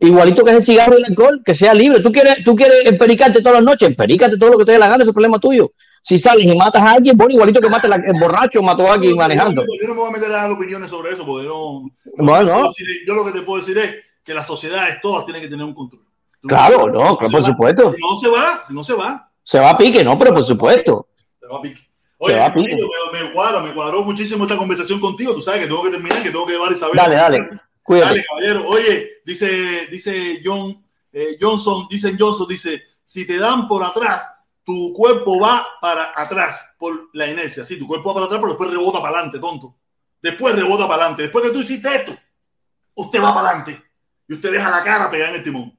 Igualito 0.00 0.44
que 0.44 0.50
es 0.50 0.56
el 0.56 0.62
cigarro 0.62 0.94
y 0.94 1.02
el 1.02 1.04
alcohol, 1.04 1.42
que 1.44 1.54
sea 1.54 1.72
libre. 1.72 2.00
Tú 2.00 2.10
quieres, 2.10 2.42
tú 2.44 2.56
quieres 2.56 2.84
empericarte 2.84 3.40
todas 3.40 3.58
las 3.58 3.64
noches, 3.64 3.88
empericate 3.88 4.36
todo 4.38 4.50
lo 4.50 4.58
que 4.58 4.64
te 4.64 4.72
dé 4.72 4.78
la 4.78 4.88
gana, 4.88 4.96
ese 4.96 5.04
es 5.04 5.08
el 5.08 5.14
problema 5.14 5.38
tuyo. 5.38 5.70
Si 6.02 6.18
sales 6.18 6.44
y 6.46 6.56
matas 6.56 6.82
a 6.82 6.92
alguien, 6.92 7.16
bueno, 7.16 7.32
igualito 7.34 7.60
que 7.60 7.68
mate 7.68 7.88
la- 7.88 7.96
el 7.96 8.18
borracho 8.18 8.62
mató 8.62 8.86
a 8.90 8.94
alguien 8.94 9.16
manejando. 9.16 9.62
Yo 9.62 9.88
no 9.88 9.94
me 9.94 10.00
voy 10.00 10.08
a 10.10 10.12
meter 10.12 10.30
a 10.32 10.36
dar 10.42 10.50
opiniones 10.52 10.90
sobre 10.90 11.12
eso, 11.12 11.24
porque 11.26 11.46
no. 11.46 11.90
Bueno. 12.16 12.48
yo, 12.48 12.54
puedo 12.54 12.68
decir- 12.68 12.86
yo 13.06 13.14
lo 13.14 13.24
que 13.24 13.32
te 13.32 13.42
puedo 13.42 13.58
decir 13.60 13.78
es 13.78 13.94
que 14.24 14.32
las 14.34 14.46
sociedades 14.46 15.00
todas 15.02 15.24
tienen 15.24 15.42
que 15.42 15.48
tener 15.48 15.64
un 15.64 15.74
control. 15.74 16.02
Claro, 16.42 16.88
no, 16.88 17.18
se 17.20 17.30
por 17.30 17.42
supuesto. 17.42 17.92
Si 17.94 18.00
no 18.00 18.16
se 18.16 18.28
va, 18.28 18.62
si 18.64 18.74
no 18.74 18.84
se 18.84 18.94
va, 18.94 19.30
Se 19.42 19.58
va 19.58 19.70
a 19.70 19.76
pique, 19.76 20.04
¿no? 20.04 20.18
Pero 20.18 20.32
por 20.34 20.44
supuesto. 20.44 21.08
se 21.40 21.46
va 21.46 21.58
a 21.58 21.62
pique. 21.62 21.80
Oye, 22.18 22.34
va 22.36 22.46
a 22.46 22.54
pique. 22.54 22.76
me, 23.12 23.22
me 23.24 23.32
cuadra, 23.32 23.60
me 23.60 23.72
cuadró 23.74 24.02
muchísimo 24.04 24.44
esta 24.44 24.56
conversación 24.56 25.00
contigo. 25.00 25.34
Tú 25.34 25.40
sabes 25.40 25.60
que 25.62 25.66
tengo 25.66 25.82
que 25.82 25.90
terminar, 25.90 26.22
que 26.22 26.30
tengo 26.30 26.46
que 26.46 26.52
llevar 26.52 26.70
a 26.70 26.74
Isabel. 26.74 26.96
Dale, 26.96 27.14
dale. 27.16 27.38
Dale, 27.38 27.60
Cuídate. 27.82 28.24
caballero. 28.28 28.68
Oye, 28.68 29.08
dice, 29.24 29.86
dice 29.90 30.40
John, 30.44 30.82
eh, 31.12 31.36
Johnson, 31.40 31.86
dicen 31.88 32.16
Johnson, 32.18 32.46
dice, 32.48 32.82
si 33.04 33.26
te 33.26 33.38
dan 33.38 33.66
por 33.66 33.82
atrás, 33.82 34.28
tu 34.68 34.92
cuerpo 34.92 35.40
va 35.40 35.66
para 35.80 36.12
atrás 36.14 36.74
por 36.78 37.08
la 37.14 37.26
inercia. 37.26 37.64
Sí, 37.64 37.78
tu 37.78 37.86
cuerpo 37.86 38.10
va 38.10 38.16
para 38.16 38.26
atrás, 38.26 38.38
pero 38.38 38.52
después 38.52 38.70
rebota 38.70 39.00
para 39.00 39.14
adelante, 39.14 39.38
tonto. 39.38 39.78
Después 40.20 40.54
rebota 40.54 40.86
para 40.86 41.04
adelante. 41.04 41.22
Después 41.22 41.42
que 41.42 41.52
tú 41.52 41.60
hiciste 41.60 41.88
esto, 41.96 42.14
usted 42.94 43.18
va 43.22 43.34
para 43.34 43.48
adelante. 43.48 43.82
Y 44.28 44.34
usted 44.34 44.52
deja 44.52 44.70
la 44.70 44.84
cara 44.84 45.10
pegada 45.10 45.30
en 45.30 45.36
el 45.36 45.42
timón. 45.42 45.78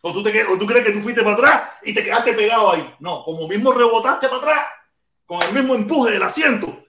O 0.00 0.12
tú, 0.12 0.22
te, 0.22 0.44
o 0.44 0.56
tú 0.56 0.64
crees 0.64 0.86
que 0.86 0.92
tú 0.92 1.00
fuiste 1.00 1.24
para 1.24 1.34
atrás 1.34 1.70
y 1.82 1.92
te 1.92 2.04
quedaste 2.04 2.34
pegado 2.34 2.70
ahí. 2.70 2.94
No, 3.00 3.24
como 3.24 3.48
mismo 3.48 3.72
rebotaste 3.72 4.28
para 4.28 4.42
atrás, 4.42 4.66
con 5.26 5.42
el 5.42 5.52
mismo 5.52 5.74
empuje 5.74 6.12
del 6.12 6.22
asiento, 6.22 6.84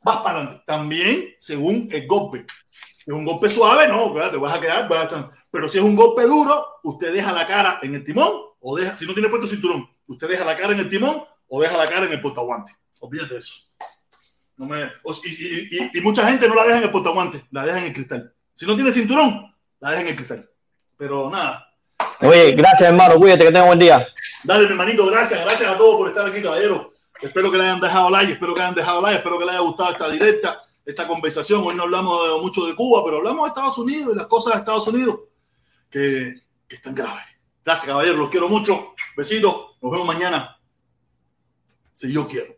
vas 0.00 0.18
para 0.18 0.38
adelante. 0.38 0.62
También 0.64 1.34
según 1.40 1.88
el 1.90 2.06
golpe. 2.06 2.46
Si 2.98 3.10
es 3.10 3.16
un 3.16 3.24
golpe 3.24 3.50
suave, 3.50 3.88
no, 3.88 4.14
te 4.30 4.36
vas 4.36 4.56
a 4.56 4.60
quedar, 4.60 4.88
vas 4.88 5.12
pero 5.50 5.68
si 5.68 5.78
es 5.78 5.84
un 5.84 5.96
golpe 5.96 6.22
duro, 6.22 6.64
usted 6.84 7.12
deja 7.12 7.32
la 7.32 7.48
cara 7.48 7.80
en 7.82 7.96
el 7.96 8.04
timón 8.04 8.30
o 8.60 8.76
deja, 8.76 8.94
si 8.96 9.06
no 9.06 9.12
tiene 9.12 9.28
puesto 9.28 9.48
cinturón, 9.48 9.92
usted 10.06 10.28
deja 10.28 10.44
la 10.44 10.56
cara 10.56 10.72
en 10.72 10.80
el 10.80 10.88
timón 10.88 11.24
o 11.48 11.60
deja 11.60 11.76
la 11.76 11.88
cara 11.88 12.06
en 12.06 12.12
el 12.12 12.20
portaguante. 12.20 12.76
Olvídate 13.00 13.34
de 13.34 13.40
eso. 13.40 13.54
No 14.56 14.66
me, 14.66 14.84
o- 15.02 15.14
y, 15.24 15.28
y- 15.28 15.68
y- 15.70 15.90
y 15.98 16.00
mucha 16.00 16.28
gente 16.28 16.48
no 16.48 16.54
la 16.54 16.62
deja 16.64 16.78
en 16.78 16.84
el 16.84 16.90
portaguante, 16.90 17.44
la 17.50 17.64
deja 17.66 17.78
en 17.80 17.86
el 17.86 17.92
cristal. 17.92 18.32
Si 18.54 18.66
no 18.66 18.74
tiene 18.74 18.92
cinturón, 18.92 19.52
La 19.80 19.90
dejen 19.90 20.06
en 20.06 20.10
el 20.12 20.16
cristal. 20.16 20.50
Pero 20.96 21.28
nada. 21.28 21.68
Oye, 22.20 22.52
gracias 22.54 22.88
hermano, 22.88 23.16
cuídate, 23.16 23.40
que 23.44 23.50
tenga 23.52 23.66
buen 23.66 23.78
día. 23.78 24.06
Dale, 24.44 24.64
mi 24.64 24.70
hermanito, 24.70 25.04
gracias, 25.06 25.44
gracias 25.44 25.70
a 25.70 25.76
todos 25.76 25.96
por 25.96 26.08
estar 26.08 26.24
aquí, 26.26 26.40
caballero. 26.40 26.94
Espero 27.20 27.50
que 27.50 27.58
le 27.58 27.64
hayan 27.64 27.80
dejado 27.80 28.08
like, 28.10 28.32
espero 28.32 28.54
que 28.54 28.60
hayan 28.62 28.74
dejado 28.74 29.02
like, 29.02 29.18
espero 29.18 29.38
que 29.38 29.44
les 29.44 29.54
haya 29.54 29.62
gustado 29.62 29.90
esta 29.90 30.08
directa, 30.08 30.62
esta 30.86 31.06
conversación. 31.06 31.62
Hoy 31.64 31.74
no 31.74 31.82
hablamos 31.82 32.22
de- 32.36 32.42
mucho 32.42 32.64
de 32.66 32.74
Cuba, 32.76 33.02
pero 33.04 33.16
hablamos 33.18 33.44
de 33.44 33.48
Estados 33.48 33.76
Unidos 33.78 34.12
y 34.14 34.16
las 34.16 34.26
cosas 34.26 34.54
de 34.54 34.58
Estados 34.60 34.86
Unidos 34.88 35.20
que, 35.90 36.34
que 36.68 36.76
están 36.76 36.94
graves. 36.94 37.24
Gracias, 37.64 37.86
caballero, 37.86 38.18
los 38.18 38.30
quiero 38.30 38.48
mucho. 38.48 38.94
Besitos, 39.16 39.78
nos 39.80 39.90
vemos 39.90 40.06
mañana. 40.06 40.60
Si 41.92 42.12
yo 42.12 42.28
quiero. 42.28 42.56